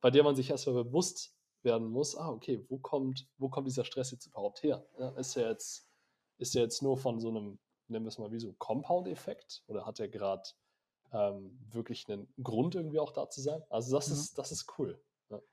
bei 0.00 0.10
der 0.10 0.22
man 0.24 0.34
sich 0.36 0.50
erstmal 0.50 0.84
bewusst 0.84 1.34
werden 1.62 1.88
muss, 1.88 2.16
ah, 2.16 2.28
okay, 2.30 2.64
wo 2.68 2.78
kommt, 2.78 3.26
wo 3.38 3.48
kommt 3.48 3.66
dieser 3.66 3.84
Stress 3.84 4.10
jetzt 4.10 4.26
überhaupt 4.26 4.62
her? 4.62 4.84
Ist 5.16 5.36
er 5.36 5.48
jetzt, 5.50 5.88
ist 6.38 6.54
er 6.54 6.62
jetzt 6.62 6.82
nur 6.82 6.96
von 6.98 7.20
so 7.20 7.28
einem, 7.30 7.58
nennen 7.88 8.04
wir 8.04 8.08
es 8.08 8.18
mal 8.18 8.30
wie 8.32 8.38
so 8.40 8.52
Compound-Effekt 8.58 9.62
oder 9.66 9.86
hat 9.86 9.98
er 9.98 10.08
gerade 10.08 10.42
ähm, 11.12 11.58
wirklich 11.70 12.06
einen 12.08 12.28
Grund 12.42 12.74
irgendwie 12.74 12.98
auch 13.00 13.12
da 13.12 13.30
zu 13.30 13.40
sein? 13.40 13.62
Also 13.70 13.96
das 13.96 14.08
Ja. 14.08 14.14
ist, 14.14 14.36
das 14.38 14.52
ist 14.52 14.78
cool. 14.78 15.00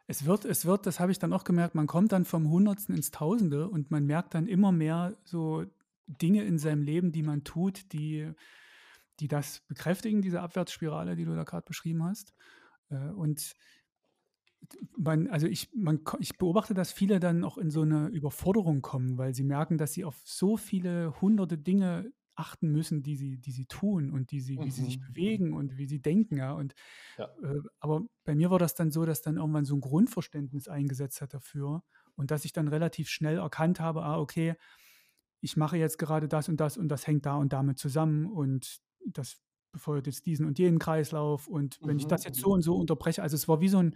Es 0.08 0.26
wird, 0.26 0.46
es 0.46 0.66
wird, 0.66 0.86
das 0.86 1.00
habe 1.00 1.12
ich 1.12 1.20
dann 1.20 1.34
auch 1.34 1.44
gemerkt, 1.44 1.76
man 1.76 1.88
kommt 1.88 2.12
dann 2.12 2.26
vom 2.26 2.50
Hundertsten 2.50 2.96
ins 2.96 3.12
Tausende 3.12 3.70
und 3.70 3.92
man 3.92 4.06
merkt 4.06 4.34
dann 4.34 4.48
immer 4.48 4.72
mehr 4.72 5.18
so 5.24 5.66
Dinge 6.08 6.44
in 6.44 6.58
seinem 6.58 6.84
Leben, 6.84 7.12
die 7.12 7.24
man 7.24 7.44
tut, 7.44 7.94
die, 7.94 8.32
die 9.20 9.28
das 9.28 9.62
bekräftigen, 9.68 10.22
diese 10.22 10.42
Abwärtsspirale, 10.42 11.16
die 11.16 11.26
du 11.26 11.36
da 11.36 11.44
gerade 11.44 11.66
beschrieben 11.66 12.04
hast. 12.04 12.34
Äh, 12.90 13.10
Und 13.12 13.56
man, 14.98 15.28
also 15.28 15.48
ich, 15.48 15.70
man, 15.74 16.02
ich 16.20 16.38
beobachte, 16.38 16.74
dass 16.74 16.92
viele 16.92 17.20
dann 17.20 17.44
auch 17.44 17.58
in 17.58 17.72
so 17.72 17.82
eine 17.82 18.08
Überforderung 18.08 18.82
kommen, 18.82 19.18
weil 19.18 19.34
sie 19.34 19.44
merken, 19.44 19.78
dass 19.78 19.94
sie 19.94 20.06
auf 20.06 20.20
so 20.24 20.58
viele 20.58 21.20
hunderte 21.22 21.58
Dinge 21.58 22.12
achten 22.42 22.70
müssen, 22.72 23.04
die 23.04 23.16
sie, 23.18 23.38
die 23.40 23.52
sie 23.54 23.68
tun 23.68 24.12
und 24.12 24.32
die 24.32 24.42
sie, 24.42 24.64
wie 24.64 24.72
sie 24.72 24.84
sich 24.86 25.00
Mhm. 25.00 25.08
bewegen 25.08 25.54
und 25.54 25.78
wie 25.78 25.88
sie 25.88 26.02
denken, 26.02 26.38
ja. 26.38 26.54
Und 26.54 26.74
Ja. 27.18 27.32
äh, 27.44 27.60
aber 27.80 28.04
bei 28.26 28.36
mir 28.36 28.52
war 28.52 28.60
das 28.60 28.76
dann 28.76 28.92
so, 28.92 29.06
dass 29.06 29.22
dann 29.22 29.38
irgendwann 29.38 29.66
so 29.66 29.76
ein 29.76 29.82
Grundverständnis 29.82 30.68
eingesetzt 30.70 31.22
hat 31.22 31.34
dafür 31.34 31.84
und 32.16 32.32
dass 32.32 32.46
ich 32.46 32.54
dann 32.54 32.68
relativ 32.70 33.10
schnell 33.10 33.38
erkannt 33.40 33.80
habe, 33.80 34.04
ah, 34.04 34.20
okay, 34.20 34.56
ich 35.42 35.58
mache 35.58 35.78
jetzt 35.78 35.98
gerade 35.98 36.28
das 36.28 36.50
und 36.50 36.58
das 36.60 36.78
und 36.78 36.90
das 36.90 37.08
hängt 37.08 37.26
da 37.26 37.36
und 37.36 37.54
damit 37.54 37.80
zusammen 37.80 38.26
und 38.28 38.80
das 39.06 39.42
befeuert 39.72 40.06
jetzt 40.08 40.26
diesen 40.26 40.46
und 40.46 40.60
jenen 40.60 40.80
Kreislauf 40.80 41.48
und 41.48 41.80
wenn 41.84 41.98
ich 41.98 42.08
das 42.08 42.24
Mhm, 42.24 42.26
jetzt 42.26 42.40
mhm. 42.40 42.46
so 42.46 42.52
und 42.52 42.62
so 42.62 42.76
unterbreche, 42.76 43.24
also 43.24 43.36
es 43.36 43.48
war 43.48 43.62
wie 43.62 43.70
so 43.70 43.80
ein, 43.80 43.96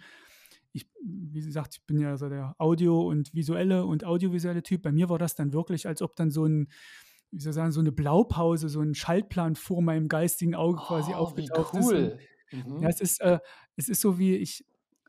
ich, 0.73 0.89
wie 1.03 1.41
gesagt, 1.41 1.75
ich 1.75 1.85
bin 1.85 1.99
ja 1.99 2.17
so 2.17 2.29
der 2.29 2.55
Audio- 2.59 3.07
und 3.07 3.33
visuelle 3.33 3.85
und 3.85 4.05
audiovisuelle 4.05 4.63
Typ. 4.63 4.81
Bei 4.83 4.91
mir 4.91 5.09
war 5.09 5.19
das 5.19 5.35
dann 5.35 5.53
wirklich, 5.53 5.87
als 5.87 6.01
ob 6.01 6.15
dann 6.15 6.31
so 6.31 6.45
ein, 6.45 6.69
wie 7.35 7.41
soll 7.41 7.51
ich 7.51 7.55
sagen, 7.55 7.71
so 7.71 7.81
eine 7.81 7.91
Blaupause, 7.91 8.69
so 8.69 8.79
ein 8.81 8.95
Schaltplan 8.95 9.55
vor 9.55 9.81
meinem 9.81 10.07
geistigen 10.07 10.55
Auge 10.55 10.77
quasi 10.81 11.11
Oh, 11.13 11.17
aufgetaucht 11.17 11.73
ist. 11.75 11.85
Und 11.89 11.93
cool. 11.93 12.17
ja, 12.51 12.59
Mhm. 12.65 12.83
es 12.87 13.01
ist, 13.01 13.19
äh, 13.21 13.39
es 13.75 13.89
ist 13.89 13.99
so 13.99 14.17
wie 14.17 14.35
ich, 14.35 14.65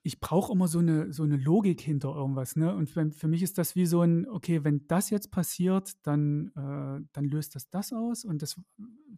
ich 0.06 0.20
brauche 0.20 0.52
immer 0.52 0.68
so 0.68 0.78
eine, 0.78 1.12
so 1.12 1.24
eine 1.24 1.36
Logik 1.36 1.80
hinter 1.80 2.14
irgendwas. 2.14 2.56
Ne? 2.56 2.74
Und 2.74 2.88
für, 2.88 3.10
für 3.10 3.28
mich 3.28 3.42
ist 3.42 3.58
das 3.58 3.74
wie 3.74 3.86
so 3.86 4.02
ein, 4.02 4.28
okay, 4.28 4.62
wenn 4.64 4.86
das 4.86 5.10
jetzt 5.10 5.30
passiert, 5.32 5.94
dann, 6.06 6.48
äh, 6.56 7.04
dann 7.12 7.24
löst 7.24 7.54
das 7.56 7.68
das 7.70 7.92
aus 7.92 8.24
und 8.24 8.40
das, 8.42 8.60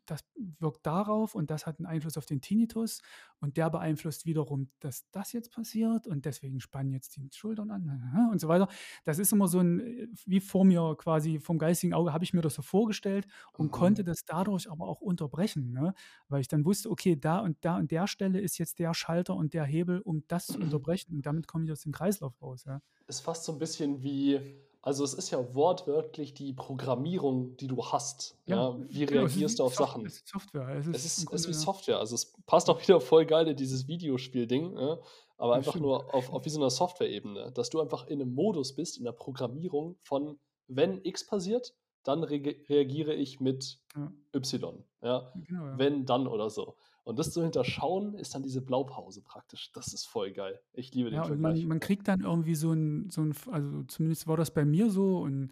das 0.07 0.20
wirkt 0.59 0.86
darauf 0.86 1.34
und 1.34 1.51
das 1.51 1.66
hat 1.66 1.78
einen 1.78 1.86
Einfluss 1.86 2.16
auf 2.16 2.26
den 2.26 2.41
Tinnitus 2.41 3.03
und 3.41 3.57
der 3.57 3.70
beeinflusst 3.70 4.24
wiederum, 4.26 4.70
dass 4.80 5.05
das 5.11 5.32
jetzt 5.32 5.53
passiert 5.53 6.07
und 6.07 6.24
deswegen 6.24 6.61
spannen 6.61 6.93
jetzt 6.93 7.16
die 7.16 7.28
Schultern 7.32 7.70
an 7.70 8.28
und 8.32 8.41
so 8.41 8.49
weiter. 8.49 8.68
Das 9.05 9.18
ist 9.18 9.32
immer 9.32 9.49
so 9.49 9.61
ein, 9.61 9.80
äh, 9.80 10.09
wie 10.24 10.41
vor 10.41 10.64
mir 10.64 10.95
quasi 10.99 11.39
vom 11.39 11.59
geistigen 11.59 11.95
Auge 11.95 12.12
habe 12.12 12.24
ich 12.24 12.32
mir 12.32 12.41
das 12.41 12.55
so 12.55 12.62
vorgestellt 12.62 13.26
und 13.57 13.66
Mhm. 13.66 13.70
konnte 13.70 14.05
das 14.05 14.24
dadurch 14.24 14.70
aber 14.70 14.86
auch 14.89 15.01
unterbrechen, 15.01 15.72
ne? 15.72 15.95
weil 16.28 16.41
ich 16.41 16.49
dann 16.49 16.64
wusste, 16.64 16.91
okay, 16.91 17.16
da 17.16 17.39
und 17.41 17.59
da 17.64 17.76
an 17.76 17.89
der 17.89 18.07
Stelle 18.07 18.41
ist 18.41 18.59
jetzt 18.59 18.78
der 18.78 18.95
Schalter 18.95 19.34
und 19.36 19.55
der 19.55 19.64
Hebel, 19.64 20.01
um 20.01 20.24
das 20.28 20.49
zu 20.51 20.61
unterbrechen 20.61 20.78
und 21.16 21.26
damit 21.26 21.47
komme 21.47 21.64
ich 21.64 21.72
aus 21.72 21.83
dem 21.83 21.93
Kreislauf 21.93 22.41
raus. 22.43 22.64
Ja? 22.66 22.81
ist 23.07 23.20
fast 23.20 23.45
so 23.45 23.53
ein 23.53 23.59
bisschen 23.59 24.03
wie, 24.03 24.39
also 24.83 25.03
es 25.03 25.14
ist 25.14 25.31
ja 25.31 25.55
wortwörtlich 25.55 26.35
die 26.35 26.53
Programmierung, 26.53 27.57
die 27.57 27.66
du 27.68 27.83
hast. 27.85 28.37
Ja, 28.47 28.76
wie 28.89 29.07
genau, 29.07 29.22
reagierst 29.22 29.59
du 29.59 29.64
auf 29.64 29.74
Soft- 29.74 29.91
Sachen? 29.93 30.07
Es 30.07 30.16
ist 30.16 30.29
Software. 30.29 30.68
Es 30.76 30.87
ist, 30.87 30.95
Es 30.97 31.05
ist, 31.05 31.07
es 31.07 31.18
ist 31.18 31.22
wie 31.22 31.26
Grunde- 31.53 31.59
Software. 31.59 31.99
Also 31.99 32.14
es 32.14 32.33
passt 32.47 32.68
auch 32.70 32.81
wieder 32.81 33.01
voll 33.01 33.24
geil 33.26 33.49
in 33.49 33.57
dieses 33.57 33.89
Videospiel-Ding, 33.89 34.76
ja? 34.76 34.99
aber 35.39 35.53
Ja, 35.53 35.57
einfach 35.59 35.72
stimmt. 35.72 35.85
nur 35.87 36.14
auf, 36.14 36.31
auf 36.33 36.45
wie 36.45 36.51
so 36.51 36.61
einer 36.61 36.70
Software-Ebene, 36.70 37.53
dass 37.53 37.70
du 37.70 37.81
einfach 37.81 38.07
in 38.07 38.20
einem 38.20 38.35
Modus 38.35 38.74
bist, 38.74 38.99
in 38.99 39.05
der 39.05 39.12
Programmierung 39.12 39.97
von, 40.01 40.39
wenn 40.66 41.01
X 41.05 41.26
passiert, 41.26 41.74
dann 42.05 42.22
re 42.24 42.57
reagiere 42.68 43.14
ich 43.14 43.41
mit 43.41 43.79
Ja. 43.97 44.12
Y. 44.35 44.85
Ja? 45.03 45.33
Genau, 45.47 45.64
ja. 45.66 45.79
Wenn, 45.79 46.05
dann 46.07 46.26
oder 46.26 46.51
so. 46.51 46.76
Und 47.09 47.18
das 47.18 47.32
zu 47.32 47.42
hinterschauen, 47.42 48.12
ist 48.16 48.34
dann 48.34 48.42
diese 48.42 48.61
Blaupause 48.61 49.22
praktisch. 49.22 49.72
Das 49.72 49.94
ist 49.94 50.04
voll 50.06 50.30
geil. 50.30 50.61
Ich 50.74 50.92
liebe 50.92 51.09
den 51.09 51.16
Ja, 51.16 51.24
Vergleich. 51.24 51.61
man, 51.61 51.68
man 51.68 51.80
kriegt 51.80 52.06
dann 52.06 52.20
irgendwie 52.20 52.54
so 52.54 52.70
ein, 52.74 53.09
so 53.09 53.22
ein, 53.22 53.34
also 53.50 53.82
zumindest 53.84 54.26
war 54.26 54.36
das 54.36 54.52
bei 54.52 54.66
mir 54.66 54.90
so 54.90 55.20
und 55.20 55.50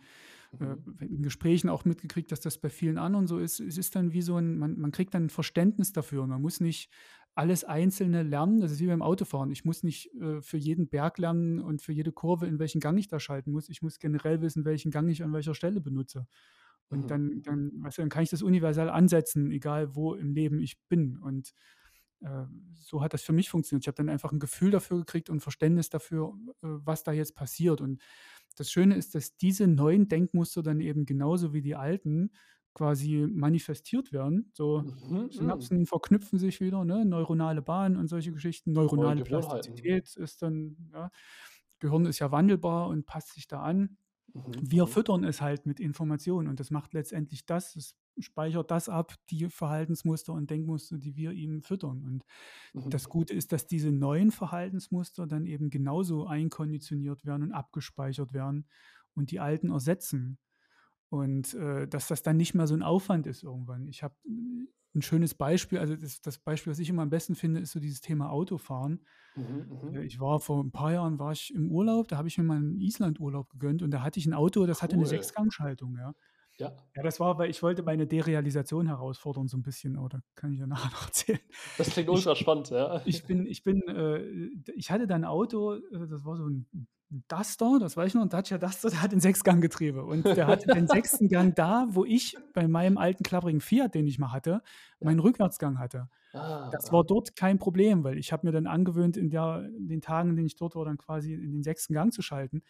äh, 0.60 0.64
Mhm. 0.64 0.98
in 1.00 1.22
Gesprächen 1.22 1.70
auch 1.70 1.86
mitgekriegt, 1.86 2.30
dass 2.30 2.40
das 2.40 2.58
bei 2.58 2.68
vielen 2.68 2.98
anderen 2.98 3.26
so 3.26 3.38
ist. 3.38 3.60
Es 3.60 3.78
ist 3.78 3.96
dann 3.96 4.12
wie 4.12 4.20
so 4.20 4.36
ein, 4.36 4.58
man, 4.58 4.78
man 4.78 4.92
kriegt 4.92 5.14
dann 5.14 5.24
ein 5.24 5.30
Verständnis 5.30 5.94
dafür. 5.94 6.26
Man 6.26 6.42
muss 6.42 6.60
nicht 6.60 6.90
alles 7.34 7.64
Einzelne 7.64 8.22
lernen. 8.22 8.60
Das 8.60 8.70
ist 8.70 8.80
wie 8.80 8.86
beim 8.88 9.00
Autofahren. 9.00 9.50
Ich 9.50 9.64
muss 9.64 9.82
nicht 9.82 10.12
äh, 10.20 10.42
für 10.42 10.58
jeden 10.58 10.88
Berg 10.88 11.16
lernen 11.16 11.58
und 11.60 11.80
für 11.80 11.92
jede 11.92 12.12
Kurve, 12.12 12.46
in 12.46 12.58
welchen 12.58 12.82
Gang 12.82 12.98
ich 12.98 13.08
da 13.08 13.18
schalten 13.18 13.50
muss. 13.52 13.70
Ich 13.70 13.80
muss 13.80 13.98
generell 13.98 14.42
wissen, 14.42 14.66
welchen 14.66 14.90
Gang 14.90 15.08
ich 15.08 15.22
an 15.22 15.32
welcher 15.32 15.54
Stelle 15.54 15.80
benutze. 15.80 16.26
Und 16.88 17.10
Mhm. 17.10 17.10
dann, 17.10 17.42
dann, 17.42 17.72
weißt 17.82 17.98
du, 17.98 18.02
dann 18.02 18.10
kann 18.10 18.22
ich 18.22 18.30
das 18.30 18.42
universell 18.42 18.88
ansetzen, 18.90 19.50
egal 19.50 19.94
wo 19.96 20.14
im 20.14 20.32
Leben 20.34 20.60
ich 20.60 20.78
bin. 20.88 21.18
Und 21.18 21.52
äh, 22.20 22.44
so 22.74 23.02
hat 23.02 23.12
das 23.14 23.22
für 23.22 23.32
mich 23.32 23.50
funktioniert. 23.50 23.84
Ich 23.84 23.88
habe 23.88 23.96
dann 23.96 24.08
einfach 24.08 24.32
ein 24.32 24.38
Gefühl 24.40 24.70
dafür 24.70 24.98
gekriegt 24.98 25.30
und 25.30 25.40
Verständnis 25.40 25.90
dafür, 25.90 26.34
äh, 26.62 26.68
was 26.68 27.02
da 27.04 27.12
jetzt 27.12 27.34
passiert. 27.34 27.80
Und 27.80 28.02
das 28.56 28.70
Schöne 28.70 28.96
ist, 28.96 29.14
dass 29.14 29.36
diese 29.36 29.66
neuen 29.66 30.08
Denkmuster 30.08 30.62
dann 30.62 30.80
eben 30.80 31.04
genauso 31.06 31.52
wie 31.52 31.62
die 31.62 31.74
alten 31.76 32.30
quasi 32.74 33.26
manifestiert 33.30 34.12
werden. 34.12 34.50
So 34.54 34.84
Mhm. 34.84 35.28
Synapsen 35.30 35.86
verknüpfen 35.86 36.38
sich 36.38 36.60
wieder, 36.60 36.84
ne? 36.84 37.04
neuronale 37.04 37.62
Bahnen 37.62 37.96
und 37.96 38.08
solche 38.08 38.32
Geschichten. 38.32 38.72
Neuronale. 38.72 39.24
Plastizität 39.24 40.16
ist 40.16 40.42
dann, 40.42 40.90
ja, 40.92 41.10
Gehirn 41.80 42.06
ist 42.06 42.18
ja 42.20 42.30
wandelbar 42.32 42.88
und 42.88 43.06
passt 43.06 43.32
sich 43.34 43.46
da 43.48 43.62
an. 43.62 43.98
Mhm, 44.44 44.70
Wir 44.70 44.84
mhm. 44.84 44.88
füttern 44.88 45.24
es 45.24 45.40
halt 45.40 45.66
mit 45.66 45.80
Informationen 45.80 46.48
und 46.48 46.60
das 46.60 46.70
macht 46.70 46.94
letztendlich 46.94 47.46
das, 47.46 47.76
es 47.76 47.96
speichert 48.18 48.70
das 48.70 48.88
ab, 48.88 49.14
die 49.30 49.48
Verhaltensmuster 49.50 50.32
und 50.32 50.50
Denkmuster, 50.50 50.98
die 50.98 51.16
wir 51.16 51.32
ihm 51.32 51.62
füttern. 51.62 52.02
Und 52.04 52.24
Mhm. 52.74 52.90
das 52.90 53.08
Gute 53.08 53.34
ist, 53.34 53.52
dass 53.52 53.66
diese 53.66 53.92
neuen 53.92 54.30
Verhaltensmuster 54.30 55.26
dann 55.26 55.46
eben 55.46 55.70
genauso 55.70 56.26
einkonditioniert 56.26 57.24
werden 57.26 57.44
und 57.44 57.52
abgespeichert 57.52 58.32
werden 58.32 58.66
und 59.14 59.30
die 59.30 59.40
alten 59.40 59.70
ersetzen. 59.70 60.38
Und 61.10 61.54
äh, 61.54 61.86
dass 61.88 62.08
das 62.08 62.22
dann 62.22 62.36
nicht 62.36 62.54
mehr 62.54 62.66
so 62.66 62.74
ein 62.74 62.82
Aufwand 62.82 63.26
ist 63.26 63.42
irgendwann. 63.44 63.88
Ich 63.88 64.02
habe 64.02 64.16
ein 64.96 65.02
schönes 65.02 65.34
Beispiel, 65.34 65.78
also 65.78 65.94
das, 65.94 66.20
das 66.20 66.38
Beispiel, 66.38 66.72
was 66.72 66.78
ich 66.78 66.88
immer 66.88 67.02
am 67.02 67.10
besten 67.10 67.34
finde, 67.34 67.60
ist 67.60 67.72
so 67.72 67.80
dieses 67.80 68.00
Thema 68.00 68.30
Autofahren. 68.30 69.04
Mhm, 69.36 69.92
Äh, 69.92 69.98
mhm. 69.98 70.02
Ich 70.02 70.18
war 70.18 70.40
vor 70.40 70.62
ein 70.64 70.72
paar 70.72 70.92
Jahren 70.92 71.18
war 71.18 71.32
ich 71.32 71.54
im 71.54 71.70
Urlaub, 71.70 72.08
da 72.08 72.16
habe 72.16 72.28
ich 72.28 72.38
mir 72.38 72.44
mal 72.44 72.56
einen 72.56 72.80
Island-Urlaub 72.80 73.50
gegönnt 73.50 73.82
und 73.82 73.90
da 73.90 74.02
hatte 74.02 74.18
ich 74.18 74.26
ein 74.26 74.34
Auto, 74.34 74.66
das 74.66 74.82
hatte 74.82 74.96
eine. 74.96 75.06
Sechsgangschaltung, 75.06 75.96
ja. 75.96 76.14
Ja. 76.58 76.74
Ja, 76.94 77.02
das 77.02 77.20
war, 77.20 77.36
weil 77.38 77.50
ich 77.50 77.62
wollte 77.62 77.82
meine 77.82 78.06
Derealisation 78.06 78.86
herausfordern 78.86 79.46
so 79.46 79.58
ein 79.58 79.62
bisschen, 79.62 79.96
aber 79.98 80.08
da 80.08 80.20
kann 80.34 80.52
ich 80.52 80.58
ja 80.58 80.66
nachher 80.66 80.90
noch 80.92 81.06
erzählen. 81.06 81.40
Das 81.76 81.90
klingt 81.90 82.08
ultra 82.08 82.34
spannend, 82.34 82.70
ja. 82.70 83.02
ich 83.04 83.24
bin, 83.26 83.46
ich 83.46 83.62
bin, 83.62 83.82
äh, 83.88 84.22
ich 84.74 84.90
hatte 84.90 85.06
da 85.06 85.14
ein 85.14 85.26
Auto, 85.26 85.74
äh, 85.74 86.06
das 86.08 86.24
war 86.24 86.36
so 86.36 86.48
ein 86.48 86.66
Duster, 87.08 87.78
das 87.78 87.96
weiß 87.96 88.08
ich 88.08 88.14
noch, 88.14 88.22
ein 88.22 88.28
Dacia 88.28 88.58
Duster, 88.58 88.90
der 88.90 89.00
hat 89.00 89.12
ein 89.12 89.20
Sechsganggetriebe 89.20 90.04
und 90.04 90.34
der 90.36 90.48
hatte 90.48 90.68
den 90.68 90.88
sechsten 90.88 91.28
Gang 91.28 91.54
da, 91.54 91.86
wo 91.90 92.04
ich 92.04 92.36
bei 92.52 92.66
meinem 92.66 92.98
alten 92.98 93.22
klapprigen 93.22 93.60
Fiat, 93.60 93.94
den 93.94 94.06
ich 94.08 94.18
mal 94.18 94.32
hatte, 94.32 94.62
meinen 95.00 95.20
Rückwärtsgang 95.20 95.78
hatte. 95.78 96.08
Ah, 96.32 96.68
Das 96.70 96.90
war 96.92 97.04
dort 97.04 97.36
kein 97.36 97.58
Problem, 97.58 98.02
weil 98.04 98.18
ich 98.18 98.32
habe 98.32 98.46
mir 98.46 98.52
dann 98.52 98.66
angewöhnt, 98.66 99.16
in, 99.16 99.30
der, 99.30 99.70
in 99.76 99.88
den 99.88 100.00
Tagen, 100.00 100.30
in 100.30 100.36
denen 100.36 100.46
ich 100.48 100.56
dort 100.56 100.74
war, 100.74 100.84
dann 100.84 100.98
quasi 100.98 101.32
in 101.32 101.52
den 101.52 101.62
sechsten 101.62 101.94
Gang 101.94 102.12
zu 102.12 102.22
schalten. 102.22 102.62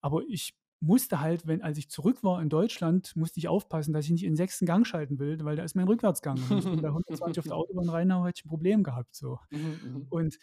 Aber 0.00 0.22
ich 0.28 0.54
musste 0.80 1.20
halt, 1.20 1.46
wenn, 1.46 1.62
als 1.62 1.78
ich 1.78 1.88
zurück 1.90 2.24
war 2.24 2.42
in 2.42 2.48
Deutschland, 2.48 3.14
musste 3.14 3.38
ich 3.38 3.46
aufpassen, 3.48 3.92
dass 3.92 4.06
ich 4.06 4.10
nicht 4.10 4.24
in 4.24 4.30
den 4.32 4.36
sechsten 4.36 4.66
Gang 4.66 4.86
schalten 4.86 5.18
will, 5.18 5.38
weil 5.44 5.54
da 5.56 5.62
ist 5.64 5.76
mein 5.76 5.86
Rückwärtsgang. 5.86 6.42
Und 6.42 6.64
wenn 6.64 6.74
ich 6.74 6.80
da 6.80 6.88
120 6.92 7.38
auf 7.38 7.46
der 7.46 7.56
Autobahn 7.56 7.88
reinhaue, 7.88 8.28
hätte 8.28 8.40
ich 8.40 8.44
ein 8.46 8.48
Problem 8.48 8.82
gehabt. 8.82 9.14
So. 9.14 9.38
Mhm, 9.50 9.80
mhm. 9.82 10.06
Und 10.08 10.38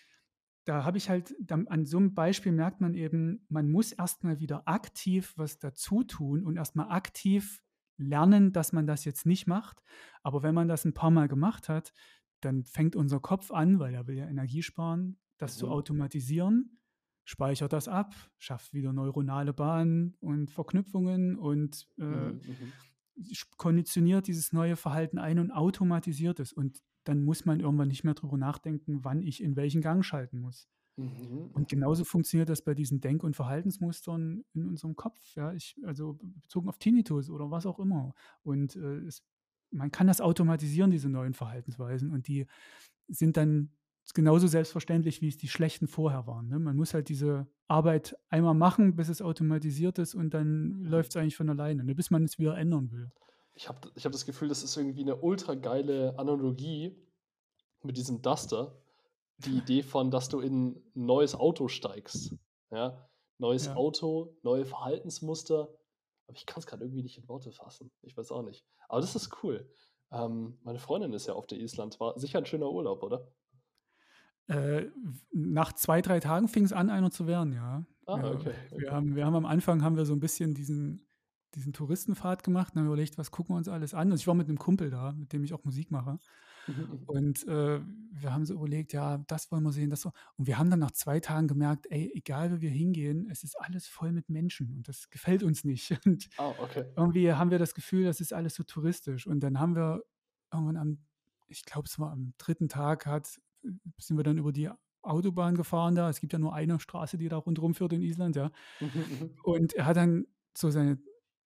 da 0.65 0.83
habe 0.83 0.97
ich 0.97 1.09
halt, 1.09 1.35
an 1.49 1.85
so 1.85 1.97
einem 1.97 2.13
Beispiel 2.13 2.51
merkt 2.51 2.81
man 2.81 2.93
eben, 2.93 3.45
man 3.49 3.69
muss 3.69 3.91
erstmal 3.91 4.39
wieder 4.39 4.67
aktiv 4.67 5.33
was 5.37 5.57
dazu 5.59 6.03
tun 6.03 6.43
und 6.45 6.57
erstmal 6.57 6.89
aktiv 6.91 7.63
lernen, 7.97 8.53
dass 8.53 8.71
man 8.71 8.85
das 8.87 9.03
jetzt 9.05 9.25
nicht 9.25 9.47
macht. 9.47 9.81
Aber 10.23 10.43
wenn 10.43 10.55
man 10.55 10.67
das 10.67 10.85
ein 10.85 10.93
paar 10.93 11.11
Mal 11.11 11.27
gemacht 11.27 11.69
hat, 11.69 11.93
dann 12.41 12.63
fängt 12.63 12.95
unser 12.95 13.19
Kopf 13.19 13.51
an, 13.51 13.79
weil 13.79 13.93
er 13.93 14.07
will 14.07 14.15
ja 14.17 14.27
Energie 14.27 14.61
sparen, 14.63 15.19
das 15.37 15.57
zu 15.57 15.67
Mhm. 15.67 15.71
automatisieren, 15.71 16.79
speichert 17.25 17.73
das 17.73 17.87
ab, 17.87 18.15
schafft 18.37 18.73
wieder 18.73 18.93
neuronale 18.93 19.53
Bahnen 19.53 20.15
und 20.19 20.51
Verknüpfungen 20.51 21.35
und 21.37 21.87
äh, 21.97 22.33
Mhm, 22.33 22.41
mhm. 22.45 22.73
konditioniert 23.57 24.27
dieses 24.27 24.53
neue 24.53 24.75
Verhalten 24.75 25.17
ein 25.17 25.39
und 25.39 25.51
automatisiert 25.51 26.39
es. 26.39 26.53
Und 26.53 26.79
dann 27.03 27.23
muss 27.23 27.45
man 27.45 27.59
irgendwann 27.59 27.87
nicht 27.87 28.03
mehr 28.03 28.13
drüber 28.13 28.37
nachdenken, 28.37 29.03
wann 29.03 29.21
ich 29.21 29.41
in 29.41 29.55
welchen 29.55 29.81
Gang 29.81 30.03
schalten 30.03 30.39
muss. 30.39 30.69
Mhm, 30.97 31.51
Und 31.53 31.69
genauso 31.69 32.03
funktioniert 32.03 32.49
das 32.49 32.61
bei 32.61 32.73
diesen 32.73 32.99
Denk- 32.99 33.23
und 33.23 33.35
Verhaltensmustern 33.35 34.43
in 34.53 34.65
unserem 34.65 34.95
Kopf. 34.95 35.17
Ja, 35.35 35.53
ich, 35.53 35.77
also 35.85 36.19
bezogen 36.41 36.67
auf 36.67 36.77
Tinnitus 36.77 37.29
oder 37.29 37.49
was 37.51 37.65
auch 37.65 37.79
immer. 37.79 38.13
Und 38.43 38.75
äh, 38.75 38.97
es, 38.99 39.23
man 39.71 39.91
kann 39.91 40.07
das 40.07 40.19
automatisieren, 40.19 40.91
diese 40.91 41.09
neuen 41.09 41.33
Verhaltensweisen. 41.33 42.11
Und 42.11 42.27
die 42.27 42.47
sind 43.07 43.37
dann 43.37 43.71
genauso 44.13 44.47
selbstverständlich, 44.47 45.21
wie 45.21 45.27
es 45.29 45.37
die 45.37 45.47
schlechten 45.47 45.87
vorher 45.87 46.27
waren. 46.27 46.47
Ne? 46.47 46.59
Man 46.59 46.75
muss 46.75 46.93
halt 46.93 47.09
diese 47.09 47.47
Arbeit 47.67 48.17
einmal 48.29 48.55
machen, 48.55 48.95
bis 48.95 49.07
es 49.07 49.21
automatisiert 49.21 49.99
ist 49.99 50.15
und 50.15 50.33
dann 50.33 50.83
läuft 50.83 51.11
es 51.11 51.15
eigentlich 51.15 51.35
von 51.35 51.49
alleine, 51.49 51.83
ne? 51.83 51.95
bis 51.95 52.09
man 52.09 52.23
es 52.23 52.39
wieder 52.39 52.57
ändern 52.57 52.91
will. 52.91 53.11
Ich 53.59 53.67
habe 53.67 53.91
ich 53.93 54.05
hab 54.05 54.13
das 54.13 54.25
Gefühl, 54.25 54.47
das 54.47 54.63
ist 54.63 54.77
irgendwie 54.77 55.01
eine 55.01 55.17
ultra 55.17 55.53
geile 55.53 56.17
Analogie 56.17 56.95
mit 57.83 57.97
diesem 57.97 58.21
Duster. 58.21 58.81
Die 59.39 59.57
Idee 59.57 59.83
von, 59.83 60.11
dass 60.11 60.29
du 60.29 60.39
in 60.39 60.69
ein 60.69 60.91
neues 60.93 61.35
Auto 61.35 61.67
steigst. 61.67 62.37
Ja? 62.71 63.05
Neues 63.37 63.65
Ja. 63.65 63.75
Auto, 63.75 64.37
neue 64.43 64.63
Verhaltensmuster. 64.65 65.67
Aber 66.27 66.37
ich 66.37 66.45
kann 66.45 66.59
es 66.59 66.67
gerade 66.67 66.85
irgendwie 66.85 67.03
nicht 67.03 67.17
in 67.17 67.27
Worte 67.27 67.51
fassen. 67.51 67.91
Ich 68.01 68.15
weiß 68.15 68.31
auch 68.31 68.43
nicht. 68.43 68.65
Aber 68.87 69.01
das 69.01 69.13
ist 69.13 69.43
cool. 69.43 69.69
Ähm, 70.09 70.57
meine 70.63 70.79
Freundin 70.79 71.11
ist 71.11 71.27
ja 71.27 71.33
auf 71.33 71.45
der 71.45 71.59
Island. 71.59 71.99
War 71.99 72.17
sicher 72.17 72.37
ein 72.37 72.45
schöner 72.45 72.71
Urlaub, 72.71 73.03
oder? 73.03 73.29
Äh, 74.47 74.89
nach 75.33 75.73
zwei, 75.73 76.01
drei 76.01 76.21
Tagen 76.21 76.47
fing 76.47 76.63
es 76.63 76.71
an, 76.71 76.89
einer 76.89 77.11
zu 77.11 77.27
werden, 77.27 77.51
ja. 77.51 77.85
Ah, 78.05 78.19
ja 78.19 78.31
okay. 78.31 78.53
wir, 78.69 78.77
okay. 78.77 78.89
haben, 78.89 79.15
wir 79.17 79.25
haben 79.25 79.35
am 79.35 79.45
Anfang 79.45 79.83
haben 79.83 79.97
wir 79.97 80.05
so 80.05 80.13
ein 80.13 80.21
bisschen 80.21 80.53
diesen, 80.53 81.08
diesen 81.55 81.73
Touristenpfad 81.73 82.43
gemacht 82.43 82.73
und 82.73 82.81
haben 82.81 82.87
überlegt, 82.87 83.17
was 83.17 83.31
gucken 83.31 83.53
wir 83.53 83.57
uns 83.57 83.67
alles 83.67 83.93
an. 83.93 84.11
Also 84.11 84.21
ich 84.21 84.27
war 84.27 84.35
mit 84.35 84.47
einem 84.47 84.59
Kumpel 84.59 84.89
da, 84.89 85.13
mit 85.13 85.33
dem 85.33 85.43
ich 85.43 85.53
auch 85.53 85.63
Musik 85.63 85.91
mache. 85.91 86.19
Mhm. 86.67 87.03
Und 87.07 87.47
äh, 87.47 87.81
wir 88.11 88.33
haben 88.33 88.45
so 88.45 88.53
überlegt, 88.53 88.93
ja, 88.93 89.17
das 89.27 89.51
wollen 89.51 89.63
wir 89.63 89.71
sehen, 89.71 89.89
das 89.89 90.01
so. 90.01 90.11
Und 90.37 90.47
wir 90.47 90.57
haben 90.57 90.69
dann 90.69 90.79
nach 90.79 90.91
zwei 90.91 91.19
Tagen 91.19 91.47
gemerkt, 91.47 91.87
ey, 91.89 92.11
egal 92.13 92.51
wie 92.51 92.61
wir 92.61 92.69
hingehen, 92.69 93.27
es 93.31 93.43
ist 93.43 93.59
alles 93.59 93.87
voll 93.87 94.11
mit 94.11 94.29
Menschen 94.29 94.73
und 94.73 94.87
das 94.87 95.09
gefällt 95.09 95.43
uns 95.43 95.63
nicht. 95.63 95.89
Und 96.05 96.29
Ah, 96.37 96.53
okay. 96.59 96.85
irgendwie 96.95 97.33
haben 97.33 97.51
wir 97.51 97.59
das 97.59 97.73
Gefühl, 97.73 98.05
das 98.05 98.21
ist 98.21 98.33
alles 98.33 98.55
so 98.55 98.63
touristisch. 98.63 99.27
Und 99.27 99.39
dann 99.41 99.59
haben 99.59 99.75
wir 99.75 100.03
irgendwann 100.51 100.77
am, 100.77 100.97
ich 101.47 101.65
glaube, 101.65 101.87
es 101.87 101.97
war 101.99 102.11
am 102.11 102.33
dritten 102.37 102.69
Tag, 102.69 103.05
hat, 103.05 103.39
sind 103.97 104.17
wir 104.17 104.23
dann 104.23 104.37
über 104.37 104.51
die 104.51 104.69
Autobahn 105.01 105.55
gefahren 105.55 105.95
da. 105.95 106.09
Es 106.09 106.19
gibt 106.19 106.33
ja 106.33 106.39
nur 106.39 106.53
eine 106.53 106.79
Straße, 106.79 107.17
die 107.17 107.29
da 107.29 107.37
rundherum 107.37 107.73
führt 107.73 107.93
in 107.93 108.01
Island, 108.01 108.35
ja. 108.35 108.51
Mhm. 108.79 109.31
Und 109.43 109.73
er 109.73 109.85
hat 109.85 109.97
dann 109.97 110.25
so 110.55 110.69
seine 110.69 110.99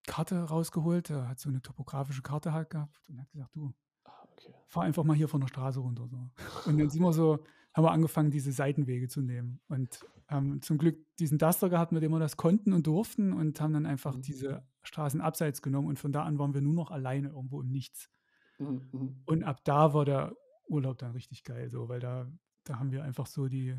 Karte 0.06 0.38
rausgeholt, 0.42 1.10
er 1.10 1.28
hat 1.28 1.38
so 1.40 1.48
eine 1.48 1.62
topografische 1.62 2.22
Karte 2.22 2.52
halt 2.52 2.70
gehabt 2.70 2.98
und 3.08 3.20
hat 3.20 3.30
gesagt, 3.30 3.54
du, 3.56 3.72
Ah, 4.04 4.26
okay. 4.32 4.52
fahr 4.66 4.82
einfach 4.84 5.04
mal 5.04 5.16
hier 5.16 5.28
von 5.28 5.40
der 5.40 5.48
Straße 5.48 5.80
runter. 5.80 6.06
So. 6.08 6.30
Und 6.70 6.78
dann 6.78 6.90
sind 6.90 7.00
wir 7.02 7.12
so, 7.12 7.38
haben 7.72 7.84
wir 7.84 7.90
angefangen, 7.92 8.30
diese 8.30 8.52
Seitenwege 8.52 9.08
zu 9.08 9.22
nehmen. 9.22 9.60
Und 9.68 10.04
haben 10.28 10.60
zum 10.62 10.78
Glück 10.78 10.98
diesen 11.18 11.38
Duster 11.38 11.68
gehabt, 11.70 11.92
mit 11.92 12.02
dem 12.02 12.12
wir 12.12 12.18
das 12.18 12.36
konnten 12.36 12.72
und 12.72 12.86
durften 12.86 13.32
und 13.32 13.60
haben 13.60 13.72
dann 13.72 13.86
einfach 13.86 14.14
Mhm. 14.16 14.22
diese 14.22 14.66
Straßen 14.82 15.20
abseits 15.20 15.62
genommen 15.62 15.88
und 15.88 15.98
von 15.98 16.12
da 16.12 16.22
an 16.24 16.38
waren 16.38 16.52
wir 16.54 16.60
nur 16.60 16.74
noch 16.74 16.90
alleine 16.90 17.28
irgendwo 17.28 17.60
im 17.62 17.68
Nichts. 17.68 18.10
Mhm, 18.58 18.88
mhm. 18.92 19.22
Und 19.26 19.42
ab 19.44 19.64
da 19.64 19.92
war 19.94 20.04
der 20.04 20.34
Urlaub 20.68 20.98
dann 20.98 21.12
richtig 21.12 21.44
geil, 21.44 21.68
so, 21.70 21.88
weil 21.88 22.00
da, 22.00 22.26
da 22.64 22.78
haben 22.78 22.90
wir 22.92 23.04
einfach 23.04 23.26
so 23.26 23.48
die 23.48 23.74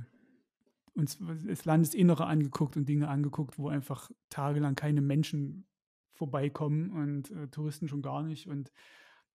uns 0.94 1.20
das 1.46 1.66
Landesinnere 1.66 2.26
angeguckt 2.26 2.78
und 2.78 2.88
Dinge 2.88 3.10
angeguckt, 3.10 3.58
wo 3.60 3.68
einfach 3.70 4.10
tagelang 4.30 4.76
keine 4.76 5.02
Menschen 5.02 5.68
vorbeikommen 6.16 6.92
und 6.92 7.32
äh, 7.32 7.48
Touristen 7.50 7.88
schon 7.88 8.02
gar 8.02 8.24
nicht. 8.24 8.48
Und 8.48 8.72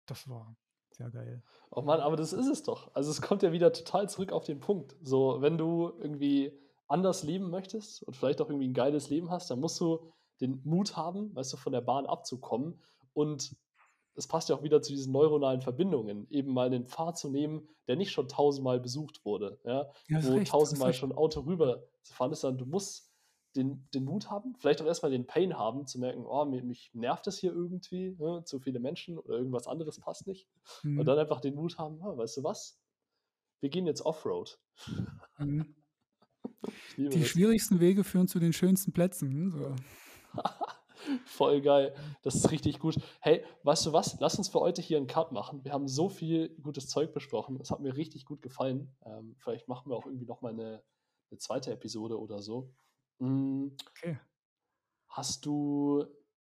das 0.06 0.28
war 0.28 0.56
sehr 0.90 1.10
geil. 1.10 1.42
Oh 1.70 1.82
Mann, 1.82 2.00
aber 2.00 2.16
das 2.16 2.32
ist 2.32 2.46
es 2.46 2.62
doch. 2.62 2.94
Also 2.94 3.10
es 3.10 3.20
kommt 3.20 3.42
ja 3.42 3.52
wieder 3.52 3.72
total 3.72 4.08
zurück 4.08 4.32
auf 4.32 4.44
den 4.44 4.60
Punkt. 4.60 4.96
So, 5.02 5.40
wenn 5.40 5.58
du 5.58 5.92
irgendwie 5.98 6.58
anders 6.86 7.22
leben 7.22 7.50
möchtest 7.50 8.02
und 8.02 8.16
vielleicht 8.16 8.40
auch 8.40 8.48
irgendwie 8.48 8.68
ein 8.68 8.74
geiles 8.74 9.10
Leben 9.10 9.30
hast, 9.30 9.50
dann 9.50 9.60
musst 9.60 9.80
du 9.80 10.12
den 10.40 10.60
Mut 10.64 10.96
haben, 10.96 11.34
weißt 11.34 11.52
du, 11.52 11.56
von 11.56 11.72
der 11.72 11.80
Bahn 11.80 12.06
abzukommen. 12.06 12.80
Und 13.12 13.56
es 14.14 14.26
passt 14.26 14.48
ja 14.48 14.56
auch 14.56 14.62
wieder 14.62 14.80
zu 14.80 14.92
diesen 14.92 15.12
neuronalen 15.12 15.60
Verbindungen, 15.60 16.26
eben 16.30 16.52
mal 16.52 16.66
einen 16.66 16.86
Pfad 16.86 17.18
zu 17.18 17.28
nehmen, 17.28 17.68
der 17.86 17.96
nicht 17.96 18.12
schon 18.12 18.28
tausendmal 18.28 18.80
besucht 18.80 19.24
wurde, 19.24 19.58
ja, 19.64 19.90
Ja, 20.08 20.24
wo 20.24 20.34
recht, 20.34 20.50
tausendmal 20.50 20.94
schon 20.94 21.12
Auto 21.12 21.40
rüber 21.40 21.82
zu 22.02 22.14
fahren 22.14 22.32
ist, 22.32 22.40
sondern 22.40 22.58
du 22.58 22.66
musst 22.66 23.05
den, 23.56 23.88
den 23.94 24.04
Mut 24.04 24.30
haben, 24.30 24.54
vielleicht 24.58 24.80
auch 24.82 24.86
erstmal 24.86 25.10
den 25.10 25.26
Pain 25.26 25.56
haben, 25.58 25.86
zu 25.86 25.98
merken, 25.98 26.24
oh, 26.26 26.44
mich, 26.44 26.62
mich 26.62 26.90
nervt 26.94 27.26
das 27.26 27.38
hier 27.38 27.52
irgendwie, 27.52 28.16
ne, 28.18 28.42
zu 28.44 28.58
viele 28.60 28.78
Menschen 28.80 29.18
oder 29.18 29.38
irgendwas 29.38 29.66
anderes 29.66 29.98
passt 30.00 30.26
nicht. 30.26 30.48
Und 30.84 30.94
Mhm. 30.94 31.04
dann 31.04 31.18
einfach 31.18 31.40
den 31.40 31.54
Mut 31.54 31.78
haben, 31.78 32.00
ah, 32.02 32.16
weißt 32.16 32.38
du 32.38 32.44
was? 32.44 32.78
wir 33.60 33.70
gehen 33.70 33.86
jetzt 33.86 34.02
Offroad. 34.02 34.58
Mhm. 35.38 35.74
Die 36.96 37.08
das. 37.08 37.28
schwierigsten 37.28 37.80
Wege 37.80 38.04
führen 38.04 38.28
zu 38.28 38.38
den 38.38 38.52
schönsten 38.52 38.92
Plätzen. 38.92 39.30
Hm, 39.30 39.50
so. 39.50 39.74
Voll 41.24 41.60
geil. 41.60 41.94
Das 42.22 42.34
ist 42.34 42.50
richtig 42.50 42.78
gut. 42.78 42.96
Hey, 43.20 43.44
weißt 43.62 43.86
du 43.86 43.92
was? 43.92 44.18
Lass 44.20 44.36
uns 44.38 44.48
für 44.48 44.60
heute 44.60 44.82
hier 44.82 44.96
einen 44.96 45.06
Cut 45.06 45.32
machen. 45.32 45.64
Wir 45.64 45.72
haben 45.72 45.88
so 45.88 46.08
viel 46.08 46.48
gutes 46.62 46.88
Zeug 46.88 47.12
besprochen. 47.12 47.58
Es 47.60 47.70
hat 47.70 47.80
mir 47.80 47.96
richtig 47.96 48.24
gut 48.24 48.42
gefallen. 48.42 48.94
Ähm, 49.04 49.34
vielleicht 49.38 49.68
machen 49.68 49.90
wir 49.90 49.96
auch 49.96 50.06
irgendwie 50.06 50.26
nochmal 50.26 50.52
eine, 50.52 50.82
eine 51.30 51.38
zweite 51.38 51.72
Episode 51.72 52.18
oder 52.18 52.42
so. 52.42 52.72
Mhm. 53.18 53.76
Okay. 53.90 54.18
Hast 55.08 55.46
du, 55.46 56.04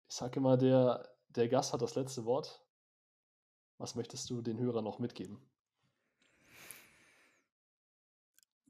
ich 0.09 0.15
sage 0.15 0.39
immer, 0.39 0.57
der, 0.57 1.09
der 1.31 1.49
Gast 1.49 1.73
hat 1.73 1.83
das 1.83 1.95
letzte 1.95 2.25
Wort. 2.25 2.65
Was 3.79 3.95
möchtest 3.95 4.31
du 4.31 4.43
den 4.43 4.59
Hörern 4.59 4.85
noch 4.85 4.99
mitgeben? 4.99 5.39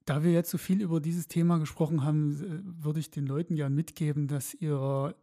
Da 0.05 0.24
wir 0.24 0.32
jetzt 0.32 0.51
so 0.51 0.59
viel 0.59 0.80
über 0.80 1.01
dieses 1.01 1.28
Thema 1.28 1.59
gesprochen 1.59 2.03
haben, 2.03 2.32
äh, 2.32 2.84
würde 2.84 3.01
ich 3.01 3.11
den 3.11 3.26
Leuten 3.26 3.55
gern 3.55 3.74
mitgeben, 3.74 4.26
dass 4.26 4.55
ihr 4.55 5.14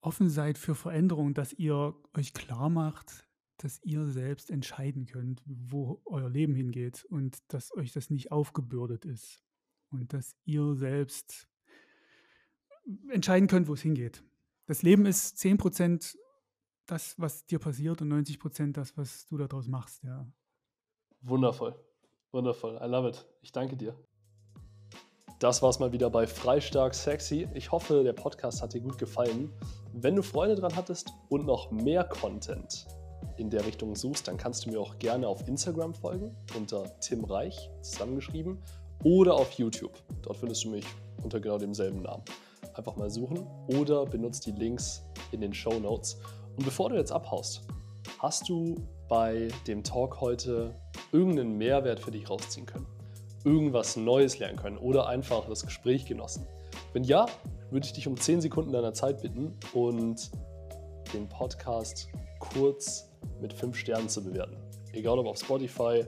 offen 0.00 0.30
seid 0.30 0.58
für 0.58 0.74
Veränderung, 0.74 1.34
dass 1.34 1.52
ihr 1.52 1.94
euch 2.14 2.32
klar 2.32 2.68
macht, 2.68 3.26
dass 3.56 3.82
ihr 3.82 4.06
selbst 4.06 4.50
entscheiden 4.50 5.06
könnt, 5.06 5.42
wo 5.46 6.02
euer 6.04 6.28
Leben 6.28 6.54
hingeht 6.54 7.04
und 7.04 7.38
dass 7.52 7.74
euch 7.74 7.92
das 7.92 8.10
nicht 8.10 8.30
aufgebürdet 8.30 9.04
ist 9.04 9.42
und 9.90 10.12
dass 10.12 10.36
ihr 10.44 10.74
selbst 10.74 11.48
entscheiden 13.10 13.48
könnt, 13.48 13.68
wo 13.68 13.74
es 13.74 13.82
hingeht. 13.82 14.22
Das 14.66 14.82
Leben 14.82 15.06
ist 15.06 15.36
10% 15.38 16.16
das, 16.86 17.18
was 17.18 17.46
dir 17.46 17.58
passiert 17.58 18.02
und 18.02 18.12
90% 18.12 18.72
das, 18.72 18.96
was 18.96 19.26
du 19.26 19.38
daraus 19.38 19.68
machst, 19.68 20.02
ja. 20.04 20.26
Wundervoll. 21.22 21.74
Wundervoll. 22.32 22.78
I 22.82 22.86
love 22.86 23.08
it. 23.08 23.26
Ich 23.40 23.52
danke 23.52 23.76
dir. 23.76 23.94
Das 25.38 25.62
war's 25.62 25.78
mal 25.78 25.92
wieder 25.92 26.10
bei 26.10 26.26
Freistark 26.26 26.94
Sexy. 26.94 27.48
Ich 27.54 27.72
hoffe, 27.72 28.02
der 28.02 28.12
Podcast 28.12 28.62
hat 28.62 28.72
dir 28.72 28.80
gut 28.80 28.98
gefallen. 28.98 29.52
Wenn 29.92 30.16
du 30.16 30.22
Freude 30.22 30.54
dran 30.54 30.74
hattest 30.74 31.10
und 31.28 31.46
noch 31.46 31.70
mehr 31.70 32.04
Content 32.04 32.86
in 33.36 33.50
der 33.50 33.66
Richtung 33.66 33.96
suchst, 33.96 34.28
dann 34.28 34.36
kannst 34.36 34.64
du 34.64 34.70
mir 34.70 34.80
auch 34.80 34.98
gerne 34.98 35.26
auf 35.28 35.46
Instagram 35.48 35.94
folgen 35.94 36.34
unter 36.56 36.98
Tim 37.00 37.24
Reich 37.24 37.70
zusammengeschrieben 37.82 38.58
oder 39.02 39.34
auf 39.34 39.52
YouTube. 39.52 39.92
Dort 40.22 40.36
findest 40.36 40.64
du 40.64 40.70
mich 40.70 40.86
unter 41.22 41.40
genau 41.40 41.58
demselben 41.58 42.02
Namen. 42.02 42.22
Einfach 42.74 42.96
mal 42.96 43.10
suchen 43.10 43.46
oder 43.68 44.06
benutzt 44.06 44.46
die 44.46 44.52
Links 44.52 45.04
in 45.32 45.40
den 45.40 45.52
Show 45.52 45.78
Notes. 45.78 46.18
Und 46.56 46.64
bevor 46.64 46.88
du 46.88 46.96
jetzt 46.96 47.12
abhaust, 47.12 47.62
hast 48.18 48.48
du 48.48 48.76
bei 49.08 49.48
dem 49.66 49.82
Talk 49.82 50.20
heute 50.20 50.74
irgendeinen 51.12 51.58
Mehrwert 51.58 52.00
für 52.00 52.10
dich 52.10 52.28
rausziehen 52.28 52.66
können? 52.66 52.86
Irgendwas 53.44 53.96
Neues 53.96 54.38
lernen 54.38 54.56
können 54.56 54.78
oder 54.78 55.06
einfach 55.06 55.46
das 55.48 55.64
Gespräch 55.64 56.06
genossen? 56.06 56.46
Wenn 56.92 57.04
ja, 57.04 57.26
würde 57.70 57.86
ich 57.86 57.92
dich 57.92 58.06
um 58.06 58.16
10 58.16 58.40
Sekunden 58.40 58.72
deiner 58.72 58.92
Zeit 58.92 59.20
bitten 59.20 59.52
und 59.72 60.30
den 61.12 61.28
Podcast 61.28 62.08
kurz 62.38 63.10
mit 63.40 63.52
5 63.52 63.76
Sternen 63.76 64.08
zu 64.08 64.22
bewerten. 64.22 64.56
Egal 64.92 65.18
ob 65.18 65.26
auf 65.26 65.38
Spotify, 65.38 66.04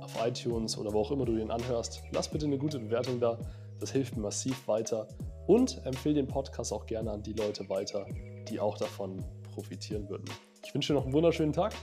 auf 0.00 0.14
iTunes 0.26 0.76
oder 0.78 0.92
wo 0.92 1.00
auch 1.00 1.10
immer 1.10 1.24
du 1.24 1.36
den 1.36 1.50
anhörst, 1.50 2.02
lass 2.12 2.28
bitte 2.28 2.46
eine 2.46 2.58
gute 2.58 2.78
Bewertung 2.78 3.20
da. 3.20 3.38
Das 3.80 3.92
hilft 3.92 4.16
mir 4.16 4.22
massiv 4.22 4.66
weiter. 4.66 5.08
Und 5.46 5.84
empfehle 5.84 6.14
den 6.14 6.26
Podcast 6.26 6.72
auch 6.72 6.86
gerne 6.86 7.10
an 7.10 7.22
die 7.22 7.34
Leute 7.34 7.68
weiter, 7.68 8.06
die 8.48 8.58
auch 8.60 8.78
davon 8.78 9.24
profitieren 9.52 10.08
würden. 10.08 10.24
Ich 10.64 10.74
wünsche 10.74 10.92
dir 10.92 10.98
noch 10.98 11.04
einen 11.04 11.12
wunderschönen 11.12 11.52
Tag 11.52 11.74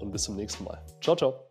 und 0.00 0.10
bis 0.10 0.22
zum 0.22 0.36
nächsten 0.36 0.64
Mal. 0.64 0.80
Ciao, 1.00 1.16
ciao. 1.16 1.44